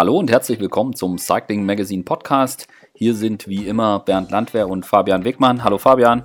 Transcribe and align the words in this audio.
Hallo 0.00 0.16
und 0.16 0.30
herzlich 0.30 0.58
willkommen 0.58 0.94
zum 0.96 1.18
Cycling 1.18 1.66
Magazine 1.66 2.04
Podcast. 2.04 2.68
Hier 2.94 3.14
sind 3.14 3.48
wie 3.48 3.66
immer 3.66 3.98
Bernd 3.98 4.30
Landwehr 4.30 4.66
und 4.66 4.86
Fabian 4.86 5.26
Wegmann. 5.26 5.62
Hallo 5.62 5.76
Fabian. 5.76 6.24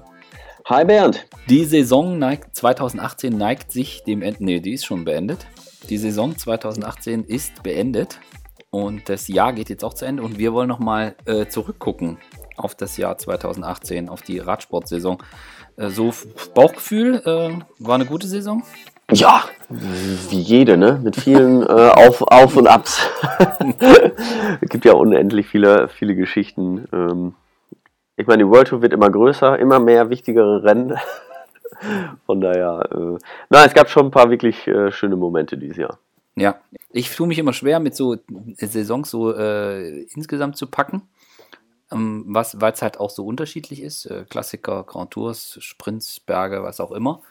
Hi 0.70 0.86
Bernd. 0.86 1.28
Die 1.50 1.66
Saison 1.66 2.18
neigt, 2.18 2.56
2018 2.56 3.38
neigt 3.38 3.74
sich 3.74 4.02
dem 4.06 4.22
Ende. 4.22 4.46
Nee, 4.46 4.62
die 4.62 4.72
ist 4.72 4.86
schon 4.86 5.04
beendet. 5.04 5.46
Die 5.90 5.98
Saison 5.98 6.38
2018 6.38 7.26
ist 7.26 7.64
beendet 7.64 8.22
und 8.70 9.10
das 9.10 9.28
Jahr 9.28 9.52
geht 9.52 9.70
jetzt 9.70 9.84
auch 9.84 9.94
zu 9.94 10.06
Ende 10.06 10.24
und 10.24 10.40
wir 10.40 10.54
wollen 10.54 10.70
nochmal 10.70 11.18
äh, 11.26 11.48
zurückgucken 11.48 12.18
auf 12.56 12.76
das 12.76 12.96
Jahr 12.96 13.18
2018, 13.18 14.08
auf 14.08 14.22
die 14.22 14.40
Radsportsaison. 14.40 15.18
Äh, 15.76 15.90
so 15.90 16.14
Bauchgefühl, 16.54 17.22
äh, 17.26 17.60
war 17.80 17.96
eine 17.96 18.06
gute 18.06 18.28
Saison? 18.28 18.64
Ja, 19.12 19.44
wie 19.70 20.40
jede, 20.40 20.78
ne? 20.78 21.00
Mit 21.04 21.16
vielen 21.16 21.62
äh, 21.62 21.66
Auf, 21.66 22.22
Auf 22.24 22.56
und 22.56 22.68
Abs. 22.68 23.08
es 24.62 24.70
gibt 24.70 24.86
ja 24.86 24.94
unendlich 24.94 25.48
viele, 25.48 25.88
viele 25.90 26.16
Geschichten. 26.16 26.88
Ähm, 26.92 27.36
ich 28.18 28.26
meine, 28.26 28.44
die 28.44 28.50
World 28.50 28.70
Tour 28.70 28.82
wird 28.82 28.94
immer 28.94 29.10
größer, 29.10 29.60
immer 29.60 29.80
mehr 29.80 30.10
wichtigere 30.10 30.64
Rennen. 30.64 30.98
Von 32.26 32.42
daher, 32.42 32.90
äh, 32.92 33.18
nein, 33.50 33.68
es 33.68 33.74
gab 33.74 33.90
schon 33.90 34.08
ein 34.08 34.12
paar 34.12 34.30
wirklich 34.30 34.66
äh, 34.68 34.92
schöne 34.92 35.16
Momente 35.16 35.58
dieses 35.58 35.78
Jahr. 35.78 36.00
Ja, 36.36 36.60
ich 36.92 37.16
tue 37.16 37.28
mich 37.28 37.40
immer 37.40 37.54
schwer, 37.54 37.80
mit 37.80 37.96
so 37.96 38.18
Saisons 38.58 39.10
so 39.10 39.34
äh, 39.34 40.02
insgesamt 40.16 40.58
zu 40.58 40.68
packen, 40.68 41.04
ähm, 41.92 42.26
weil 42.28 42.72
es 42.72 42.82
halt 42.82 43.00
auch 43.00 43.10
so 43.10 43.26
unterschiedlich 43.26 43.82
ist. 43.82 44.06
Äh, 44.06 44.26
Klassiker, 44.30 44.84
Grand 44.84 45.12
Tours, 45.12 45.58
Sprints, 45.62 46.20
Berge, 46.20 46.64
was 46.64 46.80
auch 46.80 46.92
immer. 46.92 47.22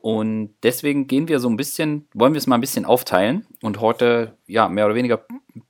Und 0.00 0.54
deswegen 0.62 1.06
gehen 1.06 1.28
wir 1.28 1.40
so 1.40 1.48
ein 1.48 1.56
bisschen, 1.56 2.08
wollen 2.14 2.32
wir 2.32 2.38
es 2.38 2.46
mal 2.46 2.56
ein 2.56 2.60
bisschen 2.60 2.84
aufteilen 2.84 3.46
und 3.62 3.80
heute 3.80 4.36
ja 4.46 4.68
mehr 4.68 4.86
oder 4.86 4.94
weniger 4.94 5.24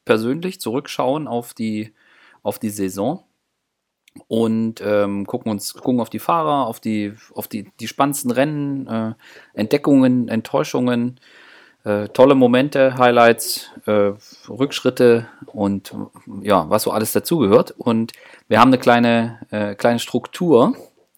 persönlich 0.05 0.61
zurückschauen 0.61 1.27
auf 1.27 1.55
die, 1.55 1.93
auf 2.43 2.59
die 2.59 2.71
Saison 2.71 3.25
und 4.27 4.83
ähm, 4.85 5.27
gucken 5.27 5.51
uns 5.51 5.75
gucken 5.75 6.01
auf 6.01 6.11
die 6.11 6.19
Fahrer, 6.19 6.67
auf 6.67 6.81
die, 6.81 7.15
auf 7.35 7.49
die, 7.49 7.71
die 7.79 7.89
spannendsten 7.89 8.31
Rennen, 8.31 8.87
äh, 8.87 9.15
Entdeckungen, 9.55 10.29
Enttäuschungen, 10.29 11.21
äh, 11.85 12.09
tolle 12.09 12.35
Momente, 12.35 12.99
Highlights, 12.99 13.71
äh, 13.87 14.13
Rückschritte 14.49 15.29
und 15.47 15.95
ja, 16.43 16.69
was 16.69 16.83
so 16.83 16.91
alles 16.91 17.13
dazugehört. 17.13 17.75
Und 17.79 18.13
wir 18.49 18.61
haben 18.61 18.69
eine 18.69 18.79
kleine, 18.79 19.41
äh, 19.51 19.75
kleine 19.75 19.99
Struktur 19.99 20.77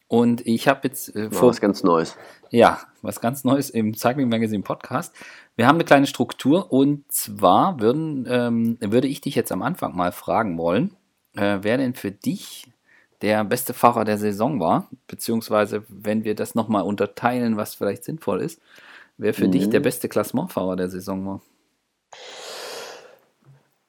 und 0.08 0.46
ich 0.46 0.68
habe 0.68 0.80
jetzt 0.84 1.14
äh, 1.16 1.30
vor. 1.30 1.48
Was 1.48 1.60
ganz 1.60 1.82
Neues. 1.82 2.16
Ja, 2.50 2.80
was 3.00 3.20
ganz 3.20 3.44
Neues 3.44 3.70
im 3.70 3.94
Cycling 3.94 4.28
Magazine 4.28 4.64
Podcast. 4.64 5.14
Wir 5.54 5.68
haben 5.68 5.76
eine 5.76 5.84
kleine 5.84 6.08
Struktur 6.08 6.72
und 6.72 7.10
zwar 7.10 7.78
würden, 7.78 8.26
ähm, 8.28 8.76
würde 8.80 9.06
ich 9.06 9.20
dich 9.20 9.36
jetzt 9.36 9.52
am 9.52 9.62
Anfang 9.62 9.96
mal 9.96 10.10
fragen 10.10 10.58
wollen, 10.58 10.96
äh, 11.36 11.58
wer 11.62 11.78
denn 11.78 11.94
für 11.94 12.10
dich 12.10 12.66
der 13.22 13.44
beste 13.44 13.72
Fahrer 13.72 14.04
der 14.04 14.18
Saison 14.18 14.58
war, 14.58 14.88
beziehungsweise 15.06 15.84
wenn 15.88 16.24
wir 16.24 16.34
das 16.34 16.56
nochmal 16.56 16.82
unterteilen, 16.82 17.56
was 17.56 17.76
vielleicht 17.76 18.02
sinnvoll 18.02 18.40
ist, 18.40 18.60
wer 19.16 19.32
für 19.32 19.46
mhm. 19.46 19.52
dich 19.52 19.70
der 19.70 19.80
beste 19.80 20.08
Klassementfahrer 20.08 20.74
der 20.74 20.88
Saison 20.88 21.24
war. 21.26 21.40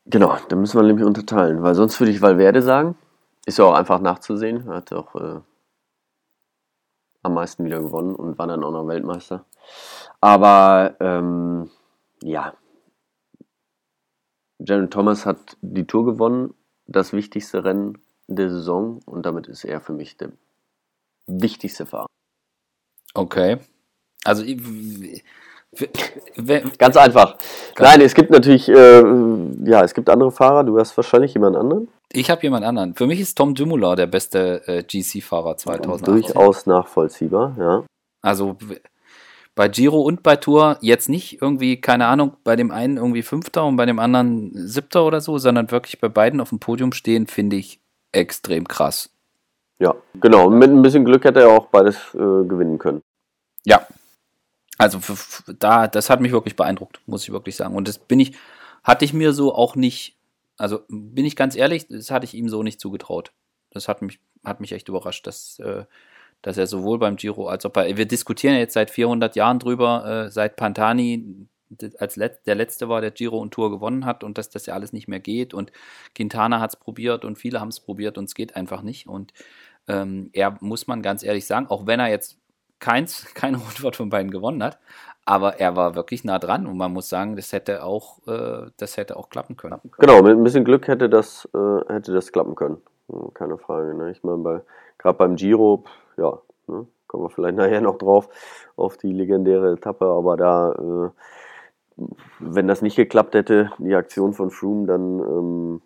Genau, 0.06 0.38
da 0.50 0.56
müssen 0.56 0.80
wir 0.80 0.84
nämlich 0.84 1.06
unterteilen, 1.06 1.64
weil 1.64 1.74
sonst 1.74 2.00
würde 2.00 2.12
ich 2.12 2.22
Valverde 2.22 2.62
sagen. 2.62 2.96
Ist 3.48 3.58
ja 3.58 3.66
auch 3.66 3.74
einfach 3.74 4.02
nachzusehen. 4.02 4.68
Hat 4.68 4.94
auch 4.94 5.16
äh, 5.16 5.40
am 7.24 7.34
meisten 7.34 7.66
wieder 7.66 7.80
gewonnen 7.80 8.16
und 8.16 8.38
war 8.38 8.48
dann 8.48 8.64
auch 8.64 8.72
noch 8.72 8.88
Weltmeister. 8.88 9.46
Aber 10.20 10.96
ähm, 11.00 11.70
ja, 12.24 12.54
Jaron 14.60 14.90
Thomas 14.90 15.26
hat 15.26 15.58
die 15.62 15.88
Tour 15.88 16.06
gewonnen, 16.06 16.54
das 16.86 17.14
wichtigste 17.14 17.64
Rennen 17.64 17.98
der 18.28 18.50
Saison 18.50 19.00
und 19.06 19.26
damit 19.26 19.48
ist 19.48 19.64
er 19.64 19.82
für 19.82 19.94
mich 19.94 20.18
der 20.18 20.32
wichtigste 21.28 21.86
Fahrer. 21.86 22.08
Okay. 23.14 23.58
Also 24.24 24.44
ganz 26.78 26.98
einfach. 26.98 27.38
Nein, 27.80 28.02
es 28.02 28.14
gibt 28.14 28.30
natürlich, 28.30 28.70
äh, 28.70 29.02
ja, 29.64 29.84
es 29.84 29.94
gibt 29.94 30.10
andere 30.10 30.32
Fahrer. 30.32 30.64
Du 30.64 30.78
hast 30.78 30.96
wahrscheinlich 30.98 31.34
jemand 31.34 31.56
anderen. 31.56 31.88
Ich 32.14 32.30
habe 32.30 32.42
jemand 32.44 32.66
anderen. 32.66 32.96
Für 32.96 33.08
mich 33.08 33.20
ist 33.20 33.38
Tom 33.38 33.56
Dumoulin 33.56 33.96
der 33.96 34.08
beste 34.08 34.62
äh, 34.68 34.84
GC-Fahrer 34.84 35.58
2018. 35.58 36.06
Durchaus 36.06 36.66
nachvollziehbar, 36.66 37.56
ja. 37.58 37.86
Also 38.22 38.58
bei 39.56 39.68
Giro 39.68 40.02
und 40.02 40.24
bei 40.24 40.36
Tour 40.36 40.78
jetzt 40.82 41.10
nicht 41.10 41.42
irgendwie, 41.42 41.80
keine 41.80 42.08
Ahnung, 42.08 42.38
bei 42.44 42.56
dem 42.56 42.72
einen 42.72 42.98
irgendwie 42.98 43.24
Fünfter 43.24 43.66
und 43.66 43.76
bei 43.76 43.86
dem 43.86 44.00
anderen 44.00 44.52
Siebter 44.54 45.06
oder 45.06 45.22
so, 45.22 45.38
sondern 45.38 45.72
wirklich 45.72 46.00
bei 46.00 46.10
beiden 46.10 46.40
auf 46.42 46.50
dem 46.50 46.60
Podium 46.60 46.94
stehen, 46.94 47.28
finde 47.28 47.58
ich 47.58 47.82
extrem 48.12 48.68
krass. 48.68 49.10
Ja, 49.80 49.96
genau. 50.16 50.48
Und 50.48 50.60
mit 50.60 50.70
ein 50.70 50.82
bisschen 50.82 51.06
Glück 51.06 51.26
hätte 51.26 51.42
er 51.42 51.50
auch 51.50 51.68
beides 51.68 51.98
äh, 52.14 52.18
gewinnen 52.18 52.78
können. 52.78 53.02
Ja. 53.66 53.86
Also 54.78 55.00
da, 55.60 55.88
das 55.88 56.10
hat 56.10 56.22
mich 56.22 56.32
wirklich 56.32 56.56
beeindruckt, 56.56 57.02
muss 57.06 57.24
ich 57.24 57.32
wirklich 57.32 57.56
sagen. 57.56 57.76
Und 57.76 57.88
das 57.88 57.98
bin 57.98 58.20
ich, 58.20 58.36
hatte 58.84 59.06
ich 59.06 59.14
mir 59.14 59.34
so 59.34 59.54
auch 59.54 59.76
nicht 59.76 60.16
also 60.62 60.82
bin 60.90 61.26
ich 61.26 61.36
ganz 61.36 61.56
ehrlich, 61.56 61.88
das 61.88 62.12
hatte 62.12 62.26
ich 62.26 62.36
ihm 62.36 62.48
so 62.48 62.62
nicht 62.62 62.80
zugetraut. 62.80 63.34
Das 63.72 63.88
hat 63.88 64.02
mich, 64.02 64.20
hat 64.44 64.62
mich 64.62 64.74
echt 64.74 64.90
überrascht, 64.90 65.26
dass, 65.26 65.58
äh, 65.60 65.86
dass 66.44 66.58
er 66.58 66.68
sowohl 66.68 67.00
beim 67.00 67.16
Giro 67.16 67.48
als 67.48 67.66
auch 67.66 67.72
bei. 67.72 67.98
Wir 67.98 68.06
diskutieren 68.06 68.56
jetzt 68.56 68.74
seit 68.74 68.92
400 68.92 69.36
Jahren 69.36 69.58
drüber, 69.58 70.06
äh, 70.06 70.32
seit 70.32 70.58
Pantani 70.58 71.48
als 71.98 72.16
Let 72.16 72.46
der 72.46 72.56
letzte 72.56 72.90
war, 72.90 73.02
der 73.02 73.12
Giro 73.12 73.40
und 73.40 73.54
Tour 73.54 73.72
gewonnen 73.72 74.06
hat 74.06 74.24
und 74.24 74.38
dass 74.38 74.50
das 74.50 74.66
ja 74.68 74.74
alles 74.76 74.94
nicht 74.94 75.08
mehr 75.08 75.20
geht. 75.20 75.54
Und 75.54 75.72
Quintana 76.14 76.60
hat 76.60 76.72
es 76.72 76.76
probiert 76.76 77.26
und 77.26 77.38
viele 77.38 77.60
haben 77.60 77.70
es 77.70 77.80
probiert 77.80 78.18
und 78.18 78.26
es 78.26 78.36
geht 78.36 78.56
einfach 78.56 78.84
nicht. 78.84 79.08
Und 79.08 79.34
ähm, 79.88 80.30
er 80.34 80.58
muss 80.62 80.86
man 80.86 81.02
ganz 81.02 81.24
ehrlich 81.24 81.48
sagen, 81.48 81.68
auch 81.68 81.88
wenn 81.88 82.00
er 82.00 82.10
jetzt 82.10 82.38
keins, 82.78 83.26
keine 83.34 83.58
Rundfahrt 83.58 83.96
von 83.96 84.10
beiden 84.10 84.30
gewonnen 84.30 84.62
hat, 84.62 84.80
aber 85.32 85.62
er 85.62 85.78
war 85.78 85.96
wirklich 85.96 86.26
nah 86.26 86.40
dran 86.40 86.68
und 86.68 86.76
man 86.76 86.92
muss 86.92 87.08
sagen, 87.08 87.38
das 87.38 87.54
hätte 87.54 87.86
auch, 87.86 88.20
äh, 88.28 88.70
das 88.76 88.98
hätte 88.98 89.16
auch 89.16 89.30
klappen 89.30 89.56
können. 89.56 89.80
Genau, 89.98 90.22
mit 90.22 90.34
ein 90.34 90.44
bisschen 90.44 90.66
Glück 90.66 90.90
hätte 90.90 91.08
das, 91.08 91.48
äh, 91.54 91.94
hätte 91.94 92.12
das 92.12 92.34
klappen 92.34 92.54
können. 92.54 92.82
Hm, 93.10 93.34
keine 93.34 93.58
Frage. 93.58 93.94
Ne? 93.94 94.12
Ich 94.12 94.26
meine, 94.26 94.40
bei, 94.40 94.62
gerade 94.98 95.18
beim 95.18 95.38
Giro, 95.38 95.86
ja, 96.18 96.38
ne, 96.68 96.86
kommen 97.08 97.24
wir 97.24 97.30
vielleicht 97.30 97.56
nachher 97.56 97.80
noch 97.80 97.98
drauf, 97.98 98.28
auf 98.76 98.98
die 98.98 99.14
legendäre 99.14 99.72
Etappe, 99.72 100.06
aber 100.06 100.36
da, 100.36 100.74
äh, 100.74 102.06
wenn 102.40 102.68
das 102.68 102.82
nicht 102.82 102.98
geklappt 102.98 103.34
hätte, 103.34 103.72
die 103.78 103.96
Aktion 103.96 104.34
von 104.34 104.52
Froome, 104.52 104.86
dann 104.86 105.20
ähm, 105.20 105.82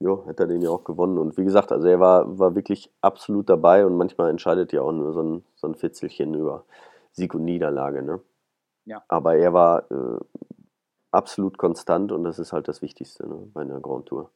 jo, 0.00 0.24
hätte 0.26 0.44
er 0.44 0.46
den 0.46 0.62
ja 0.62 0.70
auch 0.70 0.84
gewonnen. 0.84 1.18
Und 1.18 1.36
wie 1.36 1.44
gesagt, 1.44 1.70
also 1.70 1.86
er 1.86 2.00
war, 2.00 2.38
war 2.38 2.54
wirklich 2.54 2.90
absolut 3.02 3.50
dabei 3.50 3.84
und 3.84 3.94
manchmal 3.98 4.30
entscheidet 4.30 4.72
ja 4.72 4.80
auch 4.80 4.92
nur 4.92 5.12
so 5.12 5.22
ein, 5.22 5.44
so 5.54 5.66
ein 5.66 5.74
Fitzelchen 5.74 6.32
über 6.32 6.64
Sieg 7.12 7.34
und 7.34 7.44
Niederlage. 7.44 8.02
Ne? 8.02 8.20
Ja. 8.86 9.02
Aber 9.08 9.36
er 9.36 9.52
war 9.52 9.90
äh, 9.90 10.18
absolut 11.10 11.58
konstant 11.58 12.12
und 12.12 12.24
das 12.24 12.38
ist 12.38 12.52
halt 12.52 12.68
das 12.68 12.82
Wichtigste 12.82 13.28
ne, 13.28 13.48
bei 13.52 13.62
einer 13.62 13.80
Grand 13.80 14.06
Tour. 14.06 14.30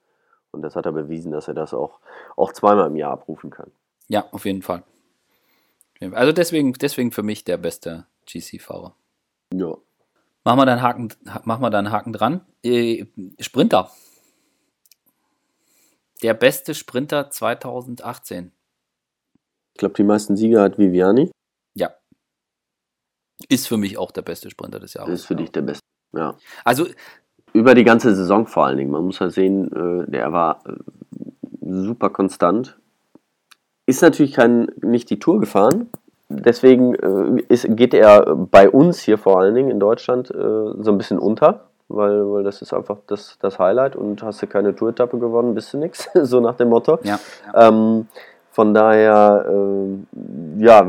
Und 0.50 0.62
das 0.62 0.76
hat 0.76 0.86
er 0.86 0.92
bewiesen, 0.92 1.32
dass 1.32 1.48
er 1.48 1.54
das 1.54 1.72
auch, 1.72 2.00
auch 2.36 2.52
zweimal 2.52 2.88
im 2.88 2.96
Jahr 2.96 3.12
abrufen 3.12 3.50
kann. 3.50 3.70
Ja, 4.08 4.26
auf 4.32 4.44
jeden 4.44 4.62
Fall. 4.62 4.82
Also 6.12 6.32
deswegen, 6.32 6.72
deswegen 6.72 7.12
für 7.12 7.22
mich 7.22 7.44
der 7.44 7.58
beste 7.58 8.06
GC-Fahrer. 8.26 8.94
Ja. 9.54 9.76
Machen 10.44 10.58
wir 10.58 10.66
dann 10.66 10.82
Haken, 10.82 11.12
machen 11.44 11.62
wir 11.62 11.70
da 11.70 11.78
einen 11.78 11.92
Haken 11.92 12.12
dran. 12.12 12.40
Äh, 12.64 13.06
Sprinter. 13.38 13.90
Der 16.22 16.34
beste 16.34 16.74
Sprinter 16.74 17.30
2018. 17.30 18.52
Ich 19.74 19.78
glaube, 19.78 19.94
die 19.94 20.02
meisten 20.02 20.36
Sieger 20.36 20.62
hat 20.62 20.78
Viviani. 20.78 21.30
Ist 23.48 23.68
für 23.68 23.76
mich 23.76 23.98
auch 23.98 24.10
der 24.10 24.22
beste 24.22 24.50
Sprinter 24.50 24.80
des 24.80 24.94
Jahres. 24.94 25.20
Ist 25.20 25.26
für 25.26 25.36
dich 25.36 25.50
der 25.50 25.62
beste, 25.62 25.84
ja. 26.14 26.36
Also 26.64 26.86
über 27.52 27.74
die 27.74 27.84
ganze 27.84 28.14
Saison 28.14 28.46
vor 28.46 28.66
allen 28.66 28.78
Dingen. 28.78 28.90
Man 28.90 29.04
muss 29.04 29.18
ja 29.18 29.30
sehen, 29.30 29.70
äh, 29.72 30.10
der 30.10 30.32
war 30.32 30.60
äh, 30.66 30.72
super 31.60 32.10
konstant. 32.10 32.78
Ist 33.86 34.02
natürlich 34.02 34.34
kein, 34.34 34.68
nicht 34.82 35.10
die 35.10 35.18
Tour 35.18 35.40
gefahren. 35.40 35.88
Deswegen 36.28 36.94
äh, 36.94 37.42
ist, 37.48 37.66
geht 37.76 37.92
er 37.92 38.36
bei 38.36 38.70
uns 38.70 39.00
hier 39.00 39.18
vor 39.18 39.40
allen 39.40 39.54
Dingen 39.54 39.70
in 39.70 39.80
Deutschland 39.80 40.28
so 40.28 40.90
ein 40.90 40.96
bisschen 40.96 41.18
unter, 41.18 41.70
weil, 41.88 42.30
weil 42.30 42.44
das 42.44 42.62
ist 42.62 42.72
einfach 42.72 42.98
das, 43.08 43.36
das 43.40 43.58
Highlight 43.58 43.96
und 43.96 44.22
hast 44.22 44.40
du 44.42 44.46
keine 44.46 44.76
Tour-Etappe 44.76 45.18
gewonnen, 45.18 45.54
bist 45.54 45.74
du 45.74 45.78
nichts, 45.78 46.08
so 46.14 46.38
nach 46.38 46.54
dem 46.54 46.68
Motto. 46.68 47.00
Ja, 47.02 47.18
ja. 47.52 47.68
Ähm, 47.68 48.06
von 48.52 48.74
daher, 48.74 49.46
äh, 49.48 50.62
ja, 50.62 50.82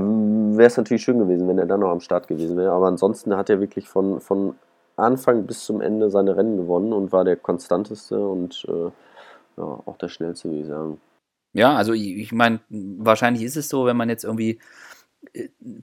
wäre 0.58 0.68
es 0.68 0.78
natürlich 0.78 1.04
schön 1.04 1.20
gewesen, 1.20 1.48
wenn 1.48 1.58
er 1.58 1.66
dann 1.66 1.80
noch 1.82 1.92
am 1.92 2.00
Start 2.00 2.28
gewesen 2.28 2.58
wäre. 2.58 2.72
Aber 2.72 2.88
ansonsten 2.88 3.36
hat 3.36 3.50
er 3.50 3.60
wirklich 3.60 3.88
von, 3.88 4.20
von 4.22 4.56
Anfang 4.96 5.46
bis 5.46 5.66
zum 5.66 5.82
Ende 5.82 6.10
seine 6.10 6.36
Rennen 6.36 6.58
gewonnen 6.58 6.94
und 6.94 7.12
war 7.12 7.24
der 7.24 7.36
konstanteste 7.36 8.20
und 8.20 8.66
äh, 8.68 8.92
ja, 9.58 9.64
auch 9.64 9.98
der 9.98 10.10
schnellste, 10.10 10.50
würde 10.50 10.62
ich 10.62 10.68
sagen. 10.68 11.02
Ja, 11.54 11.76
also 11.76 11.94
ich, 11.94 12.18
ich 12.18 12.32
meine, 12.32 12.60
wahrscheinlich 12.70 13.44
ist 13.44 13.58
es 13.58 13.68
so, 13.68 13.86
wenn 13.86 13.98
man 13.98 14.10
jetzt 14.10 14.24
irgendwie 14.24 14.60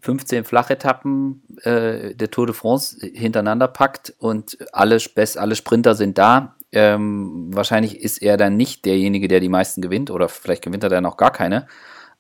15 0.01 0.41
äh, 0.41 0.45
Flachetappen 0.45 1.43
äh, 1.63 2.15
der 2.15 2.31
Tour 2.31 2.47
de 2.47 2.55
France 2.55 2.99
hintereinander 3.01 3.69
packt 3.69 4.15
und 4.19 4.59
alle, 4.73 4.99
alle 5.37 5.55
Sprinter 5.55 5.95
sind 5.95 6.19
da, 6.19 6.57
Ähm, 6.71 7.49
wahrscheinlich 7.55 8.03
ist 8.03 8.21
er 8.21 8.37
dann 8.37 8.59
nicht 8.59 8.85
derjenige, 8.85 9.27
der 9.27 9.41
die 9.41 9.49
meisten 9.49 9.81
gewinnt, 9.81 10.11
oder 10.11 10.29
vielleicht 10.29 10.63
gewinnt 10.63 10.83
er 10.85 10.91
dann 10.91 11.07
auch 11.07 11.17
gar 11.17 11.33
keine. 11.33 11.67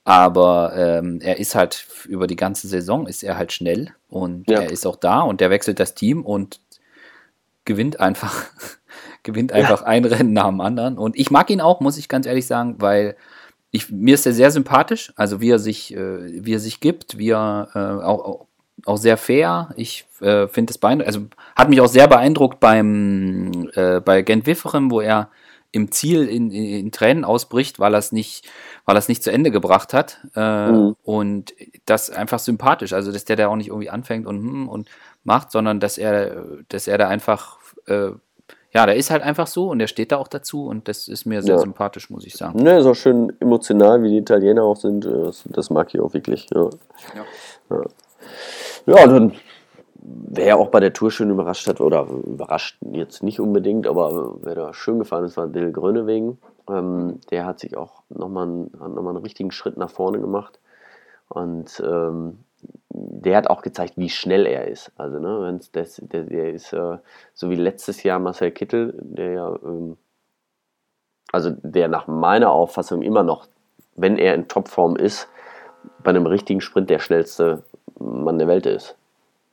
Aber 0.08 0.72
ähm, 0.74 1.20
er 1.20 1.38
ist 1.38 1.54
halt 1.54 1.86
über 2.06 2.26
die 2.26 2.34
ganze 2.34 2.66
Saison 2.66 3.06
ist 3.06 3.22
er 3.22 3.36
halt 3.36 3.52
schnell 3.52 3.92
und 4.08 4.48
ja. 4.48 4.62
er 4.62 4.72
ist 4.72 4.86
auch 4.86 4.96
da 4.96 5.20
und 5.20 5.42
der 5.42 5.50
wechselt 5.50 5.78
das 5.78 5.94
Team 5.94 6.24
und 6.24 6.60
gewinnt 7.66 8.00
einfach, 8.00 8.46
gewinnt 9.22 9.52
einfach 9.52 9.82
ja. 9.82 9.86
ein 9.86 10.06
Rennen 10.06 10.32
nach 10.32 10.46
dem 10.46 10.62
anderen. 10.62 10.96
Und 10.96 11.14
ich 11.18 11.30
mag 11.30 11.50
ihn 11.50 11.60
auch, 11.60 11.80
muss 11.80 11.98
ich 11.98 12.08
ganz 12.08 12.24
ehrlich 12.24 12.46
sagen, 12.46 12.76
weil 12.78 13.16
ich, 13.70 13.90
mir 13.90 14.14
ist 14.14 14.24
er 14.24 14.32
sehr 14.32 14.50
sympathisch, 14.50 15.12
also 15.14 15.42
wie 15.42 15.50
er 15.50 15.58
sich, 15.58 15.94
äh, 15.94 16.42
wie 16.42 16.54
er 16.54 16.60
sich 16.60 16.80
gibt, 16.80 17.18
wie 17.18 17.32
er 17.32 17.68
äh, 17.74 18.02
auch, 18.02 18.46
auch 18.86 18.96
sehr 18.96 19.18
fair. 19.18 19.74
Ich 19.76 20.06
äh, 20.22 20.48
finde 20.48 20.70
es 20.70 20.78
beeindruckend, 20.78 21.06
also 21.06 21.26
hat 21.54 21.68
mich 21.68 21.82
auch 21.82 21.86
sehr 21.86 22.08
beeindruckt 22.08 22.60
beim 22.60 23.68
äh, 23.74 24.00
bei 24.00 24.22
Gent 24.22 24.46
Wifferem, 24.46 24.90
wo 24.90 25.02
er 25.02 25.28
im 25.70 25.92
Ziel 25.92 26.26
in, 26.28 26.50
in, 26.50 26.64
in 26.64 26.92
Tränen 26.92 27.24
ausbricht, 27.24 27.78
weil 27.78 27.94
er 27.94 27.98
es 27.98 28.12
nicht, 28.12 28.48
weil 28.84 28.96
er 28.96 29.00
es 29.00 29.08
nicht 29.08 29.22
zu 29.22 29.30
Ende 29.30 29.50
gebracht 29.50 29.92
hat. 29.92 30.18
Äh, 30.34 30.72
mhm. 30.72 30.96
Und 31.02 31.54
das 31.86 32.10
einfach 32.10 32.38
sympathisch. 32.38 32.92
Also, 32.92 33.12
dass 33.12 33.24
der 33.24 33.36
da 33.36 33.48
auch 33.48 33.56
nicht 33.56 33.68
irgendwie 33.68 33.90
anfängt 33.90 34.26
und, 34.26 34.38
hm, 34.38 34.68
und 34.68 34.88
macht, 35.24 35.50
sondern 35.50 35.80
dass 35.80 35.98
er, 35.98 36.44
dass 36.68 36.88
er 36.88 36.98
da 36.98 37.08
einfach, 37.08 37.58
äh, 37.86 38.10
ja, 38.70 38.86
der 38.86 38.96
ist 38.96 39.10
halt 39.10 39.22
einfach 39.22 39.46
so 39.46 39.70
und 39.70 39.78
der 39.78 39.86
steht 39.86 40.12
da 40.12 40.16
auch 40.16 40.28
dazu 40.28 40.66
und 40.66 40.88
das 40.88 41.08
ist 41.08 41.26
mir 41.26 41.42
sehr 41.42 41.56
ja. 41.56 41.60
sympathisch, 41.60 42.10
muss 42.10 42.26
ich 42.26 42.34
sagen. 42.34 42.62
Ne, 42.62 42.78
ist 42.78 42.86
auch 42.86 42.94
schön 42.94 43.32
emotional, 43.40 44.02
wie 44.02 44.10
die 44.10 44.18
Italiener 44.18 44.62
auch 44.62 44.76
sind. 44.76 45.04
Äh, 45.04 45.30
das, 45.44 45.70
mag 45.70 45.94
ich 45.94 46.00
auch 46.00 46.14
wirklich. 46.14 46.46
Ja, 46.54 46.68
ja. 47.70 47.84
ja. 48.86 49.06
dann 49.06 49.32
wer 50.00 50.58
auch 50.58 50.68
bei 50.68 50.80
der 50.80 50.92
Tour 50.92 51.10
schön 51.10 51.30
überrascht 51.30 51.66
hat, 51.66 51.80
oder 51.80 52.06
überrascht 52.06 52.78
jetzt 52.92 53.22
nicht 53.22 53.40
unbedingt, 53.40 53.86
aber 53.86 54.36
wer 54.42 54.54
da 54.54 54.74
schön 54.74 54.98
gefallen 54.98 55.24
ist, 55.24 55.36
war 55.36 55.48
Dill 55.48 55.72
Grönewegen. 55.72 56.38
Ähm, 56.68 57.20
der 57.30 57.46
hat 57.46 57.60
sich 57.60 57.76
auch 57.76 58.02
nochmal 58.08 58.44
einen, 58.44 58.70
noch 58.72 59.08
einen 59.08 59.16
richtigen 59.16 59.50
Schritt 59.50 59.76
nach 59.76 59.90
vorne 59.90 60.20
gemacht. 60.20 60.60
Und 61.28 61.82
ähm, 61.84 62.38
der 62.90 63.36
hat 63.36 63.48
auch 63.48 63.62
gezeigt, 63.62 63.94
wie 63.96 64.08
schnell 64.08 64.46
er 64.46 64.66
ist. 64.68 64.92
Also, 64.96 65.18
ne, 65.18 65.40
wenn's 65.42 65.70
das, 65.70 66.00
der, 66.04 66.24
der 66.24 66.52
ist 66.52 66.72
äh, 66.72 66.98
so 67.34 67.50
wie 67.50 67.56
letztes 67.56 68.02
Jahr 68.02 68.18
Marcel 68.18 68.50
Kittel, 68.50 68.94
der 69.00 69.32
ja, 69.32 69.58
ähm, 69.64 69.96
also 71.32 71.50
der 71.62 71.88
nach 71.88 72.06
meiner 72.06 72.50
Auffassung 72.50 73.02
immer 73.02 73.22
noch, 73.22 73.46
wenn 73.96 74.16
er 74.16 74.34
in 74.34 74.48
Topform 74.48 74.96
ist, 74.96 75.28
bei 76.02 76.10
einem 76.10 76.26
richtigen 76.26 76.60
Sprint 76.60 76.90
der 76.90 76.98
schnellste 76.98 77.62
Mann 77.98 78.38
der 78.38 78.48
Welt 78.48 78.66
ist. 78.66 78.96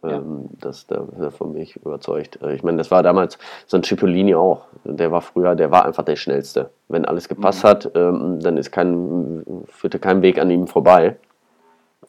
Ja. 0.10 0.18
Ähm, 0.18 0.50
das, 0.60 0.88
da 0.88 1.06
ist 1.12 1.20
er 1.20 1.32
von 1.32 1.54
mich 1.54 1.76
überzeugt. 1.76 2.42
Äh, 2.42 2.56
ich 2.56 2.64
meine, 2.64 2.78
das 2.78 2.92
war 2.92 3.04
damals 3.04 3.38
so 3.68 3.78
ein 3.78 3.84
Cipollini 3.84 4.36
auch. 4.36 4.66
Der 4.84 5.12
war 5.12 5.22
früher, 5.22 5.56
der 5.56 5.72
war 5.72 5.86
einfach 5.86 6.04
der 6.04 6.16
Schnellste. 6.16 6.70
Wenn 6.88 7.06
alles 7.06 7.28
gepasst 7.28 7.64
mhm. 7.64 7.68
hat, 7.68 7.92
ähm, 7.96 8.40
dann 8.40 8.58
ist 8.58 8.72
kein, 8.72 9.66
führte 9.68 10.00
kein 10.00 10.22
Weg 10.22 10.40
an 10.40 10.50
ihm 10.50 10.68
vorbei. 10.68 11.18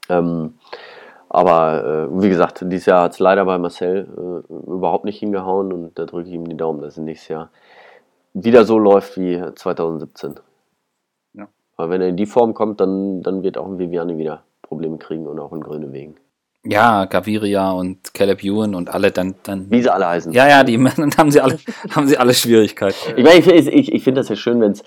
Ähm, 0.09 0.55
aber 1.29 2.09
äh, 2.11 2.23
wie 2.23 2.29
gesagt, 2.29 2.61
dieses 2.63 2.87
Jahr 2.87 3.03
hat 3.03 3.13
es 3.13 3.19
leider 3.19 3.45
bei 3.45 3.59
Marcel 3.59 4.07
äh, 4.49 4.53
überhaupt 4.71 5.05
nicht 5.05 5.19
hingehauen 5.19 5.73
und 5.73 5.99
da 5.99 6.05
drücke 6.05 6.29
ich 6.29 6.35
ihm 6.35 6.49
die 6.49 6.57
Daumen, 6.57 6.81
dass 6.81 6.97
er 6.97 7.05
nächstes 7.05 7.29
Jahr 7.29 7.51
wieder 8.33 8.65
so 8.65 8.79
läuft 8.79 9.19
wie 9.19 9.43
2017. 9.55 10.35
Ja. 11.35 11.49
Aber 11.77 11.91
wenn 11.91 12.01
er 12.01 12.09
in 12.09 12.17
die 12.17 12.27
Form 12.27 12.55
kommt, 12.55 12.81
dann, 12.81 13.23
dann 13.23 13.43
wird 13.43 13.59
auch 13.59 13.67
ein 13.67 13.79
Viviane 13.79 14.19
wieder 14.19 14.43
Probleme 14.63 14.99
kriegen 14.99 15.27
und 15.27 15.41
auch 15.41 15.53
in 15.53 15.61
Grüne 15.61 15.93
Wegen. 15.93 16.17
Ja, 16.69 17.05
Gaviria 17.05 17.71
und 17.71 18.13
Caleb 18.13 18.43
Ewan 18.43 18.75
und 18.75 18.93
alle 18.93 19.11
dann, 19.11 19.37
dann. 19.45 19.71
Wie 19.71 19.83
sie 19.83 19.93
alle 19.93 20.07
heißen. 20.07 20.33
Ja, 20.33 20.49
ja, 20.49 20.65
die 20.65 20.77
dann 20.97 21.13
haben 21.17 21.31
sie 21.31 21.41
alle, 21.41 21.59
haben 21.95 22.09
sie 22.09 22.19
alle 22.19 22.35
Schwierigkeiten. 22.35 22.97
Ich 23.17 23.25
meine, 23.25 23.39
ich, 23.39 23.69
ich, 23.69 23.93
ich 23.93 24.05
finde 24.05 24.21
das 24.21 24.29
ja 24.29 24.37
schön, 24.37 24.61
wenn 24.61 24.73
es, 24.73 24.83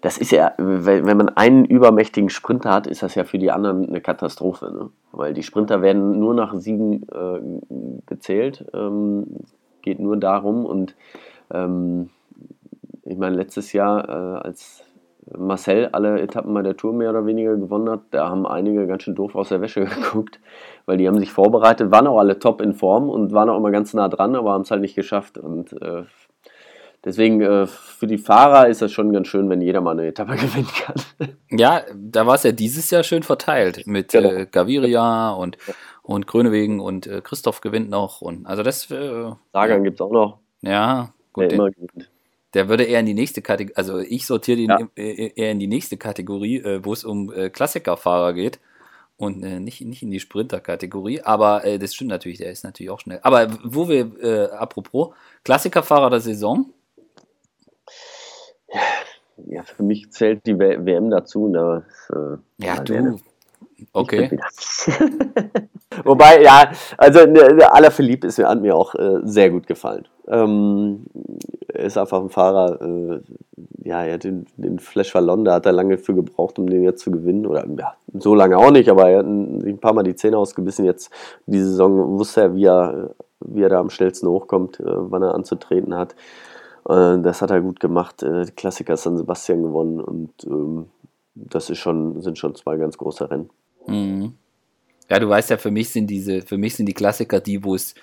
das 0.00 0.16
ist 0.18 0.30
ja, 0.30 0.52
wenn 0.58 1.16
man 1.16 1.28
einen 1.30 1.64
übermächtigen 1.64 2.30
Sprinter 2.30 2.70
hat, 2.70 2.86
ist 2.86 3.02
das 3.02 3.14
ja 3.14 3.24
für 3.24 3.38
die 3.38 3.50
anderen 3.50 3.88
eine 3.88 4.00
Katastrophe, 4.00 4.72
ne? 4.72 4.90
Weil 5.12 5.34
die 5.34 5.42
Sprinter 5.42 5.82
werden 5.82 6.18
nur 6.18 6.34
nach 6.34 6.54
Siegen 6.54 7.02
äh, 7.02 8.00
gezählt, 8.06 8.64
ähm, 8.72 9.26
geht 9.82 9.98
nur 9.98 10.16
darum 10.16 10.64
und 10.64 10.94
ähm, 11.52 12.10
ich 13.04 13.16
meine, 13.16 13.36
letztes 13.36 13.72
Jahr, 13.72 14.08
äh, 14.08 14.46
als 14.46 14.84
Marcel 15.36 15.88
alle 15.92 16.20
Etappen 16.20 16.54
bei 16.54 16.62
der 16.62 16.76
Tour 16.76 16.92
mehr 16.92 17.10
oder 17.10 17.26
weniger 17.26 17.56
gewonnen 17.56 17.90
hat, 17.90 18.00
da 18.10 18.28
haben 18.28 18.46
einige 18.46 18.86
ganz 18.86 19.02
schön 19.02 19.14
doof 19.14 19.34
aus 19.34 19.48
der 19.48 19.60
Wäsche 19.60 19.84
geguckt, 19.84 20.40
weil 20.88 20.96
die 20.96 21.06
haben 21.06 21.18
sich 21.18 21.30
vorbereitet, 21.30 21.90
waren 21.90 22.06
auch 22.06 22.18
alle 22.18 22.38
top 22.38 22.62
in 22.62 22.72
Form 22.72 23.10
und 23.10 23.32
waren 23.32 23.50
auch 23.50 23.58
immer 23.58 23.70
ganz 23.70 23.92
nah 23.92 24.08
dran, 24.08 24.34
aber 24.34 24.52
haben 24.52 24.62
es 24.62 24.70
halt 24.70 24.80
nicht 24.80 24.94
geschafft. 24.94 25.36
Und 25.36 25.74
äh, 25.82 26.04
deswegen 27.04 27.42
äh, 27.42 27.66
für 27.66 28.06
die 28.06 28.16
Fahrer 28.16 28.68
ist 28.68 28.80
das 28.80 28.90
schon 28.90 29.12
ganz 29.12 29.28
schön, 29.28 29.50
wenn 29.50 29.60
jeder 29.60 29.82
mal 29.82 29.92
eine 29.92 30.06
Etappe 30.06 30.32
gewinnen 30.36 30.66
kann. 30.66 31.36
Ja, 31.50 31.82
da 31.94 32.26
war 32.26 32.36
es 32.36 32.42
ja 32.42 32.52
dieses 32.52 32.90
Jahr 32.90 33.02
schön 33.02 33.22
verteilt 33.22 33.86
mit 33.86 34.12
genau. 34.12 34.30
äh, 34.30 34.46
Gaviria 34.50 35.30
und, 35.32 35.58
und 36.02 36.26
Grönewegen 36.26 36.80
und 36.80 37.06
äh, 37.06 37.20
Christoph 37.22 37.60
gewinnt 37.60 37.90
noch. 37.90 38.22
Und 38.22 38.46
also 38.46 38.62
das. 38.62 38.90
Äh, 38.90 39.30
Sagan 39.52 39.84
gibt 39.84 40.00
es 40.00 40.00
auch 40.00 40.10
noch. 40.10 40.38
Ja, 40.62 41.12
gut. 41.34 41.44
Der 41.44 41.52
immer 41.52 41.70
gewinnt 41.70 42.10
der 42.54 42.70
würde 42.70 42.84
eher 42.84 43.00
in 43.00 43.06
die 43.06 43.12
nächste 43.12 43.42
Kategorie, 43.42 43.76
also 43.76 43.98
ich 43.98 44.24
sortiere 44.24 44.56
den 44.56 44.70
ja. 44.70 44.88
eher 44.96 45.52
in 45.52 45.58
die 45.58 45.66
nächste 45.66 45.98
Kategorie, 45.98 46.56
äh, 46.56 46.82
wo 46.82 46.94
es 46.94 47.04
um 47.04 47.30
äh, 47.30 47.50
Klassikerfahrer 47.50 48.32
geht 48.32 48.58
und 49.18 49.42
äh, 49.42 49.60
nicht, 49.60 49.80
nicht 49.82 50.02
in 50.02 50.10
die 50.10 50.20
Sprinter-Kategorie. 50.20 51.22
Aber 51.22 51.64
äh, 51.64 51.78
das 51.78 51.94
stimmt 51.94 52.10
natürlich, 52.10 52.38
der 52.38 52.52
ist 52.52 52.64
natürlich 52.64 52.90
auch 52.90 53.00
schnell. 53.00 53.18
Aber 53.22 53.48
wo 53.64 53.88
wir, 53.88 54.12
äh, 54.22 54.50
apropos, 54.52 55.12
Klassikerfahrer 55.44 56.08
der 56.08 56.20
Saison? 56.20 56.72
Ja, 59.46 59.62
für 59.64 59.82
mich 59.82 60.10
zählt 60.12 60.46
die 60.46 60.58
WM 60.58 61.10
dazu. 61.10 61.48
Ne? 61.48 61.84
Äh, 62.10 62.64
ja, 62.64 62.80
du. 62.80 63.18
Okay. 63.92 64.38
Wobei, 66.04 66.42
ja, 66.42 66.72
also 66.96 67.26
ne, 67.26 67.72
Alaphilippe 67.72 68.26
ist 68.26 68.38
mir 68.38 68.48
an 68.48 68.60
mir 68.60 68.74
auch 68.74 68.94
äh, 68.94 69.20
sehr 69.22 69.50
gut 69.50 69.66
gefallen. 69.66 70.06
Ähm, 70.28 71.06
ist 71.68 71.96
einfach 71.96 72.20
ein 72.20 72.30
Fahrer, 72.30 72.80
äh, 72.82 73.20
ja, 73.84 74.04
er 74.04 74.14
hat 74.14 74.24
den, 74.24 74.46
den 74.56 74.78
Flash 74.78 75.14
Vallon, 75.14 75.44
da 75.44 75.54
hat 75.54 75.66
er 75.66 75.72
lange 75.72 75.98
für 75.98 76.14
gebraucht, 76.14 76.58
um 76.58 76.68
den 76.68 76.82
jetzt 76.82 77.02
zu 77.02 77.10
gewinnen. 77.10 77.46
Oder 77.46 77.66
ja, 77.78 77.94
so 78.12 78.34
lange 78.34 78.58
auch 78.58 78.70
nicht, 78.70 78.88
aber 78.88 79.08
er 79.08 79.18
hat 79.20 79.26
ein, 79.26 79.62
ein 79.66 79.78
paar 79.78 79.94
Mal 79.94 80.02
die 80.02 80.16
Zähne 80.16 80.38
ausgebissen. 80.38 80.84
Jetzt 80.84 81.10
die 81.46 81.60
Saison 81.60 82.18
wusste 82.18 82.42
er, 82.42 82.54
wie 82.54 82.64
er, 82.64 83.14
wie 83.40 83.62
er 83.62 83.68
da 83.68 83.80
am 83.80 83.90
schnellsten 83.90 84.28
hochkommt, 84.28 84.80
äh, 84.80 84.84
wann 84.86 85.22
er 85.22 85.34
anzutreten 85.34 85.94
hat. 85.94 86.14
Äh, 86.88 87.18
das 87.20 87.40
hat 87.40 87.50
er 87.50 87.60
gut 87.60 87.80
gemacht. 87.80 88.22
Äh, 88.22 88.46
Klassiker 88.56 88.96
San 88.96 89.16
Sebastian 89.16 89.62
gewonnen 89.62 90.00
und 90.00 90.32
ähm, 90.44 90.86
das 91.34 91.70
ist 91.70 91.78
schon, 91.78 92.20
sind 92.20 92.38
schon 92.38 92.54
zwei 92.54 92.76
ganz 92.76 92.98
große 92.98 93.30
Rennen. 93.30 93.50
Mhm. 93.86 94.34
Ja, 95.08 95.18
du 95.18 95.28
weißt 95.28 95.50
ja, 95.50 95.56
für 95.56 95.70
mich 95.70 95.90
sind 95.90 96.08
diese, 96.08 96.42
für 96.42 96.58
mich 96.58 96.76
sind 96.76 96.86
die 96.86 96.94
Klassiker 96.94 97.40
die, 97.40 97.64
wo 97.64 97.74
es 97.74 97.94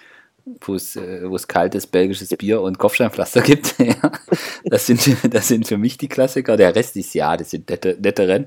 wo 0.46 0.76
es, 0.76 0.96
äh, 0.96 1.30
wo 1.30 1.36
es 1.36 1.48
kaltes 1.48 1.88
belgisches 1.88 2.30
Bier 2.38 2.62
und 2.62 2.78
Kopfsteinpflaster 2.78 3.42
gibt. 3.42 3.76
das, 4.66 4.86
sind, 4.86 5.18
das 5.34 5.48
sind 5.48 5.68
für 5.68 5.78
mich 5.78 5.98
die 5.98 6.08
Klassiker. 6.08 6.56
Der 6.58 6.76
Rest 6.76 6.96
ist 6.98 7.14
ja, 7.14 7.36
das 7.36 7.50
sind 7.50 7.70
nette, 7.70 7.98
nette 8.00 8.28
Rennen. 8.28 8.46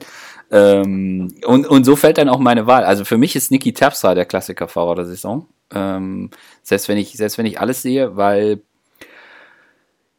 Ähm, 0.50 1.35
und, 1.45 1.67
und 1.67 1.85
so 1.85 1.97
fällt 1.97 2.19
dann 2.19 2.28
auch 2.28 2.38
meine 2.38 2.67
Wahl. 2.67 2.85
Also 2.85 3.05
für 3.05 3.19
mich 3.19 3.37
ist 3.37 3.50
Niki 3.50 3.73
Terpstra 3.73 4.14
der 4.14 4.25
Klassikerfahrer 4.25 4.95
der 4.95 5.05
Saison. 5.07 5.49
Ähm, 5.75 6.31
selbst, 6.62 6.88
wenn 6.88 6.99
ich, 6.99 7.12
selbst 7.12 7.37
wenn 7.37 7.47
ich 7.47 7.61
alles 7.61 7.83
sehe, 7.83 8.17
weil 8.17 8.61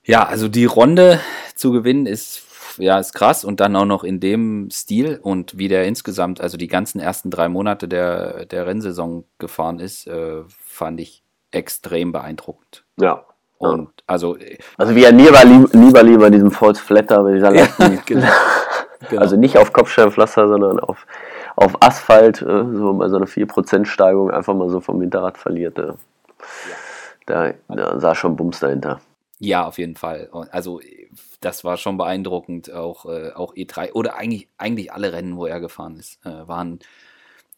ja, 0.03 0.25
also 0.25 0.48
die 0.48 0.65
Runde 0.65 1.19
zu 1.55 1.71
gewinnen 1.71 2.05
ist 2.05 2.43
ja, 2.77 2.98
ist 2.98 3.13
krass 3.13 3.43
und 3.43 3.59
dann 3.59 3.75
auch 3.75 3.86
noch 3.86 4.03
in 4.03 4.19
dem 4.19 4.69
Stil 4.71 5.19
und 5.21 5.57
wie 5.57 5.67
der 5.67 5.86
insgesamt, 5.86 6.39
also 6.39 6.55
die 6.55 6.67
ganzen 6.67 7.00
ersten 7.00 7.29
drei 7.29 7.50
Monate 7.50 7.88
der, 7.88 8.45
der 8.45 8.67
Rennsaison 8.67 9.25
gefahren 9.38 9.79
ist, 9.79 10.07
äh, 10.07 10.43
fand 10.48 11.01
ich 11.01 11.24
extrem 11.51 12.12
beeindruckend. 12.12 12.84
Ja. 12.98 13.24
Und 13.58 13.89
also. 14.08 14.38
Also 14.77 14.96
wie 14.96 15.03
er 15.03 15.12
lieber, 15.12 15.44
lieber, 15.44 16.03
lieber 16.03 16.29
diesem 16.29 16.51
False 16.51 16.82
Flatter, 16.82 17.29
dieser 17.32 17.53
ja, 17.56 17.68
genau. 18.06 18.27
genau. 19.10 19.22
Also 19.22 19.36
nicht 19.36 19.58
auf 19.58 19.74
Kopfsteinpflaster, 19.74 20.48
sondern 20.48 20.79
auf, 20.79 21.06
auf 21.56 21.82
Asphalt, 21.82 22.41
äh, 22.41 22.46
so 22.46 22.94
bei 22.94 23.10
so 23.10 23.18
einer 23.18 23.27
4% 23.27 23.86
Steigung 23.86 24.32
einfach 24.32 24.53
mal 24.53 24.70
so 24.70 24.79
vom 24.79 25.01
Hinterrad 25.01 25.38
verliert. 25.38 25.77
Ja. 25.77 25.96
Da, 27.25 27.53
da 27.68 28.00
sah 28.00 28.15
schon 28.15 28.36
Bums 28.36 28.60
dahinter. 28.60 29.01
Ja, 29.39 29.65
auf 29.65 29.77
jeden 29.77 29.96
Fall. 29.96 30.29
Also 30.51 30.82
das 31.39 31.63
war 31.63 31.77
schon 31.77 31.98
beeindruckend. 31.98 32.72
Auch, 32.72 33.06
äh, 33.06 33.32
auch 33.34 33.56
E3 33.56 33.94
oder 33.94 34.15
eigentlich, 34.15 34.48
eigentlich 34.58 34.91
alle 34.91 35.13
Rennen, 35.13 35.38
wo 35.38 35.46
er 35.46 35.60
gefahren 35.60 35.98
ist, 35.98 36.25
äh, 36.25 36.48
waren 36.48 36.79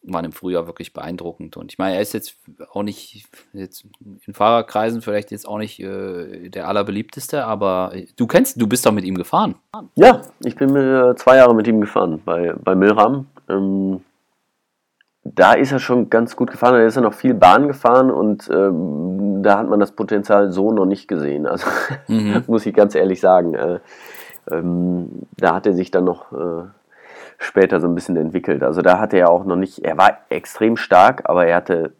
waren 0.04 0.24
im 0.24 0.32
Frühjahr 0.32 0.66
wirklich 0.66 0.92
beeindruckend. 0.92 1.56
Und 1.56 1.72
ich 1.72 1.78
meine, 1.78 1.96
er 1.96 2.02
ist 2.02 2.12
jetzt 2.12 2.36
auch 2.72 2.82
nicht, 2.82 3.26
jetzt 3.52 3.84
in 4.26 4.34
Fahrerkreisen 4.34 5.02
vielleicht 5.02 5.30
jetzt 5.30 5.46
auch 5.46 5.58
nicht 5.58 5.80
äh, 5.80 6.48
der 6.48 6.68
allerbeliebteste, 6.68 7.44
aber 7.44 7.92
du 8.16 8.26
kennst, 8.26 8.60
du 8.60 8.66
bist 8.66 8.84
doch 8.84 8.92
mit 8.92 9.04
ihm 9.04 9.16
gefahren. 9.16 9.54
Ja, 9.94 10.22
ich 10.44 10.56
bin 10.56 10.72
mit, 10.72 10.82
äh, 10.82 11.14
zwei 11.16 11.36
Jahre 11.36 11.54
mit 11.54 11.66
ihm 11.68 11.80
gefahren 11.80 12.20
bei, 12.24 12.54
bei 12.62 12.74
Milram. 12.74 13.26
Ähm, 13.48 14.00
da 15.24 15.52
ist 15.52 15.70
er 15.70 15.78
schon 15.78 16.10
ganz 16.10 16.34
gut 16.34 16.50
gefahren. 16.50 16.74
Da 16.74 16.84
ist 16.84 16.96
er 16.96 17.02
noch 17.02 17.14
viel 17.14 17.34
Bahn 17.34 17.68
gefahren 17.68 18.10
und 18.10 18.50
ähm, 18.52 19.42
da 19.42 19.58
hat 19.58 19.68
man 19.68 19.78
das 19.78 19.92
Potenzial 19.92 20.50
so 20.50 20.72
noch 20.72 20.86
nicht 20.86 21.06
gesehen. 21.06 21.46
Also 21.46 21.66
mhm. 22.08 22.42
muss 22.48 22.66
ich 22.66 22.74
ganz 22.74 22.94
ehrlich 22.94 23.20
sagen. 23.20 23.54
Äh, 23.54 23.78
ähm, 24.50 25.22
da 25.36 25.54
hat 25.54 25.66
er 25.66 25.74
sich 25.74 25.92
dann 25.92 26.04
noch 26.04 26.32
äh, 26.32 26.64
später 27.42 27.80
so 27.80 27.86
ein 27.86 27.94
bisschen 27.94 28.16
entwickelt. 28.16 28.62
Also 28.62 28.82
da 28.82 28.98
hatte 28.98 29.18
er 29.18 29.30
auch 29.30 29.44
noch 29.44 29.56
nicht, 29.56 29.84
er 29.84 29.98
war 29.98 30.18
extrem 30.28 30.76
stark, 30.76 31.28
aber 31.28 31.46
er 31.46 31.56
hatte 31.56 31.92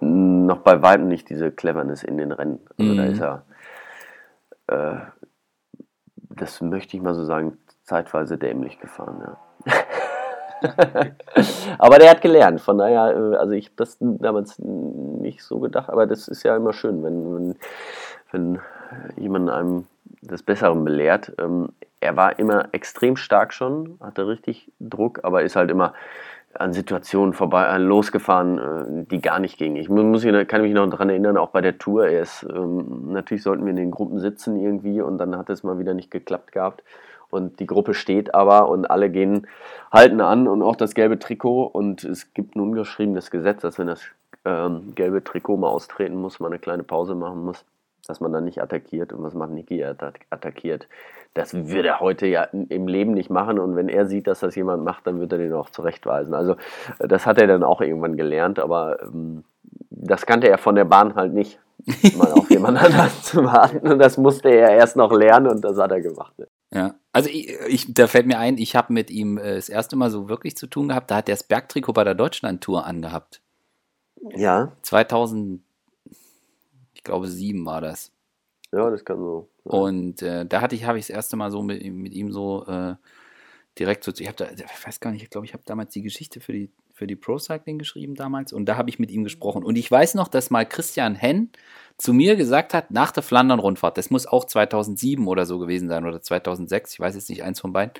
noch 0.00 0.58
bei 0.58 0.82
weitem 0.82 1.08
nicht 1.08 1.28
diese 1.30 1.50
Cleverness 1.50 2.02
in 2.02 2.18
den 2.18 2.32
Rennen. 2.32 2.60
Also 2.78 2.92
mhm. 2.92 2.96
da 2.96 3.04
ist 3.04 3.20
er, 3.20 3.42
äh, 4.66 5.00
das 6.30 6.60
möchte 6.60 6.96
ich 6.96 7.02
mal 7.02 7.14
so 7.14 7.24
sagen, 7.24 7.58
zeitweise 7.82 8.38
dämlich 8.38 8.78
gefahren. 8.78 9.36
Ja. 9.66 9.72
aber 11.78 11.98
der 11.98 12.10
hat 12.10 12.20
gelernt, 12.20 12.60
von 12.60 12.78
daher, 12.78 13.16
äh, 13.16 13.36
also 13.36 13.52
ich 13.52 13.66
habe 13.66 13.76
das 13.76 13.96
damals 14.00 14.58
nicht 14.58 15.42
so 15.42 15.58
gedacht, 15.60 15.88
aber 15.90 16.06
das 16.06 16.28
ist 16.28 16.42
ja 16.42 16.56
immer 16.56 16.72
schön, 16.72 17.02
wenn, 17.02 17.34
wenn, 17.34 17.56
wenn 18.32 18.60
jemand 19.16 19.50
einem 19.50 19.86
des 20.26 20.42
Besseren 20.42 20.84
belehrt. 20.84 21.32
Ähm, 21.38 21.70
er 22.00 22.16
war 22.16 22.38
immer 22.38 22.68
extrem 22.72 23.16
stark 23.16 23.52
schon, 23.52 23.98
hatte 24.00 24.26
richtig 24.26 24.70
Druck, 24.80 25.20
aber 25.22 25.42
ist 25.42 25.56
halt 25.56 25.70
immer 25.70 25.94
an 26.58 26.72
Situationen 26.72 27.32
vorbei, 27.32 27.66
äh, 27.66 27.78
losgefahren, 27.78 28.58
äh, 28.58 29.06
die 29.10 29.20
gar 29.20 29.38
nicht 29.38 29.58
gingen. 29.58 29.76
Ich 29.76 29.88
muss, 29.88 30.24
kann 30.46 30.62
mich 30.62 30.74
noch 30.74 30.88
daran 30.88 31.10
erinnern, 31.10 31.36
auch 31.36 31.50
bei 31.50 31.60
der 31.60 31.78
Tour, 31.78 32.06
er 32.06 32.22
ist, 32.22 32.46
ähm, 32.48 33.12
natürlich 33.12 33.42
sollten 33.42 33.64
wir 33.64 33.70
in 33.70 33.76
den 33.76 33.90
Gruppen 33.90 34.18
sitzen 34.20 34.56
irgendwie 34.56 35.00
und 35.00 35.18
dann 35.18 35.36
hat 35.36 35.50
es 35.50 35.62
mal 35.62 35.78
wieder 35.78 35.94
nicht 35.94 36.10
geklappt 36.10 36.52
gehabt 36.52 36.82
und 37.30 37.58
die 37.58 37.66
Gruppe 37.66 37.94
steht 37.94 38.34
aber 38.34 38.68
und 38.68 38.86
alle 38.86 39.10
gehen, 39.10 39.46
halten 39.92 40.20
an 40.20 40.46
und 40.46 40.62
auch 40.62 40.76
das 40.76 40.94
gelbe 40.94 41.18
Trikot 41.18 41.64
und 41.64 42.04
es 42.04 42.32
gibt 42.34 42.54
ein 42.54 42.60
ungeschriebenes 42.60 43.30
Gesetz, 43.30 43.62
dass 43.62 43.78
wenn 43.78 43.88
das 43.88 44.02
ähm, 44.44 44.92
gelbe 44.94 45.24
Trikot 45.24 45.56
mal 45.56 45.68
austreten 45.68 46.16
muss, 46.16 46.38
man 46.38 46.52
eine 46.52 46.60
kleine 46.60 46.84
Pause 46.84 47.14
machen 47.14 47.44
muss, 47.44 47.64
dass 48.06 48.20
man 48.20 48.32
dann 48.32 48.44
nicht 48.44 48.60
attackiert 48.60 49.12
und 49.12 49.22
was 49.22 49.34
macht 49.34 49.50
Niki? 49.50 49.80
Er 49.80 49.96
attackiert. 50.30 50.88
Das 51.34 51.54
würde 51.54 51.88
er 51.88 52.00
heute 52.00 52.26
ja 52.26 52.44
im 52.44 52.86
Leben 52.86 53.12
nicht 53.12 53.30
machen 53.30 53.58
und 53.58 53.76
wenn 53.76 53.88
er 53.88 54.06
sieht, 54.06 54.26
dass 54.26 54.40
das 54.40 54.54
jemand 54.54 54.84
macht, 54.84 55.06
dann 55.06 55.20
wird 55.20 55.32
er 55.32 55.38
den 55.38 55.52
auch 55.52 55.70
zurechtweisen. 55.70 56.34
Also 56.34 56.56
das 56.98 57.26
hat 57.26 57.38
er 57.38 57.46
dann 57.46 57.64
auch 57.64 57.80
irgendwann 57.80 58.16
gelernt, 58.16 58.58
aber 58.58 59.02
ähm, 59.02 59.44
das 59.90 60.26
kannte 60.26 60.48
er 60.48 60.58
von 60.58 60.74
der 60.74 60.84
Bahn 60.84 61.14
halt 61.14 61.32
nicht, 61.32 61.58
mal 62.16 62.32
auf 62.32 62.50
jemand 62.50 62.82
anderen 62.82 63.10
zu 63.22 63.44
warten 63.44 63.86
und 63.88 63.98
das 63.98 64.16
musste 64.16 64.48
er 64.48 64.70
erst 64.70 64.96
noch 64.96 65.12
lernen 65.12 65.48
und 65.48 65.62
das 65.64 65.76
hat 65.76 65.90
er 65.90 66.00
gemacht. 66.00 66.34
Ja, 66.72 66.94
also 67.12 67.30
ich, 67.30 67.52
ich, 67.68 67.94
da 67.94 68.06
fällt 68.06 68.26
mir 68.26 68.38
ein, 68.38 68.58
ich 68.58 68.74
habe 68.74 68.92
mit 68.92 69.10
ihm 69.10 69.38
äh, 69.38 69.54
das 69.54 69.68
erste 69.68 69.96
Mal 69.96 70.10
so 70.10 70.28
wirklich 70.28 70.56
zu 70.56 70.66
tun 70.66 70.88
gehabt, 70.88 71.10
da 71.10 71.16
hat 71.16 71.28
er 71.28 71.34
das 71.34 71.44
Bergtrikot 71.44 71.92
bei 71.92 72.04
der 72.04 72.14
Deutschland-Tour 72.14 72.84
angehabt. 72.84 73.40
Ja. 74.34 74.72
2000, 74.82 75.62
ich 77.04 77.06
glaube 77.06 77.28
sieben 77.28 77.66
war 77.66 77.82
das. 77.82 78.10
Ja, 78.72 78.88
das 78.88 79.04
kann 79.04 79.18
so. 79.18 79.50
Ja. 79.66 79.72
Und 79.72 80.22
äh, 80.22 80.46
da 80.46 80.62
hatte 80.62 80.74
ich, 80.74 80.84
habe 80.84 80.98
ich 80.98 81.06
das 81.06 81.14
erste 81.14 81.36
Mal 81.36 81.50
so 81.50 81.62
mit, 81.62 81.84
mit 81.92 82.14
ihm 82.14 82.32
so 82.32 82.64
äh, 82.66 82.94
direkt 83.78 84.04
so, 84.04 84.12
ich 84.18 84.26
habe 84.26 84.38
da, 84.38 84.50
ich 84.50 84.86
weiß 84.86 85.00
gar 85.00 85.10
nicht, 85.10 85.22
ich 85.22 85.28
glaube, 85.28 85.46
ich 85.46 85.52
habe 85.52 85.62
damals 85.66 85.92
die 85.92 86.00
Geschichte 86.00 86.40
für 86.40 86.54
die 86.54 86.70
für 86.94 87.08
die 87.08 87.16
Pro 87.16 87.38
Cycling 87.38 87.78
geschrieben 87.78 88.14
damals 88.14 88.52
und 88.52 88.66
da 88.66 88.76
habe 88.76 88.88
ich 88.88 89.00
mit 89.00 89.10
ihm 89.10 89.24
gesprochen. 89.24 89.64
Und 89.64 89.76
ich 89.76 89.90
weiß 89.90 90.14
noch, 90.14 90.28
dass 90.28 90.50
mal 90.50 90.64
Christian 90.64 91.16
Henn 91.16 91.50
zu 91.98 92.12
mir 92.12 92.36
gesagt 92.36 92.72
hat, 92.72 92.92
nach 92.92 93.10
der 93.10 93.22
Flandern-Rundfahrt, 93.24 93.98
das 93.98 94.10
muss 94.10 94.26
auch 94.26 94.44
2007 94.44 95.26
oder 95.26 95.44
so 95.44 95.58
gewesen 95.58 95.88
sein 95.88 96.06
oder 96.06 96.22
2006, 96.22 96.94
ich 96.94 97.00
weiß 97.00 97.16
jetzt 97.16 97.28
nicht, 97.28 97.42
eins 97.42 97.60
von 97.60 97.72
beiden. 97.72 97.92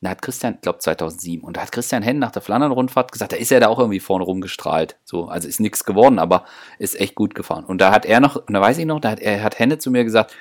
Da 0.00 0.10
hat 0.10 0.22
Christian, 0.22 0.54
ich 0.54 0.60
glaube 0.60 0.78
2007, 0.78 1.44
und 1.44 1.56
da 1.56 1.62
hat 1.62 1.72
Christian 1.72 2.02
Henn 2.02 2.20
nach 2.20 2.30
der 2.30 2.42
Flandern-Rundfahrt 2.42 3.10
gesagt, 3.10 3.32
da 3.32 3.36
ist 3.36 3.50
er 3.50 3.60
da 3.60 3.68
auch 3.68 3.80
irgendwie 3.80 4.00
vorne 4.00 4.24
rumgestrahlt. 4.24 4.96
So, 5.04 5.26
also 5.26 5.48
ist 5.48 5.60
nichts 5.60 5.84
geworden, 5.84 6.20
aber 6.20 6.44
ist 6.78 6.98
echt 7.00 7.16
gut 7.16 7.34
gefahren. 7.34 7.64
Und 7.64 7.80
da 7.80 7.92
hat 7.92 8.06
er 8.06 8.20
noch, 8.20 8.36
und 8.36 8.52
da 8.52 8.60
weiß 8.60 8.78
ich 8.78 8.86
noch, 8.86 9.00
da 9.00 9.10
hat 9.10 9.20
er 9.20 9.42
hat 9.42 9.58
Henne 9.58 9.78
zu 9.78 9.90
mir 9.90 10.04
gesagt, 10.04 10.34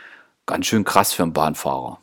ganz 0.46 0.68
schön 0.68 0.84
krass 0.84 1.12
für 1.12 1.24
einen 1.24 1.34
Bahnfahrer. 1.34 2.00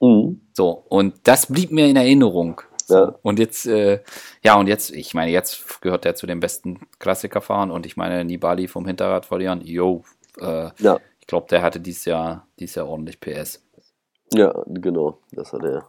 Mhm. 0.00 0.40
So, 0.54 0.70
und 0.88 1.14
das 1.24 1.46
blieb 1.46 1.72
mir 1.72 1.88
in 1.88 1.96
Erinnerung. 1.96 2.62
Ja. 2.88 3.14
Und 3.22 3.38
jetzt, 3.38 3.66
äh, 3.66 4.00
ja, 4.42 4.56
und 4.56 4.68
jetzt, 4.68 4.90
ich 4.90 5.14
meine, 5.14 5.30
jetzt 5.30 5.80
gehört 5.80 6.04
er 6.04 6.14
zu 6.14 6.26
den 6.26 6.40
besten 6.40 6.80
Klassikerfahrern 6.98 7.70
und 7.70 7.86
ich 7.86 7.96
meine, 7.96 8.24
Nibali 8.24 8.68
vom 8.68 8.86
Hinterrad 8.86 9.26
verlieren, 9.26 9.60
yo, 9.64 10.04
äh, 10.38 10.70
ja. 10.78 10.98
ich 11.20 11.26
glaube, 11.26 11.46
der 11.50 11.62
hatte 11.62 11.80
dieses 11.80 12.04
Jahr, 12.04 12.46
dieses 12.58 12.76
Jahr 12.76 12.88
ordentlich 12.88 13.20
PS. 13.20 13.62
Ja, 14.34 14.52
genau, 14.66 15.18
das 15.32 15.52
hat 15.52 15.62
er. 15.62 15.86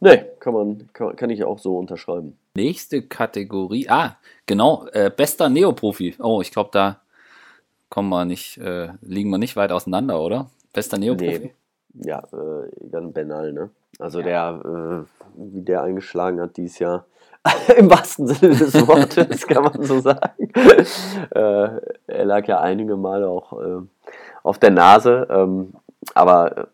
Ne, 0.00 0.26
kann 0.40 0.54
man, 0.54 0.88
kann, 0.92 1.14
kann 1.16 1.30
ich 1.30 1.44
auch 1.44 1.58
so 1.58 1.76
unterschreiben. 1.76 2.38
Nächste 2.54 3.02
Kategorie, 3.02 3.88
ah, 3.88 4.16
genau, 4.46 4.86
äh, 4.92 5.10
bester 5.14 5.48
Neoprofi. 5.48 6.16
Oh, 6.18 6.40
ich 6.40 6.50
glaube, 6.50 6.70
da 6.72 7.00
kommen 7.90 8.08
wir 8.08 8.24
nicht, 8.24 8.58
äh, 8.58 8.88
liegen 9.02 9.30
wir 9.30 9.38
nicht 9.38 9.56
weit 9.56 9.72
auseinander, 9.72 10.20
oder? 10.20 10.50
Bester 10.72 10.98
Neoprofi. 10.98 11.38
Nee. 11.38 11.54
Ja, 12.02 12.22
äh, 12.32 12.88
ganz 12.90 13.12
banal, 13.12 13.52
ne? 13.52 13.70
Also 13.98 14.20
ja. 14.20 14.52
der, 14.52 14.70
äh, 14.70 15.04
wie 15.36 15.62
der 15.62 15.82
eingeschlagen 15.82 16.40
hat 16.40 16.56
dieses 16.56 16.78
Jahr, 16.78 17.06
im 17.76 17.90
wahrsten 17.90 18.26
Sinne 18.26 18.54
des 18.54 18.74
Wortes, 18.86 19.46
kann 19.46 19.62
man 19.62 19.82
so 19.82 20.00
sagen. 20.00 20.30
äh, 21.30 21.68
er 22.06 22.24
lag 22.24 22.46
ja 22.46 22.60
einige 22.60 22.96
Male 22.96 23.28
auch 23.28 23.52
äh, 23.60 23.82
auf 24.42 24.58
der 24.58 24.70
Nase, 24.70 25.26
ähm, 25.30 25.74
aber 26.14 26.56
äh, 26.56 26.66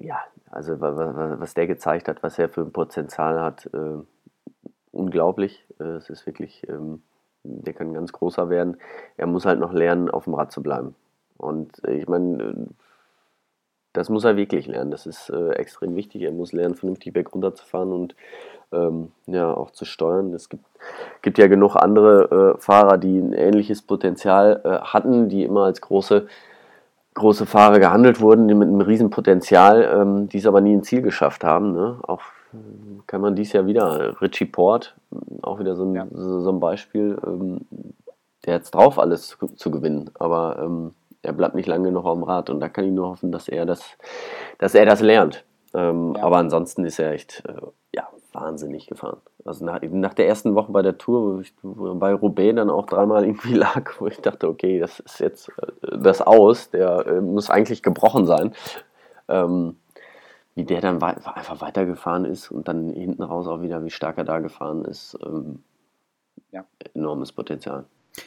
ja, 0.00 0.18
also 0.50 0.80
was 0.80 1.54
der 1.54 1.66
gezeigt 1.66 2.08
hat, 2.08 2.22
was 2.22 2.38
er 2.38 2.48
für 2.48 2.62
ein 2.62 2.72
Potenzial 2.72 3.40
hat, 3.40 3.68
äh, 3.72 4.02
unglaublich. 4.92 5.64
Äh, 5.78 5.84
es 5.96 6.10
ist 6.10 6.26
wirklich, 6.26 6.68
ähm, 6.68 7.02
der 7.42 7.74
kann 7.74 7.94
ganz 7.94 8.12
großer 8.12 8.50
werden. 8.50 8.76
Er 9.16 9.26
muss 9.26 9.46
halt 9.46 9.60
noch 9.60 9.72
lernen, 9.72 10.10
auf 10.10 10.24
dem 10.24 10.34
Rad 10.34 10.52
zu 10.52 10.62
bleiben. 10.62 10.94
Und 11.36 11.80
ich 11.86 12.06
meine, 12.06 12.68
das 13.92 14.08
muss 14.08 14.24
er 14.24 14.36
wirklich 14.36 14.66
lernen. 14.66 14.90
Das 14.90 15.06
ist 15.06 15.30
äh, 15.30 15.50
extrem 15.52 15.96
wichtig. 15.96 16.22
Er 16.22 16.32
muss 16.32 16.52
lernen, 16.52 16.74
vernünftig 16.74 17.12
berg 17.12 17.34
runterzufahren 17.34 17.92
und 17.92 18.14
ähm, 18.72 19.10
ja, 19.26 19.52
auch 19.52 19.70
zu 19.70 19.84
steuern. 19.84 20.32
Es 20.32 20.48
gibt, 20.48 20.64
gibt 21.22 21.38
ja 21.38 21.48
genug 21.48 21.76
andere 21.76 22.54
äh, 22.56 22.60
Fahrer, 22.60 22.98
die 22.98 23.18
ein 23.18 23.32
ähnliches 23.32 23.82
Potenzial 23.82 24.60
äh, 24.64 24.68
hatten, 24.86 25.28
die 25.28 25.44
immer 25.44 25.64
als 25.64 25.80
große, 25.80 26.26
große 27.14 27.46
Fahrer 27.46 27.80
gehandelt 27.80 28.20
wurden, 28.20 28.46
die 28.46 28.54
mit 28.54 28.68
einem 28.68 28.80
riesen 28.80 29.10
Potenzial, 29.10 29.82
ähm, 29.92 30.28
die 30.28 30.38
es 30.38 30.46
aber 30.46 30.60
nie 30.60 30.74
ins 30.74 30.86
Ziel 30.86 31.02
geschafft 31.02 31.42
haben. 31.42 31.72
Ne? 31.72 31.98
Auch 32.02 32.22
äh, 32.52 32.56
kann 33.08 33.20
man 33.20 33.34
dies 33.34 33.52
Jahr 33.52 33.66
wieder, 33.66 34.20
Richie 34.20 34.46
Port, 34.46 34.94
auch 35.42 35.58
wieder 35.58 35.74
so 35.74 35.84
ein, 35.84 35.94
ja. 35.94 36.06
so, 36.12 36.40
so, 36.40 36.50
ein 36.50 36.60
Beispiel, 36.60 37.18
ähm, 37.26 37.62
der 38.46 38.54
hat 38.54 38.62
es 38.62 38.70
drauf, 38.70 38.98
alles 39.00 39.26
zu, 39.26 39.48
zu 39.48 39.70
gewinnen, 39.72 40.10
aber 40.14 40.60
ähm, 40.62 40.92
er 41.22 41.32
bleibt 41.32 41.54
nicht 41.54 41.66
lange 41.66 41.92
noch 41.92 42.06
am 42.06 42.22
Rad 42.22 42.50
und 42.50 42.60
da 42.60 42.68
kann 42.68 42.84
ich 42.84 42.92
nur 42.92 43.08
hoffen, 43.08 43.32
dass 43.32 43.48
er 43.48 43.66
das, 43.66 43.96
dass 44.58 44.74
er 44.74 44.86
das 44.86 45.00
lernt. 45.00 45.44
Ähm, 45.74 46.14
ja. 46.16 46.24
Aber 46.24 46.38
ansonsten 46.38 46.84
ist 46.84 46.98
er 46.98 47.12
echt 47.12 47.44
äh, 47.46 47.60
ja, 47.94 48.08
wahnsinnig 48.32 48.86
gefahren. 48.86 49.20
Also 49.44 49.64
nach, 49.64 49.80
nach, 49.82 50.14
der 50.14 50.26
ersten 50.26 50.54
Woche 50.54 50.72
bei 50.72 50.82
der 50.82 50.98
Tour, 50.98 51.36
wo 51.36 51.40
ich 51.40 51.54
wo 51.62 51.94
bei 51.94 52.12
Roubaix 52.12 52.56
dann 52.56 52.70
auch 52.70 52.86
dreimal 52.86 53.24
irgendwie 53.24 53.54
lag, 53.54 54.00
wo 54.00 54.06
ich 54.06 54.20
dachte, 54.20 54.48
okay, 54.48 54.78
das 54.78 55.00
ist 55.00 55.20
jetzt 55.20 55.48
äh, 55.58 55.98
das 55.98 56.22
aus, 56.22 56.70
der 56.70 57.06
äh, 57.06 57.20
muss 57.20 57.50
eigentlich 57.50 57.82
gebrochen 57.82 58.26
sein. 58.26 58.52
Ähm, 59.28 59.76
wie 60.56 60.64
der 60.64 60.80
dann 60.80 61.00
wei 61.00 61.16
einfach 61.16 61.60
weitergefahren 61.60 62.24
ist 62.24 62.50
und 62.50 62.66
dann 62.66 62.90
hinten 62.90 63.22
raus 63.22 63.46
auch 63.46 63.62
wieder, 63.62 63.84
wie 63.84 63.90
stark 63.90 64.18
er 64.18 64.24
da 64.24 64.40
gefahren 64.40 64.84
ist. 64.84 65.16
Ähm, 65.24 65.62
ja. 66.50 66.64
Enormes 66.94 67.32
Potenzial. 67.32 67.84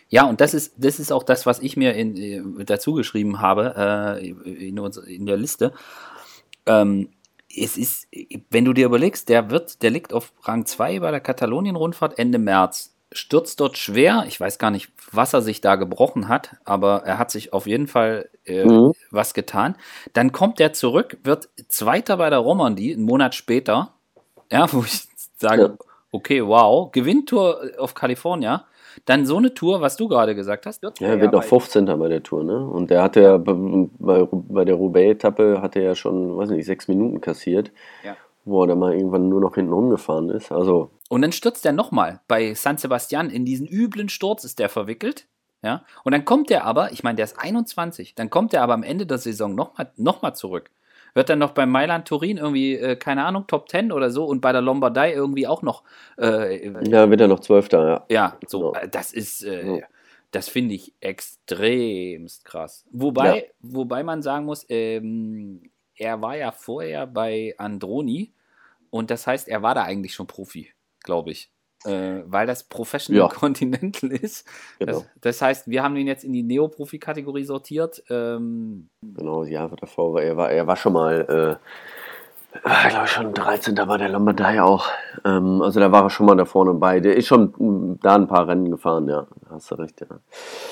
Ja, 0.10 0.25
und 0.25 0.42
das 0.42 0.54
ist, 0.54 0.74
das 0.78 1.00
ist 1.00 1.12
auch 1.12 1.24
das, 1.24 1.46
was 1.46 1.60
ich 1.60 1.78
mir 1.78 1.94
in, 1.94 2.18
äh, 2.18 2.66
dazu 2.66 2.94
geschrieben 2.94 3.42
habe 3.42 3.74
äh, 4.22 4.28
in, 4.28 4.78
in, 4.78 5.25
der 5.25 5.38
Liste. 5.38 5.74
Ähm, 6.66 7.10
es 7.56 7.78
ist, 7.78 8.08
wenn 8.50 8.66
du 8.66 8.74
dir 8.74 8.86
überlegst, 8.86 9.30
der 9.30 9.52
wird, 9.52 9.84
der 9.84 9.92
liegt 9.92 10.13
auf 10.13 10.34
Rang 10.42 10.66
2 10.66 11.00
bei 11.00 11.12
der 11.12 11.20
Katalonien-Rundfahrt 11.20 12.18
Ende 12.18 12.40
März. 12.40 12.96
Stürzt 13.12 13.60
dort 13.60 13.78
schwer. 13.78 14.25
Ich 14.28 14.40
weiß 14.40 14.58
gar 14.58 14.72
nicht, 14.72 14.92
was 15.12 15.34
er 15.34 15.44
sich 15.44 15.62
da 15.62 15.75
gebrochen 15.75 16.30
hat, 16.30 16.56
aber 16.66 17.04
er 17.06 17.20
hat 17.20 17.30
sich 17.30 17.54
auf 17.54 17.68
jeden 17.68 17.86
Fall 17.86 18.30
äh, 18.46 18.66
mhm. 18.66 18.94
was 19.12 19.36
getan. 19.36 19.75
Dann 20.13 20.32
kommt 20.32 20.60
er 20.60 20.74
zurück, 20.74 21.20
wird 21.24 21.50
Zweiter 21.68 22.18
bei 22.18 22.32
der 22.32 22.40
Romandie, 22.40 22.94
einen 22.94 23.04
Monat 23.04 23.36
später. 23.36 23.94
Ja, 24.52 24.72
wo 24.74 24.84
ich 24.84 25.08
sage, 25.38 25.62
ja. 25.62 25.78
okay, 26.12 26.44
wow, 26.44 26.92
gewinnt 26.92 27.30
Tour 27.30 27.62
auf 27.78 27.94
California 27.94 28.66
dann 29.05 29.25
so 29.25 29.38
eine 29.38 29.53
Tour, 29.53 29.81
was 29.81 29.95
du 29.95 30.07
gerade 30.07 30.35
gesagt 30.35 30.65
hast. 30.65 30.83
Ja, 30.83 30.91
er 31.00 31.21
wird 31.21 31.33
noch 31.33 31.43
15. 31.43 31.85
bei 31.85 32.09
der 32.09 32.23
Tour, 32.23 32.43
ne? 32.43 32.65
Und 32.65 32.89
der 32.89 33.03
hatte 33.03 33.21
ja 33.21 33.38
bei, 33.38 34.27
bei 34.31 34.65
der 34.65 34.75
Roubaix-Etappe 34.75 35.62
hatte 35.62 35.79
er 35.79 35.85
ja 35.85 35.95
schon, 35.95 36.38
weiß 36.38 36.50
nicht, 36.50 36.65
sechs 36.65 36.88
Minuten 36.88 37.21
kassiert. 37.21 37.71
Ja. 38.03 38.15
Wo 38.45 38.63
er 38.63 38.67
dann 38.67 38.79
mal 38.79 38.93
irgendwann 38.93 39.29
nur 39.29 39.39
noch 39.39 39.55
hinten 39.55 39.71
rumgefahren 39.71 40.29
ist. 40.29 40.51
Also. 40.51 40.89
Und 41.09 41.21
dann 41.21 41.31
stürzt 41.31 41.65
er 41.65 41.71
nochmal. 41.71 42.19
Bei 42.27 42.53
San 42.53 42.77
Sebastian 42.77 43.29
in 43.29 43.45
diesen 43.45 43.67
üblen 43.67 44.09
Sturz 44.09 44.43
ist 44.43 44.59
der 44.59 44.69
verwickelt. 44.69 45.27
Ja. 45.62 45.85
Und 46.03 46.12
dann 46.12 46.25
kommt 46.25 46.51
er 46.51 46.65
aber, 46.65 46.91
ich 46.91 47.03
meine, 47.03 47.15
der 47.15 47.23
ist 47.23 47.39
21, 47.39 48.15
dann 48.15 48.29
kommt 48.29 48.53
er 48.53 48.63
aber 48.63 48.73
am 48.73 48.83
Ende 48.83 49.05
der 49.05 49.17
Saison 49.17 49.55
nochmal 49.55 49.91
noch 49.95 50.21
mal 50.21 50.33
zurück 50.33 50.69
wird 51.13 51.29
dann 51.29 51.39
noch 51.39 51.51
bei 51.51 51.65
Mailand 51.65 52.08
Turin 52.08 52.38
irgendwie, 52.38 52.75
äh, 52.75 52.96
keine 52.96 53.25
Ahnung, 53.25 53.46
Top 53.48 53.70
10 53.70 53.91
oder 53.91 54.10
so 54.10 54.25
und 54.25 54.41
bei 54.41 54.51
der 54.51 54.62
Lombardei 54.62 55.13
irgendwie 55.13 55.48
auch 55.48 55.62
noch. 55.62 55.84
Äh, 56.17 56.70
ja, 56.89 57.10
wird 57.10 57.22
er 57.22 57.27
noch 57.27 57.39
Zwölfter, 57.39 57.88
ja. 57.88 58.05
Ja, 58.10 58.38
so, 58.48 58.74
ja. 58.74 58.88
das 58.88 59.13
ist, 59.13 59.43
äh, 59.43 59.79
ja. 59.79 59.86
das 60.32 60.50
finde 60.50 60.75
ich 60.75 60.93
extremst 61.00 62.46
krass. 62.46 62.86
Wobei, 62.91 63.38
ja. 63.38 63.43
wobei 63.62 64.03
man 64.03 64.22
sagen 64.22 64.46
muss, 64.46 64.65
ähm, 64.70 65.70
er 65.96 66.22
war 66.22 66.36
ja 66.36 66.51
vorher 66.51 67.05
bei 67.08 67.53
Androni 67.58 68.34
und 68.89 69.12
das 69.12 69.27
heißt, 69.27 69.48
er 69.48 69.62
war 69.62 69.75
da 69.75 69.84
eigentlich 69.84 70.13
schon 70.13 70.27
Profi, 70.27 70.72
glaube 71.03 71.32
ich 71.32 71.52
äh, 71.86 72.24
weil 72.25 72.48
das 72.48 72.63
Professional 72.63 73.24
ja. 73.24 73.28
Continental 73.28 74.12
ist. 74.12 74.48
Genau. 74.80 74.92
Das, 74.94 75.06
das, 75.22 75.42
heißt, 75.42 75.68
wir 75.68 75.84
haben 75.84 75.96
ihn 75.96 76.08
jetzt 76.08 76.24
in 76.24 76.34
die 76.34 76.44
Neoprofi-Kategorie 76.44 77.44
sortiert. 77.44 78.04
Ähm, 78.10 78.90
genau, 79.02 79.44
ja, 79.44 79.68
davor 79.68 80.13
war 80.13 80.22
er 80.22 80.38
war, 80.38 80.52
er 80.52 80.68
war 80.68 80.75
schon 80.75 80.94
mal, 80.94 81.60
äh, 82.63 82.90
glaube 82.90 83.06
ich, 83.06 83.12
schon 83.12 83.34
13. 83.34 83.75
Da 83.75 83.88
war 83.88 83.98
der 83.98 84.10
Lombardei 84.10 84.62
auch. 84.62 84.88
Ähm, 85.25 85.62
also 85.62 85.80
da 85.80 85.92
war 85.92 86.04
er 86.04 86.10
schon 86.10 86.25
mal 86.25 86.36
da 86.36 86.46
vorne 86.46 86.74
bei. 86.74 87.00
Der 87.00 87.16
ist 87.16 87.28
schon 87.28 87.54
hm, 87.58 88.00
da 88.02 88.16
ein 88.16 88.28
paar 88.28 88.48
Rennen 88.48 88.72
gefahren, 88.72 89.08
ja. 89.10 89.28
Hast 89.50 89.72
du 89.72 89.75
recht, 89.75 90.02
ja. 90.02 90.08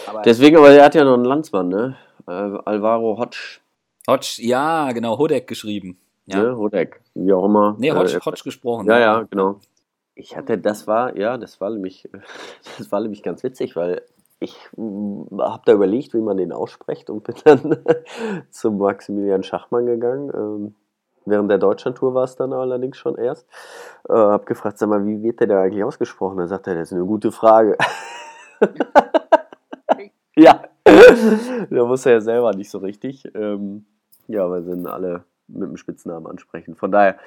Aber 0.08 0.22
Deswegen, 0.22 0.58
aber 0.58 0.72
er 0.72 0.86
hat 0.86 0.96
ja 0.96 1.04
noch 1.04 1.16
einen 1.16 1.26
Landsmann, 1.26 1.70
ne? 1.70 1.98
Äh, 2.28 2.32
Alvaro 2.32 3.18
Hodge. 3.18 3.60
Hodge, 4.08 4.38
ja, 4.40 4.92
genau, 4.92 5.18
Hodek 5.18 5.48
geschrieben. 5.48 5.98
Ja, 6.26 6.44
ne, 6.44 6.58
Hodek, 6.58 7.02
wie 7.14 7.34
auch 7.34 7.46
immer. 7.46 7.76
Nee, 7.78 7.92
Hodge, 7.92 8.18
äh, 8.18 8.20
Hodge 8.20 8.44
gesprochen. 8.44 8.88
Ja, 8.88 9.00
ja, 9.00 9.22
genau. 9.24 9.60
Ich 10.22 10.38
hatte, 10.38 10.60
das 10.60 10.86
war, 10.86 11.18
ja, 11.18 11.40
das 11.40 11.60
war 11.60 11.72
nämlich, 11.72 12.08
das 12.78 12.92
war 12.92 13.02
nämlich 13.02 13.24
ganz 13.24 13.44
witzig, 13.44 13.76
weil 13.76 14.04
ich 14.40 14.56
mm, 14.78 15.40
habe 15.40 15.64
da 15.66 15.74
überlegt, 15.74 16.14
wie 16.14 16.22
man 16.22 16.38
den 16.38 16.52
ausspricht 16.52 17.10
und 17.10 17.24
bin 17.24 17.36
dann 17.44 17.78
zum 18.52 18.78
Maximilian 18.78 19.42
Schachmann 19.42 19.88
gegangen. 19.88 20.32
Ähm, 20.34 20.76
während 21.26 21.50
der 21.50 21.58
Deutschlandtour 21.58 22.14
war 22.14 22.26
es 22.26 22.36
dann 22.36 22.54
allerdings 22.54 22.98
schon 22.98 23.16
erst. 23.16 23.48
Äh, 24.08 24.14
habe 24.14 24.46
gefragt, 24.46 24.78
sag 24.78 24.90
mal, 24.90 25.06
wie 25.08 25.24
wird 25.24 25.40
der 25.40 25.48
da 25.48 25.62
eigentlich 25.62 25.84
ausgesprochen? 25.84 26.38
Da 26.38 26.48
sagt 26.48 26.68
er, 26.68 26.76
das 26.76 26.92
ist 26.92 26.94
eine 26.94 27.06
gute 27.06 27.32
Frage. 27.32 27.76
ja, 30.36 30.62
da 30.84 31.86
muss 31.86 32.06
er 32.06 32.14
ja 32.14 32.22
selber 32.22 32.54
nicht 32.54 32.70
so 32.70 32.78
richtig. 32.78 33.28
Ähm, 33.34 33.86
ja, 34.28 34.48
wir 34.48 34.62
sind 34.62 34.88
alle 34.88 35.24
mit 35.48 35.68
dem 35.68 35.78
Spitznamen 35.78 36.28
ansprechen. 36.28 36.76
Von 36.76 36.92
daher 36.92 37.18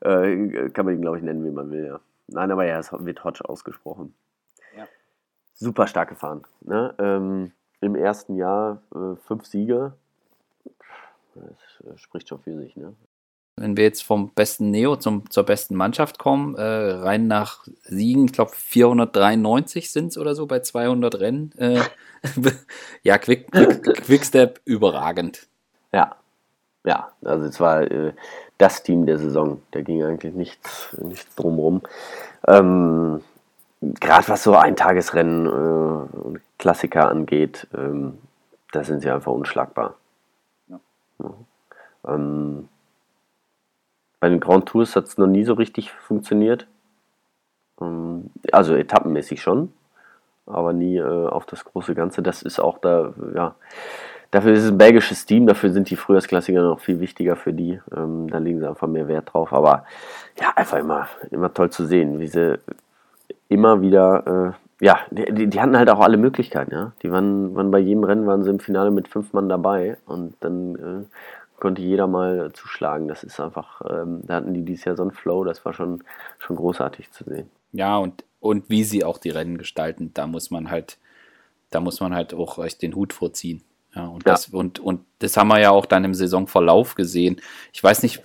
äh, 0.00 0.70
kann 0.70 0.86
man 0.86 0.94
ihn, 0.94 1.02
glaube 1.02 1.18
ich, 1.18 1.22
nennen, 1.22 1.44
wie 1.44 1.50
man 1.50 1.70
will, 1.70 1.84
ja. 1.84 2.00
Nein, 2.28 2.50
aber 2.50 2.66
ja, 2.66 2.78
es 2.78 2.92
wird 2.92 3.24
Hodge 3.24 3.48
ausgesprochen. 3.48 4.14
Ja. 4.76 4.86
Super 5.54 5.86
stark 5.86 6.10
gefahren. 6.10 6.42
Ne? 6.60 6.94
Ähm, 6.98 7.52
Im 7.80 7.94
ersten 7.94 8.36
Jahr 8.36 8.82
äh, 8.94 9.16
fünf 9.16 9.46
Siege. 9.46 9.94
Das 11.34 11.44
äh, 11.86 11.96
spricht 11.96 12.28
schon 12.28 12.40
für 12.40 12.56
sich. 12.56 12.76
Ne? 12.76 12.94
Wenn 13.56 13.76
wir 13.76 13.84
jetzt 13.84 14.02
vom 14.02 14.30
besten 14.34 14.70
Neo 14.70 14.96
zum, 14.96 15.28
zur 15.30 15.44
besten 15.44 15.74
Mannschaft 15.74 16.18
kommen, 16.18 16.54
äh, 16.54 16.62
rein 16.62 17.26
nach 17.26 17.66
Siegen, 17.82 18.26
ich 18.26 18.32
glaube 18.32 18.52
493 18.54 19.90
sind 19.90 20.08
es 20.08 20.18
oder 20.18 20.34
so 20.34 20.46
bei 20.46 20.60
200 20.60 21.18
Rennen. 21.18 21.52
Äh, 21.56 21.80
ja, 23.02 23.18
Quick, 23.18 23.50
Quick, 23.50 23.82
Quickstep 24.04 24.60
überragend. 24.64 25.48
Ja, 25.92 26.17
ja, 26.88 27.08
also 27.22 27.44
es 27.44 27.60
war 27.60 27.82
äh, 27.82 28.14
das 28.56 28.82
Team 28.82 29.04
der 29.04 29.18
Saison. 29.18 29.60
Da 29.72 29.82
ging 29.82 30.02
eigentlich 30.02 30.34
nichts, 30.34 30.96
nichts 31.02 31.34
drumrum. 31.34 31.82
Ähm, 32.46 33.20
Gerade 33.80 34.28
was 34.28 34.42
so 34.42 34.56
Eintagesrennen 34.56 35.46
äh, 35.46 36.16
und 36.16 36.40
Klassiker 36.58 37.10
angeht, 37.10 37.66
ähm, 37.76 38.18
da 38.72 38.82
sind 38.84 39.02
sie 39.02 39.10
einfach 39.10 39.32
unschlagbar. 39.32 39.96
Ja. 40.68 40.80
Ja. 41.18 42.14
Ähm, 42.14 42.68
bei 44.18 44.30
den 44.30 44.40
Grand 44.40 44.66
Tours 44.66 44.96
hat 44.96 45.04
es 45.04 45.18
noch 45.18 45.26
nie 45.26 45.44
so 45.44 45.52
richtig 45.52 45.92
funktioniert. 45.92 46.66
Ähm, 47.82 48.30
also 48.50 48.74
etappenmäßig 48.74 49.42
schon, 49.42 49.74
aber 50.46 50.72
nie 50.72 50.96
äh, 50.96 51.28
auf 51.28 51.44
das 51.44 51.66
große 51.66 51.94
Ganze. 51.94 52.22
Das 52.22 52.40
ist 52.42 52.58
auch 52.58 52.78
da, 52.78 53.12
ja 53.34 53.54
Dafür 54.30 54.52
ist 54.52 54.64
es 54.64 54.70
ein 54.70 54.78
belgisches 54.78 55.24
Team, 55.24 55.46
dafür 55.46 55.70
sind 55.70 55.88
die 55.88 55.96
Frühjahrsklassiker 55.96 56.60
noch 56.60 56.80
viel 56.80 57.00
wichtiger 57.00 57.34
für 57.34 57.52
die. 57.52 57.80
Ähm, 57.96 58.28
da 58.28 58.38
legen 58.38 58.60
sie 58.60 58.68
einfach 58.68 58.86
mehr 58.86 59.08
Wert 59.08 59.32
drauf. 59.32 59.52
Aber 59.52 59.84
ja, 60.38 60.52
einfach 60.54 60.78
immer, 60.78 61.08
immer 61.30 61.52
toll 61.52 61.70
zu 61.70 61.86
sehen, 61.86 62.20
wie 62.20 62.26
sie 62.26 62.58
immer 63.48 63.80
wieder, 63.80 64.54
äh, 64.80 64.84
ja, 64.84 64.98
die, 65.10 65.48
die, 65.48 65.60
hatten 65.60 65.78
halt 65.78 65.88
auch 65.88 66.00
alle 66.00 66.18
Möglichkeiten, 66.18 66.72
ja. 66.72 66.92
Die 67.02 67.10
waren, 67.10 67.54
waren 67.54 67.70
bei 67.70 67.78
jedem 67.78 68.04
Rennen 68.04 68.26
waren 68.26 68.44
sie 68.44 68.50
im 68.50 68.60
Finale 68.60 68.90
mit 68.90 69.08
fünf 69.08 69.32
Mann 69.32 69.48
dabei 69.48 69.96
und 70.06 70.34
dann 70.40 70.74
äh, 70.76 71.04
konnte 71.58 71.80
jeder 71.80 72.06
mal 72.06 72.52
zuschlagen. 72.52 73.08
Das 73.08 73.24
ist 73.24 73.40
einfach, 73.40 73.80
ähm, 73.88 74.20
da 74.24 74.34
hatten 74.34 74.52
die 74.52 74.62
dieses 74.62 74.84
Jahr 74.84 74.96
so 74.96 75.02
einen 75.02 75.12
Flow, 75.12 75.44
das 75.44 75.64
war 75.64 75.72
schon, 75.72 76.04
schon 76.38 76.56
großartig 76.56 77.10
zu 77.12 77.24
sehen. 77.24 77.50
Ja, 77.72 77.96
und, 77.96 78.24
und 78.40 78.68
wie 78.68 78.84
sie 78.84 79.04
auch 79.04 79.18
die 79.18 79.30
Rennen 79.30 79.56
gestalten, 79.56 80.12
da 80.12 80.26
muss 80.26 80.50
man 80.50 80.70
halt, 80.70 80.98
da 81.70 81.80
muss 81.80 82.00
man 82.00 82.14
halt 82.14 82.34
auch 82.34 82.62
echt 82.62 82.82
den 82.82 82.94
Hut 82.94 83.12
vorziehen. 83.12 83.62
Ja, 83.94 84.06
und, 84.06 84.26
ja. 84.26 84.32
Das, 84.32 84.48
und, 84.48 84.78
und 84.78 85.00
das 85.18 85.36
haben 85.36 85.48
wir 85.48 85.60
ja 85.60 85.70
auch 85.70 85.86
dann 85.86 86.04
im 86.04 86.14
Saisonverlauf 86.14 86.94
gesehen. 86.94 87.40
Ich 87.72 87.82
weiß 87.82 88.02
nicht, 88.02 88.22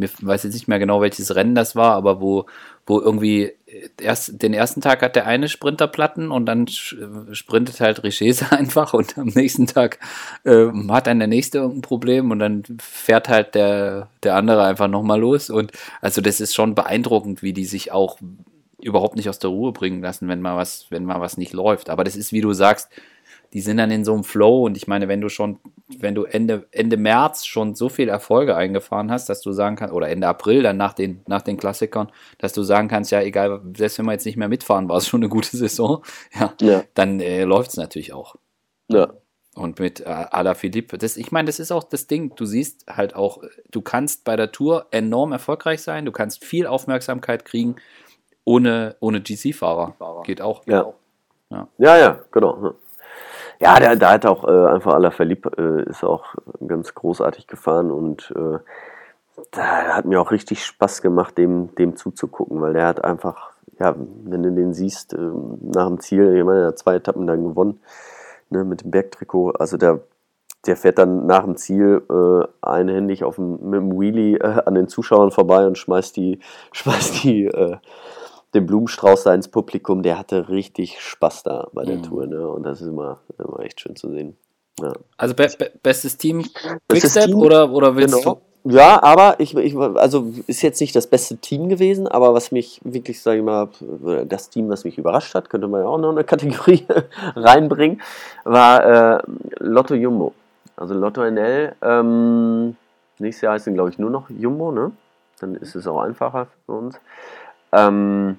ich 0.00 0.26
weiß 0.26 0.42
jetzt 0.42 0.54
nicht 0.54 0.66
mehr 0.66 0.80
genau, 0.80 1.00
welches 1.00 1.34
Rennen 1.34 1.54
das 1.54 1.76
war, 1.76 1.94
aber 1.94 2.20
wo, 2.20 2.46
wo 2.84 3.00
irgendwie 3.00 3.52
erst, 4.00 4.42
den 4.42 4.52
ersten 4.52 4.80
Tag 4.80 5.02
hat 5.02 5.16
der 5.16 5.26
eine 5.26 5.48
Sprinterplatten 5.48 6.30
und 6.30 6.46
dann 6.46 6.66
sprintet 6.66 7.80
halt 7.80 8.02
Richese 8.02 8.50
einfach 8.52 8.92
und 8.92 9.16
am 9.16 9.28
nächsten 9.28 9.66
Tag 9.66 10.00
äh, 10.44 10.66
hat 10.88 11.06
dann 11.06 11.20
der 11.20 11.28
nächste 11.28 11.58
irgendein 11.58 11.82
Problem 11.82 12.30
und 12.32 12.40
dann 12.40 12.64
fährt 12.80 13.28
halt 13.28 13.54
der, 13.54 14.08
der 14.24 14.34
andere 14.34 14.64
einfach 14.64 14.88
nochmal 14.88 15.20
los. 15.20 15.48
Und 15.48 15.72
also 16.00 16.20
das 16.20 16.40
ist 16.40 16.54
schon 16.54 16.74
beeindruckend, 16.74 17.42
wie 17.42 17.52
die 17.52 17.66
sich 17.66 17.92
auch 17.92 18.18
überhaupt 18.80 19.16
nicht 19.16 19.28
aus 19.28 19.38
der 19.38 19.50
Ruhe 19.50 19.72
bringen 19.72 20.02
lassen, 20.02 20.28
wenn 20.28 20.42
mal 20.42 20.56
was, 20.56 20.86
wenn 20.90 21.04
mal 21.04 21.20
was 21.20 21.38
nicht 21.38 21.52
läuft. 21.54 21.88
Aber 21.88 22.04
das 22.04 22.16
ist, 22.16 22.32
wie 22.32 22.42
du 22.42 22.52
sagst, 22.52 22.90
die 23.54 23.60
sind 23.60 23.76
dann 23.76 23.92
in 23.92 24.04
so 24.04 24.12
einem 24.12 24.24
Flow 24.24 24.64
und 24.64 24.76
ich 24.76 24.88
meine, 24.88 25.06
wenn 25.06 25.20
du 25.20 25.28
schon, 25.28 25.60
wenn 25.98 26.16
du 26.16 26.24
Ende, 26.24 26.66
Ende 26.72 26.96
März 26.96 27.46
schon 27.46 27.76
so 27.76 27.88
viele 27.88 28.10
Erfolge 28.10 28.56
eingefahren 28.56 29.12
hast, 29.12 29.28
dass 29.28 29.40
du 29.42 29.52
sagen 29.52 29.76
kannst, 29.76 29.94
oder 29.94 30.08
Ende 30.08 30.26
April 30.26 30.64
dann 30.64 30.76
nach 30.76 30.92
den, 30.92 31.22
nach 31.28 31.40
den 31.40 31.56
Klassikern, 31.56 32.10
dass 32.38 32.52
du 32.52 32.64
sagen 32.64 32.88
kannst, 32.88 33.12
ja, 33.12 33.22
egal, 33.22 33.62
selbst 33.76 33.98
wenn 33.98 34.06
wir 34.06 34.12
jetzt 34.12 34.26
nicht 34.26 34.36
mehr 34.36 34.48
mitfahren, 34.48 34.88
war 34.88 34.96
es 34.96 35.06
schon 35.06 35.20
eine 35.20 35.28
gute 35.28 35.56
Saison, 35.56 36.04
ja, 36.34 36.52
ja. 36.60 36.82
dann 36.94 37.20
äh, 37.20 37.44
läuft 37.44 37.70
es 37.70 37.76
natürlich 37.76 38.12
auch. 38.12 38.34
Ja. 38.88 39.12
Und 39.54 39.78
mit 39.78 40.00
äh, 40.00 40.04
Ala 40.06 40.54
Philippe, 40.54 40.98
das, 40.98 41.16
ich 41.16 41.30
meine, 41.30 41.46
das 41.46 41.60
ist 41.60 41.70
auch 41.70 41.84
das 41.84 42.08
Ding. 42.08 42.34
Du 42.34 42.44
siehst 42.44 42.86
halt 42.88 43.14
auch, 43.14 43.40
du 43.70 43.82
kannst 43.82 44.24
bei 44.24 44.34
der 44.34 44.50
Tour 44.50 44.88
enorm 44.90 45.30
erfolgreich 45.30 45.80
sein, 45.80 46.04
du 46.04 46.10
kannst 46.10 46.44
viel 46.44 46.66
Aufmerksamkeit 46.66 47.44
kriegen 47.44 47.76
ohne, 48.42 48.96
ohne 48.98 49.20
GC-Fahrer. 49.22 49.94
Geht 50.24 50.40
auch. 50.40 50.66
Ja. 50.66 50.92
ja. 51.50 51.68
Ja, 51.78 51.96
ja, 51.96 52.18
genau. 52.32 52.74
Ja, 53.64 53.80
der, 53.80 53.96
der 53.96 54.10
hat 54.10 54.26
auch 54.26 54.44
äh, 54.44 54.66
einfach 54.74 54.92
aller 54.92 55.10
verliebt, 55.10 55.46
äh, 55.56 55.84
ist 55.84 56.04
auch 56.04 56.34
ganz 56.66 56.94
großartig 56.94 57.46
gefahren 57.46 57.90
und 57.90 58.30
äh, 58.36 58.58
da 59.52 59.62
hat 59.96 60.04
mir 60.04 60.20
auch 60.20 60.32
richtig 60.32 60.66
Spaß 60.66 61.00
gemacht, 61.00 61.38
dem, 61.38 61.74
dem 61.76 61.96
zuzugucken, 61.96 62.60
weil 62.60 62.74
der 62.74 62.86
hat 62.86 63.02
einfach, 63.02 63.52
ja, 63.78 63.94
wenn 63.96 64.42
du 64.42 64.52
den 64.52 64.74
siehst, 64.74 65.14
äh, 65.14 65.30
nach 65.62 65.86
dem 65.86 65.98
Ziel, 65.98 66.36
ich 66.36 66.44
meine, 66.44 66.60
er 66.60 66.66
hat 66.68 66.78
zwei 66.78 66.96
Etappen 66.96 67.26
dann 67.26 67.42
gewonnen, 67.42 67.80
ne, 68.50 68.64
mit 68.64 68.82
dem 68.82 68.90
Bergtrikot, 68.90 69.52
also 69.52 69.78
der, 69.78 70.00
der 70.66 70.76
fährt 70.76 70.98
dann 70.98 71.24
nach 71.24 71.44
dem 71.44 71.56
Ziel 71.56 72.02
äh, 72.10 72.46
einhändig 72.60 73.24
auf 73.24 73.36
dem, 73.36 73.70
mit 73.70 73.80
dem 73.80 73.98
Wheelie 73.98 74.36
äh, 74.40 74.60
an 74.66 74.74
den 74.74 74.88
Zuschauern 74.88 75.30
vorbei 75.30 75.66
und 75.66 75.78
schmeißt 75.78 76.14
die, 76.18 76.38
schmeißt 76.72 77.24
die 77.24 77.46
äh, 77.46 77.78
den 78.54 78.66
Blumenstrauß 78.66 79.24
da 79.24 79.34
ins 79.34 79.48
Publikum, 79.48 80.02
der 80.02 80.18
hatte 80.18 80.48
richtig 80.48 81.00
Spaß 81.00 81.42
da 81.42 81.68
bei 81.72 81.84
der 81.84 81.96
mhm. 81.96 82.02
Tour. 82.04 82.26
Ne? 82.26 82.48
Und 82.48 82.62
das 82.62 82.80
ist 82.80 82.88
immer, 82.88 83.18
immer 83.38 83.60
echt 83.60 83.80
schön 83.80 83.96
zu 83.96 84.10
sehen. 84.10 84.36
Ja. 84.80 84.92
Also 85.16 85.34
be 85.34 85.48
be 85.56 85.72
bestes 85.82 86.16
Team 86.16 86.44
Quickstep 86.88 87.34
oder, 87.34 87.70
oder 87.70 87.94
willst 87.94 88.16
genau. 88.16 88.34
du? 88.34 88.40
Ja, 88.66 89.02
aber 89.02 89.40
ich, 89.40 89.54
ich, 89.54 89.76
also 89.76 90.32
ist 90.46 90.62
jetzt 90.62 90.80
nicht 90.80 90.96
das 90.96 91.06
beste 91.06 91.36
Team 91.36 91.68
gewesen, 91.68 92.08
aber 92.08 92.32
was 92.32 92.50
mich 92.50 92.80
wirklich, 92.82 93.20
sage 93.20 93.38
ich 93.38 93.44
mal, 93.44 93.68
das 94.26 94.48
Team, 94.48 94.70
was 94.70 94.84
mich 94.84 94.96
überrascht 94.96 95.34
hat, 95.34 95.50
könnte 95.50 95.68
man 95.68 95.82
ja 95.82 95.86
auch 95.86 95.98
noch 95.98 96.12
eine 96.12 96.24
Kategorie 96.24 96.86
reinbringen, 97.36 98.00
war 98.44 99.18
äh, 99.18 99.22
Lotto 99.58 99.94
Jumbo. 99.94 100.32
Also 100.76 100.94
Lotto 100.94 101.22
NL, 101.22 101.74
ähm, 101.82 102.76
nächstes 103.18 103.42
Jahr 103.42 103.52
heißt 103.52 103.68
es, 103.68 103.74
glaube 103.74 103.90
ich, 103.90 103.98
nur 103.98 104.10
noch 104.10 104.30
Jumbo, 104.30 104.72
ne? 104.72 104.92
Dann 105.40 105.56
ist 105.56 105.74
es 105.74 105.86
auch 105.86 106.00
einfacher 106.00 106.46
für 106.64 106.72
uns. 106.72 106.98
Ähm, 107.70 108.38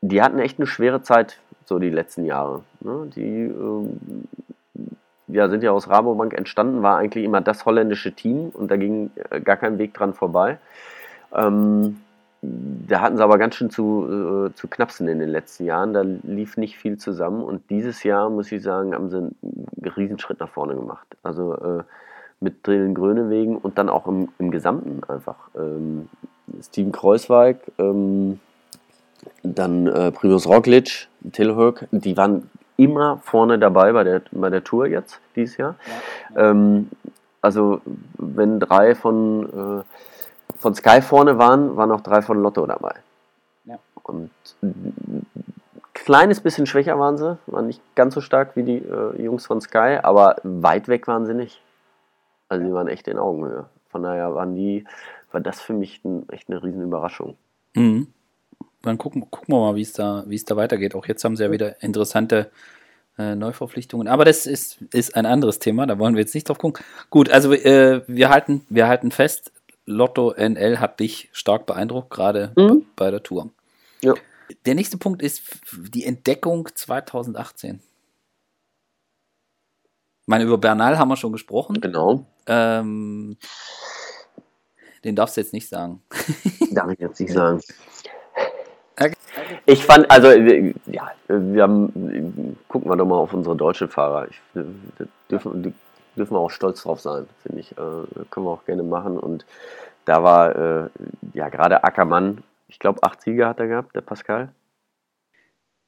die 0.00 0.22
hatten 0.22 0.38
echt 0.38 0.58
eine 0.58 0.66
schwere 0.66 1.02
Zeit, 1.02 1.38
so 1.64 1.78
die 1.78 1.90
letzten 1.90 2.24
Jahre. 2.24 2.62
Ne? 2.80 3.10
Die 3.14 3.44
ähm, 3.44 4.28
ja, 5.28 5.48
sind 5.48 5.62
ja 5.62 5.72
aus 5.72 5.88
Rabobank 5.88 6.34
entstanden, 6.34 6.82
war 6.82 6.98
eigentlich 6.98 7.24
immer 7.24 7.40
das 7.40 7.66
holländische 7.66 8.12
Team 8.12 8.48
und 8.48 8.70
da 8.70 8.76
ging 8.76 9.10
äh, 9.30 9.40
gar 9.40 9.56
kein 9.56 9.78
Weg 9.78 9.94
dran 9.94 10.14
vorbei. 10.14 10.58
Ähm, 11.34 12.00
da 12.40 13.00
hatten 13.00 13.16
sie 13.16 13.22
aber 13.22 13.36
ganz 13.36 13.56
schön 13.56 13.68
zu, 13.68 14.48
äh, 14.48 14.54
zu 14.54 14.68
knapsen 14.68 15.08
in 15.08 15.18
den 15.18 15.28
letzten 15.28 15.64
Jahren. 15.64 15.92
Da 15.92 16.02
lief 16.02 16.56
nicht 16.56 16.78
viel 16.78 16.96
zusammen 16.96 17.42
und 17.42 17.68
dieses 17.68 18.04
Jahr, 18.04 18.30
muss 18.30 18.52
ich 18.52 18.62
sagen, 18.62 18.94
haben 18.94 19.10
sie 19.10 19.16
einen 19.16 19.92
Riesenschritt 19.96 20.38
nach 20.40 20.48
vorne 20.48 20.76
gemacht. 20.76 21.06
Also 21.22 21.54
äh, 21.56 21.82
mit 22.40 22.64
Drillen 22.66 22.94
Grönewegen 22.94 23.56
und 23.56 23.78
dann 23.78 23.88
auch 23.88 24.06
im, 24.06 24.28
im 24.38 24.50
Gesamten 24.50 25.02
einfach. 25.08 25.36
Ähm, 25.56 26.08
Steven 26.62 26.92
Kreuzweig, 26.92 27.60
ähm, 27.78 28.38
dann 29.42 29.86
äh, 29.86 30.12
Primus 30.12 30.46
Roglic, 30.46 31.08
Till 31.32 31.74
die 31.90 32.16
waren 32.16 32.50
immer 32.76 33.18
vorne 33.18 33.58
dabei 33.58 33.92
bei 33.92 34.04
der, 34.04 34.22
bei 34.30 34.50
der 34.50 34.64
Tour 34.64 34.86
jetzt, 34.86 35.20
dieses 35.36 35.56
Jahr. 35.56 35.74
Ja, 36.34 36.42
ja. 36.42 36.50
Ähm, 36.50 36.88
also 37.40 37.80
wenn 38.18 38.60
drei 38.60 38.94
von, 38.94 39.82
äh, 39.82 40.58
von 40.58 40.74
Sky 40.74 41.02
vorne 41.02 41.38
waren, 41.38 41.76
waren 41.76 41.90
auch 41.92 42.00
drei 42.00 42.22
von 42.22 42.42
Lotto 42.42 42.66
dabei. 42.66 42.94
Ja. 43.64 43.78
Und 44.02 44.30
ein 44.62 45.26
kleines 45.92 46.40
bisschen 46.40 46.66
schwächer 46.66 46.98
waren 46.98 47.18
sie, 47.18 47.36
waren 47.46 47.66
nicht 47.66 47.82
ganz 47.94 48.14
so 48.14 48.20
stark 48.20 48.56
wie 48.56 48.62
die 48.62 48.78
äh, 48.78 49.22
Jungs 49.22 49.46
von 49.46 49.60
Sky, 49.60 49.98
aber 50.02 50.36
weit 50.42 50.88
weg 50.88 51.06
waren 51.06 51.26
sie 51.26 51.34
nicht. 51.34 51.60
Also 52.48 52.64
die 52.64 52.72
waren 52.72 52.88
echt 52.88 53.08
in 53.08 53.18
Augenhöhe. 53.18 53.66
Von 53.90 54.02
daher 54.02 54.34
waren 54.34 54.54
die, 54.54 54.84
war 55.32 55.40
das 55.40 55.60
für 55.60 55.74
mich 55.74 56.04
ein, 56.04 56.28
echt 56.30 56.48
eine 56.48 56.62
riesen 56.62 56.82
Überraschung. 56.82 57.36
Mhm. 57.74 58.08
Dann 58.82 58.98
gucken, 58.98 59.30
gucken 59.30 59.54
wir 59.54 59.60
mal, 59.60 59.74
wie 59.74 59.82
es 59.82 59.92
da, 59.92 60.24
wie 60.26 60.36
es 60.36 60.44
da 60.44 60.56
weitergeht. 60.56 60.94
Auch 60.94 61.06
jetzt 61.06 61.24
haben 61.24 61.36
sie 61.36 61.44
ja 61.44 61.50
wieder 61.50 61.82
interessante 61.82 62.50
äh, 63.18 63.34
Neuverpflichtungen. 63.34 64.08
Aber 64.08 64.24
das 64.24 64.46
ist, 64.46 64.80
ist 64.92 65.16
ein 65.16 65.26
anderes 65.26 65.58
Thema, 65.58 65.86
da 65.86 65.98
wollen 65.98 66.14
wir 66.14 66.20
jetzt 66.20 66.34
nicht 66.34 66.48
drauf 66.48 66.58
gucken. 66.58 66.84
Gut, 67.10 67.30
also 67.30 67.52
äh, 67.52 68.02
wir, 68.06 68.30
halten, 68.30 68.64
wir 68.68 68.86
halten 68.88 69.10
fest, 69.10 69.52
Lotto 69.84 70.32
NL 70.32 70.78
hat 70.78 71.00
dich 71.00 71.28
stark 71.32 71.66
beeindruckt, 71.66 72.10
gerade 72.10 72.52
mhm. 72.56 72.86
bei 72.94 73.10
der 73.10 73.22
Tour. 73.22 73.50
Ja. 74.02 74.14
Der 74.66 74.74
nächste 74.74 74.98
Punkt 74.98 75.22
ist 75.22 75.42
die 75.72 76.04
Entdeckung 76.04 76.68
2018. 76.72 77.80
Ich 80.20 80.28
meine, 80.28 80.44
über 80.44 80.58
Bernal 80.58 80.98
haben 80.98 81.08
wir 81.08 81.16
schon 81.16 81.32
gesprochen. 81.32 81.80
Genau. 81.80 82.26
Ähm, 82.46 83.36
den 85.04 85.16
darfst 85.16 85.36
du 85.36 85.40
jetzt 85.40 85.52
nicht 85.52 85.68
sagen. 85.68 86.02
Darf 86.70 86.90
ich 86.90 86.98
jetzt 86.98 87.20
nicht 87.20 87.32
sagen. 87.32 87.60
Ich 89.70 89.84
fand, 89.84 90.10
also, 90.10 90.30
ja, 90.30 91.10
wir 91.28 91.62
haben, 91.62 92.56
gucken 92.68 92.90
wir 92.90 92.96
doch 92.96 93.04
mal 93.04 93.18
auf 93.18 93.34
unsere 93.34 93.54
deutschen 93.54 93.88
Fahrer. 93.88 94.26
Ich, 94.28 94.40
dürfen, 95.28 95.62
die 95.62 95.74
dürfen 96.16 96.34
wir 96.34 96.38
auch 96.38 96.50
stolz 96.50 96.82
drauf 96.82 97.00
sein, 97.00 97.26
finde 97.42 97.60
ich. 97.60 97.72
Äh, 97.72 98.24
können 98.30 98.46
wir 98.46 98.50
auch 98.50 98.64
gerne 98.64 98.82
machen. 98.82 99.18
Und 99.18 99.44
da 100.06 100.22
war, 100.22 100.56
äh, 100.56 100.88
ja, 101.34 101.50
gerade 101.50 101.84
Ackermann, 101.84 102.42
ich 102.68 102.78
glaube, 102.78 103.02
acht 103.02 103.20
Siege 103.20 103.46
hat 103.46 103.60
er 103.60 103.66
gehabt, 103.66 103.94
der 103.94 104.00
Pascal. 104.00 104.48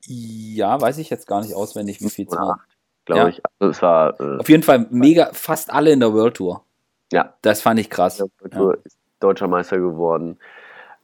Ja, 0.05 0.79
weiß 0.79 0.99
ich 0.99 1.09
jetzt 1.09 1.27
gar 1.27 1.41
nicht 1.41 1.55
auswendig, 1.55 2.03
wie 2.03 2.11
viel 2.11 2.27
es 2.27 2.37
war. 2.37 2.61
Glaube 3.07 3.23
ja. 3.23 3.29
ich. 3.29 3.43
Also 3.59 3.71
es 3.71 3.81
war, 3.81 4.21
äh, 4.21 4.41
Auf 4.41 4.49
jeden 4.51 4.63
Fall 4.63 4.89
mega, 4.91 5.31
fast 5.33 5.73
alle 5.73 5.91
in 5.91 6.01
der 6.01 6.13
World 6.13 6.37
Tour. 6.37 6.65
Ja. 7.13 7.33
Das 7.41 7.63
fand 7.63 7.81
ich 7.81 7.89
krass. 7.89 8.19
Der 8.19 8.29
World 8.61 8.81
ja. 8.81 8.85
ist 8.85 8.99
deutscher 9.21 9.49
Meister 9.49 9.79
geworden. 9.79 10.39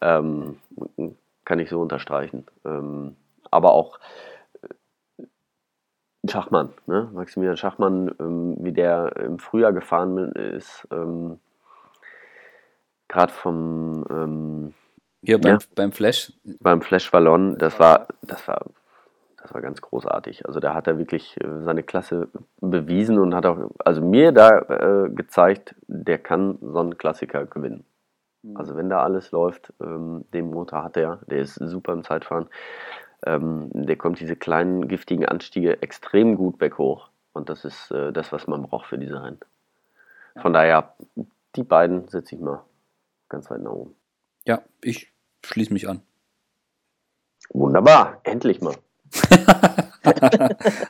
Ähm, 0.02 0.58
kann 1.46 1.58
ich 1.58 1.70
so 1.70 1.80
unterstreichen. 1.80 2.44
Ähm, 2.66 3.16
aber 3.50 3.72
auch 3.72 3.98
äh, 5.18 5.24
Schachmann, 6.28 6.74
ne? 6.86 7.08
Maximilian 7.14 7.56
Schachmann, 7.56 8.14
ähm, 8.20 8.56
wie 8.60 8.72
der 8.72 9.16
im 9.16 9.38
Frühjahr 9.38 9.72
gefahren 9.72 10.32
ist, 10.32 10.86
ähm, 10.90 11.40
gerade 13.08 13.32
vom 13.32 14.04
ähm, 14.10 14.74
hier 15.22 15.40
beim, 15.40 15.54
ja, 15.54 15.58
beim 15.74 15.92
Flash. 15.92 16.32
Beim 16.60 16.82
Flash 16.82 17.10
Ballon, 17.10 17.58
das 17.58 17.80
war, 17.80 18.06
das 18.22 18.46
war, 18.46 18.66
das 19.42 19.52
war 19.54 19.60
ganz 19.60 19.80
großartig. 19.80 20.46
Also 20.46 20.60
da 20.60 20.74
hat 20.74 20.86
er 20.86 20.98
wirklich 20.98 21.36
äh, 21.40 21.62
seine 21.62 21.82
Klasse 21.82 22.28
bewiesen 22.60 23.18
und 23.18 23.34
hat 23.34 23.46
auch, 23.46 23.70
also 23.84 24.02
mir 24.02 24.32
da 24.32 24.58
äh, 24.58 25.10
gezeigt, 25.10 25.74
der 25.88 26.18
kann 26.18 26.58
so 26.60 26.78
einen 26.78 26.98
Klassiker 26.98 27.46
gewinnen. 27.46 27.84
Mhm. 28.46 28.56
Also 28.56 28.76
wenn 28.76 28.88
da 28.88 29.02
alles 29.02 29.30
läuft, 29.30 29.72
ähm, 29.80 30.24
den 30.32 30.50
Motor 30.50 30.84
hat 30.84 30.96
er, 30.96 31.20
der 31.26 31.40
ist 31.40 31.54
super 31.54 31.92
im 31.92 32.04
Zeitfahren. 32.04 32.48
Ähm, 33.24 33.70
der 33.72 33.96
kommt 33.96 34.20
diese 34.20 34.36
kleinen 34.36 34.88
giftigen 34.88 35.26
Anstiege 35.26 35.82
extrem 35.82 36.36
gut 36.36 36.58
berghoch. 36.58 37.10
Und 37.32 37.48
das 37.48 37.64
ist 37.64 37.90
äh, 37.90 38.12
das, 38.12 38.32
was 38.32 38.46
man 38.46 38.62
braucht 38.62 38.86
für 38.86 38.98
diese 38.98 39.22
Rennen. 39.22 39.40
Von 40.36 40.52
daher, 40.52 40.94
die 41.54 41.62
beiden 41.62 42.08
setze 42.08 42.34
ich 42.34 42.40
mal 42.40 42.62
ganz 43.28 43.50
weit 43.50 43.62
nach 43.62 43.72
oben. 43.72 43.94
Ja, 44.44 44.62
ich 44.82 45.12
schließe 45.44 45.72
mich 45.72 45.88
an. 45.88 46.02
Wunderbar, 47.50 48.20
endlich 48.24 48.60
mal. 48.60 48.74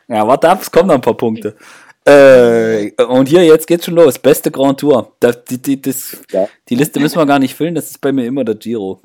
ja, 0.09 0.27
warte 0.27 0.49
ab, 0.49 0.61
es 0.63 0.71
kommen 0.71 0.89
noch 0.89 0.95
ein 0.95 1.01
paar 1.01 1.17
Punkte. 1.17 1.57
Äh, 2.07 2.93
und 3.03 3.29
hier, 3.29 3.45
jetzt 3.45 3.67
geht's 3.67 3.85
schon 3.85 3.97
los. 3.97 4.19
Beste 4.19 4.51
Grand 4.53 4.79
Tour. 4.79 5.13
Das, 5.19 5.45
die, 5.45 5.61
die, 5.61 5.83
das, 5.83 6.17
ja. 6.31 6.49
die 6.69 6.77
Liste 6.77 7.01
müssen 7.01 7.19
wir 7.19 7.27
gar 7.27 7.41
nicht 7.41 7.55
füllen, 7.55 7.75
das 7.75 7.91
ist 7.91 8.01
bei 8.01 8.13
mir 8.13 8.27
immer 8.27 8.45
der 8.45 8.55
Giro. 8.55 9.01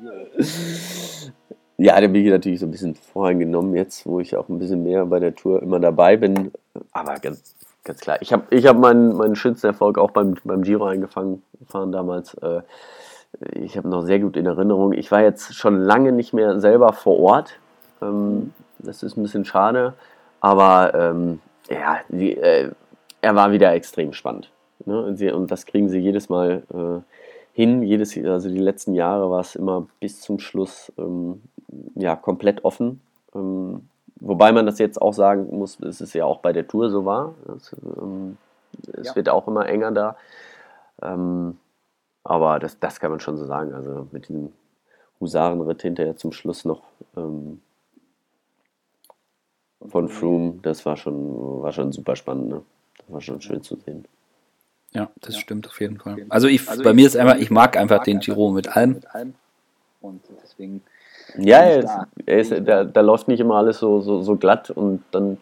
Ja, 1.78 2.00
da 2.00 2.06
bin 2.06 2.24
ich 2.24 2.30
natürlich 2.30 2.60
so 2.60 2.66
ein 2.66 2.70
bisschen 2.70 2.94
voreingenommen 2.94 3.74
jetzt, 3.74 4.06
wo 4.06 4.20
ich 4.20 4.36
auch 4.36 4.48
ein 4.48 4.58
bisschen 4.60 4.84
mehr 4.84 5.04
bei 5.06 5.18
der 5.18 5.34
Tour 5.34 5.60
immer 5.62 5.80
dabei 5.80 6.16
bin. 6.16 6.52
Aber 6.92 7.14
ganz, 7.14 7.56
ganz 7.82 7.98
klar, 7.98 8.18
ich 8.20 8.32
habe 8.32 8.44
ich 8.50 8.66
hab 8.66 8.78
meinen, 8.78 9.16
meinen 9.16 9.34
schönsten 9.34 9.66
Erfolg 9.66 9.98
auch 9.98 10.12
beim, 10.12 10.36
beim 10.44 10.62
Giro 10.62 10.84
eingefangen 10.84 11.42
gefahren 11.58 11.90
damals. 11.90 12.34
Äh, 12.34 12.62
ich 13.54 13.76
habe 13.76 13.88
noch 13.88 14.02
sehr 14.02 14.20
gut 14.20 14.36
in 14.36 14.46
Erinnerung. 14.46 14.92
Ich 14.92 15.10
war 15.10 15.22
jetzt 15.22 15.54
schon 15.54 15.80
lange 15.80 16.12
nicht 16.12 16.32
mehr 16.32 16.60
selber 16.60 16.92
vor 16.92 17.18
Ort. 17.18 17.58
Ähm, 18.00 18.52
das 18.78 19.02
ist 19.02 19.16
ein 19.16 19.22
bisschen 19.22 19.44
schade. 19.44 19.94
Aber 20.40 20.94
ähm, 20.94 21.40
ja, 21.68 22.00
die, 22.08 22.36
äh, 22.36 22.70
er 23.22 23.34
war 23.34 23.52
wieder 23.52 23.72
extrem 23.72 24.12
spannend. 24.12 24.50
Ne? 24.84 25.02
Und, 25.02 25.16
sie, 25.16 25.30
und, 25.30 25.50
das 25.50 25.64
kriegen 25.64 25.88
sie 25.88 25.98
jedes 25.98 26.28
Mal 26.28 26.62
äh, 26.74 27.00
hin. 27.54 27.82
Jedes, 27.82 28.16
also 28.18 28.50
die 28.50 28.58
letzten 28.58 28.94
Jahre 28.94 29.30
war 29.30 29.40
es 29.40 29.54
immer 29.54 29.86
bis 30.00 30.20
zum 30.20 30.38
Schluss 30.38 30.92
ähm, 30.98 31.42
ja, 31.94 32.16
komplett 32.16 32.64
offen. 32.64 33.00
Ähm, 33.34 33.88
wobei 34.20 34.52
man 34.52 34.66
das 34.66 34.78
jetzt 34.78 35.00
auch 35.00 35.14
sagen 35.14 35.56
muss, 35.56 35.80
es 35.80 36.12
ja 36.12 36.24
auch 36.24 36.40
bei 36.40 36.52
der 36.52 36.66
Tour 36.66 36.90
so 36.90 37.06
war. 37.06 37.34
Das, 37.46 37.74
ähm, 37.82 38.36
es 38.92 39.08
ja. 39.08 39.16
wird 39.16 39.28
auch 39.28 39.46
immer 39.48 39.66
enger 39.66 39.92
da. 39.92 40.16
Ähm, 41.00 41.58
aber 42.24 42.58
das, 42.58 42.78
das 42.78 43.00
kann 43.00 43.10
man 43.10 43.20
schon 43.20 43.38
so 43.38 43.46
sagen. 43.46 43.72
Also 43.72 44.08
mit 44.10 44.28
diesem 44.28 44.52
Husarenritt 45.20 45.82
hinterher 45.82 46.16
zum 46.16 46.32
Schluss 46.32 46.64
noch 46.64 46.82
ähm, 47.16 47.60
von 49.88 50.08
Froome, 50.08 50.60
das 50.62 50.84
war 50.86 50.96
schon, 50.96 51.62
war 51.62 51.72
schon 51.72 51.92
super 51.92 52.16
spannend. 52.16 52.48
Ne? 52.48 52.62
War 53.08 53.20
schon 53.20 53.40
schön 53.40 53.62
zu 53.62 53.76
sehen. 53.76 54.04
Ja, 54.92 55.10
das 55.20 55.36
ja. 55.36 55.40
stimmt 55.40 55.66
auf 55.66 55.80
jeden 55.80 55.98
Fall. 55.98 56.26
Also 56.28 56.48
ich, 56.48 56.68
also 56.68 56.82
bei 56.82 56.90
ich, 56.90 56.96
mir 56.96 57.06
ist 57.06 57.16
einfach, 57.16 57.36
ich 57.36 57.50
mag 57.50 57.76
einfach 57.76 57.98
mag 57.98 58.04
den 58.04 58.20
Giro 58.20 58.50
mit 58.50 58.76
allem. 58.76 58.94
Mit 58.94 59.14
allem. 59.14 59.34
Und 60.00 60.22
deswegen. 60.42 60.82
Ja, 61.38 61.58
er 61.58 61.78
ist, 61.78 61.90
er 62.26 62.38
ist, 62.38 62.68
da, 62.68 62.84
da 62.84 63.00
läuft 63.00 63.28
nicht 63.28 63.40
immer 63.40 63.54
alles 63.54 63.78
so, 63.78 64.00
so, 64.00 64.20
so 64.20 64.36
glatt 64.36 64.70
und 64.70 65.02
dann, 65.12 65.38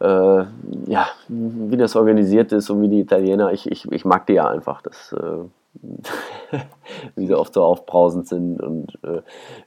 äh, 0.00 0.44
ja, 0.90 1.08
wie 1.28 1.76
das 1.76 1.94
organisiert 1.94 2.50
ist 2.50 2.70
und 2.70 2.82
wie 2.82 2.88
die 2.88 3.00
Italiener, 3.00 3.52
ich, 3.52 3.70
ich, 3.70 3.90
ich 3.92 4.04
mag 4.04 4.26
die 4.26 4.32
ja 4.32 4.48
einfach, 4.48 4.82
dass, 4.82 5.12
äh, 5.12 5.44
wie 7.14 7.26
sie 7.26 7.34
oft 7.34 7.54
so 7.54 7.62
aufbrausend 7.62 8.26
sind 8.26 8.60
und 8.60 8.98
äh, 9.04 9.20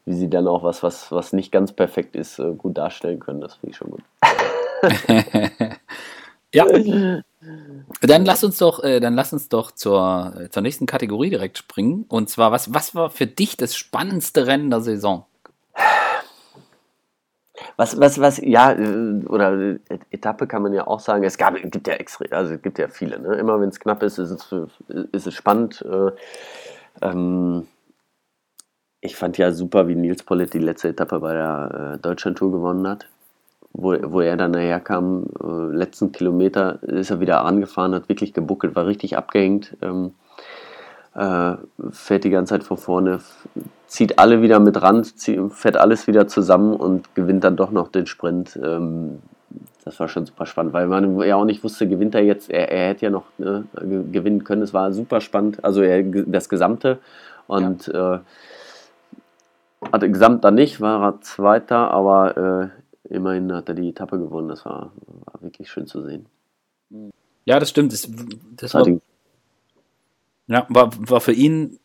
wie 0.06 0.16
sie 0.16 0.30
dann 0.30 0.48
auch 0.48 0.64
was, 0.64 0.84
was, 0.84 1.10
was 1.12 1.32
nicht 1.32 1.54
ganz 1.54 1.72
perfekt 1.72 2.18
ist, 2.18 2.40
äh, 2.40 2.52
gut 2.54 2.78
darstellen 2.78 3.20
können, 3.20 3.40
das 3.40 3.54
finde 3.56 3.72
ich 3.72 3.78
schon 3.78 3.92
gut. 3.92 4.04
Ja. 6.54 6.66
Dann 8.02 8.26
lass 8.26 8.44
uns 8.44 8.58
doch, 8.58 8.84
äh, 8.84 9.00
dann 9.00 9.16
lass 9.16 9.32
uns 9.32 9.48
doch 9.48 9.72
zur, 9.72 10.34
äh, 10.38 10.50
zur 10.50 10.62
nächsten 10.62 10.86
Kategorie 10.86 11.30
direkt 11.30 11.58
springen. 11.58 12.06
Und 12.10 12.30
zwar, 12.30 12.52
was, 12.52 12.74
was 12.74 12.96
war 12.96 13.10
für 13.10 13.28
dich 13.28 13.56
das 13.56 13.76
spannendste 13.78 14.46
Rennen 14.46 14.70
der 14.70 14.82
Saison? 14.82 15.26
Was, 17.78 17.98
was, 18.00 18.20
was, 18.20 18.40
ja, 18.40 18.74
äh, 18.74 19.26
oder 19.26 19.54
äh, 19.54 19.80
Etappe 20.12 20.48
kann 20.48 20.64
man 20.64 20.74
ja 20.74 20.86
auch 20.86 21.00
sagen, 21.00 21.24
es 21.24 21.38
gab, 21.38 21.56
gibt 21.56 21.88
ja 21.88 21.94
extra, 21.94 22.26
also 22.32 22.56
es 22.56 22.62
gibt 22.62 22.78
ja 22.78 22.90
viele, 22.90 23.20
ne? 23.20 23.36
Immer 23.36 23.60
wenn 23.62 23.70
es 23.70 23.80
knapp 23.80 24.04
ist, 24.04 24.18
ist 24.18 24.32
es, 24.32 24.54
ist 25.14 25.28
es 25.28 25.34
spannend. 25.34 25.82
Äh, 25.82 26.12
ähm, 27.02 27.68
ich 29.00 29.16
fand 29.16 29.38
ja 29.38 29.54
super, 29.54 29.88
wie 29.88 29.96
Nils 29.96 30.24
Pollitt 30.24 30.54
die 30.54 30.60
letzte 30.60 30.90
Etappe 30.90 31.20
bei 31.22 31.34
der 31.34 31.94
äh, 31.96 32.00
Deutschland-Tour 32.00 32.52
gewonnen 32.52 32.86
hat 32.88 33.08
wo, 33.74 33.96
wo 34.04 34.22
er 34.22 34.38
dann 34.38 34.52
nachher 34.52 34.80
kam, 34.80 35.26
äh, 35.44 35.76
letzten 35.76 36.12
Kilometer 36.12 36.82
ist 36.84 37.12
er 37.12 37.20
wieder 37.20 37.46
angefahren, 37.46 37.94
hat 37.96 38.10
wirklich 38.10 38.34
gebuckelt, 38.34 38.76
war 38.76 38.88
richtig 38.88 39.18
abgehängt, 39.18 39.78
ähm, 39.82 40.14
äh, 41.16 41.56
fährt 41.92 42.24
die 42.24 42.30
ganze 42.30 42.56
Zeit 42.56 42.64
vor 42.64 42.78
vorne, 42.78 43.20
zieht 43.88 44.20
alle 44.20 44.42
wieder 44.42 44.60
mit 44.60 44.82
ran, 44.82 45.04
zieht, 45.04 45.40
fährt 45.54 45.78
alles 45.78 46.08
wieder 46.08 46.28
zusammen 46.28 46.76
und 46.76 47.16
gewinnt 47.16 47.44
dann 47.44 47.56
doch 47.56 47.72
noch 47.72 47.90
den 47.90 48.06
Sprint. 48.06 48.60
Ähm, 48.64 49.20
das 49.86 50.00
war 50.00 50.08
schon 50.08 50.26
super 50.26 50.46
spannend, 50.46 50.74
weil 50.74 50.88
man 50.88 51.20
ja 51.22 51.36
auch 51.36 51.46
nicht 51.46 51.64
wusste, 51.64 51.88
gewinnt 51.88 52.14
er 52.14 52.24
jetzt, 52.24 52.50
er, 52.50 52.72
er 52.72 52.90
hätte 52.90 53.06
ja 53.06 53.12
noch 53.12 53.26
ne, 53.38 53.64
gewinnen 54.12 54.44
können, 54.44 54.62
es 54.62 54.74
war 54.74 54.94
super 54.94 55.22
spannend, 55.22 55.64
also 55.64 55.82
er, 55.82 56.04
das 56.04 56.50
Gesamte 56.50 57.00
und 57.48 57.88
ja. 57.88 58.16
äh, 58.16 58.20
hatte 59.92 60.12
Gesamt 60.12 60.44
dann 60.44 60.56
nicht, 60.56 60.82
war 60.82 61.02
er 61.02 61.22
Zweiter, 61.22 61.92
aber 61.92 62.38
äh, 62.38 62.79
immerhin 63.10 63.52
hat 63.54 63.70
er 63.70 63.76
die 63.76 63.90
Etappe 63.90 64.18
gewonnen. 64.20 64.50
Das 64.50 64.66
war, 64.66 64.94
war 65.26 65.42
wirklich 65.42 65.70
schön 65.70 65.88
zu 65.88 66.02
sehen. 66.04 66.28
Ja, 67.46 67.60
das 67.60 67.70
stimmt. 67.70 67.94
Das, 67.94 68.10
das 68.56 68.74
war, 68.74 68.88
Ja, 70.48 70.66
war, 70.70 70.92
war 71.10 71.22
für 71.22 71.34
ihn 71.34 71.80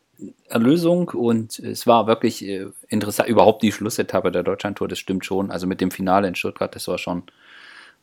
Erlösung 0.49 1.09
und 1.09 1.59
es 1.59 1.87
war 1.87 2.07
wirklich 2.07 2.47
äh, 2.47 2.67
interessant. 2.89 3.29
Überhaupt 3.29 3.63
die 3.63 3.73
Schlussetappe 3.73 4.31
der 4.31 4.43
Deutschlandtour, 4.43 4.89
das 4.89 4.99
stimmt 4.99 5.25
schon. 5.25 5.51
Also 5.51 5.67
mit 5.67 5.81
dem 5.81 5.91
Finale 5.91 6.29
in 6.29 6.35
Stuttgart, 6.35 6.75
das 6.75 6.87
war 6.89 6.99
schon, 6.99 7.25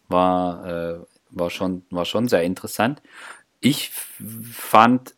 war, 0.10 0.66
äh, 0.68 1.00
war 1.30 1.50
schon, 1.50 1.84
war 1.90 2.06
schon 2.06 2.28
sehr 2.28 2.44
interessant. 2.44 3.02
Ich 3.60 3.92
fand 3.92 5.16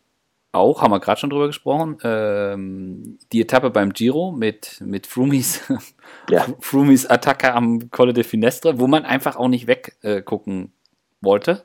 auch, 0.54 0.82
haben 0.82 0.92
wir 0.92 1.00
gerade 1.00 1.20
schon 1.20 1.30
drüber 1.30 1.46
gesprochen, 1.46 1.98
ähm, 2.02 3.18
die 3.32 3.42
Etappe 3.42 3.70
beim 3.70 3.92
Giro 3.92 4.32
mit, 4.32 4.80
mit 4.84 5.06
Frumis, 5.06 5.62
ja. 6.30 6.46
Frumis 6.60 7.06
Attacke 7.06 7.52
am 7.54 7.90
Colle 7.90 8.12
de 8.12 8.24
Finestre, 8.24 8.78
wo 8.78 8.86
man 8.86 9.04
einfach 9.04 9.36
auch 9.36 9.48
nicht 9.48 9.66
weggucken 9.66 10.64
äh, 10.64 10.68
wollte. 11.20 11.64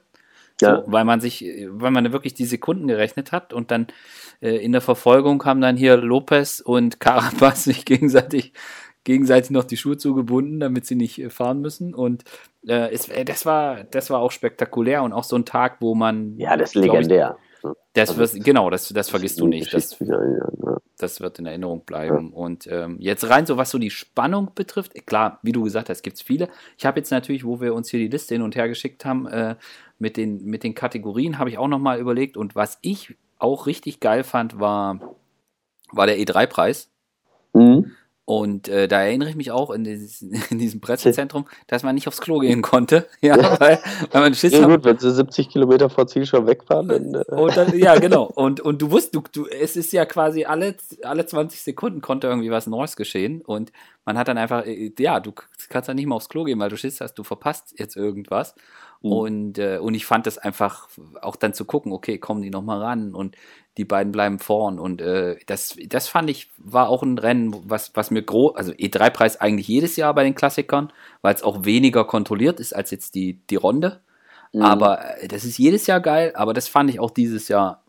Ja. 0.62 0.84
So, 0.84 0.92
weil 0.92 1.06
man 1.06 1.22
sich, 1.22 1.46
weil 1.70 1.92
man 1.92 2.12
wirklich 2.12 2.34
die 2.34 2.46
Sekunden 2.46 2.88
gerechnet 2.88 3.32
hat 3.32 3.54
und 3.54 3.72
dann 3.72 3.88
äh, 4.42 4.58
in 4.58 4.74
der 4.74 4.82
Verfolgung 4.82 5.44
haben 5.46 5.62
dann 5.62 5.78
hier 5.78 5.96
Lopez 5.98 6.60
und 6.60 7.00
Carapaz 7.00 7.64
sich 7.64 7.86
gegenseitig 7.86 8.54
gegenseitig 9.04 9.52
noch 9.52 9.64
die 9.64 9.78
Schuhe 9.78 9.98
zugebunden, 9.98 10.60
damit 10.60 10.86
sie 10.86 10.96
nicht 10.96 11.20
äh, 11.20 11.30
fahren 11.30 11.62
müssen. 11.62 11.94
Und 11.94 12.24
äh, 12.68 12.92
es, 12.94 13.10
äh, 13.10 13.26
das, 13.26 13.46
war, 13.46 13.84
das 13.86 14.10
war 14.10 14.20
auch 14.20 14.32
spektakulär 14.32 15.04
und 15.04 15.14
auch 15.14 15.24
so 15.24 15.36
ein 15.36 15.46
Tag, 15.46 15.78
wo 15.80 15.96
man. 15.96 16.38
Ja, 16.38 16.58
das 16.58 16.76
ist 16.76 16.82
legendär. 16.82 17.38
Ich, 17.40 17.49
das 17.94 18.18
also, 18.18 18.20
wird, 18.34 18.44
genau, 18.44 18.70
das, 18.70 18.88
das 18.90 19.10
vergisst 19.10 19.40
du 19.40 19.48
nicht. 19.48 19.74
Das, 19.74 19.98
das 20.98 21.22
wird 21.22 21.40
in 21.40 21.46
Erinnerung 21.46 21.86
bleiben. 21.86 22.32
Ja. 22.32 22.38
Und 22.38 22.68
ähm, 22.68 22.98
jetzt 23.00 23.30
rein, 23.30 23.46
so 23.46 23.58
was 23.58 23.72
so 23.72 23.78
die 23.78 23.90
Spannung 23.90 24.52
betrifft, 24.54 24.94
klar, 25.06 25.40
wie 25.44 25.52
du 25.52 25.64
gesagt 25.64 25.90
hast, 25.90 26.02
gibt 26.02 26.18
es 26.18 26.22
viele. 26.22 26.50
Ich 26.78 26.86
habe 26.86 27.00
jetzt 27.00 27.12
natürlich, 27.12 27.46
wo 27.46 27.62
wir 27.62 27.74
uns 27.74 27.90
hier 27.90 28.00
die 28.00 28.08
Liste 28.08 28.36
hin 28.36 28.42
und 28.42 28.56
her 28.56 28.68
geschickt 28.68 29.06
haben, 29.06 29.28
äh, 29.28 29.56
mit, 29.98 30.18
den, 30.18 30.46
mit 30.46 30.64
den 30.64 30.76
Kategorien, 30.76 31.40
habe 31.40 31.50
ich 31.50 31.58
auch 31.58 31.68
nochmal 31.68 32.00
überlegt. 32.00 32.38
Und 32.38 32.56
was 32.56 32.78
ich 32.82 33.16
auch 33.38 33.66
richtig 33.66 34.00
geil 34.00 34.24
fand, 34.24 34.60
war, 34.60 35.16
war 35.92 36.06
der 36.06 36.18
E3-Preis. 36.18 36.92
Mhm. 37.54 37.92
Und 38.30 38.68
äh, 38.68 38.88
da 38.88 39.02
erinnere 39.02 39.32
ich 39.32 39.36
mich 39.36 39.50
auch 39.50 39.72
in, 39.72 39.84
dieses, 39.84 40.22
in 40.52 40.60
diesem 40.60 40.82
Pressezentrum, 40.82 41.48
dass 41.66 41.82
man 41.82 41.96
nicht 41.96 42.08
aufs 42.08 42.22
Klo 42.22 42.38
gehen 42.38 42.62
konnte. 42.62 43.08
Ja, 43.22 43.36
weil, 43.60 43.80
weil 44.12 44.22
man 44.22 44.36
Schiss 44.36 44.54
ja, 44.54 44.66
gut, 44.66 44.84
wenn 44.86 45.00
sie 45.00 45.12
70 45.12 45.50
Kilometer 45.50 45.90
vor 45.90 46.06
Ziel 46.06 46.28
schon 46.28 46.46
wegfahren. 46.46 46.88
Dann, 46.88 47.16
äh. 47.16 47.24
und 47.32 47.58
dann, 47.58 47.76
ja, 47.78 47.98
genau. 47.98 48.26
Und, 48.26 48.62
und 48.62 48.82
du 48.82 48.92
wusst, 48.92 49.16
du, 49.16 49.24
du, 49.32 49.48
es 49.48 49.76
ist 49.76 49.92
ja 49.94 50.06
quasi 50.06 50.46
alle, 50.46 50.76
alle 51.02 51.26
20 51.26 51.62
Sekunden 51.64 52.02
konnte 52.02 52.28
irgendwie 52.28 52.52
was 52.52 52.68
Neues 52.68 52.96
geschehen. 52.96 53.42
Und 53.42 53.72
man 54.06 54.16
hat 54.16 54.28
dann 54.28 54.38
einfach, 54.38 54.64
äh, 54.66 54.92
ja, 55.00 55.20
du 55.20 55.34
kannst 55.70 55.90
dann 55.90 55.96
nicht 55.96 56.06
mehr 56.06 56.16
aufs 56.16 56.30
Klo 56.30 56.44
gehen, 56.44 56.60
weil 56.60 56.70
du 56.70 56.78
Schiss 56.78 57.02
hast, 57.02 57.16
du 57.16 57.24
verpasst 57.24 57.74
jetzt 57.80 57.96
irgendwas. 57.96 58.54
Mhm. 59.02 59.12
Und, 59.12 59.58
äh, 59.58 59.78
und 59.78 59.94
ich 59.94 60.06
fand 60.06 60.28
es 60.28 60.38
einfach 60.38 60.90
auch 61.22 61.36
dann 61.36 61.54
zu 61.54 61.66
gucken, 61.66 61.92
okay, 61.92 62.18
kommen 62.18 62.42
die 62.42 62.50
nochmal 62.50 62.82
ran 62.82 63.14
und 63.14 63.36
die 63.78 63.86
beiden 63.86 64.12
bleiben 64.12 64.40
vorn. 64.40 64.78
Und 64.78 65.02
äh, 65.02 65.38
das, 65.46 65.78
das 65.88 66.08
fand 66.08 66.30
ich, 66.30 66.50
war 66.58 66.90
auch 66.90 67.02
ein 67.02 67.18
Rennen, 67.18 67.56
was, 67.70 67.92
was 67.96 68.12
mir 68.12 68.22
groß, 68.22 68.56
also 68.56 68.72
E3-Preis 68.74 69.40
eigentlich 69.40 69.68
jedes 69.68 69.96
Jahr 69.96 70.14
bei 70.14 70.24
den 70.24 70.36
Klassikern, 70.36 70.92
weil 71.22 71.34
es 71.34 71.44
auch 71.44 71.64
weniger 71.64 72.04
kontrolliert 72.04 72.60
ist 72.60 72.76
als 72.76 72.92
jetzt 72.92 73.16
die, 73.16 73.40
die 73.50 73.56
Runde. 73.56 74.02
Mhm. 74.52 74.62
Aber 74.64 75.22
äh, 75.22 75.28
das 75.28 75.46
ist 75.46 75.58
jedes 75.58 75.88
Jahr 75.88 76.02
geil, 76.02 76.34
aber 76.36 76.54
das 76.54 76.68
fand 76.68 76.90
ich 76.90 77.00
auch 77.00 77.12
dieses 77.12 77.48
Jahr 77.48 77.84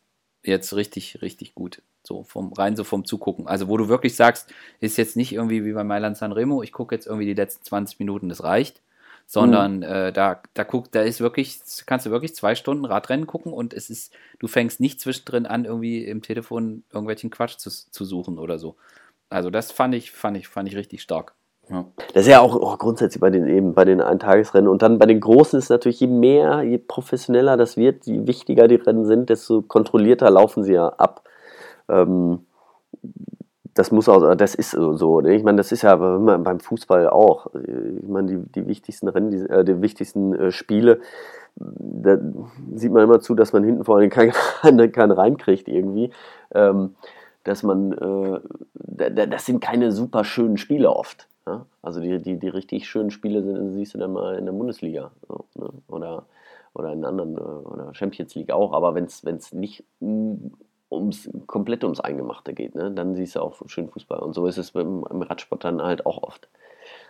jetzt 0.45 0.75
richtig, 0.75 1.23
richtig 1.23 1.55
gut. 1.55 1.83
So 2.03 2.23
vom 2.23 2.53
rein 2.53 2.77
so 2.77 2.85
vom 2.85 3.05
Zugucken. 3.05 3.47
Also 3.47 3.69
wo 3.69 3.77
du 3.77 3.89
wirklich 3.89 4.17
sagst, 4.17 4.53
ist 4.81 4.97
jetzt 4.97 5.17
nicht 5.17 5.33
irgendwie 5.33 5.65
wie 5.65 5.73
bei 5.73 5.85
Mailand 5.85 6.17
San 6.17 6.33
Remo, 6.33 6.63
ich 6.63 6.73
gucke 6.73 6.95
jetzt 6.95 7.07
irgendwie 7.07 7.27
die 7.27 7.35
letzten 7.35 7.65
20 7.65 7.99
Minuten, 7.99 8.29
das 8.29 8.43
reicht, 8.43 8.81
sondern 9.31 9.77
mhm. 9.77 9.83
äh, 9.85 10.13
da, 10.13 10.43
da 10.55 10.65
guckt, 10.65 10.93
da 10.93 11.03
ist 11.03 11.21
wirklich, 11.21 11.61
kannst 11.87 12.05
du 12.05 12.11
wirklich 12.11 12.35
zwei 12.35 12.57
Stunden 12.57 12.85
Radrennen 12.85 13.29
gucken 13.29 13.53
und 13.53 13.73
es 13.73 13.89
ist, 13.89 14.13
du 14.41 14.49
fängst 14.49 14.81
nicht 14.81 15.01
zwischendrin 15.01 15.47
an, 15.47 15.67
irgendwie 15.67 16.05
im 16.05 16.21
Telefon 16.21 16.83
irgendwelchen 16.93 17.31
Quatsch 17.31 17.57
zu, 17.57 17.71
zu 17.71 18.05
suchen 18.05 18.41
oder 18.41 18.59
so. 18.59 18.75
Also 19.29 19.51
das 19.51 19.71
fand 19.71 19.95
ich, 19.95 20.11
fand 20.11 20.37
ich, 20.37 20.49
fand 20.49 20.69
ich 20.69 20.75
richtig 20.75 21.01
stark. 21.01 21.35
Ja. 21.69 21.85
Das 22.13 22.23
ist 22.25 22.29
ja 22.29 22.41
auch 22.41 22.57
oh, 22.57 22.77
grundsätzlich 22.77 23.21
bei 23.21 23.31
den 23.31 23.47
eben 23.47 23.73
bei 23.73 23.85
den 23.85 24.01
Eintagesrennen 24.01 24.69
und 24.69 24.83
dann 24.83 24.99
bei 24.99 25.07
den 25.07 25.21
großen 25.21 25.61
ist 25.61 25.71
natürlich 25.71 26.01
je 26.01 26.09
mehr, 26.09 26.65
je 26.65 26.79
professioneller 26.79 27.57
das 27.57 27.77
wird, 27.77 28.07
je 28.07 28.27
wichtiger 28.27 28.67
die 28.67 28.75
Rennen 28.75 29.05
sind, 29.05 29.31
desto 29.31 29.63
kontrollierter 29.63 30.29
laufen 30.29 30.65
sie 30.65 30.73
ja 30.73 30.89
ab. 30.89 31.23
Ähm, 31.89 32.47
das 33.75 33.91
muss 33.91 34.09
auch, 34.09 34.35
das 34.35 34.55
ist 34.55 34.71
so. 34.73 35.21
Ne? 35.21 35.35
Ich 35.37 35.43
meine, 35.43 35.59
das 35.59 35.73
ist 35.73 35.83
ja 35.83 35.97
beim 35.97 36.61
Fußball 36.61 37.09
auch. 37.09 37.49
Ich 37.55 38.09
meine, 38.09 38.27
die, 38.29 38.53
die 38.53 38.67
wichtigsten 38.67 39.09
Rennen, 39.09 39.31
die, 39.31 39.39
äh, 39.39 39.65
die 39.65 39.81
wichtigsten 39.81 40.35
äh, 40.35 40.53
Spiele, 40.53 41.01
da 41.57 42.19
sieht 42.75 42.93
man 42.93 43.05
immer 43.05 43.21
zu, 43.21 43.35
dass 43.35 43.53
man 43.53 43.65
hinten 43.65 43.85
vor 43.85 43.97
allem 43.97 44.11
keinen 44.11 44.33
kein 44.93 45.11
reinkriegt 45.11 45.69
irgendwie. 45.69 46.11
Ähm, 46.55 46.95
dass 47.45 47.63
man, 47.63 47.93
äh, 47.93 49.27
das 49.27 49.47
sind 49.47 49.61
keine 49.61 49.93
super 49.93 50.25
schönen 50.25 50.59
Spiele 50.59 50.91
oft. 50.91 51.27
Ja? 51.47 51.67
Also 51.83 52.01
die, 52.01 52.21
die, 52.21 52.39
die 52.39 52.49
richtig 52.49 52.89
schönen 52.89 53.11
Spiele 53.11 53.43
sind, 53.43 53.73
siehst 53.73 53.95
du 53.95 53.99
dann 53.99 54.13
mal 54.13 54.37
in 54.37 54.47
der 54.47 54.53
Bundesliga 54.53 55.11
so, 55.27 55.45
ne? 55.55 55.71
oder, 55.89 56.27
oder 56.75 56.93
in 56.93 57.05
anderen, 57.05 57.37
äh, 57.37 57.41
oder 57.41 57.95
Champions 57.95 58.35
League 58.35 58.51
auch. 58.51 58.73
Aber 58.73 58.95
wenn 58.95 59.05
es 59.05 59.53
nicht 59.53 59.85
ums 60.91 61.31
komplett 61.47 61.85
ums 61.85 62.01
Eingemachte 62.01 62.53
geht, 62.53 62.75
ne? 62.75 62.91
dann 62.91 63.15
siehst 63.15 63.37
du 63.37 63.41
auch 63.41 63.61
schön 63.67 63.89
Fußball. 63.89 64.19
Und 64.19 64.35
so 64.35 64.47
ist 64.47 64.59
es 64.59 64.73
beim, 64.73 65.05
im 65.09 65.23
Radsport 65.23 65.65
dann 65.65 65.83
halt 65.83 66.05
auch 66.07 66.23
oft. 66.23 66.49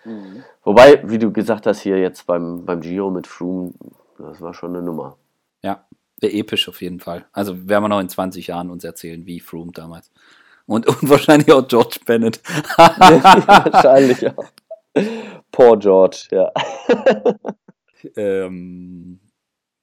Mhm. 0.05 0.45
Wobei, 0.65 1.03
wie 1.09 1.19
du 1.19 1.33
gesagt 1.33 1.67
hast, 1.67 1.81
hier 1.81 1.99
jetzt 1.99 2.27
beim, 2.27 2.65
beim 2.65 2.81
Giro 2.81 3.11
mit 3.11 3.27
Froome, 3.27 3.73
das 4.19 4.41
war 4.41 4.55
schon 4.55 4.77
eine 4.77 4.85
Nummer. 4.85 5.17
Ja, 5.63 5.87
sehr 6.21 6.35
episch 6.35 6.69
auf 6.69 6.83
jeden 6.83 7.01
Fall. 7.01 7.27
Also 7.33 7.69
werden 7.69 7.85
wir 7.85 7.89
noch 7.89 8.01
in 8.01 8.09
20 8.09 8.47
Jahren 8.47 8.71
uns 8.71 8.85
erzählen, 8.85 9.25
wie 9.27 9.41
Froome 9.41 9.73
damals. 9.73 10.11
Und, 10.67 10.87
und 11.03 11.09
wahrscheinlich 11.09 11.53
auch 11.53 11.67
George 11.67 11.99
Bennett. 12.05 12.41
wahrscheinlich 12.77 14.27
auch. 14.29 14.45
Poor 15.51 15.79
George, 15.79 16.29
ja. 16.31 16.53
ähm, 18.17 19.21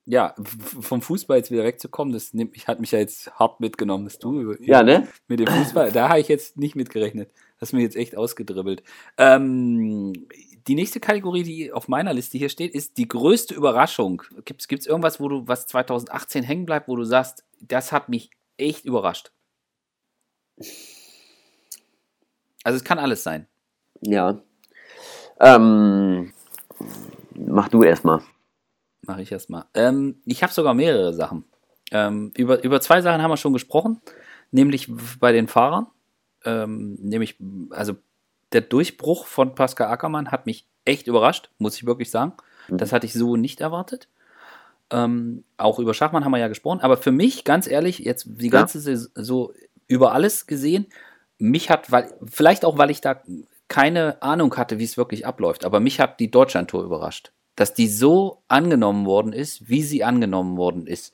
ja, 0.08 0.34
vom 0.40 1.02
Fußball 1.02 1.38
jetzt 1.38 1.52
wieder 1.52 1.66
wegzukommen, 1.66 2.14
das 2.14 2.34
nimmt 2.34 2.54
mich, 2.54 2.68
hat 2.68 2.80
mich 2.80 2.92
ja 2.92 3.00
jetzt 3.00 3.30
hart 3.38 3.60
mitgenommen, 3.60 4.06
dass 4.06 4.20
du 4.20 4.54
ja, 4.62 4.82
ne? 4.82 5.06
mit 5.28 5.42
dem 5.42 5.48
Fußball, 5.48 5.92
da 5.92 6.08
habe 6.08 6.22
ich 6.22 6.30
jetzt 6.30 6.58
nicht 6.58 6.76
mitgerechnet. 6.76 7.30
Hast 7.60 7.74
mir 7.74 7.82
jetzt 7.82 7.98
echt 7.98 8.16
ausgedribbelt. 8.16 8.84
Ähm, 9.18 10.14
die 10.68 10.76
nächste 10.76 11.02
Kategorie, 11.02 11.44
die 11.44 11.74
auf 11.74 11.90
meiner 11.90 12.14
Liste 12.14 12.38
hier 12.38 12.48
steht, 12.48 12.74
ist 12.74 12.98
die 12.98 13.08
größte 13.08 13.54
Überraschung. 13.54 14.22
Gibt 14.46 14.62
es 14.72 14.86
irgendwas, 14.86 15.20
wo 15.20 15.28
du, 15.28 15.48
was 15.48 15.68
2018 15.68 16.44
hängen 16.44 16.66
bleibt, 16.66 16.88
wo 16.88 16.96
du 16.96 17.04
sagst, 17.04 17.44
das 17.60 17.92
hat 17.92 18.08
mich 18.08 18.30
echt 18.56 18.86
überrascht? 18.86 19.32
Also 22.64 22.78
es 22.78 22.84
kann 22.84 23.00
alles 23.00 23.24
sein. 23.24 23.46
Ja. 24.02 24.40
Ähm, 25.42 26.32
mach 27.36 27.68
du 27.68 27.84
erstmal. 27.84 28.22
Mache 29.08 29.22
ich 29.22 29.32
erstmal. 29.32 29.66
Ähm, 29.74 30.22
ich 30.26 30.44
habe 30.44 30.54
sogar 30.54 30.74
mehrere 30.74 31.14
Sachen. 31.14 31.46
Ähm, 31.92 32.32
über, 32.36 32.62
über 32.64 32.82
zwei 32.82 33.02
Sachen 33.02 33.22
haben 33.22 33.32
wir 33.32 33.38
schon 33.38 33.54
gesprochen, 33.54 34.02
nämlich 34.52 34.92
bei 35.20 35.32
den 35.32 35.48
Fahrern. 35.48 35.88
Ähm, 36.44 36.96
nämlich, 36.96 37.38
also 37.70 37.96
der 38.52 38.62
Durchbruch 38.62 39.26
von 39.26 39.56
Pascal 39.56 39.88
Ackermann 39.88 40.30
hat 40.30 40.46
mich 40.46 40.68
echt 40.84 41.08
überrascht, 41.08 41.50
muss 41.58 41.78
ich 41.78 41.86
wirklich 41.86 42.12
sagen. 42.12 42.34
Mhm. 42.68 42.78
Das 42.78 42.92
hatte 42.92 43.06
ich 43.06 43.14
so 43.14 43.38
nicht 43.38 43.62
erwartet. 43.62 44.10
Ähm, 44.90 45.46
auch 45.56 45.80
über 45.80 45.94
Schachmann 45.94 46.26
haben 46.26 46.32
wir 46.32 46.40
ja 46.40 46.50
gesprochen, 46.50 46.82
aber 46.82 46.98
für 46.98 47.12
mich, 47.12 47.46
ganz 47.46 47.68
ehrlich, 47.68 48.00
jetzt 48.00 48.26
die 48.28 48.50
ganze 48.50 48.78
ja. 48.78 48.84
Saison 48.84 49.12
so 49.16 49.54
über 49.88 50.14
alles 50.14 50.48
gesehen, 50.48 50.88
mich 51.38 51.70
hat, 51.70 51.92
weil, 51.92 52.14
vielleicht 52.26 52.66
auch, 52.66 52.78
weil 52.78 52.90
ich 52.90 53.02
da 53.02 53.22
keine 53.68 54.22
Ahnung 54.22 54.56
hatte, 54.56 54.80
wie 54.80 54.86
es 54.86 54.98
wirklich 54.98 55.26
abläuft, 55.26 55.66
aber 55.66 55.82
mich 55.82 56.00
hat 56.00 56.20
die 56.22 56.32
Deutschlandtour 56.32 56.84
überrascht 56.84 57.32
dass 57.58 57.74
die 57.74 57.88
so 57.88 58.44
angenommen 58.48 59.06
worden 59.06 59.34
ist, 59.34 59.68
wie 59.68 59.84
sie 59.84 60.06
angenommen 60.06 60.56
worden 60.58 60.88
ist, 60.88 61.14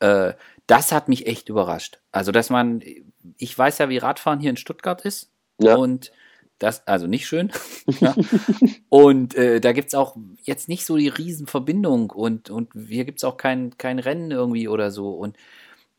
äh, 0.00 0.32
das 0.66 0.90
hat 0.90 1.08
mich 1.08 1.26
echt 1.26 1.48
überrascht. 1.48 2.00
Also, 2.10 2.32
dass 2.32 2.50
man, 2.50 2.82
ich 3.36 3.56
weiß 3.56 3.78
ja, 3.78 3.88
wie 3.88 3.98
Radfahren 3.98 4.40
hier 4.40 4.50
in 4.50 4.56
Stuttgart 4.56 5.02
ist. 5.02 5.30
Ja. 5.60 5.76
Und 5.76 6.10
das, 6.58 6.86
also 6.86 7.06
nicht 7.06 7.26
schön. 7.26 7.52
ja. 8.00 8.14
Und 8.88 9.34
äh, 9.34 9.60
da 9.60 9.72
gibt 9.72 9.88
es 9.88 9.94
auch 9.94 10.16
jetzt 10.42 10.68
nicht 10.68 10.86
so 10.86 10.96
die 10.96 11.08
Riesenverbindung 11.08 12.10
und, 12.10 12.48
und 12.48 12.72
hier 12.74 13.04
gibt 13.04 13.18
es 13.18 13.24
auch 13.24 13.36
kein, 13.36 13.76
kein 13.76 13.98
Rennen 13.98 14.30
irgendwie 14.30 14.68
oder 14.68 14.90
so. 14.90 15.10
Und, 15.10 15.36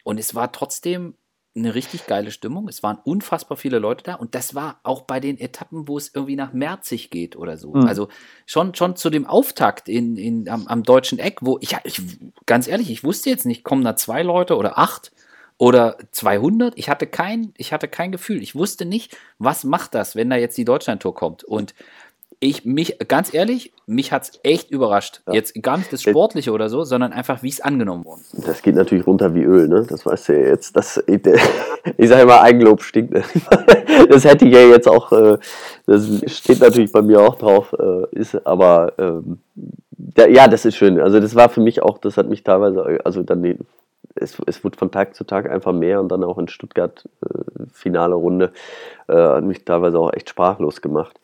und 0.04 0.20
es 0.20 0.34
war 0.34 0.52
trotzdem 0.52 1.14
eine 1.56 1.76
richtig 1.76 2.08
geile 2.08 2.32
Stimmung. 2.32 2.68
Es 2.68 2.82
waren 2.82 2.98
unfassbar 3.04 3.58
viele 3.58 3.80
Leute 3.80 4.04
da 4.04 4.16
und 4.16 4.34
das 4.34 4.56
war 4.56 4.80
auch 4.84 5.02
bei 5.02 5.20
den 5.20 5.40
Etappen, 5.40 5.88
wo 5.88 5.98
es 5.98 6.12
irgendwie 6.14 6.36
nach 6.36 6.54
Merzig 6.54 7.10
geht 7.12 7.36
oder 7.36 7.58
so. 7.58 7.74
Mhm. 7.74 7.86
Also 7.86 8.08
schon, 8.46 8.74
schon 8.74 8.96
zu 8.96 9.10
dem 9.10 9.28
Auftakt 9.28 9.88
in, 9.88 10.18
in, 10.18 10.50
am, 10.50 10.68
am 10.68 10.84
deutschen 10.84 11.20
Eck, 11.20 11.40
wo 11.42 11.60
ich, 11.62 11.78
ich, 11.84 12.02
ganz 12.46 12.68
ehrlich, 12.68 12.90
ich 12.90 13.04
wusste 13.04 13.30
jetzt 13.30 13.46
nicht, 13.46 13.64
kommen 13.64 13.84
da 13.84 13.96
zwei 13.96 14.24
Leute 14.24 14.58
oder 14.58 14.80
acht 14.80 15.12
oder 15.58 15.98
200. 16.12 16.78
Ich 16.78 16.90
hatte 16.90 17.06
kein, 17.06 17.54
ich 17.58 17.72
hatte 17.72 17.88
kein 17.88 18.12
Gefühl. 18.12 18.42
Ich 18.42 18.56
wusste 18.56 18.86
nicht, 18.86 19.16
was 19.38 19.64
macht 19.64 19.94
das, 19.94 20.16
wenn 20.16 20.30
da 20.30 20.36
jetzt 20.36 20.58
die 20.58 20.66
Deutschlandtour 20.66 21.14
kommt. 21.14 21.44
Und 21.44 21.76
ich 22.44 22.66
mich, 22.66 22.98
ganz 23.08 23.34
ehrlich, 23.34 23.74
mich 23.86 24.12
hat 24.12 24.24
es 24.24 24.40
echt 24.44 24.70
überrascht. 24.70 25.22
Ja. 25.28 25.34
Jetzt 25.34 25.62
gar 25.62 25.78
nicht 25.78 25.92
das 25.94 26.04
Sportliche 26.04 26.52
oder 26.52 26.70
so, 26.70 26.84
sondern 26.84 27.14
einfach, 27.14 27.42
wie 27.42 27.50
es 27.50 27.62
angenommen 27.62 28.06
wurde. 28.06 28.22
Das 28.46 28.62
geht 28.62 28.76
natürlich 28.76 29.08
runter 29.08 29.34
wie 29.34 29.44
Öl, 29.44 29.68
ne? 29.68 29.86
Das 29.88 30.06
weißt 30.06 30.30
du 30.30 30.34
ja 30.34 30.48
jetzt. 30.50 30.76
Das, 30.76 31.02
ich 31.08 31.22
sage 32.10 32.22
immer, 32.22 32.42
Eigenlob 32.42 32.82
stinkt. 32.82 33.14
Das 34.10 34.26
hätte 34.26 34.46
ich 34.46 34.54
ja 34.54 34.60
jetzt 34.60 34.88
auch, 34.88 35.12
äh, 35.12 35.38
das 35.86 36.08
steht 36.28 36.60
natürlich 36.60 36.92
bei 36.92 37.02
mir 37.02 37.22
auch 37.22 37.36
drauf, 37.36 37.74
äh, 37.78 38.06
ist, 38.12 38.46
aber 38.46 38.94
ähm, 38.98 39.40
ja, 40.18 40.48
das 40.48 40.66
ist 40.66 40.76
schön. 40.76 41.00
Also 41.00 41.20
das 41.20 41.36
war 41.36 41.48
für 41.48 41.62
mich 41.62 41.82
auch, 41.82 42.00
das 42.00 42.18
hat 42.18 42.28
mich 42.28 42.44
teilweise, 42.44 43.00
also 43.06 43.24
dann 43.24 43.60
es, 44.16 44.38
es 44.46 44.64
wurde 44.64 44.78
von 44.78 44.92
Tag 44.92 45.16
zu 45.16 45.24
Tag 45.24 45.50
einfach 45.50 45.74
mehr 45.74 46.00
und 46.00 46.10
dann 46.10 46.24
auch 46.24 46.38
in 46.38 46.48
Stuttgart 46.48 47.08
äh, 47.22 47.64
finale 47.72 48.16
Runde 48.16 48.52
äh, 49.08 49.16
hat 49.16 49.44
mich 49.44 49.64
teilweise 49.64 50.00
auch 50.00 50.12
echt 50.14 50.30
sprachlos 50.30 50.82
gemacht. 50.82 51.20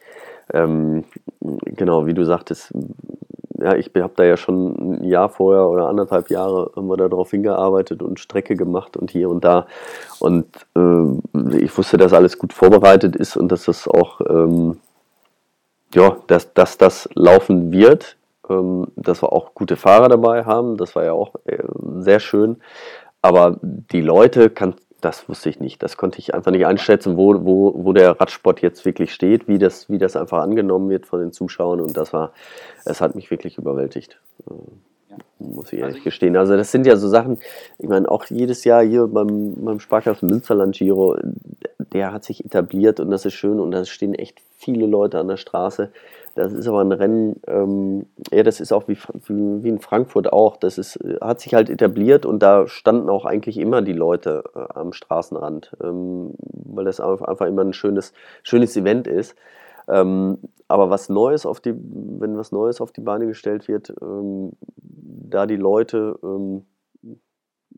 Ähm, 0.54 1.06
genau, 1.40 2.06
wie 2.06 2.14
du 2.14 2.26
sagtest, 2.26 2.74
ja, 3.62 3.76
ich 3.76 3.92
habe 3.96 4.14
da 4.16 4.24
ja 4.24 4.38
schon 4.38 5.00
ein 5.00 5.04
Jahr 5.04 5.30
vorher 5.30 5.68
oder 5.68 5.88
anderthalb 5.88 6.30
Jahre 6.30 6.72
wir 6.76 6.98
darauf 6.98 7.32
hingearbeitet 7.32 8.02
und 8.02 8.20
Strecke 8.20 8.56
gemacht 8.56 8.96
und 8.96 9.12
hier 9.12 9.30
und 9.30 9.44
da. 9.44 9.68
Und 10.20 10.48
äh, 10.76 11.58
ich 11.58 11.78
wusste, 11.78 11.98
dass 11.98 12.14
alles 12.14 12.38
gut 12.38 12.54
vorbereitet 12.54 13.16
ist 13.16 13.36
und 13.36 13.52
dass 13.52 13.66
das 13.66 13.88
auch, 13.88 14.22
ähm, 14.30 14.78
ja, 15.94 16.18
dass, 16.28 16.54
dass 16.54 16.78
das 16.78 17.10
laufen 17.16 17.72
wird. 17.72 18.18
Ähm, 18.50 18.88
dass 18.96 19.22
wir 19.22 19.32
auch 19.32 19.54
gute 19.54 19.76
Fahrer 19.76 20.10
dabei 20.10 20.44
haben, 20.44 20.78
das 20.78 20.96
war 20.96 21.04
ja 21.04 21.14
auch 21.14 21.36
äh, 21.46 21.64
sehr 22.00 22.20
schön. 22.20 22.58
Aber 23.22 23.58
die 23.62 24.02
Leute 24.02 24.50
kann, 24.50 24.76
das 25.02 25.30
wusste 25.30 25.50
ich 25.50 25.60
nicht. 25.60 25.82
Das 25.82 25.98
konnte 25.98 26.20
ich 26.20 26.34
einfach 26.34 26.52
nicht 26.52 26.66
einschätzen, 26.66 27.18
wo, 27.18 27.34
wo, 27.46 27.74
wo 27.76 27.94
der 27.94 28.20
Radsport 28.20 28.62
jetzt 28.62 28.86
wirklich 28.86 29.14
steht, 29.14 29.48
wie 29.48 29.58
das, 29.58 29.90
wie 29.90 29.98
das 29.98 30.16
einfach 30.16 30.40
angenommen 30.40 30.90
wird 30.90 31.06
von 31.06 31.20
den 31.20 31.32
Zuschauern. 31.32 31.82
Und 31.82 31.98
das 31.98 32.14
war, 32.14 32.34
es 32.86 33.02
hat 33.02 33.16
mich 33.16 33.32
wirklich 33.32 33.58
überwältigt. 33.58 34.20
Ja. 35.10 35.18
Muss 35.40 35.74
ich 35.74 35.80
ehrlich 35.80 35.96
also 35.96 36.04
gestehen. 36.04 36.38
Also 36.38 36.56
das 36.56 36.72
sind 36.72 36.86
ja 36.86 36.96
so 36.96 37.08
Sachen, 37.08 37.40
ich 37.78 37.88
meine, 37.88 38.10
auch 38.10 38.26
jedes 38.26 38.64
Jahr 38.64 38.84
hier 38.84 39.08
beim, 39.08 39.56
beim 39.56 39.80
Sparkassen 39.80 40.30
Münsterland 40.30 40.76
Giro, 40.76 41.18
der 41.94 42.14
hat 42.14 42.24
sich 42.24 42.46
etabliert 42.46 43.00
und 43.00 43.10
das 43.10 43.26
ist 43.26 43.34
schön 43.34 43.60
und 43.60 43.72
da 43.72 43.86
stehen 43.86 44.14
echt 44.14 44.40
viele 44.58 44.86
Leute 44.86 45.18
an 45.18 45.28
der 45.28 45.38
Straße. 45.38 45.92
Das 46.40 46.54
ist 46.54 46.70
aber 46.70 46.80
ein 46.80 46.94
Rennen, 46.94 47.42
ähm, 47.48 48.06
ja, 48.32 48.44
das 48.44 48.62
ist 48.62 48.72
auch 48.72 48.88
wie, 48.88 48.98
wie, 49.28 49.68
in 49.68 49.80
Frankfurt 49.80 50.32
auch. 50.32 50.56
Das 50.56 50.78
ist, 50.78 50.98
hat 51.20 51.42
sich 51.42 51.54
halt 51.54 51.70
etabliert 51.70 52.26
und 52.26 52.40
da 52.40 52.66
standen 52.66 53.10
auch 53.10 53.26
eigentlich 53.26 53.58
immer 53.58 53.82
die 53.82 53.92
Leute 53.92 54.46
äh, 54.56 54.60
am 54.74 54.94
Straßenrand, 54.94 55.76
ähm, 55.84 56.36
weil 56.40 56.86
das 56.86 57.02
einfach 57.02 57.46
immer 57.46 57.66
ein 57.66 57.74
schönes, 57.74 58.14
schönes 58.42 58.78
Event 58.78 59.06
ist. 59.06 59.36
Ähm, 59.90 60.38
aber 60.70 60.90
was 60.90 61.10
Neues 61.10 61.46
auf 61.46 61.60
die, 61.60 61.74
wenn 61.76 62.38
was 62.38 62.54
Neues 62.54 62.80
auf 62.80 62.94
die 62.94 63.02
Beine 63.02 63.28
gestellt 63.28 63.68
wird, 63.68 63.94
ähm, 64.02 64.54
da 64.78 65.46
die 65.46 65.58
Leute 65.58 66.18
ähm, 66.24 66.66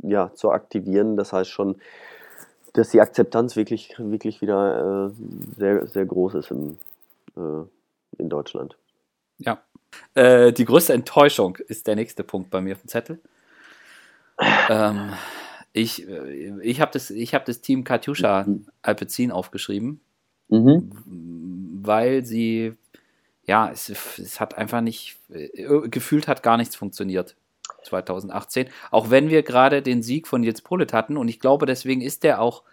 ja, 0.03 0.35
zu 0.35 0.51
aktivieren, 0.51 1.17
das 1.17 1.33
heißt 1.33 1.49
schon, 1.49 1.77
dass 2.73 2.89
die 2.89 3.01
Akzeptanz 3.01 3.55
wirklich, 3.55 3.95
wirklich 3.97 4.39
wieder 4.39 5.07
äh, 5.07 5.57
sehr, 5.57 5.87
sehr 5.87 6.05
groß 6.05 6.35
ist 6.35 6.51
im, 6.51 6.77
äh, 7.35 7.65
in 8.17 8.29
Deutschland. 8.29 8.77
Ja. 9.37 9.61
Äh, 10.13 10.53
die 10.53 10.65
größte 10.65 10.93
Enttäuschung 10.93 11.57
ist 11.67 11.87
der 11.87 11.95
nächste 11.95 12.23
Punkt 12.23 12.49
bei 12.49 12.61
mir 12.61 12.75
auf 12.75 12.81
dem 12.81 12.87
Zettel. 12.87 13.19
ähm, 14.69 15.13
ich 15.73 16.07
äh, 16.07 16.61
ich 16.61 16.81
habe 16.81 16.91
das, 16.91 17.09
hab 17.09 17.45
das 17.45 17.61
Team 17.61 17.83
Katjuscha 17.83 18.43
mhm. 18.43 18.67
Alpecin 18.81 19.31
aufgeschrieben, 19.31 20.01
mhm. 20.47 20.91
weil 21.83 22.25
sie, 22.25 22.73
ja, 23.45 23.69
es, 23.69 23.89
es 23.89 24.39
hat 24.39 24.57
einfach 24.57 24.81
nicht, 24.81 25.17
äh, 25.29 25.89
gefühlt 25.89 26.27
hat 26.27 26.43
gar 26.43 26.57
nichts 26.57 26.75
funktioniert. 26.75 27.35
2018. 27.83 28.69
Auch 28.91 29.09
wenn 29.09 29.29
wir 29.29 29.43
gerade 29.43 29.81
den 29.81 30.03
Sieg 30.03 30.27
von 30.27 30.43
Jens 30.43 30.61
Polit 30.61 30.93
hatten 30.93 31.17
und 31.17 31.27
ich 31.27 31.39
glaube, 31.39 31.65
deswegen 31.65 32.01
ist 32.01 32.23
der 32.23 32.41
auch 32.41 32.63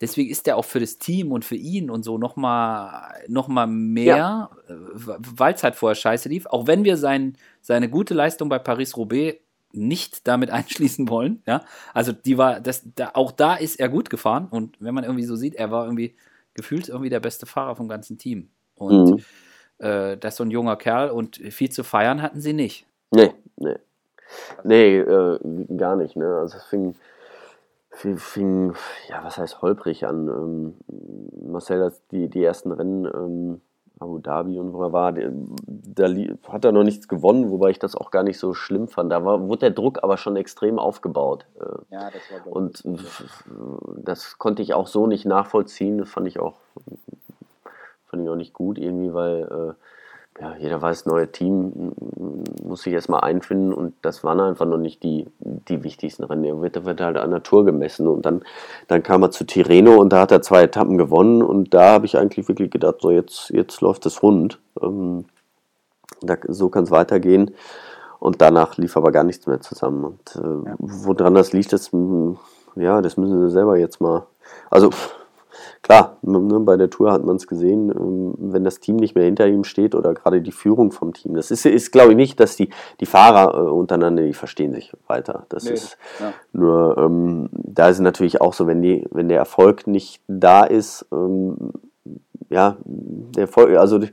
deswegen 0.00 0.30
ist 0.30 0.46
der 0.46 0.56
auch 0.56 0.64
für 0.64 0.80
das 0.80 0.98
Team 0.98 1.32
und 1.32 1.44
für 1.44 1.56
ihn 1.56 1.90
und 1.90 2.02
so 2.02 2.18
nochmal 2.18 3.24
noch 3.28 3.48
mal 3.48 3.66
mehr, 3.66 4.16
ja. 4.16 4.50
Äh, 4.68 4.74
weil 5.36 5.54
es 5.54 5.62
halt 5.62 5.74
vorher 5.74 5.94
scheiße 5.94 6.28
lief. 6.28 6.46
Auch 6.46 6.66
wenn 6.66 6.84
wir 6.84 6.96
sein, 6.96 7.36
seine 7.60 7.88
gute 7.88 8.14
Leistung 8.14 8.48
bei 8.48 8.58
Paris-Roubaix 8.58 9.38
nicht 9.72 10.26
damit 10.26 10.50
einschließen 10.50 11.08
wollen. 11.08 11.42
Ja, 11.46 11.64
also 11.94 12.12
die 12.12 12.38
war, 12.38 12.60
das, 12.60 12.82
da, 12.94 13.10
auch 13.14 13.32
da 13.32 13.54
ist 13.54 13.80
er 13.80 13.88
gut 13.88 14.10
gefahren 14.10 14.48
und 14.50 14.76
wenn 14.80 14.94
man 14.94 15.04
irgendwie 15.04 15.24
so 15.24 15.36
sieht, 15.36 15.54
er 15.54 15.70
war 15.70 15.84
irgendwie 15.84 16.14
gefühlt 16.54 16.88
irgendwie 16.88 17.10
der 17.10 17.20
beste 17.20 17.46
Fahrer 17.46 17.76
vom 17.76 17.88
ganzen 17.88 18.18
Team. 18.18 18.48
Und 18.74 19.10
mhm. 19.10 19.86
äh, 19.86 20.16
das 20.16 20.34
ist 20.34 20.38
so 20.38 20.44
ein 20.44 20.50
junger 20.50 20.76
Kerl 20.76 21.10
und 21.10 21.36
viel 21.36 21.70
zu 21.70 21.84
feiern 21.84 22.22
hatten 22.22 22.40
sie 22.40 22.52
nicht. 22.52 22.86
Nee, 23.10 23.32
nee. 23.56 23.76
Nee, 24.64 24.98
äh, 24.98 25.38
gar 25.76 25.96
nicht. 25.96 26.16
Ne? 26.16 26.26
Also 26.26 26.58
es 26.58 26.64
fing, 26.64 26.94
fing, 27.98 28.74
ja, 29.08 29.22
was 29.24 29.38
heißt 29.38 29.62
holprig 29.62 30.06
an. 30.06 30.28
Ähm, 30.28 30.74
Marcel 31.50 31.92
die, 32.10 32.28
die 32.28 32.44
ersten 32.44 32.72
Rennen, 32.72 33.04
ähm, 33.06 33.60
Abu 34.00 34.18
Dhabi 34.18 34.58
und 34.60 34.72
wo 34.72 34.82
er 34.82 34.92
war, 34.92 35.12
da 35.12 36.08
hat 36.48 36.64
er 36.64 36.72
noch 36.72 36.84
nichts 36.84 37.08
gewonnen, 37.08 37.50
wobei 37.50 37.70
ich 37.70 37.78
das 37.78 37.96
auch 37.96 38.10
gar 38.10 38.22
nicht 38.22 38.38
so 38.38 38.54
schlimm 38.54 38.86
fand. 38.86 39.10
Da 39.10 39.24
war, 39.24 39.48
wurde 39.48 39.60
der 39.60 39.70
Druck 39.70 40.04
aber 40.04 40.16
schon 40.16 40.36
extrem 40.36 40.78
aufgebaut. 40.78 41.46
Äh, 41.60 41.94
ja, 41.94 42.10
das 42.10 42.22
war 42.30 42.52
Und 42.52 42.84
das 43.96 44.38
konnte 44.38 44.62
ich 44.62 44.74
auch 44.74 44.86
so 44.86 45.06
nicht 45.06 45.24
nachvollziehen. 45.24 45.98
Das 45.98 46.08
fand 46.08 46.28
ich 46.28 46.38
auch, 46.38 46.60
fand 48.06 48.22
ich 48.22 48.28
auch 48.28 48.36
nicht 48.36 48.52
gut 48.52 48.78
irgendwie, 48.78 49.12
weil 49.12 49.42
äh, 49.42 49.74
ja, 50.40 50.54
jeder 50.58 50.80
weiß, 50.80 51.06
neue 51.06 51.32
Team 51.32 51.92
muss 52.62 52.82
sich 52.82 52.92
erstmal 52.92 53.20
einfinden 53.20 53.72
und 53.72 53.94
das 54.02 54.22
waren 54.22 54.40
einfach 54.40 54.66
noch 54.66 54.78
nicht 54.78 55.02
die, 55.02 55.26
die 55.40 55.82
wichtigsten 55.82 56.24
Rennen. 56.24 56.44
Er 56.44 56.60
wird, 56.60 56.84
wird 56.84 57.00
halt 57.00 57.16
an 57.16 57.30
der 57.30 57.42
Tour 57.42 57.64
gemessen 57.64 58.06
und 58.06 58.24
dann, 58.24 58.42
dann 58.86 59.02
kam 59.02 59.22
er 59.22 59.32
zu 59.32 59.44
Tirreno 59.44 59.96
und 59.96 60.12
da 60.12 60.20
hat 60.20 60.30
er 60.30 60.42
zwei 60.42 60.62
Etappen 60.62 60.96
gewonnen 60.96 61.42
und 61.42 61.74
da 61.74 61.92
habe 61.92 62.06
ich 62.06 62.16
eigentlich 62.16 62.46
wirklich 62.46 62.70
gedacht, 62.70 62.96
so 63.00 63.10
jetzt, 63.10 63.50
jetzt 63.50 63.80
läuft 63.80 64.06
es 64.06 64.22
rund. 64.22 64.60
Ähm, 64.80 65.24
da, 66.20 66.36
so 66.46 66.68
kann 66.68 66.84
es 66.84 66.90
weitergehen 66.90 67.52
und 68.20 68.40
danach 68.40 68.76
lief 68.76 68.96
aber 68.96 69.10
gar 69.10 69.24
nichts 69.24 69.46
mehr 69.46 69.60
zusammen. 69.60 70.04
Und 70.04 70.36
äh, 70.36 70.68
ja. 70.68 70.74
woran 70.78 71.34
das 71.34 71.52
liegt, 71.52 71.72
das, 71.72 71.90
ja, 72.76 73.02
das 73.02 73.16
müssen 73.16 73.40
sie 73.40 73.50
selber 73.50 73.76
jetzt 73.76 74.00
mal, 74.00 74.26
also 74.70 74.90
klar, 75.82 76.18
ne, 76.22 76.60
bei 76.60 76.76
der 76.76 76.90
Tour 76.90 77.12
hat 77.12 77.24
man 77.24 77.36
es 77.36 77.46
gesehen, 77.46 77.90
ähm, 77.90 78.34
wenn 78.38 78.64
das 78.64 78.80
Team 78.80 78.96
nicht 78.96 79.14
mehr 79.14 79.24
hinter 79.24 79.46
ihm 79.46 79.64
steht 79.64 79.94
oder 79.94 80.14
gerade 80.14 80.40
die 80.40 80.52
Führung 80.52 80.92
vom 80.92 81.12
Team. 81.12 81.34
Das 81.34 81.50
ist, 81.50 81.66
ist 81.66 81.92
glaube 81.92 82.10
ich, 82.10 82.16
nicht, 82.16 82.40
dass 82.40 82.56
die, 82.56 82.70
die 83.00 83.06
Fahrer 83.06 83.54
äh, 83.54 83.70
untereinander, 83.70 84.22
die 84.22 84.34
verstehen 84.34 84.72
sich 84.72 84.92
weiter. 85.06 85.46
Das 85.48 85.64
nee, 85.64 85.72
ist 85.72 85.98
ja. 86.20 86.32
nur, 86.52 86.98
ähm, 86.98 87.48
da 87.52 87.88
ist 87.88 87.96
es 87.96 88.02
natürlich 88.02 88.40
auch 88.40 88.52
so, 88.52 88.66
wenn, 88.66 88.82
die, 88.82 89.06
wenn 89.10 89.28
der 89.28 89.38
Erfolg 89.38 89.86
nicht 89.86 90.22
da 90.26 90.64
ist, 90.64 91.06
ähm, 91.12 91.72
ja, 92.50 92.78
der 92.84 93.42
Erfolg, 93.42 93.76
also 93.76 93.98
die, 93.98 94.10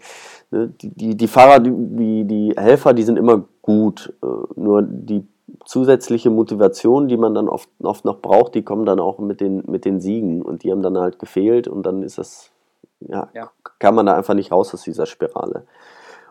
ne, 0.52 0.74
die, 0.82 1.16
die 1.16 1.28
Fahrer, 1.28 1.60
die, 1.60 2.26
die 2.26 2.54
Helfer, 2.58 2.94
die 2.94 3.04
sind 3.04 3.18
immer 3.18 3.46
gut, 3.62 4.14
äh, 4.22 4.28
nur 4.60 4.82
die 4.82 5.26
zusätzliche 5.66 6.30
Motivation, 6.30 7.08
die 7.08 7.18
man 7.18 7.34
dann 7.34 7.48
oft, 7.48 7.70
oft 7.82 8.06
noch 8.06 8.22
braucht, 8.22 8.56
die 8.56 8.64
kommen 8.64 8.86
dann 8.86 9.00
auch 9.00 9.20
mit 9.20 9.42
den, 9.42 9.64
mit 9.68 9.86
den 9.86 10.00
Siegen 10.00 10.42
und 10.42 10.64
die 10.64 10.72
haben 10.72 10.82
dann 10.82 10.98
halt 10.98 11.20
gefehlt 11.20 11.68
und 11.68 11.86
dann 11.86 12.04
ist 12.04 12.18
das, 12.18 12.52
ja, 13.00 13.30
ja. 13.34 13.52
kann 13.80 13.96
man 13.96 14.06
da 14.06 14.16
einfach 14.16 14.34
nicht 14.34 14.52
raus 14.52 14.74
aus 14.74 14.84
dieser 14.84 15.06
Spirale. 15.06 15.66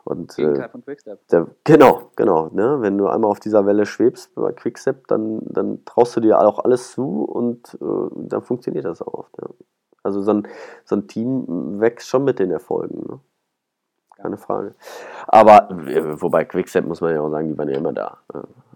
Und, 0.05 0.39
äh, 0.39 0.69
von 0.69 0.85
Quickstep. 0.85 1.27
Der, 1.29 1.47
genau, 1.65 2.11
genau. 2.15 2.51
Ne? 2.53 2.83
Wenn 2.83 2.99
du 2.99 3.07
einmal 3.07 3.31
auf 3.31 3.41
dieser 3.41 3.65
Welle 3.65 3.87
schwebst 3.87 4.35
bei 4.35 4.53
Quickstep, 4.53 5.09
dann, 5.09 5.41
dann 5.47 5.83
traust 5.87 6.15
du 6.17 6.21
dir 6.21 6.41
auch 6.41 6.59
alles 6.59 6.93
zu 6.93 7.25
und 7.25 7.79
äh, 7.81 8.11
dann 8.15 8.43
funktioniert 8.43 8.85
das 8.85 9.01
auch 9.01 9.15
oft. 9.15 9.33
Ja. 9.41 9.49
Also 10.03 10.21
so 10.21 10.35
ein, 10.35 10.49
so 10.85 10.97
ein 10.97 11.09
Team 11.09 11.81
wächst 11.81 12.09
schon 12.09 12.25
mit 12.25 12.39
den 12.39 12.51
Erfolgen. 12.51 13.07
Ne? 13.09 13.21
keine 14.25 14.37
Frage. 14.39 14.75
Aber, 15.27 15.71
äh, 15.87 16.21
wobei 16.21 16.45
Quickstep 16.45 16.87
muss 16.87 17.01
man 17.03 17.15
ja 17.15 17.21
auch 17.21 17.31
sagen, 17.31 17.49
die 17.49 17.59
waren 17.59 17.69
ja 17.69 17.77
immer 17.77 17.93
da. 17.93 18.19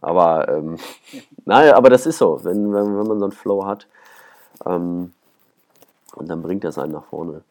Aber, 0.00 0.48
ähm, 0.48 0.76
naja, 1.44 1.76
aber 1.76 1.90
das 1.90 2.06
ist 2.06 2.18
so, 2.18 2.42
wenn, 2.44 2.72
wenn, 2.72 2.98
wenn 2.98 3.06
man 3.06 3.18
so 3.18 3.24
einen 3.24 3.32
Flow 3.32 3.64
hat, 3.66 3.86
ähm, 4.66 5.12
und 6.14 6.28
dann 6.28 6.42
bringt 6.42 6.64
das 6.64 6.78
einen 6.78 6.92
nach 6.92 7.04
vorne. 7.04 7.42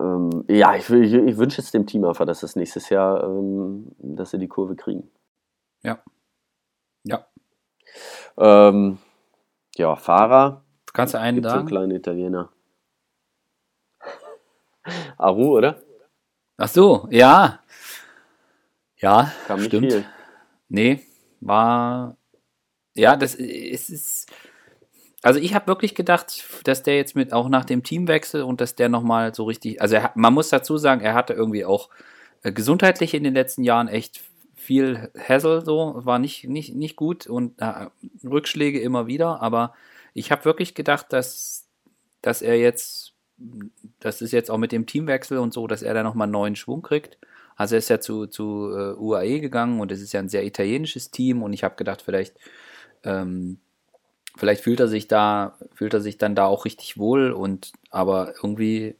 Ähm, 0.00 0.44
ja, 0.48 0.74
ich, 0.74 0.90
ich, 0.90 1.14
ich 1.14 1.36
wünsche 1.36 1.62
jetzt 1.62 1.72
dem 1.72 1.86
Team 1.86 2.04
einfach, 2.04 2.26
dass 2.26 2.42
es 2.42 2.56
nächstes 2.56 2.88
Jahr, 2.88 3.24
ähm, 3.24 3.92
dass 3.98 4.30
sie 4.30 4.38
die 4.38 4.48
Kurve 4.48 4.76
kriegen. 4.76 5.10
Ja. 5.82 6.02
Ja. 7.04 7.26
Ähm, 8.36 8.98
ja, 9.76 9.96
Fahrer. 9.96 10.62
Kannst 10.92 11.14
du 11.14 11.20
einen 11.20 11.42
da? 11.42 11.50
So 11.50 11.56
einen 11.56 11.68
kleinen 11.68 11.92
Italiener. 11.92 12.50
Aru, 15.16 15.56
oder? 15.56 15.80
Ach 16.56 16.68
so, 16.68 17.08
ja. 17.10 17.60
Ja, 18.96 19.32
Kam 19.46 19.58
nicht 19.58 19.68
stimmt. 19.68 19.92
Viel. 19.92 20.04
Nee, 20.68 21.02
war. 21.46 22.16
Ja, 22.94 23.16
das 23.16 23.34
ist. 23.34 23.90
ist 23.90 24.32
also 25.22 25.40
ich 25.40 25.54
habe 25.54 25.68
wirklich 25.68 25.94
gedacht, 25.94 26.44
dass 26.64 26.82
der 26.82 26.96
jetzt 26.96 27.16
mit 27.16 27.32
auch 27.32 27.48
nach 27.48 27.64
dem 27.64 27.82
Teamwechsel 27.82 28.42
und 28.42 28.60
dass 28.60 28.74
der 28.74 28.90
nochmal 28.90 29.34
so 29.34 29.44
richtig, 29.44 29.80
also 29.80 29.96
er, 29.96 30.12
man 30.16 30.34
muss 30.34 30.50
dazu 30.50 30.76
sagen, 30.76 31.00
er 31.00 31.14
hatte 31.14 31.32
irgendwie 31.32 31.64
auch 31.64 31.88
äh, 32.42 32.52
gesundheitlich 32.52 33.14
in 33.14 33.24
den 33.24 33.32
letzten 33.32 33.64
Jahren 33.64 33.88
echt 33.88 34.20
viel 34.54 35.10
Hassel, 35.18 35.64
so 35.64 35.94
war 36.04 36.18
nicht, 36.18 36.44
nicht, 36.44 36.74
nicht 36.74 36.96
gut 36.96 37.26
und 37.26 37.58
äh, 37.60 37.86
Rückschläge 38.22 38.80
immer 38.80 39.06
wieder, 39.06 39.40
aber 39.40 39.72
ich 40.12 40.30
habe 40.30 40.44
wirklich 40.44 40.74
gedacht, 40.74 41.06
dass, 41.10 41.66
dass 42.20 42.42
er 42.42 42.58
jetzt, 42.58 43.14
das 44.00 44.20
ist 44.20 44.32
jetzt 44.32 44.50
auch 44.50 44.58
mit 44.58 44.72
dem 44.72 44.86
Teamwechsel 44.86 45.38
und 45.38 45.54
so, 45.54 45.66
dass 45.66 45.82
er 45.82 45.94
da 45.94 46.02
nochmal 46.02 46.28
neuen 46.28 46.54
Schwung 46.54 46.82
kriegt. 46.82 47.18
Also 47.56 47.74
er 47.76 47.78
ist 47.78 47.90
ja 47.90 48.00
zu, 48.00 48.26
zu 48.26 48.44
uh, 48.44 48.96
UAE 48.98 49.40
gegangen 49.40 49.80
und 49.80 49.92
es 49.92 50.00
ist 50.00 50.12
ja 50.12 50.20
ein 50.20 50.28
sehr 50.28 50.44
italienisches 50.44 51.10
Team 51.10 51.42
und 51.42 51.52
ich 51.52 51.64
habe 51.64 51.76
gedacht, 51.76 52.02
vielleicht 52.02 52.36
ähm, 53.04 53.58
vielleicht 54.36 54.62
fühlt 54.62 54.80
er 54.80 54.88
sich 54.88 55.08
da, 55.08 55.56
fühlt 55.74 55.94
er 55.94 56.00
sich 56.00 56.18
dann 56.18 56.34
da 56.34 56.46
auch 56.46 56.64
richtig 56.64 56.98
wohl 56.98 57.32
und 57.32 57.72
aber 57.90 58.34
irgendwie 58.42 58.96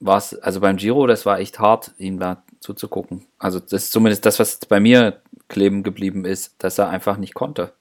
war 0.00 0.18
es, 0.18 0.34
also 0.34 0.60
beim 0.60 0.76
Giro, 0.76 1.06
das 1.06 1.24
war 1.24 1.38
echt 1.38 1.58
hart, 1.58 1.92
ihm 1.98 2.18
da 2.18 2.42
zuzugucken. 2.60 3.26
Also 3.38 3.58
das 3.58 3.84
ist 3.84 3.92
zumindest 3.92 4.26
das, 4.26 4.38
was 4.38 4.58
bei 4.58 4.80
mir 4.80 5.22
kleben 5.48 5.82
geblieben 5.82 6.24
ist, 6.24 6.54
dass 6.58 6.78
er 6.78 6.88
einfach 6.88 7.16
nicht 7.16 7.34
konnte. 7.34 7.72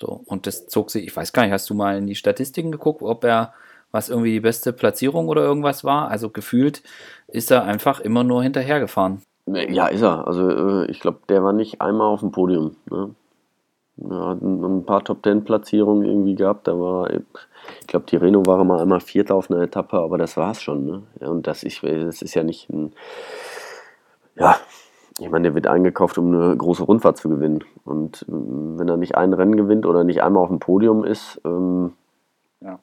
So, 0.00 0.22
und 0.26 0.46
das 0.46 0.66
zog 0.66 0.90
sich, 0.90 1.06
ich 1.06 1.16
weiß 1.16 1.32
gar 1.32 1.42
nicht, 1.42 1.52
hast 1.52 1.68
du 1.68 1.74
mal 1.74 1.96
in 1.98 2.06
die 2.06 2.14
Statistiken 2.14 2.72
geguckt, 2.72 3.02
ob 3.02 3.24
er 3.24 3.54
was 3.92 4.08
irgendwie 4.08 4.32
die 4.32 4.40
beste 4.40 4.72
Platzierung 4.72 5.28
oder 5.28 5.42
irgendwas 5.42 5.84
war? 5.84 6.08
Also 6.08 6.30
gefühlt 6.30 6.82
ist 7.28 7.50
er 7.50 7.64
einfach 7.64 8.00
immer 8.00 8.24
nur 8.24 8.42
hinterhergefahren. 8.42 9.22
Ja, 9.46 9.86
ist 9.86 10.02
er. 10.02 10.26
Also 10.26 10.48
äh, 10.48 10.90
ich 10.90 11.00
glaube, 11.00 11.18
der 11.28 11.42
war 11.42 11.52
nicht 11.52 11.80
einmal 11.80 12.06
auf 12.06 12.20
dem 12.20 12.30
Podium. 12.30 12.76
Ne? 12.90 13.14
ja, 14.08 14.32
ein 14.32 14.84
paar 14.86 15.04
Top-10-Platzierungen 15.04 16.04
irgendwie 16.04 16.34
gehabt. 16.34 16.68
Da 16.68 16.78
war, 16.78 17.10
ich 17.10 17.86
glaube, 17.86 18.06
Tireno 18.06 18.46
war 18.46 18.62
mal 18.64 18.80
einmal 18.80 19.00
Vierter 19.00 19.34
auf 19.34 19.50
einer 19.50 19.62
Etappe, 19.62 19.98
aber 19.98 20.18
das 20.18 20.36
war 20.36 20.52
es 20.52 20.62
schon. 20.62 20.84
Ne? 20.84 21.02
Ja, 21.20 21.28
und 21.28 21.46
das, 21.46 21.62
ich, 21.62 21.80
das 21.80 22.22
ist 22.22 22.34
ja 22.34 22.42
nicht 22.42 22.70
ein. 22.70 22.92
Ja, 24.36 24.56
ich 25.18 25.28
meine, 25.28 25.48
der 25.48 25.54
wird 25.54 25.66
eingekauft, 25.66 26.16
um 26.16 26.32
eine 26.32 26.56
große 26.56 26.84
Rundfahrt 26.84 27.18
zu 27.18 27.28
gewinnen. 27.28 27.62
Und 27.84 28.24
ähm, 28.28 28.78
wenn 28.78 28.88
er 28.88 28.96
nicht 28.96 29.16
ein 29.16 29.34
Rennen 29.34 29.56
gewinnt 29.56 29.84
oder 29.84 30.04
nicht 30.04 30.22
einmal 30.22 30.42
auf 30.42 30.48
dem 30.48 30.60
Podium 30.60 31.04
ist, 31.04 31.40
ähm, 31.44 31.92
ja. 32.60 32.78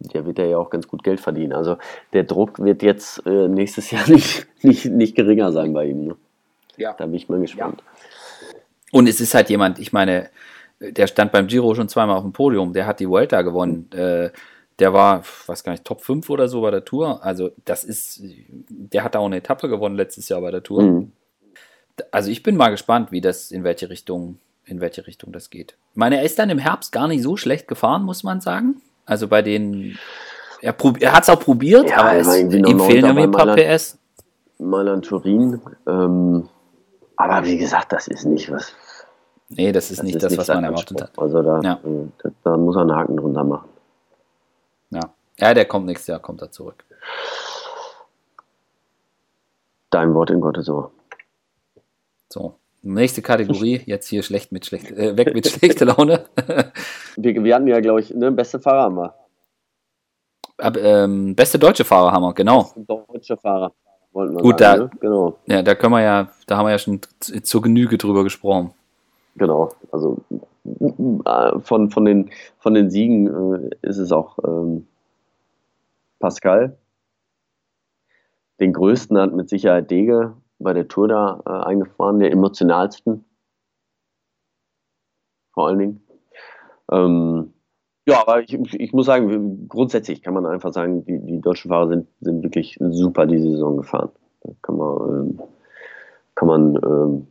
Der 0.00 0.26
wird 0.26 0.38
ja 0.38 0.56
auch 0.56 0.70
ganz 0.70 0.88
gut 0.88 1.02
Geld 1.02 1.20
verdienen. 1.20 1.52
Also 1.52 1.76
der 2.12 2.24
Druck 2.24 2.58
wird 2.58 2.82
jetzt 2.82 3.24
äh, 3.26 3.48
nächstes 3.48 3.90
Jahr 3.90 4.08
nicht, 4.08 4.46
nicht, 4.62 4.86
nicht 4.86 5.14
geringer 5.14 5.52
sein 5.52 5.72
bei 5.72 5.86
ihm. 5.86 6.06
Ne? 6.06 6.16
Ja. 6.76 6.94
Da 6.94 7.06
bin 7.06 7.14
ich 7.14 7.28
mal 7.28 7.40
gespannt. 7.40 7.82
Ja. 7.84 8.58
Und 8.92 9.08
es 9.08 9.20
ist 9.20 9.34
halt 9.34 9.50
jemand, 9.50 9.78
ich 9.78 9.92
meine, 9.92 10.30
der 10.80 11.06
stand 11.06 11.30
beim 11.30 11.46
Giro 11.46 11.74
schon 11.74 11.88
zweimal 11.88 12.16
auf 12.16 12.22
dem 12.22 12.32
Podium, 12.32 12.72
der 12.72 12.86
hat 12.86 13.00
die 13.00 13.08
Vuelta 13.08 13.42
gewonnen. 13.42 13.90
Äh, 13.92 14.30
der 14.78 14.92
war, 14.94 15.22
was 15.46 15.62
gar 15.62 15.72
nicht, 15.72 15.84
Top 15.84 16.00
5 16.00 16.28
oder 16.30 16.48
so 16.48 16.62
bei 16.62 16.70
der 16.70 16.84
Tour. 16.84 17.22
Also, 17.22 17.50
das 17.66 17.84
ist, 17.84 18.22
der 18.68 19.04
hat 19.04 19.14
auch 19.14 19.26
eine 19.26 19.36
Etappe 19.36 19.68
gewonnen 19.68 19.94
letztes 19.94 20.28
Jahr 20.30 20.40
bei 20.40 20.50
der 20.50 20.62
Tour. 20.62 20.82
Mhm. 20.82 21.12
Also, 22.10 22.30
ich 22.30 22.42
bin 22.42 22.56
mal 22.56 22.70
gespannt, 22.70 23.12
wie 23.12 23.20
das, 23.20 23.50
in 23.50 23.62
welche 23.62 23.90
Richtung, 23.90 24.38
in 24.64 24.80
welche 24.80 25.06
Richtung 25.06 25.32
das 25.32 25.50
geht. 25.50 25.76
Ich 25.90 25.96
meine, 25.96 26.16
er 26.16 26.22
ist 26.22 26.38
dann 26.38 26.48
im 26.48 26.58
Herbst 26.58 26.92
gar 26.92 27.08
nicht 27.08 27.22
so 27.22 27.36
schlecht 27.36 27.68
gefahren, 27.68 28.04
muss 28.04 28.22
man 28.22 28.40
sagen. 28.40 28.80
Also, 29.10 29.26
bei 29.26 29.42
den, 29.42 29.98
er, 30.60 30.74
er 31.00 31.12
hat 31.12 31.24
es 31.24 31.30
auch 31.30 31.40
probiert, 31.40 31.90
ja, 31.90 31.96
aber 31.96 32.14
es, 32.14 32.32
ihm 32.36 32.78
fehlen 32.78 33.04
irgendwie 33.04 33.22
ein 33.22 33.32
paar 33.32 33.56
PS. 33.56 33.98
Mailand 34.58 35.04
Turin, 35.04 35.60
ähm, 35.88 36.48
aber 37.16 37.44
wie 37.44 37.58
gesagt, 37.58 37.92
das 37.92 38.06
ist 38.06 38.24
nicht 38.24 38.52
was. 38.52 38.72
Nee, 39.48 39.72
das 39.72 39.90
ist 39.90 39.98
das 39.98 40.04
nicht 40.04 40.14
ist 40.14 40.22
das, 40.22 40.38
was 40.38 40.46
man 40.46 40.62
erwartet 40.62 41.02
hat. 41.02 41.18
Also 41.18 41.42
da, 41.42 41.60
ja. 41.60 41.80
da, 42.22 42.30
da, 42.44 42.56
muss 42.56 42.76
er 42.76 42.82
einen 42.82 42.94
Haken 42.94 43.16
drunter 43.16 43.42
machen. 43.42 43.68
Ja. 44.90 45.00
Ja, 45.38 45.54
der 45.54 45.64
kommt 45.64 45.86
nächstes 45.86 46.06
Jahr, 46.06 46.20
kommt 46.20 46.40
er 46.40 46.52
zurück. 46.52 46.84
Dein 49.90 50.14
Wort 50.14 50.30
in 50.30 50.40
Gottes 50.40 50.68
Ohr. 50.68 50.92
So, 52.28 52.54
nächste 52.82 53.22
Kategorie, 53.22 53.82
jetzt 53.86 54.08
hier 54.08 54.22
schlecht 54.22 54.52
mit 54.52 54.66
schlecht, 54.66 54.90
äh, 54.90 55.16
weg 55.16 55.34
mit 55.34 55.46
schlechter 55.48 55.86
Laune. 55.86 56.24
wir, 57.16 57.44
wir 57.44 57.54
hatten 57.54 57.66
ja, 57.66 57.80
glaube 57.80 58.00
ich, 58.00 58.14
ne, 58.14 58.30
beste 58.30 58.60
Fahrer 58.60 58.82
haben 58.82 58.96
wir. 58.96 59.14
Ab, 60.58 60.76
ähm, 60.76 61.34
beste 61.34 61.58
deutsche 61.58 61.84
Fahrer 61.84 62.12
haben 62.12 62.22
wir, 62.22 62.34
genau. 62.34 62.62
Beste 62.62 62.84
deutsche 62.86 63.36
Fahrer. 63.36 63.72
Wollten 64.12 64.34
wir 64.34 64.42
Gut, 64.42 64.58
sagen, 64.58 64.80
da, 64.80 64.84
ne? 64.84 64.90
genau. 65.00 65.38
Ja, 65.46 65.62
da 65.62 65.74
können 65.74 65.92
wir 65.92 66.02
ja, 66.02 66.30
da 66.46 66.56
haben 66.56 66.66
wir 66.66 66.72
ja 66.72 66.78
schon 66.78 67.00
zur 67.20 67.62
Genüge 67.62 67.96
drüber 67.96 68.24
gesprochen. 68.24 68.72
Genau, 69.36 69.70
also 69.92 70.18
äh, 70.64 71.58
von, 71.60 71.90
von, 71.90 72.04
den, 72.04 72.30
von 72.58 72.74
den 72.74 72.90
Siegen 72.90 73.26
äh, 73.26 73.70
ist 73.82 73.98
es 73.98 74.10
auch 74.10 74.38
ähm, 74.44 74.86
Pascal. 76.18 76.76
Den 78.58 78.72
größten 78.72 79.16
hat 79.16 79.32
mit 79.32 79.48
Sicherheit 79.48 79.90
Dege 79.90 80.34
bei 80.60 80.72
der 80.72 80.88
Tour 80.88 81.08
da 81.08 81.42
äh, 81.46 81.50
eingefahren, 81.50 82.20
der 82.20 82.32
emotionalsten. 82.32 83.24
Vor 85.52 85.68
allen 85.68 85.78
Dingen. 85.78 86.06
Ähm, 86.92 87.52
ja, 88.06 88.20
aber 88.22 88.42
ich, 88.42 88.52
ich 88.54 88.92
muss 88.92 89.06
sagen, 89.06 89.68
grundsätzlich 89.68 90.22
kann 90.22 90.34
man 90.34 90.46
einfach 90.46 90.72
sagen, 90.72 91.04
die, 91.04 91.18
die 91.18 91.40
deutschen 91.40 91.70
Fahrer 91.70 91.88
sind, 91.88 92.06
sind 92.20 92.42
wirklich 92.42 92.78
super 92.80 93.26
diese 93.26 93.50
Saison 93.50 93.76
gefahren. 93.76 94.10
Da 94.42 94.52
kann 94.62 94.76
man, 94.76 95.08
ähm, 95.08 95.40
kann 96.34 96.48
man 96.48 96.76
ähm, 96.82 97.26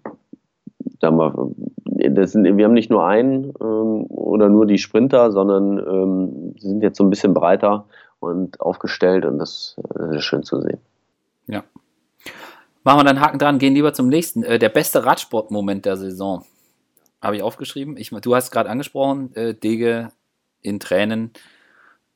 da 1.00 1.12
mal, 1.12 1.52
das 1.86 2.32
sind, 2.32 2.46
wir 2.58 2.66
haben 2.66 2.74
nicht 2.74 2.90
nur 2.90 3.06
einen 3.06 3.54
ähm, 3.62 4.06
oder 4.08 4.50
nur 4.50 4.66
die 4.66 4.78
Sprinter, 4.78 5.32
sondern 5.32 5.80
ähm, 5.80 6.56
sie 6.60 6.68
sind 6.68 6.82
jetzt 6.82 6.98
so 6.98 7.04
ein 7.04 7.10
bisschen 7.10 7.34
breiter 7.34 7.86
und 8.20 8.62
aufgestellt 8.62 9.26
und 9.26 9.40
das, 9.40 9.76
das 9.96 10.16
ist 10.16 10.24
schön 10.24 10.44
zu 10.44 10.62
sehen. 10.62 10.80
Ja. 11.48 11.64
Machen 12.90 13.02
wir 13.02 13.04
dann 13.04 13.22
Haken 13.22 13.38
dran, 13.38 13.60
gehen 13.60 13.76
lieber 13.76 13.94
zum 13.94 14.08
nächsten. 14.08 14.42
Äh, 14.42 14.58
der 14.58 14.70
beste 14.70 15.06
Radsportmoment 15.06 15.86
der 15.86 15.96
Saison. 15.96 16.44
Habe 17.22 17.36
ich 17.36 17.44
aufgeschrieben. 17.44 17.98
Ich, 17.98 18.10
du 18.10 18.36
hast 18.36 18.50
gerade 18.50 18.68
angesprochen, 18.68 19.30
äh, 19.36 19.54
Dege 19.54 20.10
in 20.64 20.80
Tränen 20.80 21.30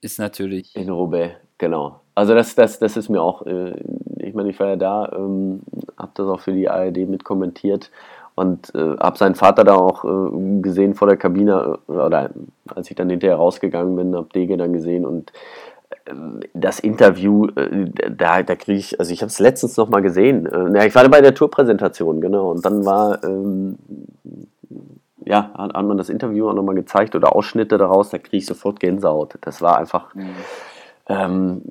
ist 0.02 0.18
natürlich. 0.18 0.76
In 0.76 0.90
Roubaix, 0.90 1.36
genau. 1.60 2.02
Also 2.16 2.34
das, 2.34 2.56
das, 2.56 2.80
das 2.80 2.98
ist 2.98 3.08
mir 3.08 3.22
auch, 3.22 3.46
äh, 3.46 3.76
ich 4.18 4.34
meine, 4.34 4.50
ich 4.50 4.60
war 4.60 4.70
ja 4.70 4.76
da, 4.76 5.12
ähm, 5.16 5.62
habe 5.96 6.12
das 6.16 6.26
auch 6.26 6.40
für 6.40 6.54
die 6.54 6.68
ARD 6.68 7.08
mit 7.08 7.24
kommentiert 7.24 7.92
und 8.34 8.74
äh, 8.74 8.98
habe 8.98 9.16
seinen 9.20 9.36
Vater 9.36 9.64
da 9.64 9.76
auch 9.76 10.04
äh, 10.04 10.62
gesehen 10.64 10.96
vor 10.96 11.08
der 11.08 11.18
Kabine, 11.18 11.78
äh, 11.88 11.92
oder 11.92 12.32
als 12.74 12.90
ich 12.90 12.96
dann 12.96 13.12
hinterher 13.12 13.38
rausgegangen 13.38 13.96
bin, 13.96 14.16
habe 14.16 14.30
Dege 14.34 14.58
dann 14.58 14.74
gesehen 14.74 15.06
und 15.06 15.34
das 16.54 16.80
Interview, 16.80 17.48
äh, 17.56 17.90
da, 18.10 18.44
da 18.44 18.56
kriege 18.56 18.80
ich, 18.80 19.00
also 19.00 19.12
ich 19.12 19.22
habe 19.22 19.30
es 19.30 19.40
letztens 19.40 19.78
noch 19.78 19.90
mal 19.90 20.02
gesehen. 20.02 20.48
ja, 20.76 20.86
ich 20.86 20.96
war 20.96 21.08
bei 21.10 21.22
der 21.22 21.34
Tourpräsentation, 21.34 22.22
genau. 22.22 22.52
Und 22.52 22.66
dann 22.66 22.86
war 22.86 23.24
ähm, 23.24 23.78
ja, 25.26 25.52
hat, 25.54 25.74
hat 25.74 25.86
man 25.86 25.98
das 25.98 26.10
Interview 26.10 26.50
auch 26.50 26.54
nochmal 26.54 26.76
gezeigt 26.76 27.16
oder 27.16 27.36
Ausschnitte 27.36 27.78
daraus, 27.78 28.10
da 28.10 28.18
kriege 28.18 28.38
ich 28.38 28.46
sofort 28.46 28.80
Gänsehaut. 28.80 29.36
Das 29.42 29.62
war 29.62 29.78
einfach, 29.78 30.14
mhm. 30.14 30.36
ähm, 31.08 31.62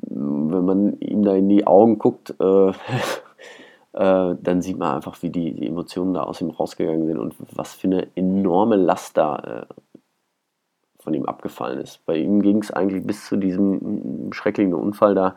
wenn 0.00 0.64
man 0.64 1.00
ihm 1.00 1.22
da 1.22 1.34
in 1.34 1.48
die 1.48 1.66
Augen 1.66 1.98
guckt, 1.98 2.34
äh, 2.40 2.68
äh, 3.92 4.36
dann 4.40 4.62
sieht 4.62 4.78
man 4.78 4.96
einfach, 4.96 5.22
wie 5.22 5.30
die, 5.30 5.54
die, 5.54 5.66
Emotionen 5.66 6.14
da 6.14 6.22
aus 6.22 6.40
ihm 6.40 6.50
rausgegangen 6.50 7.06
sind 7.06 7.18
und 7.18 7.34
was 7.54 7.74
für 7.74 7.88
eine 7.88 8.08
enorme 8.14 8.76
Last 8.76 9.16
da 9.16 9.36
äh, 9.36 9.74
von 11.08 11.14
ihm 11.14 11.24
abgefallen 11.24 11.80
ist. 11.80 12.04
Bei 12.04 12.16
ihm 12.16 12.42
ging 12.42 12.58
es 12.58 12.70
eigentlich 12.70 13.06
bis 13.06 13.24
zu 13.24 13.38
diesem 13.38 14.30
schrecklichen 14.30 14.74
Unfall 14.74 15.14
da 15.14 15.36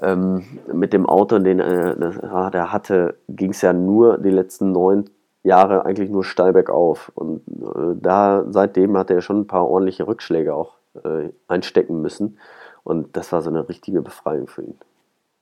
ähm, 0.00 0.42
mit 0.72 0.94
dem 0.94 1.04
Auto, 1.04 1.38
den 1.38 1.60
äh, 1.60 1.94
das, 1.98 2.16
der 2.50 2.72
hatte, 2.72 3.18
ging 3.28 3.50
es 3.50 3.60
ja 3.60 3.74
nur 3.74 4.16
die 4.16 4.30
letzten 4.30 4.72
neun 4.72 5.10
Jahre 5.42 5.84
eigentlich 5.84 6.08
nur 6.08 6.24
steil 6.24 6.54
bergauf. 6.54 7.12
Und 7.14 7.42
äh, 7.46 7.94
da 8.00 8.46
seitdem 8.48 8.96
hat 8.96 9.10
er 9.10 9.20
schon 9.20 9.40
ein 9.40 9.46
paar 9.46 9.68
ordentliche 9.68 10.06
Rückschläge 10.06 10.54
auch 10.54 10.76
äh, 11.04 11.28
einstecken 11.46 12.00
müssen. 12.00 12.38
Und 12.82 13.18
das 13.18 13.32
war 13.32 13.42
so 13.42 13.50
eine 13.50 13.68
richtige 13.68 14.00
Befreiung 14.00 14.46
für 14.46 14.62
ihn. 14.62 14.78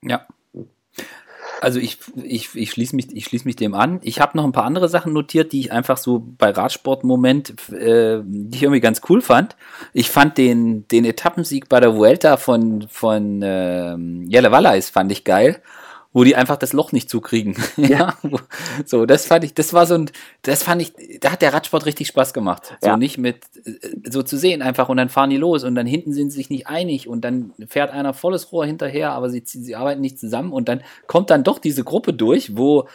Ja. 0.01 0.27
Also 1.61 1.79
ich, 1.79 1.99
ich, 2.15 2.55
ich 2.55 2.71
schließe 2.71 2.95
mich, 2.95 3.25
schließ 3.25 3.45
mich 3.45 3.55
dem 3.55 3.73
an. 3.73 3.99
Ich 4.03 4.19
habe 4.19 4.37
noch 4.37 4.43
ein 4.43 4.51
paar 4.51 4.65
andere 4.65 4.89
Sachen 4.89 5.13
notiert, 5.13 5.51
die 5.51 5.59
ich 5.59 5.71
einfach 5.71 5.97
so 5.97 6.23
bei 6.37 6.49
Radsport-Moment, 6.49 7.71
äh, 7.71 8.21
die 8.23 8.55
ich 8.55 8.63
irgendwie 8.63 8.81
ganz 8.81 9.01
cool 9.09 9.21
fand. 9.21 9.55
Ich 9.93 10.09
fand 10.09 10.37
den, 10.37 10.87
den 10.87 11.05
Etappensieg 11.05 11.69
bei 11.69 11.79
der 11.79 11.95
Vuelta 11.95 12.37
von, 12.37 12.87
von 12.89 13.41
äh, 13.41 13.95
Jelle 14.27 14.51
Wallais 14.51 14.89
fand 14.89 15.11
ich 15.11 15.23
geil 15.23 15.61
wo 16.15 16.23
die 16.23 16.37
einfach 16.37 16.55
das 16.55 16.71
Loch 16.71 16.93
nicht 16.93 17.09
zukriegen. 17.09 17.57
ja. 17.75 18.13
so, 18.85 19.05
das 19.05 19.25
fand 19.25 19.43
ich, 19.43 19.53
das 19.53 19.73
war 19.73 19.85
so 19.85 19.95
ein, 19.95 20.09
das 20.43 20.63
fand 20.63 20.81
ich, 20.81 20.93
da 21.19 21.33
hat 21.33 21.41
der 21.41 21.53
Radsport 21.53 21.85
richtig 21.85 22.07
Spaß 22.07 22.33
gemacht. 22.33 22.77
So 22.79 22.87
ja. 22.87 22.97
nicht 22.97 23.17
mit, 23.17 23.41
äh, 23.65 24.09
so 24.09 24.23
zu 24.23 24.37
sehen 24.37 24.61
einfach 24.61 24.87
und 24.87 24.95
dann 24.95 25.09
fahren 25.09 25.29
die 25.29 25.35
los 25.35 25.65
und 25.65 25.75
dann 25.75 25.85
hinten 25.85 26.13
sind 26.13 26.29
sie 26.29 26.37
sich 26.37 26.49
nicht 26.49 26.67
einig 26.67 27.09
und 27.09 27.25
dann 27.25 27.51
fährt 27.67 27.91
einer 27.91 28.13
volles 28.13 28.53
Rohr 28.53 28.65
hinterher, 28.65 29.11
aber 29.11 29.29
sie, 29.29 29.43
sie 29.45 29.75
arbeiten 29.75 29.99
nicht 29.99 30.17
zusammen 30.17 30.53
und 30.53 30.69
dann 30.69 30.83
kommt 31.05 31.29
dann 31.29 31.43
doch 31.43 31.59
diese 31.59 31.83
Gruppe 31.83 32.13
durch, 32.13 32.55
wo 32.55 32.87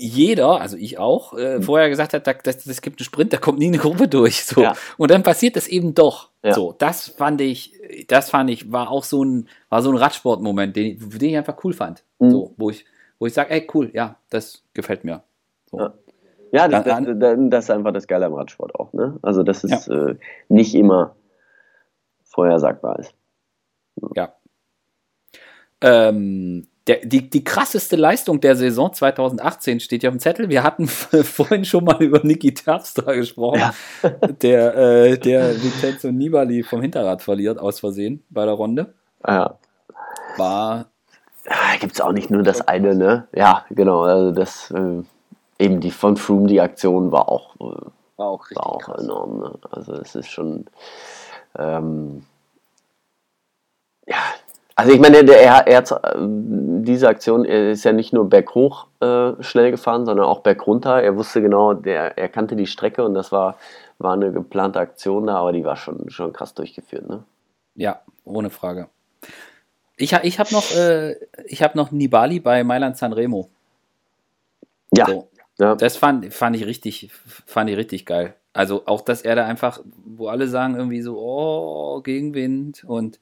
jeder, 0.00 0.60
also 0.60 0.76
ich 0.76 0.96
auch, 0.98 1.34
äh, 1.34 1.58
mhm. 1.58 1.62
vorher 1.64 1.88
gesagt 1.88 2.14
hat, 2.14 2.24
das, 2.24 2.64
das 2.64 2.82
gibt 2.82 3.00
einen 3.00 3.04
Sprint, 3.04 3.32
da 3.32 3.36
kommt 3.36 3.58
nie 3.58 3.66
eine 3.66 3.78
Gruppe 3.78 4.06
durch. 4.06 4.44
So. 4.44 4.62
Ja. 4.62 4.74
Und 4.96 5.10
dann 5.10 5.24
passiert 5.24 5.56
das 5.56 5.66
eben 5.66 5.92
doch. 5.92 6.30
Ja. 6.44 6.54
So, 6.54 6.72
das 6.78 7.08
fand 7.08 7.40
ich, 7.40 7.72
das 8.06 8.30
fand 8.30 8.48
ich, 8.48 8.70
war 8.70 8.92
auch 8.92 9.02
so 9.02 9.24
ein, 9.24 9.48
war 9.68 9.82
so 9.82 9.90
ein 9.90 9.96
Radsportmoment, 9.96 10.76
den, 10.76 11.00
den 11.00 11.30
ich 11.30 11.36
einfach 11.36 11.56
cool 11.64 11.72
fand. 11.72 12.04
Mhm. 12.20 12.30
So, 12.30 12.54
wo 12.56 12.70
ich, 12.70 12.84
wo 13.18 13.26
ich 13.26 13.34
sage, 13.34 13.50
ey, 13.50 13.66
cool, 13.74 13.90
ja, 13.92 14.14
das 14.30 14.62
gefällt 14.72 15.02
mir. 15.02 15.24
So. 15.68 15.80
Ja, 15.80 15.94
ja 16.52 16.68
das, 16.68 16.84
das, 16.84 17.36
das, 17.50 17.64
ist 17.64 17.70
einfach 17.72 17.92
das 17.92 18.06
Geile 18.06 18.26
am 18.26 18.34
Radsport 18.34 18.76
auch, 18.76 18.92
ne? 18.92 19.18
Also, 19.22 19.42
dass 19.42 19.64
es 19.64 19.88
äh, 19.88 20.14
nicht 20.48 20.76
immer 20.76 21.16
vorhersagbar 22.22 23.00
ist. 23.00 23.14
Ja. 24.14 24.32
Ähm, 25.80 26.68
der, 26.88 27.04
die, 27.04 27.28
die 27.28 27.44
krasseste 27.44 27.96
Leistung 27.96 28.40
der 28.40 28.56
Saison 28.56 28.92
2018 28.92 29.80
steht 29.80 30.02
ja 30.02 30.08
auf 30.08 30.16
dem 30.16 30.20
Zettel. 30.20 30.48
Wir 30.48 30.62
hatten 30.62 30.88
vorhin 30.88 31.64
schon 31.64 31.84
mal 31.84 32.02
über 32.02 32.20
Niki 32.24 32.54
Terpstra 32.54 33.12
gesprochen, 33.12 33.60
ja. 33.60 33.74
der, 34.42 34.76
äh, 34.76 35.18
der 35.18 35.62
Vincenzo 35.62 36.10
Nibali 36.10 36.62
vom 36.62 36.80
Hinterrad 36.80 37.22
verliert, 37.22 37.58
aus 37.58 37.80
Versehen 37.80 38.24
bei 38.30 38.46
der 38.46 38.54
Runde. 38.54 38.94
Ja. 39.26 39.58
War. 40.38 40.86
Ja, 41.46 41.76
Gibt 41.78 41.94
es 41.94 42.00
auch 42.00 42.12
nicht 42.12 42.30
nur 42.30 42.42
das 42.42 42.66
eine, 42.66 42.94
ne? 42.94 43.28
Ja, 43.34 43.64
genau. 43.70 44.02
Also 44.02 44.32
das, 44.32 44.70
äh, 44.70 45.02
eben 45.58 45.80
die 45.80 45.90
von 45.90 46.16
Froome, 46.16 46.46
die 46.46 46.60
Aktion 46.60 47.12
war 47.12 47.28
auch, 47.28 47.54
äh, 47.56 47.86
war 48.16 48.28
auch, 48.28 48.50
war 48.50 48.66
auch 48.66 48.88
enorm. 48.98 49.38
Ne? 49.40 49.52
Also 49.70 49.92
es 49.94 50.14
ist 50.14 50.28
schon. 50.28 50.66
Ähm, 51.58 52.24
ja, 54.06 54.16
also 54.78 54.92
ich 54.92 55.00
meine, 55.00 55.24
der, 55.24 55.40
er, 55.40 55.66
er 55.66 55.78
hat, 55.78 56.00
diese 56.16 57.08
Aktion 57.08 57.44
er 57.44 57.72
ist 57.72 57.82
ja 57.82 57.92
nicht 57.92 58.12
nur 58.12 58.30
berghoch 58.30 58.86
äh, 59.00 59.32
schnell 59.42 59.72
gefahren, 59.72 60.06
sondern 60.06 60.24
auch 60.24 60.38
bergunter. 60.38 61.02
Er 61.02 61.16
wusste 61.16 61.42
genau, 61.42 61.74
der, 61.74 62.16
er 62.16 62.28
kannte 62.28 62.54
die 62.54 62.68
Strecke 62.68 63.04
und 63.04 63.14
das 63.14 63.32
war, 63.32 63.56
war 63.98 64.12
eine 64.12 64.30
geplante 64.30 64.78
Aktion 64.78 65.26
da, 65.26 65.34
aber 65.34 65.50
die 65.50 65.64
war 65.64 65.74
schon, 65.74 66.08
schon 66.10 66.32
krass 66.32 66.54
durchgeführt. 66.54 67.08
Ne? 67.08 67.24
Ja, 67.74 68.02
ohne 68.24 68.50
Frage. 68.50 68.88
Ich, 69.96 70.12
ich 70.12 70.38
habe 70.38 70.52
noch, 70.52 70.70
äh, 70.70 71.16
hab 71.56 71.74
noch 71.74 71.90
Nibali 71.90 72.38
bei 72.38 72.62
Mailand 72.62 72.96
Sanremo. 72.96 73.50
Ja. 74.94 75.06
So. 75.06 75.28
ja. 75.58 75.74
Das 75.74 75.96
fand, 75.96 76.32
fand, 76.32 76.54
ich 76.54 76.66
richtig, 76.66 77.10
fand 77.12 77.68
ich 77.68 77.76
richtig 77.76 78.06
geil. 78.06 78.36
Also 78.52 78.84
auch, 78.86 79.00
dass 79.00 79.22
er 79.22 79.34
da 79.34 79.44
einfach, 79.44 79.80
wo 80.04 80.28
alle 80.28 80.46
sagen 80.46 80.76
irgendwie 80.76 81.02
so, 81.02 81.18
oh, 81.18 82.00
Gegenwind 82.00 82.84
und 82.84 83.18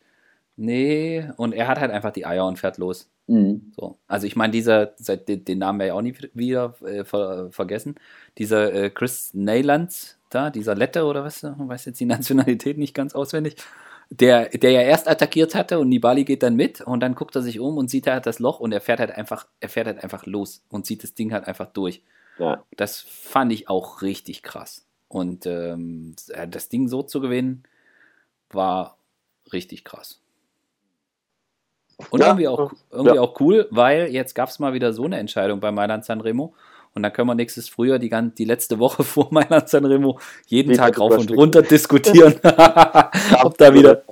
Nee, 0.56 1.28
und 1.36 1.52
er 1.52 1.68
hat 1.68 1.78
halt 1.78 1.90
einfach 1.90 2.12
die 2.12 2.24
Eier 2.24 2.46
und 2.46 2.58
fährt 2.58 2.78
los. 2.78 3.10
Mhm. 3.26 3.72
So. 3.76 3.98
Also 4.06 4.26
ich 4.26 4.36
meine, 4.36 4.52
dieser, 4.52 4.86
den, 4.86 5.44
den 5.44 5.58
Namen 5.58 5.78
werde 5.78 5.88
ich 5.88 5.92
auch 5.92 6.02
nie 6.02 6.14
wieder 6.32 6.74
äh, 6.82 7.04
ver, 7.04 7.50
vergessen. 7.50 7.96
Dieser 8.38 8.72
äh, 8.72 8.90
Chris 8.90 9.34
Neylands 9.34 10.18
da, 10.30 10.50
dieser 10.50 10.74
Lette 10.74 11.04
oder 11.04 11.24
was, 11.24 11.42
ich 11.42 11.50
weiß 11.56 11.84
jetzt 11.86 12.00
die 12.00 12.04
Nationalität 12.06 12.78
nicht 12.78 12.94
ganz 12.94 13.14
auswendig, 13.14 13.56
der, 14.10 14.48
der 14.50 14.70
ja 14.70 14.82
erst 14.82 15.08
attackiert 15.08 15.54
hatte 15.54 15.78
und 15.78 15.88
Nibali 15.88 16.24
geht 16.24 16.42
dann 16.42 16.54
mit 16.54 16.80
und 16.80 17.00
dann 17.00 17.14
guckt 17.14 17.34
er 17.34 17.42
sich 17.42 17.58
um 17.58 17.76
und 17.76 17.90
sieht 17.90 18.06
er 18.06 18.14
halt 18.14 18.26
das 18.26 18.38
Loch 18.38 18.60
und 18.60 18.72
er 18.72 18.80
fährt 18.80 19.00
halt 19.00 19.10
einfach, 19.10 19.46
er 19.60 19.68
fährt 19.68 19.88
halt 19.88 20.02
einfach 20.02 20.26
los 20.26 20.64
und 20.68 20.86
zieht 20.86 21.02
das 21.02 21.14
Ding 21.14 21.32
halt 21.32 21.46
einfach 21.46 21.66
durch. 21.66 22.02
Ja. 22.38 22.64
Das 22.76 23.00
fand 23.00 23.52
ich 23.52 23.68
auch 23.68 24.02
richtig 24.02 24.42
krass. 24.42 24.86
Und 25.08 25.46
ähm, 25.46 26.14
das 26.48 26.68
Ding 26.68 26.88
so 26.88 27.02
zu 27.02 27.20
gewinnen, 27.20 27.64
war 28.50 28.98
richtig 29.52 29.84
krass. 29.84 30.20
Und 32.10 32.20
ja, 32.20 32.28
irgendwie, 32.28 32.48
auch, 32.48 32.72
irgendwie 32.90 33.16
ja. 33.16 33.20
auch 33.20 33.40
cool, 33.40 33.66
weil 33.70 34.08
jetzt 34.08 34.34
gab 34.34 34.48
es 34.48 34.58
mal 34.58 34.74
wieder 34.74 34.92
so 34.92 35.04
eine 35.04 35.18
Entscheidung 35.18 35.60
bei 35.60 35.72
Mailand 35.72 36.04
Sanremo. 36.04 36.54
Und 36.94 37.02
dann 37.02 37.12
können 37.12 37.28
wir 37.28 37.34
nächstes 37.34 37.68
Frühjahr 37.68 37.98
die, 37.98 38.10
die 38.38 38.44
letzte 38.44 38.78
Woche 38.78 39.02
vor 39.04 39.28
Mailand 39.30 39.68
Sanremo 39.68 40.18
jeden 40.46 40.74
Tag 40.74 40.98
rauf 40.98 41.16
und 41.18 41.30
runter 41.36 41.62
diskutieren. 41.62 42.34
Ob 43.42 43.56
da 43.58 43.72
wieder. 43.72 44.02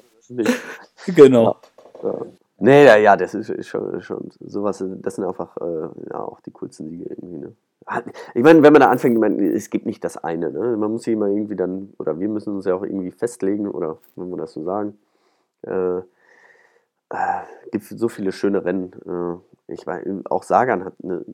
Genau. 1.07 1.57
Ja. 2.03 2.15
Nee, 2.59 2.85
ja, 2.87 2.97
ja, 2.97 3.17
das 3.17 3.35
ist 3.35 3.67
schon, 3.67 4.01
schon 4.01 4.31
sowas, 4.41 4.83
das 5.03 5.17
sind 5.17 5.25
einfach 5.25 5.57
äh, 5.59 5.89
ja, 6.11 6.21
auch 6.21 6.41
die 6.41 6.53
coolsten 6.53 6.89
Siege 6.89 7.05
irgendwie. 7.11 7.39
Ne? 7.39 7.53
Ich 8.35 8.43
meine, 8.43 8.63
wenn 8.63 8.73
man 8.73 8.81
da 8.81 8.89
anfängt, 8.89 9.15
ich 9.15 9.21
meine, 9.21 9.45
es 9.49 9.69
gibt 9.69 9.85
nicht 9.85 10.03
das 10.05 10.17
eine. 10.17 10.51
Ne? 10.51 10.77
Man 10.77 10.93
muss 10.93 11.03
sich 11.03 11.13
immer 11.13 11.27
irgendwie 11.27 11.57
dann, 11.57 11.93
oder 11.99 12.19
wir 12.19 12.29
müssen 12.29 12.55
uns 12.55 12.65
ja 12.65 12.75
auch 12.75 12.83
irgendwie 12.83 13.11
festlegen, 13.11 13.69
oder 13.69 13.99
wenn 14.17 14.31
wir 14.31 14.37
das 14.37 14.53
so 14.53 14.63
sagen. 14.63 14.97
Äh, 15.63 16.01
äh, 17.11 17.71
gibt 17.71 17.85
so 17.85 18.09
viele 18.09 18.33
schöne 18.33 18.65
Rennen. 18.65 18.93
Äh, 19.07 19.73
ich 19.73 19.87
weiß, 19.87 20.05
auch 20.27 20.43
Sagan 20.43 20.85
hat 20.85 20.95
eine, 21.03 21.25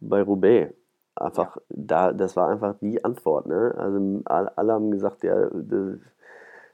bei 0.00 0.22
Roubaix 0.22 0.72
einfach, 1.14 1.56
ja. 1.56 1.62
da, 1.68 2.12
das 2.12 2.36
war 2.36 2.48
einfach 2.48 2.74
die 2.80 3.04
Antwort. 3.04 3.46
Ne? 3.46 3.74
Also 3.76 4.22
alle 4.24 4.72
haben 4.72 4.90
gesagt, 4.90 5.22
der, 5.22 5.50
der, 5.52 5.98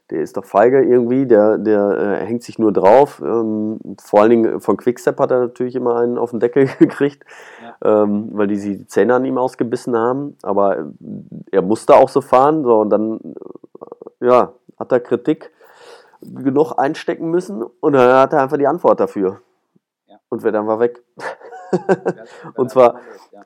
der 0.09 0.21
ist 0.21 0.37
doch 0.37 0.45
feige 0.45 0.83
irgendwie, 0.83 1.25
der, 1.25 1.57
der 1.57 2.21
äh, 2.21 2.25
hängt 2.25 2.43
sich 2.43 2.59
nur 2.59 2.71
drauf. 2.71 3.21
Ähm, 3.23 3.79
vor 4.01 4.21
allen 4.21 4.29
Dingen 4.29 4.59
von 4.59 4.77
Quickstep 4.77 5.19
hat 5.19 5.31
er 5.31 5.39
natürlich 5.39 5.75
immer 5.75 5.95
einen 5.97 6.17
auf 6.17 6.31
den 6.31 6.39
Deckel 6.39 6.67
gekriegt, 6.79 7.23
ja. 7.81 8.03
ähm, 8.03 8.29
weil 8.33 8.47
die 8.47 8.59
die 8.59 8.87
Zähne 8.87 9.15
an 9.15 9.25
ihm 9.25 9.37
ausgebissen 9.37 9.97
haben. 9.97 10.37
Aber 10.43 10.91
er 11.51 11.61
musste 11.61 11.95
auch 11.95 12.09
so 12.09 12.21
fahren. 12.21 12.63
So, 12.63 12.81
und 12.81 12.89
dann 12.89 13.19
äh, 14.21 14.27
ja, 14.27 14.53
hat 14.77 14.91
er 14.91 14.99
Kritik 14.99 15.51
genug 16.23 16.73
einstecken 16.73 17.29
müssen 17.29 17.63
und 17.63 17.93
dann 17.93 18.11
hat 18.11 18.33
er 18.33 18.43
einfach 18.43 18.57
die 18.57 18.67
Antwort 18.67 18.99
dafür. 18.99 19.41
Ja. 20.07 20.17
Und 20.29 20.43
wird 20.43 20.55
einfach 20.55 20.79
weg. 20.79 21.03
und, 22.55 22.69
zwar, 22.69 22.99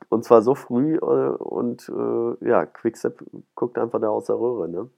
und 0.08 0.24
zwar 0.24 0.42
so 0.42 0.54
früh 0.54 0.96
äh, 0.96 1.00
und 1.00 1.88
äh, 1.88 2.48
ja, 2.48 2.66
Quickstep 2.66 3.22
guckt 3.54 3.78
einfach 3.78 4.00
da 4.00 4.08
aus 4.08 4.26
der 4.26 4.36
Röhre. 4.36 4.68
Ne? 4.68 4.90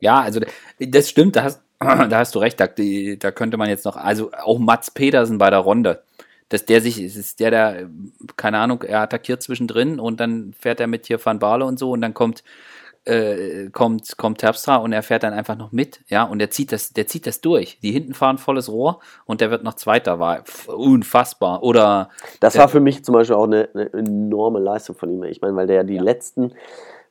Ja, 0.00 0.20
also 0.20 0.40
das 0.78 1.08
stimmt, 1.08 1.36
da 1.36 1.44
hast, 1.44 1.62
da 1.78 2.10
hast 2.10 2.34
du 2.34 2.38
recht, 2.38 2.58
da, 2.60 2.66
da 2.66 3.30
könnte 3.30 3.56
man 3.56 3.68
jetzt 3.68 3.84
noch, 3.84 3.96
also 3.96 4.30
auch 4.32 4.58
Mats 4.58 4.90
Pedersen 4.90 5.38
bei 5.38 5.50
der 5.50 5.60
Runde 5.60 6.02
dass 6.50 6.66
der 6.66 6.80
sich, 6.80 7.00
es 7.00 7.16
ist 7.16 7.40
der, 7.40 7.50
der, 7.50 7.90
keine 8.36 8.58
Ahnung, 8.58 8.82
er 8.82 9.00
attackiert 9.00 9.40
zwischendrin 9.40 10.00
und 10.00 10.18
dann 10.18 10.52
fährt 10.52 10.80
er 10.80 10.88
mit 10.88 11.06
hier 11.06 11.24
Van 11.24 11.38
Baale 11.38 11.64
und 11.64 11.78
so 11.78 11.92
und 11.92 12.02
dann 12.02 12.12
kommt 12.12 12.42
äh, 13.04 13.70
kommt, 13.70 14.16
kommt 14.16 14.38
Terpstra 14.38 14.76
und 14.76 14.92
er 14.92 15.02
fährt 15.02 15.22
dann 15.22 15.32
einfach 15.32 15.56
noch 15.56 15.72
mit, 15.72 16.00
ja, 16.08 16.24
und 16.24 16.38
der 16.38 16.50
zieht 16.50 16.72
das, 16.72 16.92
der 16.92 17.06
zieht 17.06 17.26
das 17.26 17.40
durch. 17.40 17.78
Die 17.82 17.92
hinten 17.92 18.14
fahren 18.14 18.38
volles 18.38 18.70
Rohr 18.70 19.00
und 19.24 19.40
der 19.40 19.50
wird 19.50 19.64
noch 19.64 19.74
Zweiter, 19.74 20.18
war 20.18 20.44
unfassbar. 20.66 21.62
Oder 21.62 22.10
das 22.40 22.58
war 22.58 22.68
für 22.68 22.80
mich 22.80 23.04
zum 23.04 23.14
Beispiel 23.14 23.36
auch 23.36 23.44
eine, 23.44 23.68
eine 23.74 23.92
enorme 23.92 24.60
Leistung 24.60 24.96
von 24.96 25.10
ihm. 25.10 25.22
Ich 25.24 25.40
meine, 25.40 25.56
weil 25.56 25.66
der 25.66 25.76
ja 25.76 25.82
die 25.82 25.94
ja. 25.94 26.02
letzten, 26.02 26.52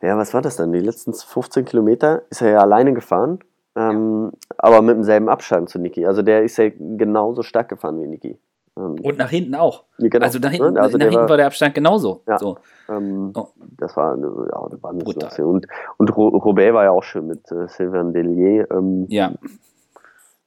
ja, 0.01 0.17
was 0.17 0.33
war 0.33 0.41
das 0.41 0.57
dann? 0.57 0.71
Die 0.71 0.79
letzten 0.79 1.13
15 1.13 1.65
Kilometer 1.65 2.21
ist 2.29 2.41
er 2.41 2.51
ja 2.51 2.59
alleine 2.59 2.93
gefahren, 2.93 3.39
ähm, 3.75 4.31
ja. 4.31 4.37
aber 4.59 4.81
mit 4.81 4.95
demselben 4.95 5.27
Abstand 5.27 5.69
zu 5.69 5.79
Niki. 5.79 6.05
Also 6.05 6.21
der 6.21 6.43
ist 6.43 6.57
ja 6.57 6.69
genauso 6.69 7.41
stark 7.41 7.69
gefahren 7.69 8.01
wie 8.01 8.07
Niki. 8.07 8.37
Ähm, 8.79 8.95
und 9.01 9.17
nach 9.17 9.29
hinten 9.29 9.55
auch. 9.55 9.83
Genau. 9.97 10.25
Also 10.25 10.39
nach 10.39 10.51
hinten, 10.51 10.77
also 10.77 10.97
nach 10.97 11.05
hinten 11.05 11.21
war, 11.21 11.29
war, 11.29 11.37
der 11.37 11.47
Abstand 11.47 11.75
genauso. 11.75 12.21
Ja, 12.27 12.39
so. 12.39 12.57
ähm, 12.87 13.33
oh. 13.35 13.49
Das 13.77 13.97
war 13.97 14.13
eine, 14.13 14.27
ja, 14.27 14.63
eine 14.63 14.81
Wahnsinnssituation. 14.81 15.55
Und, 15.55 15.67
und 15.97 16.17
Robert 16.17 16.73
war 16.73 16.85
ja 16.85 16.91
auch 16.91 17.03
schön 17.03 17.27
mit 17.27 17.51
äh, 17.51 17.67
Sylvain 17.67 18.13
Delier. 18.13 18.67
Ähm, 18.71 19.05
ja. 19.09 19.33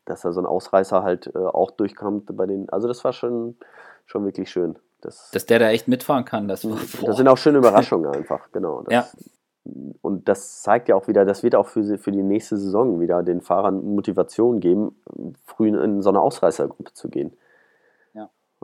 Dass 0.07 0.23
da 0.23 0.33
so 0.33 0.41
ein 0.41 0.47
Ausreißer 0.47 1.03
halt 1.03 1.31
äh, 1.35 1.39
auch 1.39 1.71
durchkommt 1.73 2.35
bei 2.37 2.47
den. 2.47 2.69
Also 2.71 2.89
das 2.89 3.05
war 3.05 3.13
schon, 3.13 3.57
schon 4.07 4.25
wirklich 4.25 4.51
schön. 4.51 4.77
Das, 5.03 5.31
Dass 5.33 5.47
der 5.47 5.59
da 5.59 5.69
echt 5.69 5.89
mitfahren 5.89 6.25
kann, 6.25 6.49
das 6.49 6.65
war. 6.65 6.79
Das 7.07 7.17
sind 7.17 7.29
auch 7.29 7.37
schöne 7.37 7.59
Überraschungen 7.59 8.11
einfach, 8.13 8.51
genau. 8.53 8.83
Das, 8.83 8.93
ja. 8.93 9.07
Und 10.01 10.29
das 10.29 10.63
zeigt 10.63 10.89
ja 10.89 10.97
auch 10.97 11.07
wieder, 11.07 11.25
das 11.25 11.43
wird 11.43 11.55
auch 11.55 11.69
für, 11.69 11.99
für 11.99 12.11
die 12.11 12.23
nächste 12.23 12.57
Saison 12.57 13.01
wieder 13.01 13.23
den 13.23 13.41
Fahrern 13.41 13.85
Motivation 13.95 14.59
geben, 14.59 14.97
früh 15.45 15.69
in 15.69 16.03
so 16.03 16.09
eine 16.09 16.21
Ausreißergruppe 16.21 16.95
zu 16.95 17.09
gehen. 17.09 17.33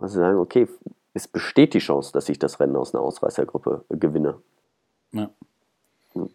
Also 0.00 0.20
sagen, 0.20 0.38
okay, 0.38 0.68
es 1.14 1.28
besteht 1.28 1.74
die 1.74 1.80
Chance, 1.80 2.12
dass 2.12 2.28
ich 2.28 2.38
das 2.38 2.60
Rennen 2.60 2.76
aus 2.76 2.94
einer 2.94 3.02
Ausreißergruppe 3.02 3.84
gewinne. 3.90 4.40
Ja. 5.12 5.30
Hm. 6.12 6.30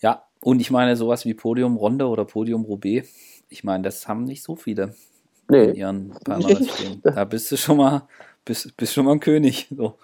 Ja, 0.00 0.24
und 0.42 0.60
ich 0.60 0.70
meine, 0.70 0.96
sowas 0.96 1.24
wie 1.24 1.34
Podium 1.34 1.76
Ronde 1.76 2.06
oder 2.06 2.24
Podium 2.24 2.64
Roubaix, 2.64 3.08
ich 3.48 3.64
meine, 3.64 3.84
das 3.84 4.08
haben 4.08 4.24
nicht 4.24 4.42
so 4.42 4.56
viele 4.56 4.94
nee. 5.48 5.64
in 5.64 5.74
ihren 5.74 6.12
Palmarès 6.12 6.98
Da 7.02 7.24
bist 7.24 7.52
du 7.52 7.56
schon 7.56 7.76
mal, 7.76 8.08
bist, 8.44 8.76
bist 8.76 8.94
schon 8.94 9.04
mal 9.04 9.12
ein 9.12 9.20
König. 9.20 9.68
So. 9.76 9.98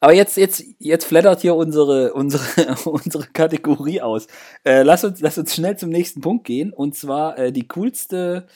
Aber 0.00 0.12
jetzt, 0.12 0.36
jetzt, 0.36 0.62
jetzt 0.78 1.06
flattert 1.06 1.40
hier 1.40 1.54
unsere, 1.54 2.12
unsere, 2.12 2.76
unsere 2.84 3.26
Kategorie 3.28 4.02
aus. 4.02 4.26
Äh, 4.64 4.82
lass, 4.82 5.04
uns, 5.04 5.20
lass 5.20 5.38
uns 5.38 5.54
schnell 5.54 5.76
zum 5.78 5.88
nächsten 5.88 6.20
Punkt 6.20 6.44
gehen. 6.44 6.72
Und 6.72 6.94
zwar 6.94 7.38
äh, 7.38 7.52
die 7.52 7.66
coolste 7.66 8.46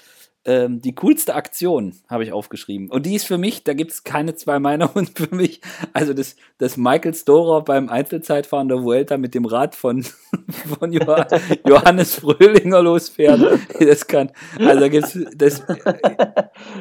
ähm, 0.47 0.81
die 0.81 0.95
coolste 0.95 1.35
Aktion 1.35 1.95
habe 2.09 2.25
ich 2.25 2.33
aufgeschrieben. 2.33 2.91
Und 2.91 3.05
die 3.05 3.15
ist 3.15 3.27
für 3.27 3.37
mich, 3.37 3.63
da 3.63 3.75
gibt 3.75 3.93
es 3.93 4.05
keine 4.05 4.35
zwei 4.35 4.59
Meinungen 4.59 5.07
für 5.15 5.35
mich. 5.35 5.61
Also 5.93 6.15
das, 6.15 6.37
das 6.59 6.77
Michael 6.77 7.15
Storer 7.15 7.63
beim 7.63 7.89
Einzelzeitfahren 7.89 8.69
der 8.69 8.83
Vuelta 8.83 9.19
mit 9.19 9.35
dem 9.35 9.45
Rad 9.45 9.75
von, 9.75 10.03
von 10.79 10.93
Johannes 10.93 12.15
Fröhlinger 12.15 12.83
losfährt. 12.83 13.41
Das 13.81 14.07
kann, 14.07 14.31
also 14.59 14.81
da 14.81 14.89
gibt's, 14.89 15.19
das, 15.35 15.63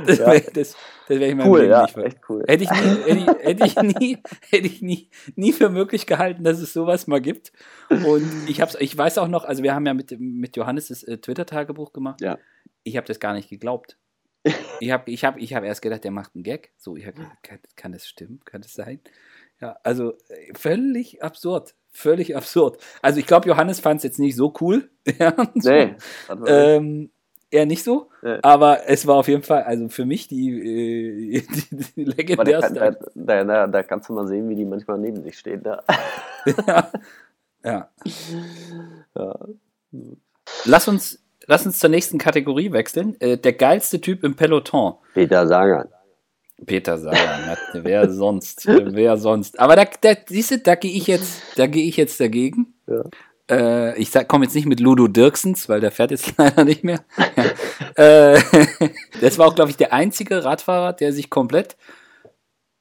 das, 0.06 0.18
ja. 0.18 0.40
das, 0.54 0.76
Das 1.10 1.20
wäre 1.20 1.32
ich 1.32 1.36
meinem 1.36 1.50
Cool, 1.50 1.62
Leben 1.62 1.72
ja, 1.72 1.82
nicht 1.82 1.98
echt 1.98 2.20
cool. 2.30 2.44
Hätte 2.48 2.64
ich, 2.64 2.70
nie, 2.70 2.78
hätte, 3.26 3.40
hätte 3.42 3.66
ich 3.66 3.76
nie, 3.82 4.18
hätte 4.50 4.68
ich 4.68 4.82
nie, 4.84 5.10
nie 5.36 5.52
für 5.52 5.70
möglich 5.70 6.06
gehalten, 6.06 6.44
dass 6.44 6.60
es 6.60 6.72
sowas 6.72 7.08
mal 7.08 7.20
gibt. 7.20 7.52
Und 7.90 8.32
ich 8.48 8.62
hab's, 8.62 8.78
ich 8.80 8.96
weiß 8.96 9.18
auch 9.18 9.28
noch, 9.28 9.44
also 9.44 9.64
wir 9.64 9.74
haben 9.74 9.88
ja 9.88 9.96
mit, 9.96 10.20
mit 10.20 10.56
Johannes 10.56 10.90
das 10.90 11.02
äh, 11.02 11.18
Twitter-Tagebuch 11.18 11.94
gemacht. 11.94 12.22
Ja. 12.22 12.38
Ich 12.84 12.96
habe 12.96 13.08
das 13.08 13.20
gar 13.20 13.34
nicht 13.34 13.50
geglaubt. 13.50 13.98
Ich 14.82 14.92
habe 14.92 15.12
ich 15.12 15.26
hab, 15.26 15.38
ich 15.38 15.54
hab 15.54 15.66
erst 15.66 15.82
gedacht, 15.82 16.06
der 16.06 16.12
macht 16.12 16.34
einen 16.34 16.44
Gag. 16.44 16.72
So, 16.78 16.96
ich 16.96 17.06
hab 17.06 17.16
kann, 17.44 17.60
kann 17.76 17.92
das 17.92 18.08
stimmen? 18.08 18.40
Kann 18.46 18.62
das 18.62 18.72
sein? 18.72 19.02
Ja, 19.60 19.78
also 19.84 20.14
äh, 20.30 20.54
völlig 20.58 21.22
absurd. 21.22 21.76
Völlig 21.92 22.38
absurd. 22.38 22.82
Also 23.02 23.20
ich 23.20 23.26
glaube, 23.26 23.50
Johannes 23.50 23.82
fand 23.82 23.98
es 23.98 24.04
jetzt 24.04 24.20
nicht 24.20 24.38
so 24.38 24.54
cool. 24.62 24.90
Nee. 25.56 25.96
Ähm, 26.48 27.12
eher 27.52 27.66
nicht 27.66 27.84
so, 27.84 28.10
Nee. 28.22 28.38
aber 28.42 28.88
es 28.88 29.08
war 29.08 29.16
auf 29.16 29.28
jeden 29.28 29.44
Fall, 29.44 29.64
also 29.64 29.90
für 29.90 30.06
mich 30.06 30.28
die, 30.28 31.38
äh, 31.38 31.42
die, 31.96 32.06
die 32.16 32.34
Aber 32.34 32.44
da, 32.44 32.60
kann, 32.62 32.74
da, 32.76 32.86
legendärste. 32.90 33.46
da, 33.46 33.68
da, 33.68 33.84
kannst 33.84 34.10
du 34.10 34.14
mal 34.14 34.28
sehen, 34.28 34.50
wie 34.50 34.56
die 34.56 34.66
manchmal 34.66 34.98
neben 35.00 35.24
sich 35.24 35.38
stehen. 35.38 35.64
Da. 35.64 35.84
ja. 36.68 36.92
ja. 37.64 37.90
Ja. 39.16 39.40
Lass 40.66 40.88
uns, 40.88 41.20
lass 41.48 41.66
uns 41.66 41.80
zur 41.80 41.90
nächsten 41.90 42.18
Kategorie 42.18 42.72
wechseln. 42.72 43.20
Äh, 43.20 43.38
der 43.38 43.54
geilste 43.54 44.00
Typ 44.02 44.24
im 44.24 44.36
Peloton. 44.36 44.96
Peter 45.14 45.48
Sagan. 45.48 45.88
Peter 46.66 46.98
Sagan, 46.98 47.58
wer 47.74 48.10
sonst? 48.10 48.68
Wer 48.68 49.18
sonst? 49.18 49.60
Aber 49.60 49.76
da, 49.78 49.86
da 50.02 50.14
siehst 50.28 50.52
du, 50.52 50.58
da 50.58 50.76
gehe 50.76 50.92
ich 50.92 51.08
jetzt, 51.08 51.42
da 51.56 51.68
gehe 51.68 51.88
ich 51.88 51.96
jetzt 51.96 52.20
dagegen. 52.20 52.74
Ja. 52.86 53.04
Äh, 53.50 53.98
ich 54.00 54.12
komme 54.28 54.46
jetzt 54.46 54.56
nicht 54.56 54.68
mit 54.68 54.80
Ludo 54.80 55.08
Dirksens, 55.08 55.70
weil 55.70 55.82
der 55.82 55.92
fährt 55.92 56.12
jetzt 56.12 56.34
leider 56.38 56.64
nicht 56.64 56.84
mehr. 56.84 57.04
Ja. 57.98 58.34
äh, 58.36 58.42
das 59.22 59.38
war 59.38 59.48
auch, 59.48 59.56
glaube 59.56 59.72
ich, 59.72 59.78
der 59.78 59.94
einzige 59.94 60.44
Radfahrer, 60.44 60.94
der 60.94 61.14
sich 61.14 61.30
komplett 61.30 61.78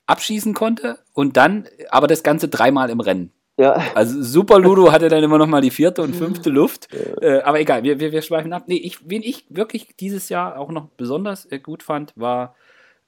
abschießen 0.07 0.55
konnte 0.55 0.99
und 1.13 1.37
dann, 1.37 1.69
aber 1.91 2.07
das 2.07 2.23
Ganze 2.23 2.49
dreimal 2.49 2.91
im 2.91 3.01
Rennen. 3.01 3.33
Ja. 3.59 3.73
Also 3.95 4.23
Super 4.23 4.61
Ludo 4.61 4.93
hatte 4.93 5.09
dann 5.09 5.23
immer 5.23 5.37
noch 5.37 5.49
mal 5.49 5.61
die 5.61 5.73
vierte 5.73 6.03
und 6.03 6.15
fünfte 6.15 6.49
Luft. 6.49 6.89
Äh, 7.21 7.41
aber 7.41 7.61
egal, 7.61 7.83
wir, 7.83 7.99
wir, 7.99 8.13
wir 8.13 8.23
schweifen 8.23 8.53
ab. 8.53 8.65
Nee, 8.69 8.77
ich, 8.77 9.09
wen 9.09 9.21
ich 9.23 9.47
wirklich 9.51 9.97
dieses 9.99 10.29
Jahr 10.29 10.59
auch 10.59 10.71
noch 10.71 10.89
besonders 10.97 11.45
äh, 11.47 11.59
gut 11.59 11.83
fand, 11.83 12.13
war 12.15 12.55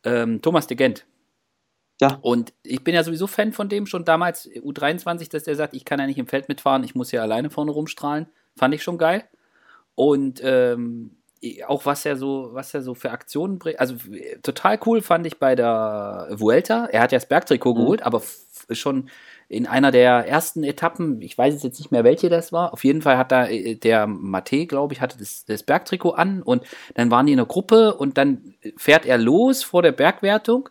ähm, 0.04 0.42
Thomas 0.42 0.66
de 0.66 0.76
Gent. 0.76 1.06
Ja. 2.00 2.18
Und 2.22 2.52
ich 2.62 2.82
bin 2.82 2.94
ja 2.94 3.04
sowieso 3.04 3.26
Fan 3.26 3.52
von 3.52 3.68
dem 3.68 3.86
schon 3.86 4.04
damals, 4.04 4.48
U23, 4.48 5.30
dass 5.30 5.44
der 5.44 5.54
sagt, 5.54 5.74
ich 5.74 5.84
kann 5.84 6.00
ja 6.00 6.06
nicht 6.06 6.18
im 6.18 6.26
Feld 6.26 6.48
mitfahren, 6.48 6.82
ich 6.84 6.94
muss 6.94 7.12
ja 7.12 7.22
alleine 7.22 7.50
vorne 7.50 7.70
rumstrahlen. 7.72 8.26
Fand 8.56 8.74
ich 8.74 8.82
schon 8.82 8.98
geil. 8.98 9.24
Und 9.94 10.40
ähm, 10.42 11.16
auch 11.66 11.86
was 11.86 12.04
er 12.06 12.16
so, 12.16 12.50
was 12.52 12.72
er 12.74 12.82
so 12.82 12.94
für 12.94 13.10
Aktionen 13.10 13.58
bringt. 13.58 13.80
Also 13.80 13.96
total 14.42 14.78
cool 14.86 15.00
fand 15.02 15.26
ich 15.26 15.38
bei 15.38 15.54
der 15.54 16.28
Vuelta. 16.32 16.86
Er 16.86 17.02
hat 17.02 17.12
ja 17.12 17.18
das 17.18 17.28
Bergtrikot 17.28 17.74
Mhm. 17.74 17.78
geholt, 17.78 18.02
aber 18.02 18.22
schon 18.72 19.10
in 19.48 19.66
einer 19.66 19.90
der 19.90 20.28
ersten 20.28 20.62
Etappen, 20.62 21.20
ich 21.22 21.36
weiß 21.36 21.60
jetzt 21.62 21.80
nicht 21.80 21.90
mehr, 21.90 22.04
welche 22.04 22.28
das 22.28 22.52
war. 22.52 22.72
Auf 22.72 22.84
jeden 22.84 23.02
Fall 23.02 23.18
hat 23.18 23.32
da 23.32 23.46
äh, 23.46 23.74
der 23.74 24.06
Mate, 24.06 24.66
glaube 24.66 24.94
ich, 24.94 25.00
hatte 25.00 25.18
das, 25.18 25.44
das 25.44 25.64
Bergtrikot 25.64 26.12
an 26.12 26.42
und 26.42 26.62
dann 26.94 27.10
waren 27.10 27.26
die 27.26 27.32
in 27.32 27.38
einer 27.40 27.48
Gruppe 27.48 27.94
und 27.94 28.16
dann 28.16 28.54
fährt 28.76 29.06
er 29.06 29.18
los 29.18 29.64
vor 29.64 29.82
der 29.82 29.92
Bergwertung 29.92 30.68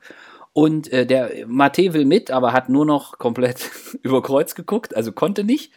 und 0.54 0.92
äh, 0.92 1.06
der 1.06 1.46
Mate 1.48 1.94
will 1.94 2.06
mit, 2.06 2.32
aber 2.32 2.54
hat 2.54 2.70
nur 2.70 2.86
noch 2.86 3.18
komplett 3.18 3.70
über 4.04 4.22
Kreuz 4.22 4.56
geguckt, 4.56 4.96
also 4.96 5.12
konnte 5.12 5.44
nicht. 5.44 5.72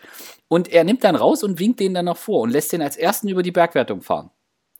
Und 0.48 0.68
er 0.72 0.84
nimmt 0.84 1.04
dann 1.04 1.16
raus 1.16 1.42
und 1.44 1.58
winkt 1.60 1.80
den 1.80 1.94
dann 1.94 2.04
noch 2.06 2.16
vor 2.18 2.40
und 2.40 2.50
lässt 2.50 2.72
den 2.72 2.82
als 2.82 2.96
ersten 2.96 3.28
über 3.28 3.42
die 3.42 3.52
Bergwertung 3.52 4.02
fahren. 4.02 4.30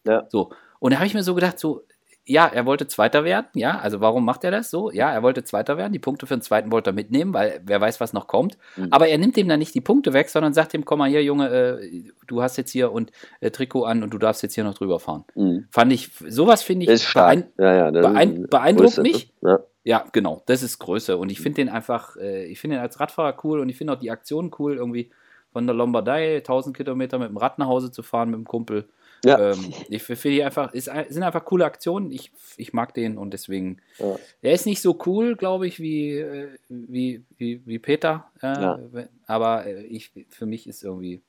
Ja. 0.07 0.27
So. 0.29 0.51
Und 0.81 0.93
da 0.93 0.99
habe 0.99 1.07
ich 1.07 1.15
mir 1.15 1.23
so 1.23 1.35
gedacht, 1.35 1.59
so, 1.59 1.83
ja, 2.25 2.47
er 2.47 2.67
wollte 2.67 2.87
Zweiter 2.87 3.25
werden, 3.25 3.47
ja, 3.55 3.79
also 3.79 4.01
warum 4.01 4.25
macht 4.25 4.45
er 4.45 4.51
das 4.53 4.71
so? 4.71 4.91
Ja, 4.93 5.11
er 5.11 5.23
wollte 5.25 5.43
Zweiter 5.45 5.77
werden, 5.77 5.93
die 5.93 5.99
Punkte 5.99 6.27
für 6.27 6.37
den 6.37 6.43
Zweiten 6.43 6.71
wollte 6.71 6.91
er 6.91 6.93
mitnehmen, 6.93 7.35
weil 7.35 7.61
wer 7.65 7.81
weiß, 7.81 8.01
was 8.01 8.13
noch 8.13 8.29
kommt. 8.29 8.59
Mhm. 8.77 8.89
Aber 8.93 9.09
er 9.09 9.19
nimmt 9.19 9.37
ihm 9.37 9.49
dann 9.49 9.59
nicht 9.59 9.75
die 9.75 9.81
Punkte 9.81 10.13
weg, 10.13 10.29
sondern 10.29 10.53
sagt 10.55 10.73
ihm, 10.75 10.85
komm 10.85 11.01
mal 11.01 11.09
hier, 11.09 11.25
Junge, 11.25 11.49
äh, 11.49 12.05
du 12.29 12.41
hast 12.43 12.57
jetzt 12.59 12.71
hier 12.71 12.93
und 12.93 13.11
äh, 13.41 13.51
Trikot 13.51 13.85
an 13.85 14.03
und 14.05 14.11
du 14.15 14.19
darfst 14.19 14.43
jetzt 14.43 14.55
hier 14.55 14.63
noch 14.65 14.75
drüber 14.75 15.01
fahren. 15.01 15.25
Mhm. 15.35 15.67
Fand 15.71 15.93
ich, 15.93 16.11
sowas 16.29 16.63
finde 16.63 16.85
ich 16.85 16.91
beein- 17.31 17.49
ja, 17.59 17.75
ja, 17.75 17.91
beein- 17.91 18.47
beeindruckt 18.49 18.99
mich. 19.03 19.33
Ja. 19.43 19.59
Ja, 19.85 20.05
genau, 20.13 20.43
das 20.47 20.63
ist 20.63 20.79
Größe. 20.79 21.17
Und 21.17 21.31
ich 21.31 21.41
finde 21.41 21.57
den 21.57 21.69
einfach, 21.69 22.17
äh, 22.17 22.45
ich 22.47 22.61
finde 22.61 22.77
ihn 22.77 22.83
als 22.83 23.01
Radfahrer 23.01 23.37
cool 23.45 23.61
und 23.61 23.69
ich 23.69 23.77
finde 23.77 23.93
auch 23.95 23.99
die 23.99 24.11
Aktion 24.11 24.51
cool, 24.59 24.77
irgendwie 24.77 25.11
von 25.53 25.67
der 25.67 25.75
Lombardei 25.75 26.37
1000 26.39 26.77
Kilometer 26.77 27.19
mit 27.19 27.29
dem 27.29 27.37
Rad 27.37 27.59
nach 27.59 27.67
Hause 27.67 27.91
zu 27.91 28.03
fahren 28.03 28.31
mit 28.31 28.39
dem 28.39 28.45
Kumpel. 28.47 28.89
Ja. 29.25 29.53
Ähm, 29.53 29.73
ich 29.89 30.03
finde 30.03 30.31
die 30.31 30.43
einfach, 30.45 30.73
ist, 30.73 30.91
sind 31.09 31.23
einfach 31.23 31.45
coole 31.45 31.65
Aktionen. 31.65 32.11
Ich, 32.11 32.33
ich 32.57 32.73
mag 32.73 32.93
den 32.95 33.19
und 33.19 33.33
deswegen, 33.33 33.79
Ja. 33.99 34.17
er 34.41 34.53
ist 34.53 34.67
nicht 34.67 34.83
so 34.83 34.99
cool, 35.07 35.37
glaube 35.37 35.67
ich, 35.69 35.79
wie, 35.79 36.17
äh, 36.19 36.49
wie, 36.69 37.23
wie, 37.37 37.65
wie 37.65 37.79
Peter. 37.79 38.31
Äh, 38.43 38.47
Ja. 38.63 38.79
Aber 39.27 39.67
äh, 39.67 39.83
ich, 39.83 40.11
für 40.29 40.47
mich 40.47 40.67
ist 40.67 40.83
irgendwie, 40.83 41.21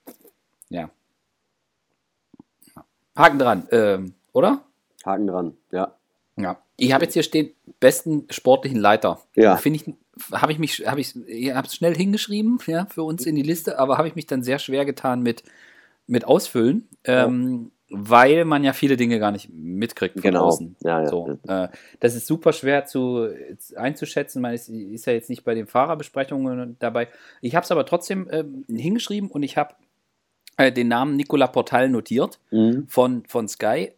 ja. 0.69 0.89
Haken 3.15 3.37
dran, 3.39 3.67
ähm, 3.71 4.13
oder? 4.31 4.63
Haken 5.05 5.27
dran, 5.27 5.57
ja. 5.71 5.93
Ja. 6.35 6.57
Ich 6.77 6.93
habe 6.93 7.03
jetzt 7.05 7.13
hier 7.13 7.23
stehen, 7.23 7.51
besten 7.79 8.25
sportlichen 8.29 8.79
Leiter. 8.79 9.19
Ja. 9.35 9.57
Finde 9.57 9.79
ich, 9.79 9.93
habe 10.31 10.51
ich 10.51 10.59
mich, 10.59 10.83
habe 10.87 10.99
ich, 11.01 11.15
ich 11.27 11.53
habe 11.53 11.67
es 11.67 11.75
schnell 11.75 11.95
hingeschrieben, 11.95 12.59
ja, 12.67 12.85
für 12.87 13.03
uns 13.03 13.25
in 13.25 13.35
die 13.35 13.41
Liste, 13.43 13.77
aber 13.79 13.97
habe 13.97 14.07
ich 14.07 14.15
mich 14.15 14.25
dann 14.27 14.43
sehr 14.43 14.59
schwer 14.59 14.85
getan 14.85 15.21
mit, 15.21 15.43
mit 16.07 16.25
Ausfüllen, 16.25 16.87
ähm, 17.05 17.71
weil 17.89 18.43
man 18.45 18.63
ja 18.63 18.73
viele 18.73 18.97
Dinge 18.97 19.19
gar 19.19 19.31
nicht 19.31 19.49
mitkriegt 19.53 20.15
von 20.15 20.21
Genau. 20.23 20.45
außen. 20.45 20.75
Ja, 20.81 21.01
ja. 21.03 21.07
So, 21.07 21.37
äh, 21.47 21.67
das 21.99 22.15
ist 22.15 22.25
super 22.25 22.51
schwer 22.51 22.85
zu 22.85 23.27
einzuschätzen. 23.75 24.41
Man 24.41 24.55
ist, 24.55 24.67
ist 24.69 25.05
ja 25.05 25.13
jetzt 25.13 25.29
nicht 25.29 25.43
bei 25.43 25.53
den 25.53 25.67
Fahrerbesprechungen 25.67 26.75
dabei. 26.79 27.07
Ich 27.41 27.53
habe 27.55 27.63
es 27.63 27.71
aber 27.71 27.85
trotzdem 27.85 28.27
ähm, 28.31 28.65
hingeschrieben 28.67 29.29
und 29.29 29.43
ich 29.43 29.57
habe 29.57 29.75
äh, 30.57 30.71
den 30.71 30.87
Namen 30.87 31.15
Nicola 31.15 31.45
Portal 31.47 31.89
notiert 31.89 32.39
Mhm. 32.51 32.87
von, 32.87 33.23
von 33.27 33.47
Sky 33.47 33.91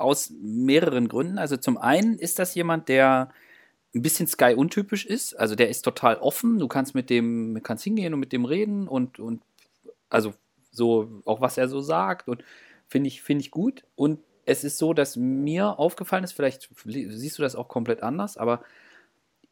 aus 0.00 0.30
mehreren 0.30 1.08
Gründen. 1.08 1.38
Also 1.38 1.56
zum 1.56 1.78
einen 1.78 2.18
ist 2.18 2.38
das 2.38 2.54
jemand, 2.54 2.88
der 2.88 3.30
ein 3.94 4.02
bisschen 4.02 4.26
Sky 4.26 4.54
untypisch 4.54 5.04
ist. 5.04 5.38
Also 5.38 5.54
der 5.54 5.68
ist 5.68 5.82
total 5.82 6.16
offen. 6.16 6.58
Du 6.58 6.68
kannst 6.68 6.94
mit 6.94 7.10
dem, 7.10 7.60
kannst 7.62 7.84
hingehen 7.84 8.14
und 8.14 8.20
mit 8.20 8.32
dem 8.32 8.44
reden 8.44 8.88
und, 8.88 9.18
und 9.18 9.42
also 10.08 10.34
so 10.70 11.22
auch 11.24 11.40
was 11.40 11.58
er 11.58 11.68
so 11.68 11.80
sagt 11.80 12.28
und 12.28 12.44
finde 12.86 13.08
ich, 13.08 13.22
finde 13.22 13.42
ich 13.42 13.50
gut. 13.50 13.84
Und 13.96 14.20
es 14.44 14.64
ist 14.64 14.78
so, 14.78 14.92
dass 14.92 15.16
mir 15.16 15.78
aufgefallen 15.78 16.24
ist, 16.24 16.32
vielleicht 16.32 16.68
siehst 16.84 17.38
du 17.38 17.42
das 17.42 17.56
auch 17.56 17.68
komplett 17.68 18.02
anders, 18.02 18.36
aber 18.36 18.62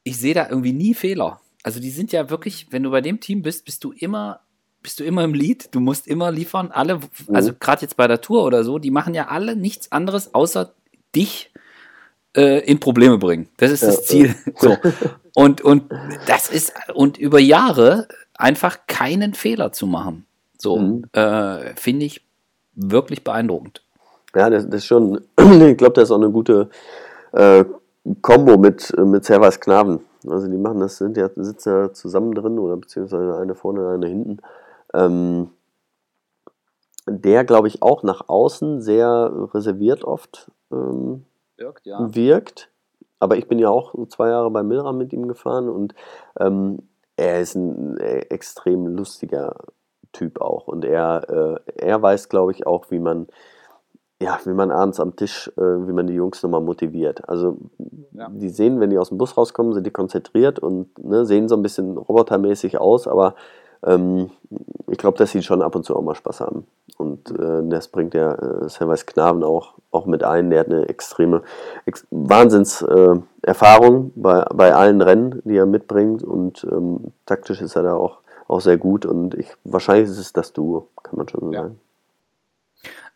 ich 0.02 0.18
sehe 0.18 0.34
da 0.34 0.48
irgendwie 0.48 0.72
nie 0.72 0.94
Fehler. 0.94 1.40
Also 1.62 1.80
die 1.80 1.90
sind 1.90 2.12
ja 2.12 2.30
wirklich, 2.30 2.68
wenn 2.70 2.82
du 2.82 2.90
bei 2.90 3.00
dem 3.00 3.20
Team 3.20 3.42
bist, 3.42 3.64
bist 3.64 3.84
du 3.84 3.92
immer, 3.92 4.40
bist 4.82 5.00
du 5.00 5.04
immer 5.04 5.24
im 5.24 5.34
Lead, 5.34 5.68
du 5.74 5.80
musst 5.80 6.06
immer 6.06 6.30
liefern. 6.30 6.70
Alle, 6.72 7.00
also 7.32 7.52
gerade 7.58 7.82
jetzt 7.82 7.96
bei 7.96 8.06
der 8.06 8.20
Tour 8.20 8.44
oder 8.44 8.64
so, 8.64 8.78
die 8.78 8.90
machen 8.90 9.14
ja 9.14 9.28
alle 9.28 9.56
nichts 9.56 9.90
anderes, 9.92 10.34
außer 10.34 10.72
dich 11.14 11.52
äh, 12.36 12.60
in 12.64 12.78
Probleme 12.80 13.18
bringen. 13.18 13.48
Das 13.56 13.70
ist 13.70 13.82
Ja, 13.82 13.88
das 13.88 14.04
Ziel. 14.06 14.34
So. 14.58 14.76
Und, 15.34 15.60
und 15.62 15.84
das 16.26 16.48
ist, 16.48 16.72
und 16.94 17.16
über 17.18 17.38
Jahre 17.38 18.08
einfach 18.34 18.80
keinen 18.86 19.34
Fehler 19.34 19.72
zu 19.72 19.86
machen. 19.86 20.24
So, 20.58 20.76
Mhm. 20.78 21.04
äh, 21.12 21.74
finde 21.76 22.06
ich 22.06 22.24
wirklich 22.74 23.22
beeindruckend. 23.24 23.82
Ja, 24.34 24.50
das, 24.50 24.64
das 24.66 24.76
ist 24.76 24.86
schon, 24.86 25.20
ich 25.38 25.76
glaube, 25.76 25.94
das 25.94 26.04
ist 26.04 26.10
auch 26.10 26.16
eine 26.20 26.30
gute 26.30 26.70
äh, 27.32 27.64
Kombo 28.22 28.56
mit, 28.58 28.92
mit 28.98 29.24
Servas 29.24 29.60
Knaben. 29.60 30.00
Also 30.28 30.48
die 30.48 30.56
machen 30.56 30.80
das, 30.80 30.96
sind 30.98 31.16
ja, 31.16 31.30
sitzen 31.36 31.68
ja 31.70 31.92
zusammen 31.92 32.34
drin 32.34 32.58
oder 32.58 32.76
beziehungsweise 32.76 33.36
eine 33.38 33.54
vorne, 33.54 33.88
eine 33.90 34.06
hinten. 34.08 34.38
Ähm, 34.98 35.50
der, 37.06 37.44
glaube 37.44 37.68
ich, 37.68 37.82
auch 37.82 38.02
nach 38.02 38.28
außen 38.28 38.80
sehr 38.80 39.32
reserviert 39.54 40.04
oft 40.04 40.50
ähm, 40.70 41.24
Wirkt, 41.56 41.86
ja. 41.86 42.14
wirkt. 42.14 42.70
Aber 43.18 43.36
ich 43.36 43.48
bin 43.48 43.58
ja 43.58 43.68
auch 43.68 43.94
zwei 44.08 44.28
Jahre 44.28 44.50
bei 44.50 44.62
Milram 44.62 44.96
mit 44.96 45.12
ihm 45.12 45.26
gefahren 45.26 45.68
und 45.68 45.94
ähm, 46.38 46.78
er 47.16 47.40
ist 47.40 47.56
ein 47.56 47.96
äh, 47.98 48.20
extrem 48.30 48.86
lustiger 48.86 49.56
Typ 50.12 50.40
auch. 50.40 50.68
Und 50.68 50.84
er, 50.84 51.58
äh, 51.76 51.84
er 51.84 52.00
weiß, 52.00 52.28
glaube 52.28 52.52
ich, 52.52 52.66
auch, 52.66 52.90
wie 52.90 53.00
man, 53.00 53.26
ja, 54.22 54.38
wie 54.44 54.52
man 54.52 54.70
abends 54.70 55.00
am 55.00 55.16
Tisch, 55.16 55.50
äh, 55.56 55.60
wie 55.60 55.92
man 55.92 56.06
die 56.06 56.14
Jungs 56.14 56.42
nochmal 56.42 56.60
motiviert. 56.60 57.28
Also 57.28 57.58
Ja. 58.12 58.28
die 58.30 58.48
sehen, 58.50 58.78
wenn 58.78 58.90
die 58.90 58.98
aus 58.98 59.08
dem 59.08 59.18
Bus 59.18 59.36
rauskommen, 59.36 59.72
sind 59.72 59.86
die 59.86 59.90
konzentriert 59.90 60.60
und 60.60 60.96
ne, 61.02 61.26
sehen 61.26 61.48
so 61.48 61.56
ein 61.56 61.62
bisschen 61.62 61.96
robotermäßig 61.96 62.78
aus, 62.78 63.08
aber 63.08 63.34
ähm, 63.84 64.30
ich 64.86 64.98
glaube, 64.98 65.18
dass 65.18 65.30
sie 65.32 65.42
schon 65.42 65.62
ab 65.62 65.74
und 65.74 65.84
zu 65.84 65.94
auch 65.96 66.02
mal 66.02 66.14
Spaß 66.14 66.40
haben. 66.40 66.66
Und 66.96 67.30
äh, 67.30 67.62
das 67.68 67.88
bringt 67.88 68.14
der 68.14 68.62
äh, 68.64 68.68
Servais 68.68 69.06
Knaben 69.06 69.42
auch, 69.44 69.74
auch 69.90 70.06
mit 70.06 70.24
ein. 70.24 70.50
Der 70.50 70.60
hat 70.60 70.66
eine 70.68 70.88
extreme 70.88 71.42
ex 71.86 72.06
Wahnsinns 72.10 72.82
äh, 72.82 73.14
bei, 73.44 74.44
bei 74.54 74.74
allen 74.74 75.00
Rennen, 75.00 75.40
die 75.44 75.56
er 75.56 75.66
mitbringt. 75.66 76.22
Und 76.22 76.64
ähm, 76.70 77.12
taktisch 77.26 77.60
ist 77.60 77.76
er 77.76 77.82
da 77.84 77.94
auch, 77.94 78.18
auch 78.48 78.60
sehr 78.60 78.78
gut. 78.78 79.06
Und 79.06 79.34
ich, 79.34 79.48
wahrscheinlich 79.64 80.10
ist 80.10 80.18
es 80.18 80.32
das 80.32 80.52
Duo, 80.52 80.88
kann 81.02 81.16
man 81.16 81.28
schon 81.28 81.40
so 81.40 81.52
Ja. 81.52 81.62
sagen. 81.62 81.80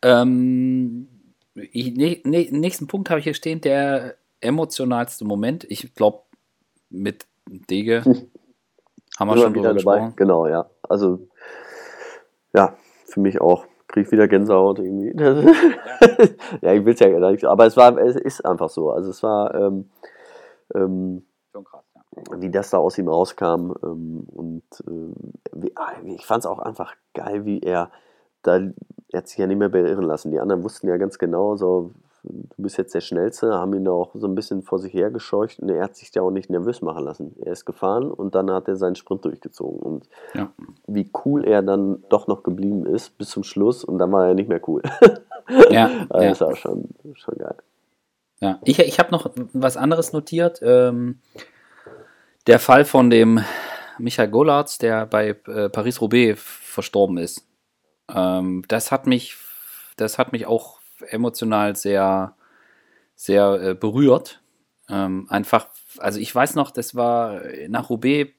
Ähm, 0.03 1.09
ich, 1.55 1.95
ne, 1.95 2.21
ne, 2.25 2.49
nächsten 2.51 2.87
Punkt 2.87 3.11
habe 3.11 3.19
ich 3.21 3.25
hier 3.25 3.35
stehen, 3.35 3.61
der 3.61 4.15
emotionalste 4.41 5.25
Moment? 5.25 5.65
Ich 5.69 5.95
glaube, 5.95 6.21
mit 6.91 7.27
Dege 7.49 8.03
haben 9.23 9.37
wir 9.37 9.43
schon 9.43 9.55
wieder 9.55 9.75
dabei. 9.75 9.97
Gesprochen. 9.97 10.17
Genau, 10.17 10.47
ja. 10.47 10.67
Also, 10.89 11.29
ja, 12.55 12.75
für 13.07 13.21
mich 13.21 13.41
auch. 13.41 13.67
Krieg 13.89 14.11
wieder 14.11 14.27
Gänsehaut 14.27 14.79
irgendwie. 14.79 15.13
Ja, 16.63 16.69
ja 16.73 16.73
ich 16.73 16.85
will 16.85 16.95
es 16.95 17.01
ja 17.01 17.11
gar 17.11 17.31
nicht. 17.31 17.45
Aber 17.45 17.67
es 17.67 17.77
war, 17.77 17.97
es 17.99 18.17
ist 18.17 18.45
einfach 18.45 18.71
so. 18.71 18.91
Also 18.91 19.11
es 19.11 19.23
war 19.23 19.55
ähm, 19.55 19.91
ähm, 20.75 21.27
schon 21.53 21.65
krass, 21.65 21.85
ja. 21.95 22.41
wie 22.41 22.51
das 22.51 22.71
da 22.71 22.79
aus 22.79 22.99
ihm 22.99 23.09
rauskam. 23.09 23.73
Ähm, 23.83 24.27
und 24.33 24.65
äh, 24.89 25.71
ich 26.05 26.27
fand 26.27 26.45
es 26.45 26.47
auch 26.47 26.59
einfach 26.59 26.95
geil, 27.15 27.45
wie 27.45 27.61
er 27.61 27.91
da, 28.43 28.57
er 28.57 29.19
hat 29.19 29.29
sich 29.29 29.39
ja 29.39 29.47
nicht 29.47 29.59
mehr 29.59 29.69
beirren 29.69 30.05
lassen. 30.05 30.31
Die 30.31 30.41
anderen 30.41 30.65
wussten 30.65 30.89
ja 30.89 30.97
ganz 30.97 31.19
genau, 31.19 31.57
so 31.57 31.93
du 32.23 32.55
bist 32.57 32.79
jetzt 32.79 32.95
der 32.95 33.01
Schnellste, 33.01 33.53
haben 33.55 33.75
ihn 33.75 33.89
auch 33.89 34.11
so 34.15 34.27
ein 34.27 34.35
bisschen 34.35 34.63
vor 34.63 34.79
sich 34.79 34.95
hergescheucht 34.95 35.59
und 35.59 35.69
er 35.69 35.83
hat 35.83 35.97
sich 35.97 36.15
ja 36.15 36.23
auch 36.23 36.31
nicht 36.31 36.51
nervös 36.51 36.81
machen 36.81 37.05
lassen. 37.05 37.35
Er 37.41 37.53
ist 37.53 37.65
gefahren 37.65 38.11
und 38.11 38.35
dann 38.35 38.51
hat 38.51 38.69
er 38.69 38.77
seinen 38.77 38.95
Sprint 38.95 39.25
durchgezogen. 39.25 39.81
Und 39.81 40.09
ja. 40.35 40.53
wie 40.87 41.11
cool 41.25 41.45
er 41.45 41.63
dann 41.63 42.05
doch 42.09 42.29
noch 42.29 42.43
geblieben 42.43 42.87
ist 42.87 43.19
bis 43.19 43.31
zum 43.31 43.43
Schluss 43.43 43.85
und 43.85 43.99
dann 43.99 44.13
war 44.13 44.29
er 44.29 44.35
nicht 44.35 44.49
mehr 44.49 44.61
cool. 44.69 44.83
Ja, 45.71 46.07
also 46.09 46.23
ja. 46.23 46.29
Das 46.31 46.41
war 46.41 46.57
schon, 46.57 46.91
schon 47.15 47.37
geil. 47.37 47.57
Ja, 48.41 48.59
ich, 48.65 48.79
ich 48.79 48.99
habe 48.99 49.11
noch 49.11 49.31
was 49.53 49.77
anderes 49.77 50.13
notiert. 50.13 50.61
Ähm, 50.63 51.21
der 52.47 52.59
Fall 52.59 52.85
von 52.85 53.11
dem 53.11 53.41
Michael 53.99 54.31
Gollards, 54.31 54.79
der 54.79 55.07
bei 55.07 55.37
äh, 55.47 55.69
Paris-Roubaix 55.69 56.41
verstorben 56.41 57.19
ist. 57.19 57.47
Ähm, 58.13 58.65
das 58.69 58.91
hat 58.91 59.07
mich, 59.07 59.37
das 59.97 60.19
hat 60.19 60.33
mich 60.33 60.47
auch 60.47 60.82
emotional 61.09 61.77
sehr, 61.77 62.35
sehr 63.15 63.63
äh, 63.63 63.75
berührt. 63.75 64.43
Ähm, 64.89 65.27
einfach, 65.29 65.69
also 65.99 66.19
ich 66.19 66.35
weiß 66.35 66.55
noch, 66.55 66.71
das 66.71 66.95
war 66.95 67.43
nach 67.69 67.91
Roubaix, 67.91 68.33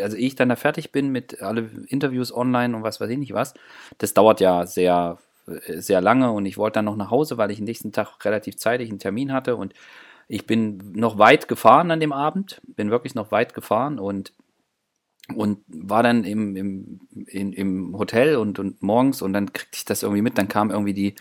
also 0.00 0.16
ich 0.16 0.36
dann 0.36 0.50
da 0.50 0.56
fertig 0.56 0.92
bin 0.92 1.10
mit 1.10 1.42
alle 1.42 1.70
Interviews 1.88 2.32
online 2.32 2.76
und 2.76 2.82
was 2.82 3.00
weiß 3.00 3.10
ich 3.10 3.18
nicht 3.18 3.32
was, 3.32 3.54
das 3.98 4.14
dauert 4.14 4.40
ja 4.40 4.66
sehr, 4.66 5.18
sehr 5.46 6.00
lange 6.00 6.30
und 6.32 6.46
ich 6.46 6.58
wollte 6.58 6.74
dann 6.74 6.84
noch 6.84 6.96
nach 6.96 7.10
Hause, 7.10 7.38
weil 7.38 7.50
ich 7.50 7.58
den 7.58 7.64
nächsten 7.64 7.92
Tag 7.92 8.24
relativ 8.24 8.56
zeitig 8.56 8.88
einen 8.88 8.98
Termin 8.98 9.32
hatte 9.32 9.56
und 9.56 9.74
ich 10.28 10.46
bin 10.46 10.92
noch 10.92 11.18
weit 11.18 11.48
gefahren 11.48 11.90
an 11.90 12.00
dem 12.00 12.12
Abend, 12.12 12.60
bin 12.66 12.90
wirklich 12.90 13.14
noch 13.14 13.30
weit 13.30 13.54
gefahren 13.54 13.98
und 13.98 14.32
und 15.34 15.60
war 15.68 16.02
dann 16.02 16.24
im, 16.24 16.54
im, 16.54 17.00
im 17.52 17.98
Hotel 17.98 18.36
und, 18.36 18.58
und 18.58 18.82
morgens 18.82 19.22
und 19.22 19.32
dann 19.32 19.54
kriegte 19.54 19.78
ich 19.78 19.86
das 19.86 20.02
irgendwie 20.02 20.20
mit, 20.20 20.36
dann 20.36 20.48
kam 20.48 20.70
irgendwie 20.70 20.92
die, 20.92 21.14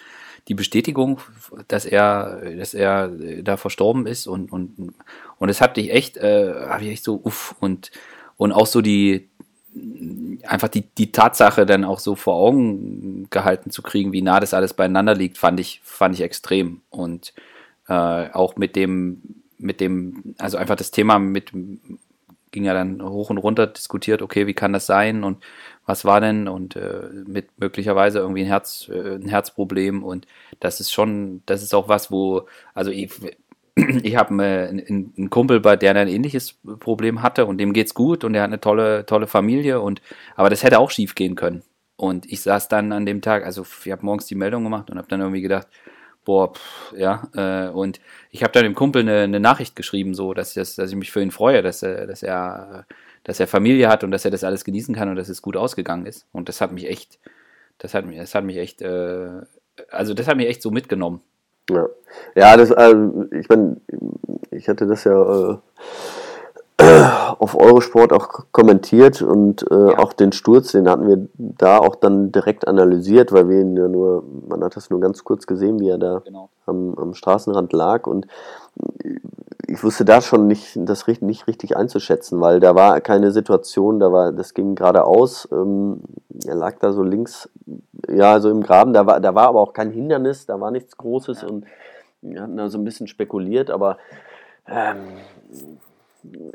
die 0.47 0.55
Bestätigung, 0.55 1.19
dass 1.67 1.85
er, 1.85 2.41
dass 2.57 2.73
er 2.73 3.09
da 3.41 3.57
verstorben 3.57 4.05
ist 4.05 4.27
und 4.27 4.51
und 4.51 4.93
und 5.37 5.49
es 5.49 5.61
hat 5.61 5.77
dich 5.77 5.91
echt, 5.91 6.17
äh, 6.17 6.53
habe 6.67 6.83
ich 6.83 6.91
echt 6.91 7.03
so 7.03 7.19
uff 7.23 7.55
und 7.59 7.91
und 8.37 8.51
auch 8.51 8.67
so 8.67 8.81
die 8.81 9.29
einfach 10.45 10.67
die 10.67 10.81
die 10.81 11.11
Tatsache 11.11 11.65
dann 11.65 11.83
auch 11.83 11.99
so 11.99 12.15
vor 12.15 12.35
Augen 12.35 13.27
gehalten 13.29 13.71
zu 13.71 13.81
kriegen, 13.81 14.11
wie 14.11 14.21
nah 14.21 14.39
das 14.39 14.53
alles 14.53 14.73
beieinander 14.73 15.15
liegt, 15.15 15.37
fand 15.37 15.59
ich 15.59 15.81
fand 15.83 16.15
ich 16.15 16.21
extrem. 16.21 16.81
Und 16.89 17.33
äh, 17.87 17.93
auch 18.31 18.55
mit 18.57 18.75
dem 18.75 19.21
mit 19.57 19.79
dem 19.79 20.35
also 20.37 20.57
einfach 20.57 20.75
das 20.75 20.91
Thema 20.91 21.19
mit 21.19 21.51
ging 22.53 22.65
ja 22.65 22.73
dann 22.73 23.01
hoch 23.01 23.29
und 23.29 23.39
runter 23.39 23.67
diskutiert, 23.67 24.21
okay, 24.21 24.47
wie 24.47 24.53
kann 24.53 24.73
das 24.73 24.85
sein? 24.85 25.23
Und 25.23 25.43
was 25.85 26.05
war 26.05 26.21
denn 26.21 26.47
und 26.47 26.75
äh, 26.75 27.09
mit 27.25 27.59
möglicherweise 27.59 28.19
irgendwie 28.19 28.41
ein 28.41 28.47
Herz, 28.47 28.89
äh, 28.89 29.15
ein 29.15 29.27
Herzproblem 29.27 30.03
und 30.03 30.27
das 30.59 30.79
ist 30.79 30.91
schon, 30.91 31.41
das 31.45 31.61
ist 31.63 31.73
auch 31.73 31.89
was, 31.89 32.11
wo, 32.11 32.47
also 32.73 32.91
ich, 32.91 33.11
ich 33.75 34.15
habe 34.15 34.43
äh, 34.43 34.67
einen, 34.69 35.29
Kumpel, 35.29 35.59
bei 35.59 35.75
der 35.75 35.95
ein 35.95 36.07
ähnliches 36.07 36.59
Problem 36.79 37.21
hatte 37.21 37.45
und 37.45 37.57
dem 37.57 37.73
geht's 37.73 37.93
gut 37.93 38.23
und 38.23 38.33
der 38.33 38.43
hat 38.43 38.49
eine 38.49 38.61
tolle, 38.61 39.05
tolle 39.05 39.27
Familie 39.27 39.81
und 39.81 40.01
aber 40.35 40.49
das 40.49 40.63
hätte 40.63 40.79
auch 40.79 40.91
schief 40.91 41.15
gehen 41.15 41.35
können. 41.35 41.63
Und 41.95 42.25
ich 42.31 42.41
saß 42.41 42.69
dann 42.69 42.91
an 42.91 43.05
dem 43.05 43.21
Tag, 43.21 43.45
also 43.45 43.65
ich 43.85 43.91
habe 43.91 44.05
morgens 44.05 44.25
die 44.25 44.35
Meldung 44.35 44.63
gemacht 44.63 44.89
und 44.89 44.97
habe 44.97 45.07
dann 45.07 45.21
irgendwie 45.21 45.41
gedacht, 45.41 45.67
boah, 46.25 46.53
pff, 46.53 46.93
ja, 46.97 47.27
äh, 47.35 47.69
und 47.69 47.99
ich 48.31 48.43
habe 48.43 48.53
dann 48.53 48.63
dem 48.63 48.75
Kumpel 48.75 49.01
eine, 49.01 49.21
eine, 49.21 49.39
Nachricht 49.39 49.75
geschrieben, 49.75 50.13
so, 50.15 50.33
dass, 50.33 50.53
dass, 50.53 50.75
dass 50.75 50.89
ich 50.89 50.95
mich 50.95 51.11
für 51.11 51.21
ihn 51.21 51.31
freue, 51.31 51.61
dass, 51.61 51.83
er, 51.83 52.07
dass 52.07 52.23
er 52.23 52.85
dass 53.23 53.39
er 53.39 53.47
Familie 53.47 53.89
hat 53.89 54.03
und 54.03 54.11
dass 54.11 54.25
er 54.25 54.31
das 54.31 54.43
alles 54.43 54.63
genießen 54.63 54.95
kann 54.95 55.09
und 55.09 55.15
dass 55.15 55.29
es 55.29 55.41
gut 55.41 55.57
ausgegangen 55.57 56.05
ist. 56.05 56.25
Und 56.31 56.49
das 56.49 56.61
hat 56.61 56.71
mich 56.71 56.89
echt, 56.89 57.19
das 57.77 57.93
hat 57.93 58.05
mich, 58.05 58.17
das 58.17 58.35
hat 58.35 58.43
mich 58.43 58.57
echt, 58.57 58.81
äh, 58.81 59.29
also 59.89 60.13
das 60.13 60.27
hat 60.27 60.37
mich 60.37 60.47
echt 60.47 60.61
so 60.61 60.71
mitgenommen. 60.71 61.21
Ja, 61.69 61.87
ja 62.35 62.57
das, 62.57 62.71
also 62.71 63.25
ich 63.31 63.47
meine, 63.47 63.77
ich 64.51 64.67
hatte 64.67 64.85
das 64.85 65.05
ja 65.05 65.59
äh, 66.77 67.03
auf 67.39 67.55
Eurosport 67.55 68.11
auch 68.11 68.45
kommentiert 68.51 69.21
und 69.21 69.65
äh, 69.71 69.91
ja. 69.91 69.99
auch 69.99 70.13
den 70.13 70.31
Sturz, 70.31 70.71
den 70.71 70.89
hatten 70.89 71.07
wir 71.07 71.27
da 71.37 71.77
auch 71.77 71.95
dann 71.95 72.31
direkt 72.31 72.67
analysiert, 72.67 73.31
weil 73.31 73.47
wir 73.47 73.61
ihn 73.61 73.77
ja 73.77 73.87
nur, 73.87 74.23
man 74.47 74.63
hat 74.63 74.75
das 74.75 74.89
nur 74.89 74.99
ganz 74.99 75.23
kurz 75.23 75.47
gesehen, 75.47 75.79
wie 75.79 75.89
er 75.89 75.97
da 75.97 76.21
genau. 76.25 76.49
am, 76.65 76.95
am 76.97 77.13
Straßenrand 77.13 77.71
lag 77.73 78.07
und 78.07 78.27
ich 79.73 79.83
wusste 79.83 80.05
da 80.05 80.21
schon 80.21 80.47
nicht, 80.47 80.73
das 80.75 81.07
nicht 81.07 81.47
richtig 81.47 81.75
einzuschätzen, 81.75 82.39
weil 82.39 82.59
da 82.59 82.75
war 82.75 83.01
keine 83.01 83.31
Situation, 83.31 83.99
da 83.99 84.11
war, 84.11 84.31
das 84.31 84.53
ging 84.53 84.75
geradeaus, 84.75 85.47
ähm, 85.51 86.01
er 86.45 86.55
lag 86.55 86.77
da 86.79 86.93
so 86.93 87.01
links, 87.01 87.49
ja, 88.07 88.39
so 88.39 88.51
im 88.51 88.61
Graben, 88.61 88.93
da 88.93 89.07
war, 89.07 89.19
da 89.19 89.33
war 89.33 89.47
aber 89.47 89.61
auch 89.61 89.73
kein 89.73 89.89
Hindernis, 89.89 90.45
da 90.45 90.59
war 90.61 90.69
nichts 90.69 90.95
Großes 90.95 91.41
ja. 91.41 91.47
und 91.47 91.65
wir 92.21 92.41
hatten 92.41 92.55
da 92.55 92.69
so 92.69 92.77
ein 92.77 92.83
bisschen 92.83 93.07
spekuliert, 93.07 93.71
aber 93.71 93.97
ähm, 94.67 94.97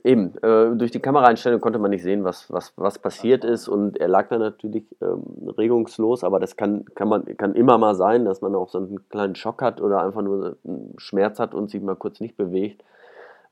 eben, 0.04 0.34
äh, 0.42 0.76
durch 0.76 0.92
die 0.92 1.00
Kameraeinstellung 1.00 1.60
konnte 1.60 1.80
man 1.80 1.90
nicht 1.90 2.04
sehen, 2.04 2.22
was, 2.22 2.52
was, 2.52 2.72
was 2.76 3.00
passiert 3.00 3.44
ist 3.44 3.66
und 3.66 3.98
er 3.98 4.08
lag 4.08 4.28
da 4.28 4.38
natürlich 4.38 4.84
ähm, 5.02 5.48
regungslos, 5.58 6.22
aber 6.22 6.38
das 6.38 6.56
kann, 6.56 6.84
kann, 6.94 7.08
man, 7.08 7.36
kann 7.36 7.56
immer 7.56 7.78
mal 7.78 7.96
sein, 7.96 8.24
dass 8.24 8.42
man 8.42 8.54
auch 8.54 8.68
so 8.68 8.78
einen 8.78 9.08
kleinen 9.08 9.34
Schock 9.34 9.60
hat 9.60 9.80
oder 9.80 10.02
einfach 10.04 10.22
nur 10.22 10.56
einen 10.64 10.94
Schmerz 10.98 11.40
hat 11.40 11.52
und 11.52 11.68
sich 11.68 11.82
mal 11.82 11.96
kurz 11.96 12.20
nicht 12.20 12.36
bewegt. 12.36 12.84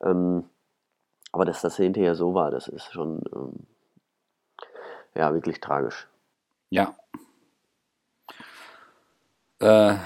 Ähm, 0.03 0.45
aber 1.33 1.45
dass 1.45 1.61
das 1.61 1.77
hinterher 1.77 2.15
so 2.15 2.35
war, 2.35 2.51
das 2.51 2.69
ist 2.69 2.93
schon 2.93 3.23
ähm, 3.35 3.67
ja 5.15 5.33
wirklich 5.35 5.61
tragisch. 5.61 6.09
Ja. 6.71 6.97
Äh, 9.59 9.97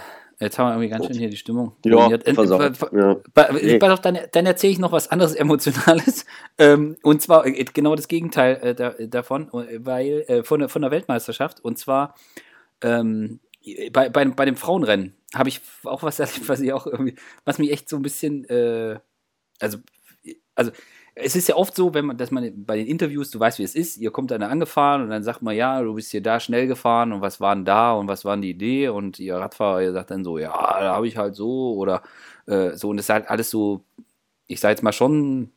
Jetzt 0.41 0.59
haben 0.59 0.69
wir 0.69 0.73
irgendwie 0.73 0.89
ganz 0.89 1.07
schön 1.07 1.19
hier 1.19 1.29
die 1.29 1.37
Stimmung. 1.37 1.77
Ja, 1.85 2.09
äh, 2.09 3.79
ja. 3.79 3.97
Dann, 3.97 4.19
dann 4.33 4.47
erzähle 4.47 4.73
ich 4.73 4.79
noch 4.79 4.91
was 4.91 5.11
anderes 5.11 5.35
Emotionales. 5.37 6.25
Ähm, 6.57 6.97
und 7.03 7.21
zwar 7.21 7.47
äh, 7.47 7.63
genau 7.65 7.95
das 7.95 8.09
Gegenteil 8.09 8.59
äh, 8.63 8.75
da, 8.75 8.95
davon, 9.01 9.51
weil 9.53 10.25
äh, 10.29 10.43
von, 10.43 10.67
von 10.71 10.81
der 10.81 10.91
Weltmeisterschaft. 10.91 11.61
Und 11.61 11.79
zwar 11.79 12.15
ähm, 12.81 13.41
bei, 13.93 14.09
bei, 14.09 14.25
bei 14.25 14.47
dem 14.47 14.57
Frauenrennen 14.57 15.15
habe 15.35 15.51
ich 15.51 15.61
auch 15.85 16.03
was 16.03 16.19
was 16.49 16.61
ich 16.61 16.73
auch 16.73 16.87
irgendwie, 16.87 17.17
was 17.45 17.59
mich 17.59 17.71
echt 17.71 17.91
so 17.91 17.97
ein 17.97 18.03
bisschen, 18.03 18.47
äh, 18.47 18.99
also, 19.61 19.79
also 20.55 20.73
es 21.15 21.37
ist 21.37 21.49
ja 21.49 21.57
oft 21.57 21.75
so, 21.75 21.95
wenn 21.95 22.07
man, 22.07 22.17
dass 22.17 22.31
man 22.31 22.65
bei 22.65 22.77
den 22.77 22.87
Interviews, 22.87 23.31
du 23.31 23.41
weißt, 23.41 23.59
wie 23.59 23.65
es 23.65 23.75
ist, 23.75 23.97
ihr 23.97 24.11
kommt 24.11 24.31
dann 24.31 24.43
angefahren 24.43 25.03
und 25.03 25.11
dann 25.11 25.23
sagt 25.23 25.43
man, 25.43 25.57
ja, 25.57 25.83
du 25.83 25.95
bist 25.95 26.11
hier 26.11 26.23
da 26.23 26.41
schnell 26.41 26.67
gefahren 26.67 27.13
und 27.13 27.21
was 27.21 27.41
war 27.41 27.55
denn 27.55 27.65
da 27.65 27.93
und 27.93 28.09
was 28.09 28.25
war 28.25 28.37
denn 28.37 28.43
die 28.43 28.51
Idee 28.51 28.89
und 28.89 29.19
ihr 29.19 29.37
Radfahrer, 29.37 29.83
ihr 29.83 29.93
sagt 29.93 30.11
dann 30.11 30.25
so, 30.25 30.39
ja, 30.39 30.51
da 30.53 30.95
habe 30.95 31.09
ich 31.09 31.17
halt 31.17 31.35
so 31.35 31.75
oder 31.75 32.03
äh, 32.47 32.77
so 32.77 32.91
und 32.91 32.99
es 32.99 33.07
ist 33.07 33.11
halt 33.11 33.29
alles 33.29 33.51
so, 33.51 33.85
ich 34.47 34.61
sage 34.61 34.73
jetzt 34.73 34.83
mal 34.83 34.93
schon 34.93 35.51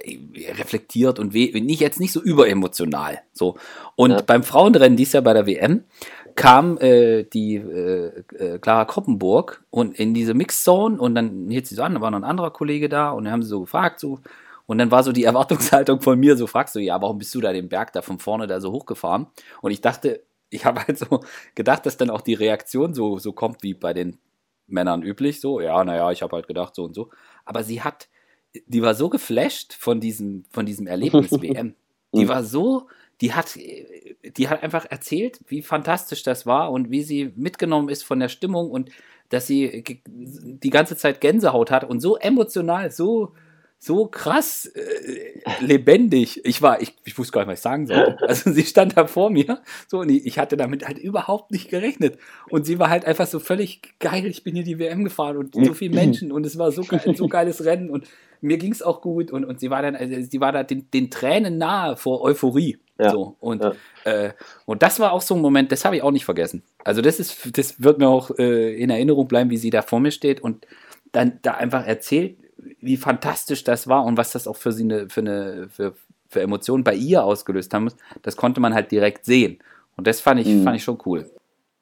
äh, 0.00 0.18
reflektiert 0.52 1.18
und 1.18 1.34
nicht 1.34 1.80
jetzt 1.80 2.00
nicht 2.00 2.12
so 2.12 2.20
überemotional. 2.20 3.20
So. 3.32 3.56
Und 3.96 4.10
ja. 4.10 4.22
beim 4.22 4.42
Frauenrennen 4.42 4.96
dies 4.96 5.12
Jahr 5.12 5.22
bei 5.22 5.34
der 5.34 5.46
WM 5.46 5.84
kam 6.34 6.78
äh, 6.78 7.24
die 7.24 7.56
äh, 7.56 8.24
äh, 8.38 8.58
Clara 8.58 8.84
Koppenburg 8.84 9.64
und 9.70 9.98
in 9.98 10.14
diese 10.14 10.34
Mixzone 10.34 10.98
und 11.00 11.14
dann 11.14 11.48
hielt 11.48 11.66
sie 11.66 11.74
so 11.74 11.82
an, 11.82 11.94
da 11.94 12.00
war 12.00 12.10
noch 12.10 12.18
ein 12.18 12.24
anderer 12.24 12.50
Kollege 12.50 12.88
da 12.88 13.10
und 13.10 13.24
dann 13.24 13.32
haben 13.32 13.42
sie 13.42 13.48
so 13.48 13.60
gefragt, 13.60 14.00
so, 14.00 14.20
und 14.66 14.78
dann 14.78 14.90
war 14.90 15.02
so 15.02 15.12
die 15.12 15.24
Erwartungshaltung 15.24 16.00
von 16.00 16.18
mir, 16.18 16.36
so 16.36 16.46
fragst 16.46 16.74
du, 16.74 16.80
ja, 16.80 17.00
warum 17.00 17.18
bist 17.18 17.34
du 17.34 17.40
da 17.40 17.52
den 17.52 17.68
Berg 17.68 17.92
da 17.92 18.02
von 18.02 18.18
vorne 18.18 18.46
da 18.46 18.60
so 18.60 18.72
hochgefahren? 18.72 19.26
Und 19.60 19.70
ich 19.70 19.80
dachte, 19.80 20.22
ich 20.50 20.64
habe 20.64 20.86
halt 20.86 20.98
so 20.98 21.20
gedacht, 21.54 21.86
dass 21.86 21.96
dann 21.96 22.10
auch 22.10 22.20
die 22.20 22.34
Reaktion 22.34 22.94
so, 22.94 23.18
so 23.18 23.32
kommt 23.32 23.62
wie 23.62 23.74
bei 23.74 23.92
den 23.92 24.18
Männern 24.66 25.02
üblich, 25.02 25.40
so, 25.40 25.60
ja, 25.60 25.82
naja, 25.84 26.10
ich 26.10 26.22
habe 26.22 26.36
halt 26.36 26.46
gedacht, 26.46 26.74
so 26.74 26.84
und 26.84 26.94
so. 26.94 27.10
Aber 27.44 27.62
sie 27.64 27.82
hat, 27.82 28.08
die 28.66 28.82
war 28.82 28.94
so 28.94 29.08
geflasht 29.08 29.74
von 29.74 30.00
diesem, 30.00 30.44
von 30.50 30.66
diesem 30.66 30.86
Erlebnis 30.86 31.32
WM. 31.42 31.74
Die 32.14 32.28
war 32.28 32.44
so, 32.44 32.88
die 33.22 33.32
hat, 33.32 33.56
die 33.56 34.48
hat 34.48 34.62
einfach 34.62 34.84
erzählt, 34.90 35.40
wie 35.46 35.62
fantastisch 35.62 36.24
das 36.24 36.44
war 36.44 36.72
und 36.72 36.90
wie 36.90 37.02
sie 37.02 37.32
mitgenommen 37.36 37.88
ist 37.88 38.02
von 38.02 38.18
der 38.18 38.28
Stimmung 38.28 38.70
und 38.70 38.90
dass 39.28 39.46
sie 39.46 39.84
die 40.06 40.70
ganze 40.70 40.96
Zeit 40.96 41.20
Gänsehaut 41.20 41.70
hat 41.70 41.84
und 41.84 42.00
so 42.00 42.16
emotional, 42.16 42.90
so, 42.90 43.32
so 43.78 44.06
krass 44.06 44.66
äh, 44.66 45.64
lebendig. 45.64 46.44
Ich 46.44 46.62
war, 46.62 46.82
ich, 46.82 46.96
ich 47.04 47.16
wusste 47.16 47.32
gar 47.32 47.42
nicht, 47.42 47.52
was 47.52 47.60
ich 47.60 47.62
sagen 47.62 47.86
sollte. 47.86 48.16
Also 48.26 48.50
sie 48.50 48.64
stand 48.64 48.96
da 48.96 49.06
vor 49.06 49.30
mir, 49.30 49.62
so 49.86 50.00
und 50.00 50.10
ich 50.10 50.38
hatte 50.38 50.56
damit 50.56 50.86
halt 50.86 50.98
überhaupt 50.98 51.52
nicht 51.52 51.70
gerechnet. 51.70 52.18
Und 52.50 52.66
sie 52.66 52.80
war 52.80 52.90
halt 52.90 53.04
einfach 53.04 53.28
so 53.28 53.38
völlig 53.38 53.80
geil. 54.00 54.26
Ich 54.26 54.42
bin 54.42 54.56
hier 54.56 54.64
die 54.64 54.80
WM 54.80 55.04
gefahren 55.04 55.36
und 55.36 55.54
so 55.54 55.74
viele 55.74 55.94
Menschen 55.94 56.32
und 56.32 56.44
es 56.44 56.58
war 56.58 56.72
so 56.72 56.82
geil, 56.82 57.14
so 57.16 57.28
geiles 57.28 57.64
Rennen 57.64 57.88
und 57.88 58.08
mir 58.42 58.58
ging 58.58 58.72
es 58.72 58.82
auch 58.82 59.00
gut 59.00 59.30
und, 59.30 59.44
und 59.44 59.60
sie 59.60 59.70
war 59.70 59.80
dann, 59.82 59.94
also 59.94 60.20
sie 60.20 60.40
war 60.40 60.50
da 60.50 60.64
den, 60.64 60.90
den 60.90 61.10
Tränen 61.10 61.58
nahe 61.58 61.96
vor 61.96 62.22
Euphorie. 62.22 62.78
Ja. 63.02 63.10
So, 63.10 63.36
und, 63.40 63.62
ja. 63.62 63.72
äh, 64.04 64.32
und 64.64 64.82
das 64.82 65.00
war 65.00 65.12
auch 65.12 65.22
so 65.22 65.34
ein 65.34 65.40
Moment, 65.40 65.72
das 65.72 65.84
habe 65.84 65.96
ich 65.96 66.02
auch 66.02 66.10
nicht 66.10 66.24
vergessen. 66.24 66.62
Also 66.84 67.02
das 67.02 67.18
ist, 67.20 67.56
das 67.56 67.82
wird 67.82 67.98
mir 67.98 68.08
auch 68.08 68.30
äh, 68.38 68.74
in 68.74 68.90
Erinnerung 68.90 69.28
bleiben, 69.28 69.50
wie 69.50 69.56
sie 69.56 69.70
da 69.70 69.82
vor 69.82 70.00
mir 70.00 70.10
steht 70.10 70.40
und 70.40 70.66
dann 71.12 71.38
da 71.42 71.52
einfach 71.52 71.86
erzählt, 71.86 72.36
wie 72.80 72.96
fantastisch 72.96 73.64
das 73.64 73.88
war 73.88 74.04
und 74.04 74.16
was 74.16 74.32
das 74.32 74.46
auch 74.46 74.56
für 74.56 74.72
sie 74.72 74.84
eine, 74.84 75.08
für 75.08 75.20
eine, 75.20 75.68
für, 75.68 75.94
für 76.28 76.40
Emotionen 76.40 76.84
bei 76.84 76.94
ihr 76.94 77.24
ausgelöst 77.24 77.72
haben 77.74 77.84
muss, 77.84 77.96
das 78.22 78.36
konnte 78.36 78.60
man 78.60 78.74
halt 78.74 78.90
direkt 78.90 79.24
sehen. 79.24 79.58
Und 79.96 80.06
das 80.06 80.20
fand 80.20 80.40
ich, 80.40 80.46
mhm. 80.46 80.62
fand 80.62 80.76
ich 80.76 80.84
schon 80.84 80.98
cool. 81.04 81.30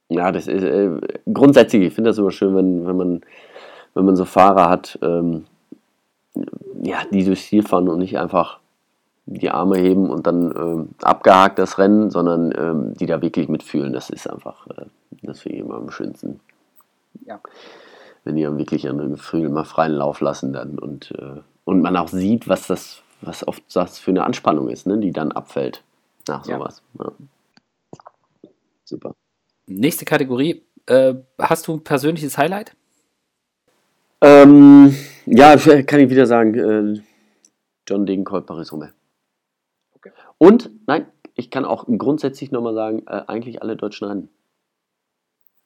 Ja, 0.08 0.32
das 0.32 0.48
ist 0.48 0.64
äh, 0.64 0.90
grundsätzlich, 1.32 1.82
ich 1.82 1.94
finde 1.94 2.10
das 2.10 2.18
immer 2.18 2.32
schön, 2.32 2.56
wenn, 2.56 2.86
wenn 2.86 2.96
man, 2.96 3.20
wenn 3.94 4.04
man 4.04 4.16
so 4.16 4.24
Fahrer 4.24 4.68
hat, 4.68 4.98
ähm, 5.02 5.44
ja, 6.82 6.98
die 7.12 7.24
durchs 7.24 7.46
Ziel 7.46 7.62
fahren 7.62 7.88
und 7.88 7.98
nicht 7.98 8.18
einfach 8.18 8.59
die 9.38 9.50
Arme 9.50 9.78
heben 9.78 10.10
und 10.10 10.26
dann 10.26 10.54
ähm, 10.56 10.88
abgehakt 11.02 11.58
das 11.58 11.78
Rennen, 11.78 12.10
sondern 12.10 12.52
ähm, 12.56 12.94
die 12.94 13.06
da 13.06 13.22
wirklich 13.22 13.48
mitfühlen. 13.48 13.92
Das 13.92 14.10
ist 14.10 14.28
einfach, 14.28 14.66
äh, 14.68 14.86
das 15.22 15.40
finde 15.40 15.58
ich 15.58 15.64
immer 15.64 15.76
am 15.76 15.90
schönsten. 15.90 16.40
Ja 17.24 17.40
wenn 18.24 18.36
die 18.36 18.42
dann 18.42 18.58
wirklich 18.58 18.84
ihren 18.84 19.10
Gefühl 19.10 19.48
mal 19.48 19.64
freien 19.64 19.92
Lauf 19.92 20.20
lassen 20.20 20.52
dann 20.52 20.78
und, 20.78 21.12
äh, 21.12 21.40
und 21.64 21.80
man 21.80 21.96
auch 21.96 22.08
sieht, 22.08 22.48
was 22.48 22.66
das, 22.66 23.02
was 23.20 23.46
oft 23.46 23.62
das 23.74 23.98
für 23.98 24.10
eine 24.10 24.24
Anspannung 24.24 24.68
ist, 24.68 24.86
ne, 24.86 24.98
die 24.98 25.12
dann 25.12 25.32
abfällt 25.32 25.82
nach 26.28 26.44
sowas. 26.44 26.82
Ja. 26.98 27.04
Ja. 27.04 28.50
Super. 28.84 29.14
Nächste 29.66 30.04
Kategorie. 30.04 30.62
Äh, 30.86 31.14
hast 31.38 31.68
du 31.68 31.74
ein 31.74 31.84
persönliches 31.84 32.36
Highlight? 32.36 32.74
Ähm, 34.20 34.94
ja, 35.26 35.56
kann 35.56 36.00
ich 36.00 36.10
wieder 36.10 36.26
sagen, 36.26 36.54
äh, 36.54 37.00
John 37.86 38.04
Degenkolb, 38.04 38.46
Paris-Roubaix. 38.46 38.92
Und, 40.42 40.70
nein, 40.86 41.06
ich 41.34 41.50
kann 41.50 41.66
auch 41.66 41.84
grundsätzlich 41.86 42.50
nochmal 42.50 42.72
sagen, 42.72 43.02
äh, 43.06 43.22
eigentlich 43.26 43.60
alle 43.60 43.76
deutschen 43.76 44.08
Rennen. 44.08 44.28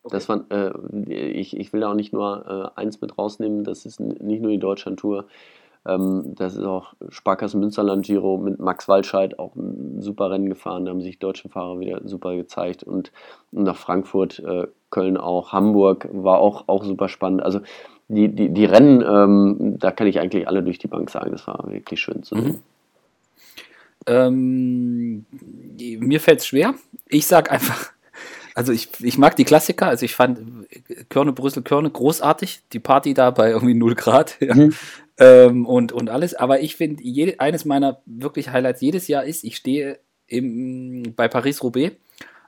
Okay. 0.02 0.16
Das 0.16 0.28
war, 0.28 0.44
äh, 0.50 0.72
ich, 1.08 1.56
ich 1.56 1.72
will 1.72 1.80
da 1.80 1.92
auch 1.92 1.94
nicht 1.94 2.12
nur 2.12 2.72
äh, 2.76 2.80
eins 2.80 3.00
mit 3.00 3.16
rausnehmen, 3.16 3.62
das 3.62 3.86
ist 3.86 4.00
nicht 4.00 4.42
nur 4.42 4.50
die 4.50 4.58
Deutschland-Tour, 4.58 5.26
ähm, 5.86 6.34
das 6.34 6.56
ist 6.56 6.64
auch 6.64 6.94
Sparkassen 7.08 7.60
Münsterland 7.60 8.04
Giro 8.04 8.36
mit 8.36 8.58
Max 8.58 8.88
Waldscheid, 8.88 9.38
auch 9.38 9.54
ein 9.54 10.02
super 10.02 10.32
Rennen 10.32 10.48
gefahren, 10.48 10.84
da 10.84 10.90
haben 10.90 11.00
sich 11.00 11.20
deutsche 11.20 11.48
Fahrer 11.48 11.78
wieder 11.78 12.00
super 12.04 12.34
gezeigt 12.34 12.82
und 12.82 13.12
nach 13.52 13.76
Frankfurt, 13.76 14.40
äh, 14.40 14.66
Köln 14.90 15.16
auch, 15.16 15.52
Hamburg 15.52 16.08
war 16.12 16.40
auch, 16.40 16.64
auch 16.66 16.82
super 16.82 17.08
spannend. 17.08 17.42
Also 17.42 17.60
die, 18.08 18.28
die, 18.28 18.48
die 18.52 18.64
Rennen, 18.64 19.02
ähm, 19.02 19.78
da 19.78 19.92
kann 19.92 20.08
ich 20.08 20.18
eigentlich 20.18 20.48
alle 20.48 20.64
durch 20.64 20.78
die 20.78 20.88
Bank 20.88 21.10
sagen, 21.10 21.30
das 21.30 21.46
war 21.46 21.64
wirklich 21.70 22.00
schön 22.00 22.24
zu 22.24 22.34
sehen. 22.34 22.44
Mhm. 22.44 22.73
Ähm, 24.06 25.26
mir 25.78 26.20
fällt 26.20 26.40
es 26.40 26.46
schwer. 26.46 26.74
Ich 27.08 27.26
sage 27.26 27.50
einfach 27.50 27.92
also 28.54 28.72
ich, 28.72 28.88
ich 29.00 29.18
mag 29.18 29.36
die 29.36 29.44
Klassiker, 29.44 29.88
also 29.88 30.04
ich 30.04 30.14
fand 30.14 30.40
Körne, 31.08 31.32
Brüssel, 31.32 31.62
Körne 31.62 31.90
großartig, 31.90 32.62
die 32.72 32.78
Party 32.78 33.12
da 33.12 33.30
bei 33.30 33.50
irgendwie 33.50 33.74
0 33.74 33.94
Grad 33.96 34.36
ja. 34.40 34.54
mhm. 34.54 34.74
ähm, 35.18 35.66
und, 35.66 35.92
und 35.92 36.08
alles, 36.08 36.34
aber 36.34 36.60
ich 36.60 36.76
finde, 36.76 37.02
eines 37.38 37.64
meiner 37.64 38.00
wirklich 38.06 38.50
Highlights 38.50 38.80
jedes 38.80 39.08
Jahr 39.08 39.24
ist, 39.24 39.44
ich 39.44 39.56
stehe 39.56 39.98
im, 40.28 41.14
bei 41.16 41.28
Paris-Roubaix 41.28 41.96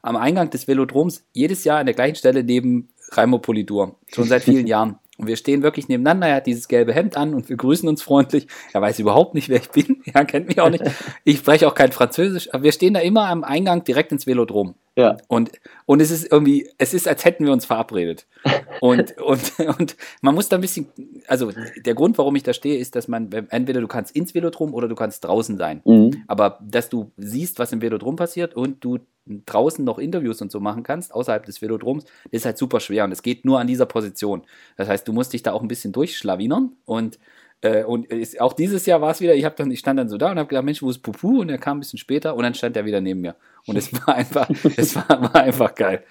am 0.00 0.16
Eingang 0.16 0.50
des 0.50 0.68
Velodroms 0.68 1.24
jedes 1.32 1.64
Jahr 1.64 1.80
an 1.80 1.86
der 1.86 1.94
gleichen 1.94 2.14
Stelle 2.14 2.44
neben 2.44 2.88
Raimo 3.11 3.38
Polidur, 3.38 3.96
schon 4.12 4.24
seit 4.24 4.44
vielen 4.44 4.66
Jahren. 4.68 4.98
Und 5.18 5.26
wir 5.26 5.36
stehen 5.36 5.62
wirklich 5.62 5.88
nebeneinander, 5.88 6.28
er 6.28 6.36
hat 6.36 6.46
dieses 6.46 6.68
gelbe 6.68 6.92
Hemd 6.92 7.16
an 7.16 7.34
und 7.34 7.48
wir 7.48 7.56
grüßen 7.56 7.88
uns 7.88 8.02
freundlich. 8.02 8.46
Er 8.72 8.82
weiß 8.82 8.98
überhaupt 8.98 9.34
nicht, 9.34 9.48
wer 9.48 9.58
ich 9.58 9.70
bin, 9.70 10.02
er 10.12 10.24
kennt 10.24 10.48
mich 10.48 10.60
auch 10.60 10.70
nicht. 10.70 10.84
Ich 11.24 11.38
spreche 11.38 11.66
auch 11.66 11.74
kein 11.74 11.92
Französisch, 11.92 12.52
aber 12.52 12.62
wir 12.62 12.72
stehen 12.72 12.94
da 12.94 13.00
immer 13.00 13.28
am 13.28 13.42
Eingang 13.42 13.84
direkt 13.84 14.12
ins 14.12 14.26
Velodrom. 14.26 14.74
Ja. 14.96 15.16
Und, 15.28 15.52
und 15.84 16.00
es 16.00 16.10
ist 16.10 16.30
irgendwie, 16.30 16.70
es 16.78 16.94
ist, 16.94 17.08
als 17.08 17.24
hätten 17.24 17.44
wir 17.44 17.52
uns 17.52 17.66
verabredet. 17.66 18.26
Und, 18.80 19.16
und, 19.18 19.58
und 19.78 19.96
man 20.20 20.34
muss 20.34 20.50
da 20.50 20.56
ein 20.56 20.60
bisschen, 20.60 20.88
also 21.28 21.52
der 21.84 21.94
Grund, 21.94 22.18
warum 22.18 22.36
ich 22.36 22.42
da 22.42 22.52
stehe, 22.52 22.78
ist, 22.78 22.96
dass 22.96 23.08
man, 23.08 23.30
entweder 23.50 23.80
du 23.80 23.88
kannst 23.88 24.14
ins 24.14 24.34
Velodrom 24.34 24.74
oder 24.74 24.88
du 24.88 24.94
kannst 24.94 25.24
draußen 25.24 25.56
sein. 25.56 25.82
Mhm. 25.84 26.24
Aber 26.26 26.58
dass 26.62 26.88
du 26.88 27.10
siehst, 27.16 27.58
was 27.58 27.72
im 27.72 27.82
Velodrom 27.82 28.16
passiert 28.16 28.54
und 28.54 28.84
du 28.84 28.98
draußen 29.26 29.84
noch 29.84 29.98
Interviews 29.98 30.40
und 30.40 30.52
so 30.52 30.60
machen 30.60 30.82
kannst, 30.82 31.12
außerhalb 31.12 31.44
des 31.44 31.60
Velodroms, 31.60 32.04
ist 32.30 32.44
halt 32.44 32.58
super 32.58 32.80
schwer 32.80 33.04
und 33.04 33.12
es 33.12 33.22
geht 33.22 33.44
nur 33.44 33.58
an 33.58 33.66
dieser 33.66 33.86
Position. 33.86 34.42
Das 34.76 34.88
heißt, 34.88 35.06
du 35.06 35.12
musst 35.12 35.32
dich 35.32 35.42
da 35.42 35.52
auch 35.52 35.62
ein 35.62 35.68
bisschen 35.68 35.92
durchschlawinern 35.92 36.72
und 36.84 37.18
äh, 37.62 37.84
und 37.84 38.06
ist, 38.06 38.40
auch 38.40 38.52
dieses 38.52 38.84
Jahr 38.86 39.00
war 39.00 39.10
es 39.10 39.20
wieder, 39.20 39.34
ich, 39.34 39.46
dann, 39.46 39.70
ich 39.70 39.78
stand 39.78 39.98
dann 39.98 40.08
so 40.08 40.18
da 40.18 40.30
und 40.30 40.38
habe 40.38 40.48
gedacht, 40.48 40.64
Mensch, 40.64 40.82
wo 40.82 40.90
ist 40.90 40.98
Pupu? 40.98 41.40
Und 41.40 41.48
er 41.48 41.58
kam 41.58 41.78
ein 41.78 41.80
bisschen 41.80 41.98
später 41.98 42.36
und 42.36 42.42
dann 42.42 42.54
stand 42.54 42.76
er 42.76 42.84
wieder 42.84 43.00
neben 43.00 43.22
mir. 43.22 43.34
Und 43.66 43.76
es 43.76 43.92
war 43.92 44.14
einfach, 44.14 44.50
es 44.76 44.94
war, 44.94 45.08
war 45.08 45.34
einfach 45.36 45.74
geil. 45.74 46.04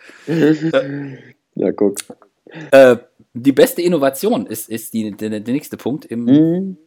ja, 1.55 1.71
guck. 1.71 1.99
Äh, 2.71 2.97
die 3.35 3.51
beste 3.51 3.81
Innovation 3.81 4.47
ist, 4.47 4.69
ist 4.69 4.93
die, 4.93 5.11
der, 5.11 5.41
der 5.41 5.53
nächste 5.53 5.75
Punkt 5.75 6.05
im, 6.05 6.23
mhm. 6.23 6.77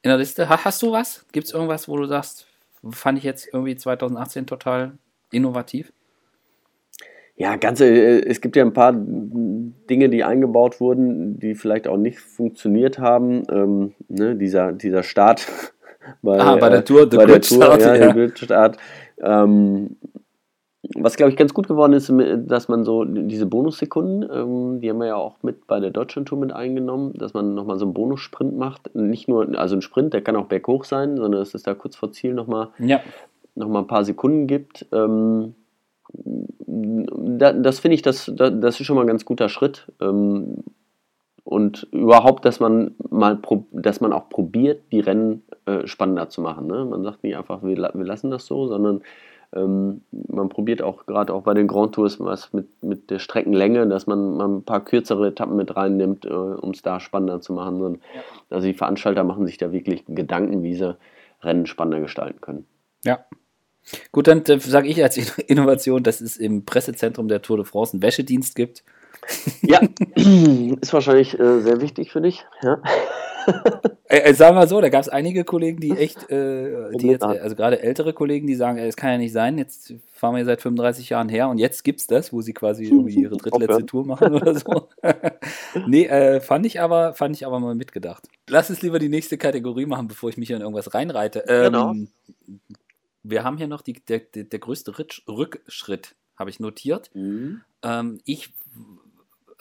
in 0.00 0.08
der 0.08 0.16
Liste. 0.16 0.48
Hast 0.48 0.82
du 0.82 0.90
was? 0.90 1.26
Gibt 1.32 1.46
es 1.46 1.52
irgendwas, 1.52 1.86
wo 1.86 1.96
du 1.98 2.06
sagst, 2.06 2.46
fand 2.90 3.18
ich 3.18 3.24
jetzt 3.24 3.48
irgendwie 3.52 3.76
2018 3.76 4.46
total 4.46 4.92
innovativ? 5.30 5.92
Ja, 7.36 7.56
ganze, 7.56 7.86
äh, 7.86 8.26
es 8.26 8.40
gibt 8.40 8.56
ja 8.56 8.64
ein 8.64 8.72
paar 8.72 8.92
Dinge, 8.94 10.08
die 10.08 10.24
eingebaut 10.24 10.80
wurden, 10.80 11.38
die 11.38 11.54
vielleicht 11.54 11.86
auch 11.86 11.98
nicht 11.98 12.20
funktioniert 12.20 12.98
haben. 12.98 13.42
Ähm, 13.50 13.94
ne, 14.08 14.34
dieser, 14.34 14.72
dieser 14.72 15.02
Start 15.02 15.46
bei, 16.22 16.38
ah, 16.40 16.56
bei 16.56 16.70
der 16.70 16.84
Tour, 16.86 17.02
äh, 17.02 17.16
bei 17.16 17.26
der 17.26 17.42
Tour, 17.42 17.64
Start, 17.64 17.82
ja, 17.82 18.14
ja. 18.14 18.28
Start. 18.34 18.78
Ähm, 19.20 19.96
was 20.94 21.16
glaube 21.16 21.30
ich 21.30 21.36
ganz 21.36 21.54
gut 21.54 21.68
geworden 21.68 21.92
ist, 21.92 22.12
dass 22.48 22.68
man 22.68 22.84
so 22.84 23.04
diese 23.04 23.46
Bonussekunden, 23.46 24.28
ähm, 24.32 24.80
die 24.80 24.90
haben 24.90 24.98
wir 24.98 25.06
ja 25.06 25.16
auch 25.16 25.36
mit 25.42 25.66
bei 25.66 25.80
der 25.80 25.90
Deutschland 25.90 26.28
Tour 26.28 26.38
mit 26.38 26.52
eingenommen, 26.52 27.12
dass 27.14 27.34
man 27.34 27.54
nochmal 27.54 27.78
so 27.78 27.84
einen 27.84 27.94
Bonussprint 27.94 28.56
macht. 28.56 28.94
Nicht 28.94 29.28
nur, 29.28 29.58
also 29.58 29.76
ein 29.76 29.82
Sprint, 29.82 30.12
der 30.12 30.22
kann 30.22 30.36
auch 30.36 30.46
berghoch 30.46 30.84
sein, 30.84 31.16
sondern 31.16 31.40
dass 31.40 31.54
es 31.54 31.62
da 31.62 31.74
kurz 31.74 31.96
vor 31.96 32.12
Ziel 32.12 32.34
nochmal 32.34 32.68
ja. 32.78 33.00
noch 33.54 33.72
ein 33.74 33.86
paar 33.86 34.04
Sekunden 34.04 34.46
gibt. 34.46 34.86
Ähm, 34.92 35.54
das 36.66 37.80
finde 37.80 37.94
ich, 37.94 38.02
das, 38.02 38.30
das 38.34 38.80
ist 38.80 38.86
schon 38.86 38.96
mal 38.96 39.02
ein 39.02 39.08
ganz 39.08 39.24
guter 39.24 39.48
Schritt. 39.48 39.90
Ähm, 40.00 40.64
und 41.44 41.88
überhaupt, 41.90 42.44
dass 42.44 42.60
man 42.60 42.94
mal, 43.10 43.38
dass 43.72 44.00
man 44.00 44.12
auch 44.12 44.28
probiert, 44.28 44.82
die 44.92 45.00
Rennen 45.00 45.42
äh, 45.66 45.86
spannender 45.86 46.28
zu 46.28 46.40
machen. 46.40 46.66
Ne? 46.66 46.84
Man 46.84 47.02
sagt 47.02 47.24
nicht 47.24 47.36
einfach, 47.36 47.62
wir, 47.62 47.76
wir 47.76 48.04
lassen 48.04 48.30
das 48.30 48.46
so, 48.46 48.68
sondern 48.68 49.02
ähm, 49.54 50.02
man 50.10 50.48
probiert 50.48 50.82
auch 50.82 51.06
gerade 51.06 51.32
auch 51.32 51.42
bei 51.42 51.54
den 51.54 51.66
Grand 51.66 51.94
Tours 51.94 52.18
was 52.20 52.52
mit, 52.52 52.82
mit 52.82 53.10
der 53.10 53.18
Streckenlänge, 53.18 53.86
dass 53.86 54.06
man 54.06 54.36
mal 54.36 54.48
ein 54.48 54.62
paar 54.62 54.84
kürzere 54.84 55.28
Etappen 55.28 55.56
mit 55.56 55.76
reinnimmt, 55.76 56.24
äh, 56.24 56.28
um 56.28 56.70
es 56.70 56.82
da 56.82 57.00
spannender 57.00 57.40
zu 57.40 57.52
machen. 57.52 57.82
Und. 57.82 58.00
Also 58.50 58.66
die 58.66 58.74
Veranstalter 58.74 59.24
machen 59.24 59.46
sich 59.46 59.58
da 59.58 59.72
wirklich 59.72 60.04
Gedanken, 60.06 60.62
wie 60.62 60.74
sie 60.74 60.96
Rennen 61.42 61.66
spannender 61.66 62.00
gestalten 62.00 62.40
können. 62.40 62.66
Ja, 63.04 63.24
Gut, 64.12 64.28
dann 64.28 64.44
äh, 64.44 64.58
sage 64.58 64.88
ich 64.88 65.02
als 65.02 65.16
Innovation, 65.38 66.02
dass 66.02 66.20
es 66.20 66.36
im 66.36 66.64
Pressezentrum 66.64 67.28
der 67.28 67.42
Tour 67.42 67.56
de 67.56 67.66
France 67.66 67.94
einen 67.94 68.02
Wäschedienst 68.02 68.54
gibt. 68.54 68.84
Ja, 69.62 69.80
ist 70.80 70.92
wahrscheinlich 70.92 71.38
äh, 71.38 71.60
sehr 71.60 71.80
wichtig 71.80 72.12
für 72.12 72.20
dich. 72.20 72.44
Ja. 72.62 72.80
Äh, 74.08 74.18
äh 74.18 74.34
sagen 74.34 74.56
wir 74.56 74.66
so, 74.66 74.80
da 74.80 74.88
gab 74.88 75.00
es 75.00 75.08
einige 75.08 75.44
Kollegen, 75.44 75.80
die 75.80 75.92
echt, 75.92 76.30
äh, 76.30 76.90
die 76.96 77.08
jetzt, 77.08 77.22
also 77.24 77.56
gerade 77.56 77.82
ältere 77.82 78.12
Kollegen, 78.12 78.46
die 78.46 78.54
sagen, 78.54 78.78
es 78.78 78.96
kann 78.96 79.10
ja 79.10 79.18
nicht 79.18 79.32
sein, 79.32 79.58
jetzt 79.58 79.94
fahren 80.12 80.36
wir 80.36 80.44
seit 80.44 80.62
35 80.62 81.08
Jahren 81.08 81.28
her 81.28 81.48
und 81.48 81.58
jetzt 81.58 81.82
gibt 81.84 82.00
es 82.00 82.06
das, 82.06 82.32
wo 82.32 82.40
sie 82.40 82.52
quasi 82.52 82.84
irgendwie 82.84 83.20
ihre 83.20 83.36
drittletzte 83.38 83.86
Tour 83.86 84.06
machen 84.06 84.34
oder 84.34 84.54
so. 84.54 84.88
nee, 85.86 86.06
äh, 86.06 86.40
fand 86.40 86.66
ich 86.66 86.80
aber, 86.80 87.14
fand 87.14 87.36
ich 87.36 87.46
aber 87.46 87.60
mal 87.60 87.74
mitgedacht. 87.74 88.28
Lass 88.48 88.70
uns 88.70 88.82
lieber 88.82 88.98
die 88.98 89.08
nächste 89.08 89.38
Kategorie 89.38 89.86
machen, 89.86 90.08
bevor 90.08 90.30
ich 90.30 90.36
mich 90.36 90.50
in 90.50 90.60
irgendwas 90.60 90.94
reinreite. 90.94 91.44
Ähm, 91.48 91.64
genau 91.64 91.94
wir 93.22 93.44
haben 93.44 93.56
hier 93.56 93.68
noch 93.68 93.82
die, 93.82 93.94
der, 93.94 94.20
der, 94.20 94.44
der 94.44 94.58
größte 94.58 94.94
Rückschritt, 95.28 96.14
habe 96.36 96.50
ich 96.50 96.60
notiert. 96.60 97.10
Mhm. 97.14 97.62
Ähm, 97.82 98.20
ich, 98.24 98.52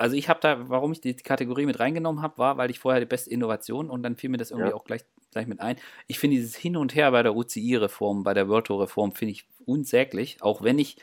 also 0.02 0.16
ich 0.16 0.30
habe 0.30 0.40
da, 0.42 0.68
warum 0.68 0.92
ich 0.92 1.00
die, 1.00 1.14
Kategorie 1.14 1.68
mit 1.68 1.80
reingenommen 1.80 2.24
habe, 2.24 2.40
war, 2.40 2.58
weil 2.58 2.72
ich 2.72 2.80
vorher 2.80 3.00
die 3.00 3.06
beste 3.06 3.30
Innovation 3.30 3.90
und 3.90 4.02
dann 4.02 4.16
fiel 4.16 4.32
mir 4.32 4.38
das 4.38 4.50
irgendwie 4.50 4.70
ja. 4.70 4.76
auch 4.76 4.84
gleich, 4.84 5.06
gleich 5.32 5.46
mit 5.46 5.62
ein. 5.62 5.76
Ich 6.08 6.18
finde 6.18 6.38
dieses 6.38 6.56
Hin 6.56 6.76
und 6.76 6.96
Her 6.96 7.12
bei 7.12 7.22
der 7.22 7.36
UCI-Reform, 7.36 8.24
bei 8.24 8.34
der 8.34 8.50
World 8.50 8.66
Tour-Reform, 8.66 9.12
finde 9.12 9.34
ich 9.34 9.46
unsäglich, 9.66 10.42
auch 10.42 10.64
wenn 10.64 10.80
ich 10.80 10.98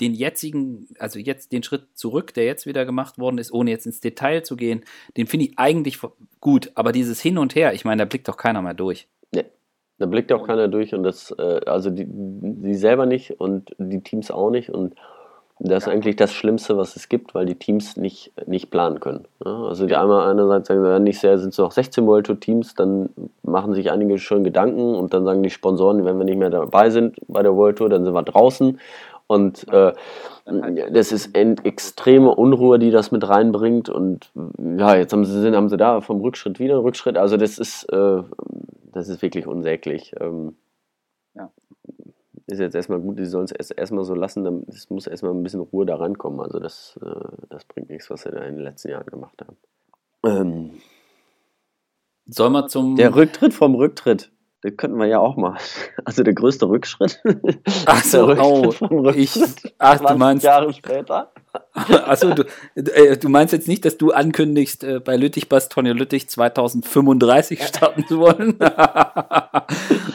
den 0.00 0.14
jetzigen, 0.14 0.88
also 0.98 1.20
jetzt 1.20 1.52
den 1.52 1.62
Schritt 1.62 1.86
zurück, 1.94 2.34
der 2.34 2.44
jetzt 2.44 2.66
wieder 2.66 2.84
gemacht 2.84 3.18
worden 3.18 3.38
ist, 3.38 3.52
ohne 3.52 3.70
jetzt 3.70 3.86
ins 3.86 4.00
Detail 4.00 4.42
zu 4.42 4.56
gehen, 4.56 4.84
den 5.16 5.28
finde 5.28 5.46
ich 5.46 5.58
eigentlich 5.58 5.98
gut. 6.40 6.72
Aber 6.74 6.90
dieses 6.90 7.20
Hin 7.20 7.38
und 7.38 7.54
Her, 7.54 7.72
ich 7.72 7.84
meine, 7.84 8.02
da 8.02 8.04
blickt 8.06 8.26
doch 8.26 8.36
keiner 8.36 8.62
mehr 8.62 8.74
durch. 8.74 9.06
Nee, 9.32 9.44
da 9.98 10.06
blickt 10.06 10.32
auch 10.32 10.44
keiner 10.44 10.66
durch 10.66 10.92
und 10.92 11.04
das, 11.04 11.30
äh, 11.38 11.60
also 11.66 11.90
die, 11.90 12.06
die 12.08 12.74
selber 12.74 13.06
nicht 13.06 13.38
und 13.38 13.76
die 13.78 14.02
Teams 14.02 14.32
auch 14.32 14.50
nicht 14.50 14.70
und 14.70 14.96
das 15.62 15.84
ist 15.84 15.88
eigentlich 15.88 16.16
das 16.16 16.32
Schlimmste, 16.32 16.78
was 16.78 16.96
es 16.96 17.10
gibt, 17.10 17.34
weil 17.34 17.44
die 17.44 17.54
Teams 17.54 17.98
nicht, 17.98 18.32
nicht 18.46 18.70
planen 18.70 18.98
können. 18.98 19.26
Ja, 19.44 19.64
also 19.64 19.86
die 19.86 19.94
einmal 19.94 20.30
einerseits 20.30 20.68
sagen, 20.68 20.84
ja, 20.84 20.98
nicht 20.98 21.20
sehr, 21.20 21.38
sind 21.38 21.50
es 21.50 21.58
noch 21.58 21.70
16 21.70 22.06
World 22.06 22.26
Tour 22.26 22.40
Teams, 22.40 22.74
dann 22.74 23.10
machen 23.42 23.74
sich 23.74 23.90
einige 23.90 24.18
schon 24.18 24.42
Gedanken 24.42 24.94
und 24.94 25.12
dann 25.12 25.26
sagen 25.26 25.42
die 25.42 25.50
Sponsoren, 25.50 26.04
wenn 26.06 26.16
wir 26.16 26.24
nicht 26.24 26.38
mehr 26.38 26.48
dabei 26.48 26.88
sind 26.88 27.16
bei 27.28 27.42
der 27.42 27.54
World 27.54 27.76
Tour, 27.76 27.90
dann 27.90 28.04
sind 28.04 28.14
wir 28.14 28.22
draußen. 28.22 28.80
Und 29.26 29.68
äh, 29.72 29.92
das 30.92 31.12
ist 31.12 31.36
extreme 31.36 32.34
Unruhe, 32.34 32.78
die 32.78 32.90
das 32.90 33.12
mit 33.12 33.28
reinbringt. 33.28 33.88
Und 33.88 34.32
ja, 34.78 34.96
jetzt 34.96 35.12
haben 35.12 35.24
sie, 35.24 35.54
haben 35.54 35.68
sie 35.68 35.76
da 35.76 36.00
vom 36.00 36.20
Rückschritt 36.20 36.58
wieder 36.58 36.74
einen 36.74 36.82
Rückschritt. 36.82 37.16
Also 37.16 37.36
das 37.36 37.58
ist, 37.58 37.84
äh, 37.92 38.22
das 38.92 39.08
ist 39.08 39.22
wirklich 39.22 39.46
unsäglich. 39.46 40.14
Ähm, 40.18 40.56
ist 42.50 42.58
jetzt 42.58 42.74
erstmal 42.74 43.00
gut, 43.00 43.18
die 43.18 43.26
sollen 43.26 43.44
es 43.44 43.52
erst, 43.52 43.76
erstmal 43.76 44.04
so 44.04 44.14
lassen, 44.14 44.64
es 44.68 44.90
muss 44.90 45.06
erstmal 45.06 45.32
ein 45.32 45.42
bisschen 45.42 45.60
Ruhe 45.60 45.86
da 45.86 45.96
rankommen. 45.96 46.40
Also 46.40 46.58
das, 46.58 46.98
äh, 47.02 47.46
das 47.48 47.64
bringt 47.64 47.90
nichts, 47.90 48.10
was 48.10 48.22
sie 48.22 48.30
da 48.30 48.42
in 48.44 48.56
den 48.56 48.64
letzten 48.64 48.90
Jahren 48.90 49.06
gemacht 49.06 49.42
haben. 49.42 49.56
Ähm, 50.24 50.80
Soll 52.26 52.50
man 52.50 52.68
zum. 52.68 52.96
Der 52.96 53.14
Rücktritt 53.14 53.54
vom 53.54 53.74
Rücktritt. 53.74 54.30
Das 54.62 54.76
könnten 54.76 54.98
wir 54.98 55.06
ja 55.06 55.18
auch 55.18 55.36
mal. 55.36 55.56
Also 56.04 56.22
der 56.22 56.34
größte 56.34 56.68
Rückschritt. 56.68 57.20
Ach 57.86 58.02
so, 58.02 58.34
oh, 58.34 58.74
ich, 59.14 59.38
ach, 59.78 60.00
du 60.00 60.16
meinst 60.16 60.44
Jahre 60.44 60.72
später. 60.72 61.32
Achso, 61.72 62.34
du, 62.34 62.44
äh, 62.74 63.16
du 63.16 63.28
meinst 63.28 63.52
jetzt 63.52 63.68
nicht, 63.68 63.84
dass 63.84 63.96
du 63.96 64.12
ankündigst, 64.12 64.82
äh, 64.84 65.00
bei 65.00 65.16
Lüttich 65.16 65.48
Bastogne 65.48 65.92
Lüttich 65.92 66.28
2035 66.28 67.62
starten 67.62 68.06
zu 68.06 68.18
wollen? 68.20 68.56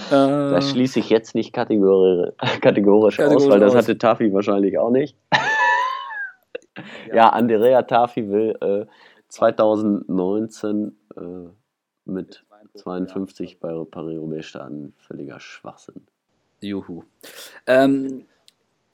das 0.09 0.69
schließe 0.69 0.99
ich 0.99 1.09
jetzt 1.09 1.35
nicht 1.35 1.53
kategorisch, 1.53 2.33
kategorisch, 2.61 3.19
aus, 3.19 3.49
weil 3.49 3.59
das 3.59 3.71
aus. 3.71 3.83
hatte 3.83 3.97
Tafi 3.97 4.33
wahrscheinlich 4.33 4.77
auch 4.77 4.91
nicht. 4.91 5.17
ja. 7.07 7.15
ja, 7.15 7.29
Andrea 7.29 7.83
Tafi 7.83 8.29
will 8.29 8.57
äh, 8.61 8.85
2019 9.29 10.97
äh, 11.15 11.21
mit 12.05 12.44
52 12.75 13.59
bei 13.59 13.71
Paris-Roubaix 13.89 14.45
starten. 14.45 14.93
Völliger 14.97 15.39
Schwachsinn. 15.39 16.01
Juhu. 16.61 17.03
Ähm, 17.67 18.25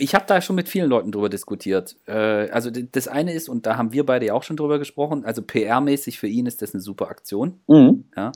ich 0.02 0.16
habe 0.16 0.26
da 0.28 0.42
schon 0.42 0.56
mit 0.56 0.68
vielen 0.68 0.90
Leuten 0.90 1.12
drüber 1.12 1.30
diskutiert. 1.30 1.96
Äh, 2.08 2.50
also 2.50 2.72
das 2.72 3.08
eine 3.08 3.34
ist, 3.34 3.50
und 3.50 3.68
da 3.68 3.78
haben 3.78 3.94
wir 3.94 4.04
beide 4.04 4.26
ja 4.26 4.34
auch 4.34 4.42
schon 4.42 4.58
drüber 4.58 4.80
gesprochen, 4.80 5.24
also 5.26 5.44
PR-mäßig 5.44 6.18
für 6.18 6.26
ihn 6.26 6.48
ist 6.48 6.64
das 6.64 6.74
eine 6.74 6.82
super 6.82 7.10
Aktion. 7.10 7.60
Mhm. 7.68 8.06
Ja? 8.18 8.32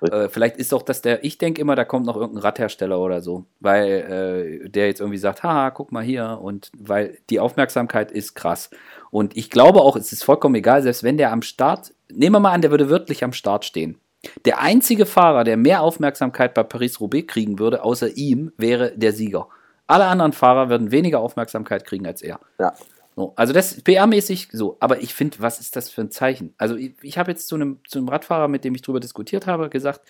Äh, 0.00 0.28
vielleicht 0.28 0.58
ist 0.58 0.72
auch 0.72 0.82
das 0.82 1.02
der, 1.02 1.24
ich 1.24 1.36
denke 1.36 1.60
immer, 1.60 1.74
da 1.74 1.84
kommt 1.84 2.06
noch 2.06 2.16
irgendein 2.16 2.44
Radhersteller 2.44 3.00
oder 3.00 3.20
so, 3.20 3.46
weil 3.58 4.62
äh, 4.64 4.68
der 4.68 4.86
jetzt 4.86 5.00
irgendwie 5.00 5.18
sagt, 5.18 5.42
haha, 5.42 5.70
guck 5.70 5.90
mal 5.90 6.04
hier 6.04 6.38
und 6.40 6.70
weil 6.78 7.18
die 7.30 7.40
Aufmerksamkeit 7.40 8.12
ist 8.12 8.34
krass. 8.34 8.70
Und 9.10 9.36
ich 9.36 9.50
glaube 9.50 9.80
auch, 9.80 9.96
es 9.96 10.12
ist 10.12 10.22
vollkommen 10.22 10.54
egal, 10.54 10.82
selbst 10.82 11.02
wenn 11.02 11.16
der 11.16 11.32
am 11.32 11.42
Start, 11.42 11.94
nehmen 12.12 12.36
wir 12.36 12.40
mal 12.40 12.52
an, 12.52 12.62
der 12.62 12.70
würde 12.70 12.88
wirklich 12.90 13.24
am 13.24 13.32
Start 13.32 13.64
stehen. 13.64 13.98
Der 14.44 14.60
einzige 14.60 15.06
Fahrer, 15.06 15.44
der 15.44 15.56
mehr 15.56 15.82
Aufmerksamkeit 15.82 16.54
bei 16.54 16.62
Paris-Roubaix 16.62 17.26
kriegen 17.32 17.58
würde, 17.58 17.84
außer 17.84 18.16
ihm, 18.16 18.52
wäre 18.56 18.96
der 18.96 19.12
Sieger. 19.12 19.48
Alle 19.86 20.06
anderen 20.06 20.32
Fahrer 20.32 20.68
würden 20.68 20.90
weniger 20.90 21.20
Aufmerksamkeit 21.20 21.84
kriegen 21.84 22.06
als 22.06 22.20
er. 22.20 22.40
Ja. 22.58 22.74
So, 23.16 23.32
also 23.36 23.52
das 23.52 23.84
PR-mäßig 23.84 24.48
so. 24.52 24.76
Aber 24.80 25.00
ich 25.00 25.14
finde, 25.14 25.40
was 25.40 25.60
ist 25.60 25.74
das 25.74 25.90
für 25.90 26.02
ein 26.02 26.10
Zeichen? 26.10 26.54
Also 26.56 26.76
ich, 26.76 26.94
ich 27.02 27.18
habe 27.18 27.30
jetzt 27.30 27.48
zu 27.48 27.56
einem, 27.56 27.80
zu 27.86 27.98
einem 27.98 28.08
Radfahrer, 28.08 28.48
mit 28.48 28.64
dem 28.64 28.74
ich 28.74 28.82
darüber 28.82 29.00
diskutiert 29.00 29.46
habe, 29.46 29.68
gesagt, 29.68 30.02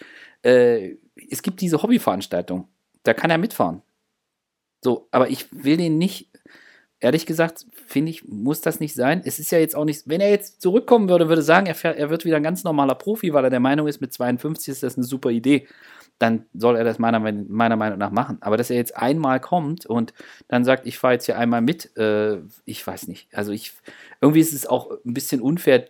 äh, 0.43 0.97
es 1.31 1.43
gibt 1.43 1.61
diese 1.61 1.83
Hobbyveranstaltung. 1.83 2.69
Da 3.05 3.15
kann 3.15 3.31
er 3.31 3.39
mitfahren. 3.39 3.83
So, 4.83 5.09
aber 5.11 5.31
ich 5.31 5.47
will 5.53 5.77
den 5.77 5.97
nicht, 5.97 6.29
ehrlich 7.01 7.27
gesagt, 7.27 7.67
finde 7.87 8.11
ich, 8.11 8.27
muss 8.27 8.61
das 8.61 8.81
nicht 8.81 8.95
sein. 8.95 9.23
Es 9.25 9.39
ist 9.39 9.51
ja 9.51 9.59
jetzt 9.59 9.77
auch 9.77 9.85
nicht, 9.85 10.03
wenn 10.07 10.21
er 10.21 10.31
jetzt 10.31 10.61
zurückkommen 10.61 11.09
würde, 11.09 11.29
würde 11.29 11.43
sagen, 11.43 11.67
er, 11.67 11.75
fährt, 11.75 11.99
er 11.99 12.11
wird 12.11 12.25
wieder 12.25 12.37
ein 12.37 12.43
ganz 12.43 12.65
normaler 12.65 12.95
Profi, 12.95 13.33
weil 13.33 13.45
er 13.45 13.51
der 13.51 13.61
Meinung 13.61 13.87
ist, 13.87 14.01
mit 14.01 14.13
52 14.13 14.69
ist 14.69 14.83
das 14.83 14.97
eine 14.97 15.05
super 15.05 15.31
Idee 15.31 15.67
dann 16.19 16.47
soll 16.53 16.77
er 16.77 16.85
das 16.85 16.99
meiner, 16.99 17.21
meiner 17.21 17.77
Meinung 17.77 17.99
nach 17.99 18.11
machen. 18.11 18.39
Aber 18.41 18.57
dass 18.57 18.71
er 18.71 18.77
jetzt 18.77 18.97
einmal 18.97 19.41
kommt 19.41 19.87
und 19.87 20.13
dann 20.49 20.65
sagt, 20.65 20.87
ich 20.87 20.99
fahre 20.99 21.15
jetzt 21.15 21.27
hier 21.27 21.39
einmal 21.39 21.61
mit, 21.61 21.97
äh, 21.97 22.39
ich 22.65 22.85
weiß 22.85 23.07
nicht. 23.09 23.29
Also 23.33 23.53
ich, 23.53 23.73
irgendwie 24.21 24.41
ist 24.41 24.53
es 24.53 24.67
auch 24.67 24.91
ein 24.91 25.15
bisschen 25.15 25.41
unfair, 25.41 25.87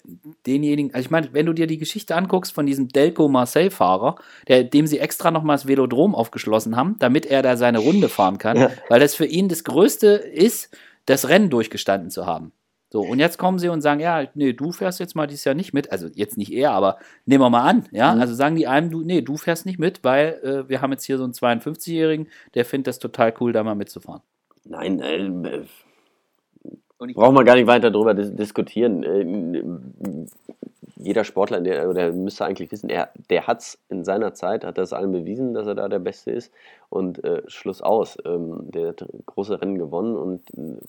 denjenigen, 0.46 0.92
also 0.94 1.06
ich 1.06 1.10
meine, 1.10 1.32
wenn 1.32 1.46
du 1.46 1.54
dir 1.54 1.66
die 1.66 1.78
Geschichte 1.78 2.14
anguckst 2.14 2.52
von 2.52 2.66
diesem 2.66 2.88
Delco 2.88 3.28
Marseille-Fahrer, 3.28 4.16
dem 4.48 4.86
sie 4.86 4.98
extra 4.98 5.30
nochmal 5.30 5.56
das 5.56 5.66
Velodrom 5.66 6.14
aufgeschlossen 6.14 6.76
haben, 6.76 6.96
damit 6.98 7.24
er 7.26 7.42
da 7.42 7.56
seine 7.56 7.78
Runde 7.78 8.08
fahren 8.08 8.38
kann, 8.38 8.58
ja. 8.58 8.70
weil 8.88 9.00
das 9.00 9.14
für 9.14 9.26
ihn 9.26 9.48
das 9.48 9.64
Größte 9.64 10.08
ist, 10.08 10.76
das 11.08 11.28
Rennen 11.28 11.50
durchgestanden 11.50 12.10
zu 12.10 12.26
haben. 12.26 12.52
So, 12.90 13.02
und 13.02 13.18
jetzt 13.18 13.38
kommen 13.38 13.58
sie 13.58 13.68
und 13.68 13.82
sagen, 13.82 14.00
ja, 14.00 14.26
nee, 14.34 14.54
du 14.54 14.72
fährst 14.72 14.98
jetzt 14.98 15.14
mal 15.14 15.26
dieses 15.26 15.44
Jahr 15.44 15.54
nicht 15.54 15.74
mit. 15.74 15.92
Also 15.92 16.08
jetzt 16.14 16.38
nicht 16.38 16.52
er, 16.52 16.72
aber 16.72 16.98
nehmen 17.26 17.42
wir 17.42 17.50
mal 17.50 17.68
an, 17.68 17.84
ja. 17.90 18.14
Mhm. 18.14 18.20
Also 18.20 18.34
sagen 18.34 18.56
die 18.56 18.66
einem, 18.66 18.90
du, 18.90 19.02
nee, 19.02 19.20
du 19.20 19.36
fährst 19.36 19.66
nicht 19.66 19.78
mit, 19.78 20.04
weil 20.04 20.40
äh, 20.42 20.68
wir 20.68 20.80
haben 20.80 20.92
jetzt 20.92 21.04
hier 21.04 21.18
so 21.18 21.24
einen 21.24 21.34
52-Jährigen, 21.34 22.28
der 22.54 22.64
findet 22.64 22.86
das 22.86 22.98
total 22.98 23.34
cool, 23.40 23.52
da 23.52 23.62
mal 23.62 23.74
mitzufahren. 23.74 24.22
Nein, 24.64 25.00
äh, 25.00 25.64
brauchen 26.98 27.34
wir 27.34 27.44
gar 27.44 27.56
nicht 27.56 27.66
weiter 27.66 27.90
darüber 27.90 28.14
dis 28.14 28.34
diskutieren. 28.34 29.02
Äh, 29.02 30.26
jeder 30.96 31.24
Sportler, 31.24 31.60
der, 31.60 31.92
der 31.92 32.12
müsste 32.12 32.44
eigentlich 32.44 32.72
wissen, 32.72 32.90
er, 32.90 33.10
der 33.30 33.46
hat 33.46 33.60
es 33.60 33.78
in 33.88 34.04
seiner 34.04 34.34
Zeit, 34.34 34.64
hat 34.64 34.78
das 34.78 34.92
allen 34.92 35.12
bewiesen, 35.12 35.54
dass 35.54 35.66
er 35.66 35.74
da 35.74 35.88
der 35.88 36.00
Beste 36.00 36.32
ist. 36.32 36.52
Und 36.88 37.22
äh, 37.22 37.42
Schluss 37.46 37.82
aus. 37.82 38.18
Ähm, 38.24 38.70
der 38.70 38.88
hat 38.88 39.06
große 39.26 39.60
Rennen 39.60 39.78
gewonnen 39.78 40.16
und 40.16 40.42
äh, 40.56 40.80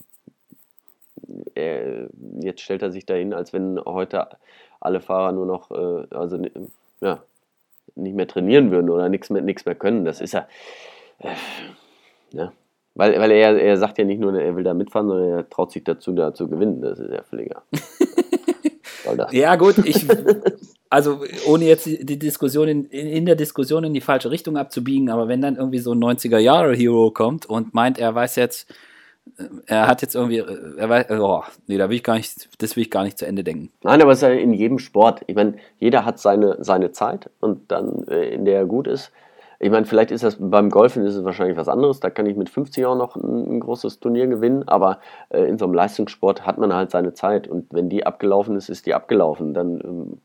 jetzt 2.41 2.61
stellt 2.61 2.81
er 2.81 2.91
sich 2.91 3.05
dahin, 3.05 3.33
als 3.33 3.53
wenn 3.53 3.79
heute 3.85 4.27
alle 4.79 5.01
Fahrer 5.01 5.31
nur 5.31 5.45
noch, 5.45 5.71
äh, 5.71 6.15
also 6.15 6.39
ja, 7.01 7.23
nicht 7.95 8.15
mehr 8.15 8.27
trainieren 8.27 8.71
würden 8.71 8.89
oder 8.89 9.09
nichts 9.09 9.29
mehr, 9.29 9.41
nichts 9.41 9.65
mehr 9.65 9.75
können. 9.75 10.05
Das 10.05 10.21
ist 10.21 10.33
ja, 10.33 10.47
äh, 11.19 11.33
ja. 12.31 12.51
Weil, 12.95 13.19
weil 13.19 13.31
er, 13.31 13.57
er 13.57 13.77
sagt 13.77 13.97
ja 13.97 14.03
nicht 14.03 14.19
nur, 14.19 14.37
er 14.37 14.55
will 14.55 14.63
da 14.63 14.73
mitfahren, 14.73 15.07
sondern 15.07 15.29
er 15.29 15.49
traut 15.49 15.71
sich 15.71 15.83
dazu, 15.83 16.11
da 16.11 16.33
zu 16.33 16.49
gewinnen. 16.49 16.81
Das 16.81 16.99
ist 16.99 17.11
ja 17.11 17.23
völliger. 17.23 17.63
ja, 19.31 19.55
gut, 19.55 19.77
ich, 19.85 20.05
also 20.89 21.21
ohne 21.47 21.65
jetzt 21.65 21.85
die 21.85 22.19
Diskussion 22.19 22.67
in, 22.67 22.85
in 22.85 23.25
der 23.25 23.35
Diskussion 23.35 23.83
in 23.83 23.93
die 23.93 24.01
falsche 24.01 24.31
Richtung 24.31 24.57
abzubiegen, 24.57 25.09
aber 25.09 25.27
wenn 25.27 25.41
dann 25.41 25.55
irgendwie 25.55 25.79
so 25.79 25.93
ein 25.93 26.03
90er-Jahre-Hero 26.03 27.11
kommt 27.11 27.45
und 27.45 27.73
meint, 27.73 27.99
er 27.99 28.13
weiß 28.15 28.35
jetzt, 28.35 28.73
er 29.67 29.87
hat 29.87 30.01
jetzt 30.01 30.15
irgendwie, 30.15 30.39
er 30.77 30.89
weiß, 30.89 31.07
oh, 31.11 31.43
nee, 31.67 31.77
da 31.77 31.89
will 31.89 31.95
ich 31.95 32.03
gar 32.03 32.15
nicht, 32.15 32.49
das 32.61 32.75
will 32.75 32.83
ich 32.83 32.91
gar 32.91 33.03
nicht 33.03 33.17
zu 33.17 33.25
Ende 33.25 33.43
denken. 33.43 33.71
Nein, 33.83 34.01
aber 34.01 34.11
es 34.11 34.19
ist 34.19 34.23
ja 34.23 34.29
in 34.29 34.53
jedem 34.53 34.79
Sport. 34.79 35.21
Ich 35.27 35.35
meine, 35.35 35.55
jeder 35.77 36.05
hat 36.05 36.19
seine, 36.19 36.57
seine 36.59 36.91
Zeit 36.91 37.29
und 37.39 37.71
dann, 37.71 38.03
äh, 38.07 38.29
in 38.29 38.45
der 38.45 38.57
er 38.57 38.65
gut 38.65 38.87
ist. 38.87 39.11
Ich 39.61 39.69
meine, 39.69 39.85
vielleicht 39.85 40.11
ist 40.11 40.23
das 40.23 40.37
beim 40.39 40.69
Golfen 40.69 41.05
ist 41.05 41.15
es 41.15 41.25
wahrscheinlich 41.25 41.57
was 41.57 41.67
anderes. 41.67 41.99
Da 41.99 42.09
kann 42.09 42.25
ich 42.25 42.37
mit 42.37 42.49
50 42.49 42.81
Jahren 42.81 42.97
noch 42.97 43.17
ein, 43.17 43.55
ein 43.55 43.59
großes 43.59 43.99
Turnier 43.99 44.27
gewinnen, 44.27 44.65
aber 44.67 44.99
äh, 45.29 45.43
in 45.43 45.57
so 45.57 45.65
einem 45.65 45.73
Leistungssport 45.73 46.45
hat 46.45 46.57
man 46.57 46.73
halt 46.73 46.91
seine 46.91 47.13
Zeit 47.13 47.47
und 47.47 47.65
wenn 47.73 47.89
die 47.89 48.05
abgelaufen 48.05 48.55
ist, 48.55 48.69
ist 48.69 48.85
die 48.85 48.93
abgelaufen. 48.93 49.53
Dann 49.53 49.81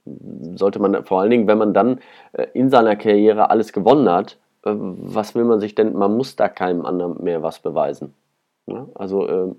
ähm, 0.07 0.57
sollte 0.57 0.78
man 0.78 1.05
vor 1.05 1.20
allen 1.20 1.30
Dingen, 1.30 1.48
wenn 1.48 1.59
man 1.59 1.74
dann 1.74 1.98
äh, 2.32 2.46
in 2.55 2.70
seiner 2.70 2.94
Karriere 2.94 3.50
alles 3.50 3.72
gewonnen 3.72 4.09
hat, 4.09 4.38
äh, 4.64 4.70
was 4.72 5.34
will 5.34 5.44
man 5.44 5.59
sich 5.59 5.74
denn? 5.74 5.94
Man 5.94 6.16
muss 6.16 6.36
da 6.36 6.48
keinem 6.48 6.86
anderen 6.86 7.22
mehr 7.22 7.42
was 7.42 7.59
beweisen. 7.59 8.14
Ne? 8.67 8.89
Also 8.95 9.27
äh, 9.29 9.55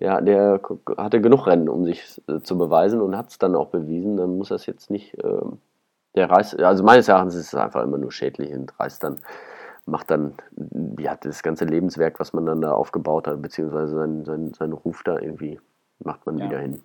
der, 0.00 0.20
der 0.22 0.60
hatte 0.96 1.20
genug 1.20 1.46
Rennen, 1.46 1.68
um 1.68 1.84
sich 1.84 2.22
äh, 2.28 2.40
zu 2.40 2.58
beweisen 2.58 3.00
und 3.00 3.16
hat 3.16 3.30
es 3.30 3.38
dann 3.38 3.54
auch 3.54 3.68
bewiesen. 3.68 4.16
Dann 4.16 4.36
muss 4.36 4.48
das 4.48 4.66
jetzt 4.66 4.90
nicht, 4.90 5.14
äh, 5.22 5.42
der 6.14 6.30
reißt, 6.30 6.60
also 6.60 6.84
meines 6.84 7.08
Erachtens 7.08 7.34
ist 7.34 7.48
es 7.48 7.54
einfach 7.54 7.82
immer 7.82 7.98
nur 7.98 8.12
schädlich 8.12 8.52
und 8.52 8.78
reißt 8.78 9.02
dann, 9.02 9.18
macht 9.86 10.10
dann, 10.10 10.34
ja, 10.98 11.16
das 11.16 11.42
ganze 11.42 11.66
Lebenswerk, 11.66 12.18
was 12.18 12.32
man 12.32 12.46
dann 12.46 12.60
da 12.60 12.72
aufgebaut 12.72 13.26
hat, 13.26 13.42
beziehungsweise 13.42 13.94
seinen, 13.94 14.24
seinen, 14.24 14.54
seinen 14.54 14.72
Ruf 14.72 15.02
da 15.04 15.18
irgendwie, 15.18 15.60
macht 15.98 16.24
man 16.26 16.38
ja. 16.38 16.46
wieder 16.46 16.58
hin. 16.58 16.82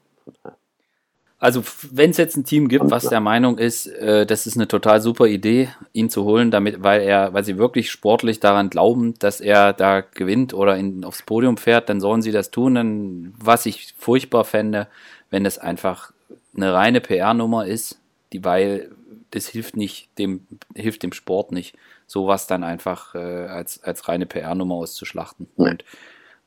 Also, 1.42 1.64
wenn 1.92 2.12
es 2.12 2.18
jetzt 2.18 2.36
ein 2.36 2.44
Team 2.44 2.68
gibt, 2.68 2.92
was 2.92 3.08
der 3.08 3.22
Meinung 3.22 3.58
ist, 3.58 3.88
äh, 3.88 4.26
das 4.26 4.46
ist 4.46 4.58
eine 4.58 4.68
total 4.68 5.00
super 5.00 5.26
Idee, 5.26 5.70
ihn 5.94 6.10
zu 6.10 6.26
holen, 6.26 6.52
damit, 6.52 6.84
weil 6.84 7.02
er, 7.02 7.34
weil 7.34 7.46
sie 7.46 7.58
wirklich 7.58 7.90
sportlich 7.90 8.42
daran 8.42 8.70
glauben, 8.70 9.14
dass 9.20 9.40
er 9.40 9.72
da 9.72 10.02
gewinnt 10.02 10.54
oder 10.54 10.76
in, 10.76 11.06
aufs 11.06 11.22
Podium 11.22 11.56
fährt, 11.56 11.88
dann 11.88 12.02
sollen 12.02 12.22
sie 12.22 12.34
das 12.34 12.52
tun. 12.52 12.76
Dann, 12.76 13.34
was 13.40 13.66
ich 13.66 13.94
furchtbar 13.98 14.44
fände, 14.44 14.88
wenn 15.30 15.46
es 15.46 15.58
einfach 15.58 16.12
eine 16.56 16.74
reine 16.74 17.00
PR-Nummer 17.00 17.66
ist, 17.66 18.00
die, 18.34 18.44
weil 18.44 18.92
das 19.32 19.48
hilft 19.48 19.78
nicht 19.78 20.10
dem, 20.18 20.46
hilft 20.76 21.04
dem 21.04 21.14
Sport 21.14 21.54
nicht, 21.54 21.74
sowas 22.06 22.48
dann 22.48 22.66
einfach 22.66 23.16
äh, 23.16 23.18
als, 23.18 23.82
als 23.82 24.10
reine 24.10 24.26
PR-Nummer 24.26 24.76
auszuschlachten. 24.76 25.48
Und 25.56 25.86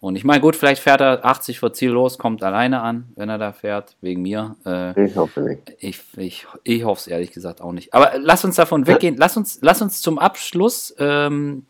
Und 0.03 0.17
ich 0.17 0.25
meine, 0.25 0.41
gut, 0.41 0.57
vielleicht 0.57 0.83
fährt 0.83 1.01
er 1.01 1.25
80 1.25 1.61
vor 1.61 1.73
Ziel 1.75 1.91
los, 1.91 2.19
kommt 2.19 2.43
alleine 2.43 2.81
an, 2.83 3.13
wenn 3.15 3.29
er 3.29 3.39
da 3.39 3.53
fährt, 3.53 3.97
wegen 4.01 4.21
mir. 4.21 4.57
Äh, 4.67 5.07
ich 5.07 5.15
hoffe 5.15 5.43
nicht. 5.43 5.77
Ich, 5.79 6.01
ich, 6.17 6.45
ich 6.65 6.83
hoffe 6.83 6.99
es 6.99 7.07
ehrlich 7.07 7.31
gesagt 7.31 7.61
auch 7.61 7.71
nicht. 7.71 7.95
Aber 7.95 8.15
lass 8.19 8.45
uns 8.45 8.57
davon 8.57 8.89
weggehen. 8.89 9.17
Lass 9.17 9.37
uns, 9.37 9.61
lass 9.63 9.81
uns 9.81 10.03
zum 10.03 10.19
Abschluss 10.19 10.93
ähm, 10.99 11.67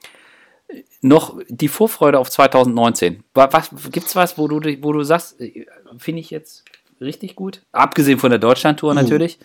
noch 1.03 1.39
die 1.51 1.69
Vorfreude 1.69 2.19
auf 2.19 2.31
2019. 2.31 3.23
Was, 3.35 3.69
Gibt 3.91 4.07
es 4.07 4.17
was, 4.17 4.39
wo 4.39 4.49
du, 4.49 4.61
wo 4.83 4.95
du 4.95 5.03
sagst, 5.03 5.39
äh, 5.39 5.67
finde 5.99 6.21
ich 6.21 6.31
jetzt 6.31 6.65
richtig 7.03 7.37
gut? 7.37 7.61
Abgesehen 7.73 8.19
von 8.19 8.31
der 8.31 8.39
Deutschlandtour 8.39 8.95
mhm. 8.95 9.01
natürlich. 9.03 9.41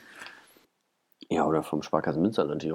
Ja, 1.27 1.45
oder 1.45 1.61
vom 1.61 1.83
Sparkassen 1.83 2.21
Münsterland. 2.21 2.65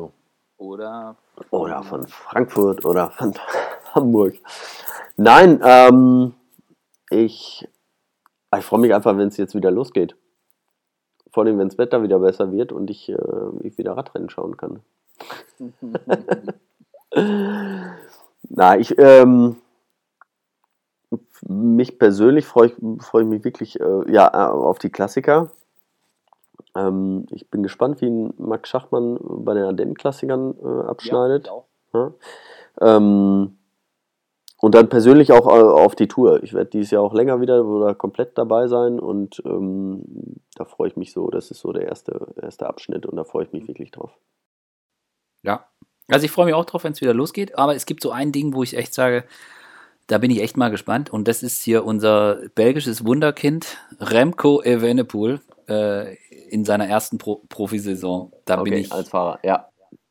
Oder, 0.58 1.16
oder 1.48 1.82
von 1.82 2.06
Frankfurt 2.06 2.84
oder 2.84 3.10
von 3.12 3.32
Hamburg. 3.94 4.34
Nein, 5.16 5.60
ähm, 5.62 6.34
ich, 7.10 7.68
ich 8.56 8.64
freue 8.64 8.80
mich 8.80 8.94
einfach, 8.94 9.16
wenn 9.16 9.28
es 9.28 9.36
jetzt 9.36 9.54
wieder 9.54 9.70
losgeht. 9.70 10.16
Vor 11.30 11.44
allem, 11.44 11.58
wenn 11.58 11.68
das 11.68 11.78
Wetter 11.78 12.02
wieder 12.02 12.18
besser 12.18 12.52
wird 12.52 12.72
und 12.72 12.90
ich, 12.90 13.08
äh, 13.08 13.16
ich 13.62 13.78
wieder 13.78 13.96
Radrennen 13.96 14.30
schauen 14.30 14.56
kann. 14.56 14.80
Na, 18.48 18.78
ich, 18.78 18.98
ähm, 18.98 19.56
mich 21.42 21.98
persönlich 21.98 22.46
freue 22.46 22.68
ich, 22.68 22.74
freu 23.04 23.22
ich 23.22 23.28
mich 23.28 23.44
wirklich 23.44 23.80
äh, 23.80 24.12
ja, 24.12 24.50
auf 24.50 24.78
die 24.78 24.90
Klassiker. 24.90 25.50
Ähm, 26.74 27.26
ich 27.30 27.50
bin 27.50 27.62
gespannt, 27.62 28.00
wie 28.00 28.10
Max 28.38 28.68
Schachmann 28.68 29.18
bei 29.20 29.54
den 29.54 29.64
Ardennen-Klassikern 29.64 30.54
äh, 30.62 30.88
abschneidet. 30.88 31.50
Ja, 31.92 32.12
ja. 32.80 32.96
Ähm, 32.96 33.58
und 34.62 34.76
dann 34.76 34.88
persönlich 34.88 35.32
auch 35.32 35.48
äh, 35.48 35.60
auf 35.60 35.96
die 35.96 36.06
Tour. 36.06 36.40
Ich 36.44 36.54
werde 36.54 36.70
dieses 36.70 36.92
Jahr 36.92 37.02
auch 37.02 37.12
länger 37.12 37.40
wieder 37.40 37.64
oder 37.64 37.96
komplett 37.96 38.38
dabei 38.38 38.68
sein 38.68 39.00
und 39.00 39.42
ähm, 39.44 40.04
da 40.54 40.64
freue 40.64 40.86
ich 40.86 40.96
mich 40.96 41.12
so. 41.12 41.30
Das 41.30 41.50
ist 41.50 41.58
so 41.58 41.72
der 41.72 41.88
erste, 41.88 42.28
erste 42.40 42.68
Abschnitt 42.68 43.04
und 43.04 43.16
da 43.16 43.24
freue 43.24 43.44
ich 43.44 43.52
mich 43.52 43.66
wirklich 43.66 43.90
drauf. 43.90 44.12
Ja, 45.42 45.66
also 46.06 46.24
ich 46.24 46.30
freue 46.30 46.46
mich 46.46 46.54
auch 46.54 46.64
drauf, 46.64 46.84
wenn 46.84 46.92
es 46.92 47.00
wieder 47.00 47.12
losgeht. 47.12 47.58
Aber 47.58 47.74
es 47.74 47.86
gibt 47.86 48.04
so 48.04 48.12
ein 48.12 48.30
Ding, 48.30 48.54
wo 48.54 48.62
ich 48.62 48.76
echt 48.76 48.94
sage, 48.94 49.24
da 50.06 50.18
bin 50.18 50.30
ich 50.30 50.40
echt 50.40 50.56
mal 50.56 50.68
gespannt. 50.68 51.12
Und 51.12 51.26
das 51.26 51.42
ist 51.42 51.60
hier 51.62 51.84
unser 51.84 52.38
belgisches 52.54 53.04
Wunderkind, 53.04 53.78
Remco 53.98 54.62
Evenepoel, 54.62 55.40
äh, 55.68 56.14
in 56.50 56.64
seiner 56.64 56.86
ersten 56.86 57.18
Pro 57.18 57.42
Profisaison. 57.48 58.32
Da 58.44 58.60
okay, 58.60 58.70
bin 58.70 58.78
ich 58.78 58.92
als 58.92 59.08
Fahrer, 59.08 59.40
ja. 59.42 59.70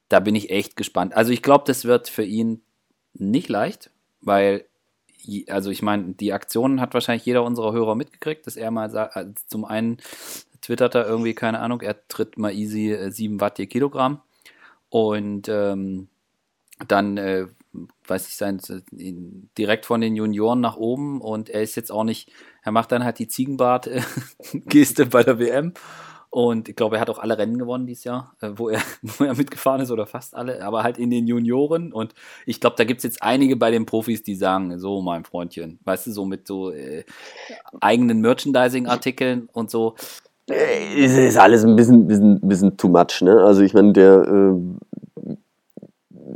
Da 0.09 0.19
bin 0.19 0.35
ich 0.35 0.49
echt 0.49 0.75
gespannt. 0.75 1.15
Also 1.15 1.31
ich 1.31 1.41
glaube, 1.41 1.63
das 1.67 1.85
wird 1.85 2.09
für 2.09 2.25
ihn 2.25 2.63
nicht 3.13 3.47
leicht 3.47 3.90
weil, 4.21 4.65
also 5.49 5.69
ich 5.69 5.81
meine, 5.81 6.13
die 6.13 6.33
Aktionen 6.33 6.81
hat 6.81 6.93
wahrscheinlich 6.93 7.25
jeder 7.25 7.43
unserer 7.43 7.73
Hörer 7.73 7.95
mitgekriegt, 7.95 8.47
dass 8.47 8.55
er 8.55 8.71
mal 8.71 8.89
sagt, 8.89 9.15
äh, 9.15 9.27
zum 9.47 9.65
einen 9.65 9.97
twittert 10.61 10.95
er 10.95 11.07
irgendwie, 11.07 11.33
keine 11.33 11.59
Ahnung, 11.59 11.81
er 11.81 12.07
tritt 12.07 12.37
mal 12.37 12.53
easy 12.53 12.97
7 13.09 13.37
äh, 13.37 13.41
Watt 13.41 13.59
je 13.59 13.67
Kilogramm 13.67 14.21
und 14.89 15.49
ähm, 15.49 16.07
dann, 16.87 17.17
äh, 17.17 17.47
weiß 18.07 18.27
ich 18.27 18.35
sein, 18.35 18.59
direkt 19.57 19.85
von 19.85 20.01
den 20.01 20.15
Junioren 20.15 20.59
nach 20.59 20.75
oben 20.75 21.21
und 21.21 21.49
er 21.49 21.61
ist 21.61 21.75
jetzt 21.75 21.91
auch 21.91 22.03
nicht, 22.03 22.31
er 22.63 22.71
macht 22.71 22.91
dann 22.91 23.03
halt 23.03 23.19
die 23.19 23.27
Ziegenbart-Geste 23.27 25.05
bei 25.07 25.23
der 25.23 25.39
WM 25.39 25.73
und 26.33 26.69
ich 26.69 26.77
glaube, 26.77 26.95
er 26.95 27.01
hat 27.01 27.09
auch 27.09 27.19
alle 27.19 27.37
Rennen 27.37 27.57
gewonnen 27.57 27.85
dieses 27.85 28.05
Jahr, 28.05 28.33
äh, 28.39 28.51
wo, 28.55 28.69
er, 28.69 28.79
wo 29.01 29.25
er 29.25 29.35
mitgefahren 29.35 29.81
ist 29.81 29.91
oder 29.91 30.07
fast 30.07 30.33
alle, 30.33 30.63
aber 30.63 30.81
halt 30.81 30.97
in 30.97 31.09
den 31.09 31.27
Junioren. 31.27 31.91
Und 31.91 32.15
ich 32.45 32.61
glaube, 32.61 32.77
da 32.77 32.85
gibt 32.85 32.99
es 32.99 33.03
jetzt 33.03 33.21
einige 33.21 33.57
bei 33.57 33.69
den 33.69 33.85
Profis, 33.85 34.23
die 34.23 34.35
sagen, 34.35 34.79
so 34.79 35.01
mein 35.01 35.25
Freundchen, 35.25 35.79
weißt 35.83 36.07
du, 36.07 36.11
so 36.11 36.25
mit 36.25 36.47
so 36.47 36.71
äh, 36.71 37.03
eigenen 37.81 38.21
Merchandising-Artikeln 38.21 39.49
und 39.51 39.69
so. 39.69 39.95
Äh, 40.49 41.03
es 41.03 41.17
ist 41.17 41.37
alles 41.37 41.65
ein 41.65 41.75
bisschen, 41.75 42.07
bisschen, 42.07 42.39
bisschen 42.39 42.77
too 42.77 42.87
much, 42.87 43.21
ne? 43.21 43.37
Also 43.41 43.61
ich 43.61 43.73
meine, 43.73 43.91
der 43.91 44.21
äh, 44.21 44.53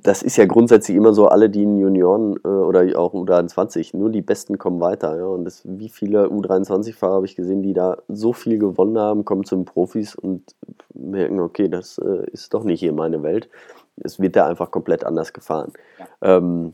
das 0.06 0.22
ist 0.22 0.38
ja 0.38 0.46
grundsätzlich 0.46 0.96
immer 0.96 1.14
so, 1.14 1.28
alle, 1.28 1.50
die 1.50 1.64
in 1.64 1.80
Junioren 1.80 2.36
äh, 2.44 2.48
oder 2.48 2.82
auch 3.00 3.14
U23, 3.14 3.98
nur 3.98 4.12
die 4.12 4.22
Besten 4.22 4.60
kommen 4.60 4.80
weiter. 4.80 5.18
Ja? 5.18 5.26
Und 5.26 5.46
das, 5.46 5.64
wie 5.66 5.90
viele 5.90 6.28
U23-Fahrer 6.28 7.16
habe 7.16 7.26
ich 7.26 7.36
gesehen, 7.36 7.64
die 7.64 7.74
da 7.74 7.98
so 8.08 8.32
viel 8.32 8.60
gewonnen 8.60 9.00
haben, 9.00 9.26
kommen 9.26 9.46
zu 9.46 9.56
den 9.56 9.66
Profis 9.66 10.14
und 10.14 10.56
merken, 10.94 11.40
okay, 11.40 11.70
das 11.70 11.98
äh, 11.98 12.30
ist 12.32 12.54
doch 12.54 12.64
nicht 12.64 12.80
hier 12.80 12.94
meine 12.94 13.24
Welt. 13.24 13.50
Es 13.98 14.20
wird 14.20 14.36
da 14.36 14.46
einfach 14.46 14.70
komplett 14.70 15.04
anders 15.04 15.34
gefahren. 15.34 15.74
Ja. 15.98 16.38
Ähm, 16.38 16.74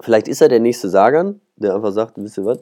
vielleicht 0.00 0.26
ist 0.26 0.40
er 0.40 0.48
der 0.48 0.60
nächste 0.60 0.88
Sagan, 0.88 1.40
der 1.56 1.74
einfach 1.74 1.92
sagt, 1.92 2.14
wisst 2.16 2.38
ihr 2.38 2.46
was, 2.46 2.60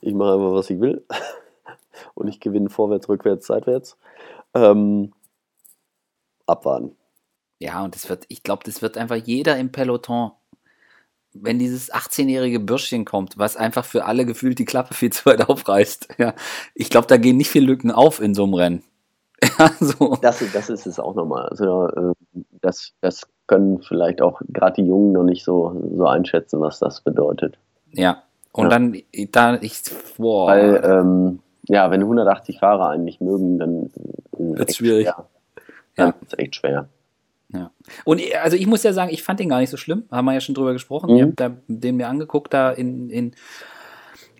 ich 0.00 0.14
mache 0.14 0.34
einfach, 0.34 0.52
was 0.52 0.70
ich 0.70 0.80
will. 0.80 1.04
und 2.14 2.28
ich 2.28 2.38
gewinne 2.38 2.70
vorwärts, 2.70 3.08
rückwärts, 3.08 3.48
seitwärts. 3.48 3.96
Ähm, 4.54 5.12
abwarten. 6.46 6.96
Ja, 7.58 7.84
und 7.84 7.94
das 7.94 8.08
wird, 8.08 8.24
ich 8.28 8.42
glaube, 8.42 8.62
das 8.64 8.82
wird 8.82 8.96
einfach 8.96 9.16
jeder 9.16 9.56
im 9.56 9.72
Peloton, 9.72 10.30
wenn 11.32 11.58
dieses 11.58 11.92
18-jährige 11.92 12.60
Bürschchen 12.60 13.04
kommt, 13.04 13.36
was 13.38 13.56
einfach 13.56 13.84
für 13.84 14.04
alle 14.04 14.24
gefühlt 14.24 14.58
die 14.58 14.64
Klappe 14.64 14.94
viel 14.94 15.10
zu 15.12 15.26
weit 15.26 15.48
aufreißt. 15.48 16.08
Ja, 16.18 16.34
ich 16.74 16.90
glaube, 16.90 17.06
da 17.06 17.16
gehen 17.16 17.36
nicht 17.36 17.50
viele 17.50 17.66
Lücken 17.66 17.90
auf 17.90 18.20
in 18.20 18.34
so 18.34 18.44
einem 18.44 18.54
Rennen. 18.54 18.82
Ja, 19.58 19.70
so. 19.78 20.16
das, 20.20 20.42
das 20.52 20.68
ist 20.68 20.86
es 20.86 20.98
auch 20.98 21.14
nochmal. 21.14 21.46
Also, 21.48 21.86
äh, 21.88 22.12
das, 22.60 22.92
das 23.00 23.28
können 23.46 23.80
vielleicht 23.82 24.20
auch 24.20 24.40
gerade 24.48 24.82
die 24.82 24.88
Jungen 24.88 25.12
noch 25.12 25.22
nicht 25.22 25.44
so, 25.44 25.90
so 25.96 26.06
einschätzen, 26.06 26.60
was 26.60 26.80
das 26.80 27.00
bedeutet. 27.02 27.56
Ja, 27.92 28.24
und 28.52 28.64
ja. 28.64 28.70
dann, 28.70 28.96
da 29.30 29.54
ich, 29.60 29.82
boah. 30.16 30.48
Weil, 30.48 30.82
ähm, 30.84 31.38
ja, 31.68 31.90
wenn 31.90 32.02
180 32.02 32.58
Fahrer 32.58 32.90
einen 32.90 33.04
nicht 33.04 33.20
mögen, 33.20 33.58
dann 33.58 33.86
äh, 34.32 34.58
wird 34.58 34.70
es 34.70 34.76
schwierig. 34.76 35.06
Schwer. 35.06 35.28
Ja, 35.96 36.06
ja. 36.06 36.14
ist 36.20 36.38
echt 36.38 36.56
schwer. 36.56 36.88
Ja. 37.52 37.70
Und 38.04 38.20
also 38.42 38.56
ich 38.56 38.66
muss 38.66 38.82
ja 38.82 38.92
sagen, 38.92 39.10
ich 39.12 39.22
fand 39.22 39.40
den 39.40 39.48
gar 39.48 39.60
nicht 39.60 39.70
so 39.70 39.76
schlimm. 39.76 40.04
Haben 40.10 40.26
wir 40.26 40.34
ja 40.34 40.40
schon 40.40 40.54
drüber 40.54 40.72
gesprochen. 40.72 41.12
Mhm. 41.12 41.34
Ich 41.36 41.44
habe 41.44 41.56
den 41.66 41.96
mir 41.96 42.08
angeguckt 42.08 42.52
da 42.52 42.70
in, 42.70 43.08
in, 43.08 43.34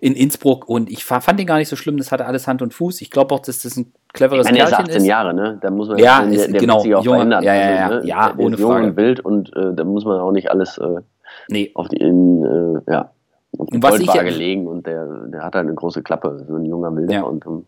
in 0.00 0.14
Innsbruck 0.14 0.68
und 0.68 0.90
ich 0.90 1.04
fand 1.04 1.38
den 1.38 1.46
gar 1.46 1.58
nicht 1.58 1.68
so 1.68 1.76
schlimm. 1.76 1.96
Das 1.96 2.12
hatte 2.12 2.26
alles 2.26 2.46
Hand 2.46 2.60
und 2.60 2.74
Fuß. 2.74 3.00
Ich 3.00 3.10
glaube 3.10 3.34
auch, 3.34 3.40
dass 3.40 3.62
das 3.62 3.76
ein 3.76 3.92
cleveres 4.12 4.46
ich 4.46 4.52
meine, 4.52 4.64
Kerlchen 4.64 4.86
ist. 4.86 4.96
18 4.96 5.04
Jahre, 5.06 5.34
ne? 5.34 5.58
Da 5.60 5.70
muss 5.70 5.88
man 5.88 5.98
ja, 5.98 6.20
ist, 6.20 6.38
der, 6.38 6.48
der 6.48 6.60
genau, 6.60 6.80
sich 6.80 6.94
auch 6.94 7.04
junge, 7.04 7.16
verändern. 7.18 7.44
Ja, 7.44 7.54
ja, 7.54 7.70
ja, 7.70 7.86
also, 7.86 7.98
ne? 8.00 8.06
ja, 8.06 8.34
ohne 8.36 8.56
jung 8.56 8.70
Frage. 8.70 8.86
und 8.86 8.96
wild 8.96 9.20
und 9.20 9.56
äh, 9.56 9.74
da 9.74 9.84
muss 9.84 10.04
man 10.04 10.20
auch 10.20 10.32
nicht 10.32 10.50
alles 10.50 10.76
äh, 10.78 11.00
nee. 11.48 11.70
auf 11.74 11.88
die 11.88 11.96
in, 11.96 12.44
äh, 12.44 12.92
ja, 12.92 13.10
auf 13.56 13.68
die 13.72 13.80
Goldwaage 13.80 14.30
legen 14.30 14.66
und 14.66 14.86
der, 14.86 15.06
der 15.28 15.42
hat 15.42 15.54
halt 15.54 15.66
eine 15.66 15.74
große 15.74 16.02
Klappe, 16.02 16.44
so 16.46 16.56
ein 16.56 16.66
junger 16.66 16.94
Wilder 16.94 17.14
ja. 17.14 17.22
und 17.22 17.46
um, 17.46 17.64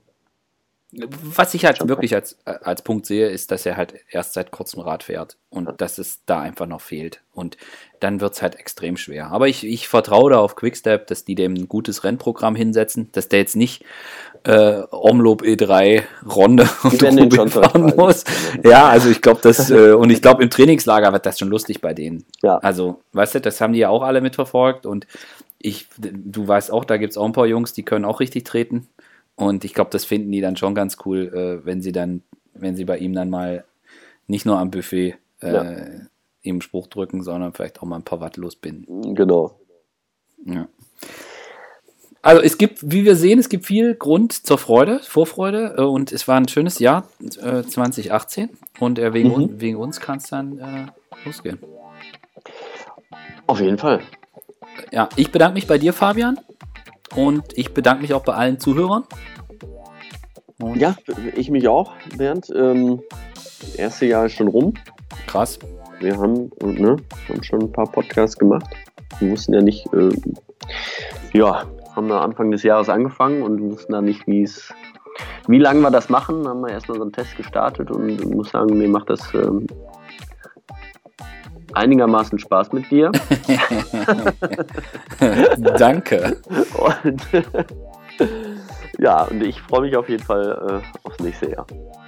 was 0.92 1.54
ich 1.54 1.64
halt 1.64 1.86
wirklich 1.88 2.14
als, 2.14 2.38
als 2.44 2.82
Punkt 2.82 3.06
sehe, 3.06 3.28
ist, 3.28 3.52
dass 3.52 3.64
er 3.64 3.76
halt 3.76 3.94
erst 4.10 4.32
seit 4.32 4.50
kurzem 4.50 4.80
Rad 4.80 5.04
fährt 5.04 5.36
und 5.48 5.80
dass 5.80 5.98
es 5.98 6.20
da 6.26 6.40
einfach 6.40 6.66
noch 6.66 6.80
fehlt. 6.80 7.20
Und 7.32 7.56
dann 8.00 8.20
wird 8.20 8.34
es 8.34 8.42
halt 8.42 8.56
extrem 8.56 8.96
schwer. 8.96 9.30
Aber 9.30 9.46
ich, 9.46 9.64
ich 9.64 9.86
vertraue 9.86 10.30
da 10.30 10.38
auf 10.38 10.56
Quickstep, 10.56 11.06
dass 11.06 11.24
die 11.24 11.36
dem 11.36 11.54
ein 11.54 11.68
gutes 11.68 12.02
Rennprogramm 12.02 12.56
hinsetzen, 12.56 13.08
dass 13.12 13.28
der 13.28 13.38
jetzt 13.38 13.54
nicht 13.54 13.84
äh, 14.44 14.82
Omloop 14.90 15.42
E3 15.42 16.02
Ronde 16.28 16.68
und 16.82 17.02
Rubin 17.02 17.48
fahren 17.48 17.92
muss. 17.96 18.24
Ja, 18.64 18.88
also 18.88 19.10
ich 19.10 19.20
glaube, 19.20 19.40
das, 19.42 19.70
äh, 19.70 19.92
und 19.98 20.10
ich 20.10 20.22
glaube, 20.22 20.42
im 20.42 20.50
Trainingslager 20.50 21.12
wird 21.12 21.24
das 21.24 21.38
schon 21.38 21.48
lustig 21.48 21.80
bei 21.80 21.94
denen. 21.94 22.24
Ja. 22.42 22.58
Also, 22.58 23.00
weißt 23.12 23.36
du, 23.36 23.40
das 23.40 23.60
haben 23.60 23.74
die 23.74 23.80
ja 23.80 23.90
auch 23.90 24.02
alle 24.02 24.20
mitverfolgt 24.20 24.86
und 24.86 25.06
ich, 25.62 25.86
du 25.98 26.48
weißt 26.48 26.72
auch, 26.72 26.84
da 26.84 26.96
gibt 26.96 27.12
es 27.12 27.18
auch 27.18 27.26
ein 27.26 27.32
paar 27.32 27.46
Jungs, 27.46 27.74
die 27.74 27.82
können 27.82 28.06
auch 28.06 28.20
richtig 28.20 28.44
treten. 28.44 28.88
Und 29.40 29.64
ich 29.64 29.74
glaube, 29.74 29.90
das 29.90 30.04
finden 30.04 30.30
die 30.30 30.40
dann 30.40 30.56
schon 30.56 30.74
ganz 30.74 30.98
cool, 31.04 31.28
äh, 31.34 31.64
wenn 31.64 31.80
sie 31.80 31.92
dann, 31.92 32.22
wenn 32.52 32.76
sie 32.76 32.84
bei 32.84 32.98
ihm 32.98 33.14
dann 33.14 33.30
mal 33.30 33.64
nicht 34.26 34.44
nur 34.44 34.58
am 34.58 34.70
Buffet 34.70 35.16
äh, 35.40 35.52
ja. 35.52 35.76
ihm 36.42 36.60
Spruch 36.60 36.88
drücken, 36.88 37.22
sondern 37.22 37.52
vielleicht 37.52 37.80
auch 37.80 37.86
mal 37.86 37.96
ein 37.96 38.04
paar 38.04 38.20
Watt 38.20 38.36
losbinden. 38.36 39.14
Genau. 39.14 39.58
Ja. 40.44 40.68
Also 42.22 42.42
es 42.42 42.58
gibt, 42.58 42.78
wie 42.82 43.06
wir 43.06 43.16
sehen, 43.16 43.38
es 43.38 43.48
gibt 43.48 43.64
viel 43.64 43.94
Grund 43.94 44.34
zur 44.34 44.58
Freude, 44.58 45.00
Vorfreude 45.02 45.76
äh, 45.78 45.82
und 45.82 46.12
es 46.12 46.28
war 46.28 46.36
ein 46.36 46.48
schönes 46.48 46.78
Jahr 46.78 47.08
äh, 47.42 47.62
2018 47.62 48.50
und 48.78 48.98
äh, 48.98 49.14
wegen, 49.14 49.30
mhm. 49.30 49.60
wegen 49.60 49.76
uns 49.76 50.00
kann 50.00 50.18
es 50.18 50.28
dann 50.28 50.58
äh, 50.58 50.86
losgehen. 51.24 51.58
Auf 53.46 53.60
jeden 53.60 53.78
Fall. 53.78 54.00
Ja, 54.92 55.08
ich 55.16 55.32
bedanke 55.32 55.54
mich 55.54 55.66
bei 55.66 55.78
dir, 55.78 55.94
Fabian. 55.94 56.38
Und 57.16 57.44
ich 57.56 57.74
bedanke 57.74 58.02
mich 58.02 58.14
auch 58.14 58.24
bei 58.24 58.34
allen 58.34 58.58
Zuhörern. 58.58 59.04
Und 60.60 60.76
ja, 60.76 60.94
ich 61.34 61.50
mich 61.50 61.68
auch, 61.68 61.92
Bernd. 62.16 62.50
Ähm, 62.54 63.00
das 63.34 63.74
erste 63.76 64.06
Jahr 64.06 64.26
ist 64.26 64.34
schon 64.34 64.48
rum. 64.48 64.74
Krass. 65.26 65.58
Wir 66.00 66.16
haben, 66.16 66.50
ne, 66.62 66.96
haben 67.28 67.42
schon 67.42 67.62
ein 67.62 67.72
paar 67.72 67.90
Podcasts 67.90 68.38
gemacht. 68.38 68.66
Wir 69.18 69.30
wussten 69.30 69.52
ja 69.52 69.60
nicht, 69.60 69.86
äh, 69.92 70.10
ja, 71.32 71.64
haben 71.94 72.08
wir 72.08 72.20
Anfang 72.20 72.50
des 72.50 72.62
Jahres 72.62 72.88
angefangen 72.88 73.42
und 73.42 73.60
wussten 73.60 73.92
dann 73.92 74.04
nicht, 74.04 74.26
wie 74.26 74.42
es, 74.42 74.72
wie 75.46 75.58
lange 75.58 75.80
wir 75.80 75.90
das 75.90 76.08
machen. 76.08 76.44
Dann 76.44 76.52
haben 76.52 76.60
wir 76.62 76.70
erstmal 76.70 76.96
so 76.96 77.02
einen 77.02 77.12
Test 77.12 77.36
gestartet 77.36 77.90
und 77.90 78.34
muss 78.34 78.50
sagen, 78.50 78.78
mir 78.78 78.88
macht 78.88 79.10
das 79.10 79.20
ähm, 79.34 79.66
einigermaßen 81.74 82.38
Spaß 82.38 82.72
mit 82.72 82.90
dir. 82.90 83.10
Danke. 85.78 86.36
Und 86.78 87.22
ja, 88.98 89.24
und 89.24 89.42
ich 89.42 89.60
freue 89.62 89.82
mich 89.82 89.96
auf 89.96 90.08
jeden 90.08 90.22
Fall 90.22 90.82
äh, 90.82 91.06
aufs 91.06 91.18
nächste 91.20 91.50
Jahr. 91.50 91.66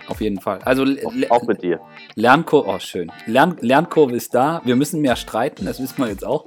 Auf 0.09 0.20
jeden 0.20 0.40
Fall. 0.40 0.59
Also 0.64 0.84
auch 1.30 1.47
mit 1.47 1.62
dir. 1.62 1.80
Lernkurve, 2.14 2.68
oh 2.68 2.78
schön. 2.78 3.10
Lern, 3.26 3.56
Lernkurve 3.60 4.14
ist 4.14 4.34
da. 4.34 4.60
Wir 4.64 4.76
müssen 4.76 5.01
mehr 5.01 5.16
streiten, 5.16 5.64
das 5.64 5.80
wissen 5.80 5.98
wir 5.98 6.09
jetzt 6.09 6.24
auch. 6.24 6.47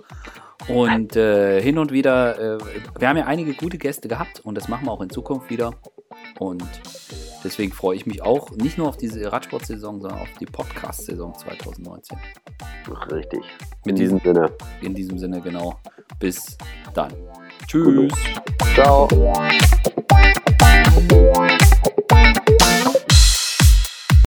Und 0.67 1.15
äh, 1.15 1.61
hin 1.61 1.77
und 1.77 1.91
wieder, 1.91 2.55
äh, 2.55 2.57
wir 2.97 3.07
haben 3.07 3.17
ja 3.17 3.25
einige 3.25 3.53
gute 3.53 3.77
Gäste 3.77 4.07
gehabt 4.07 4.39
und 4.39 4.55
das 4.55 4.67
machen 4.67 4.85
wir 4.85 4.91
auch 4.91 5.01
in 5.01 5.09
Zukunft 5.09 5.49
wieder. 5.49 5.71
Und 6.39 6.63
deswegen 7.43 7.71
freue 7.71 7.95
ich 7.95 8.05
mich 8.05 8.21
auch 8.21 8.51
nicht 8.51 8.77
nur 8.77 8.89
auf 8.89 8.97
diese 8.97 9.31
Radsportsaison, 9.31 10.01
sondern 10.01 10.19
auf 10.19 10.29
die 10.39 10.45
Podcast-Saison 10.45 11.33
2019. 11.37 12.17
Richtig. 13.11 13.41
In 13.85 13.95
diesem 13.95 14.19
Sinne. 14.19 14.51
In 14.81 14.93
diesem 14.93 15.17
Sinne, 15.17 15.41
genau. 15.41 15.79
Bis 16.19 16.57
dann. 16.93 17.13
Tschüss. 17.67 18.11
Ciao. 18.73 19.07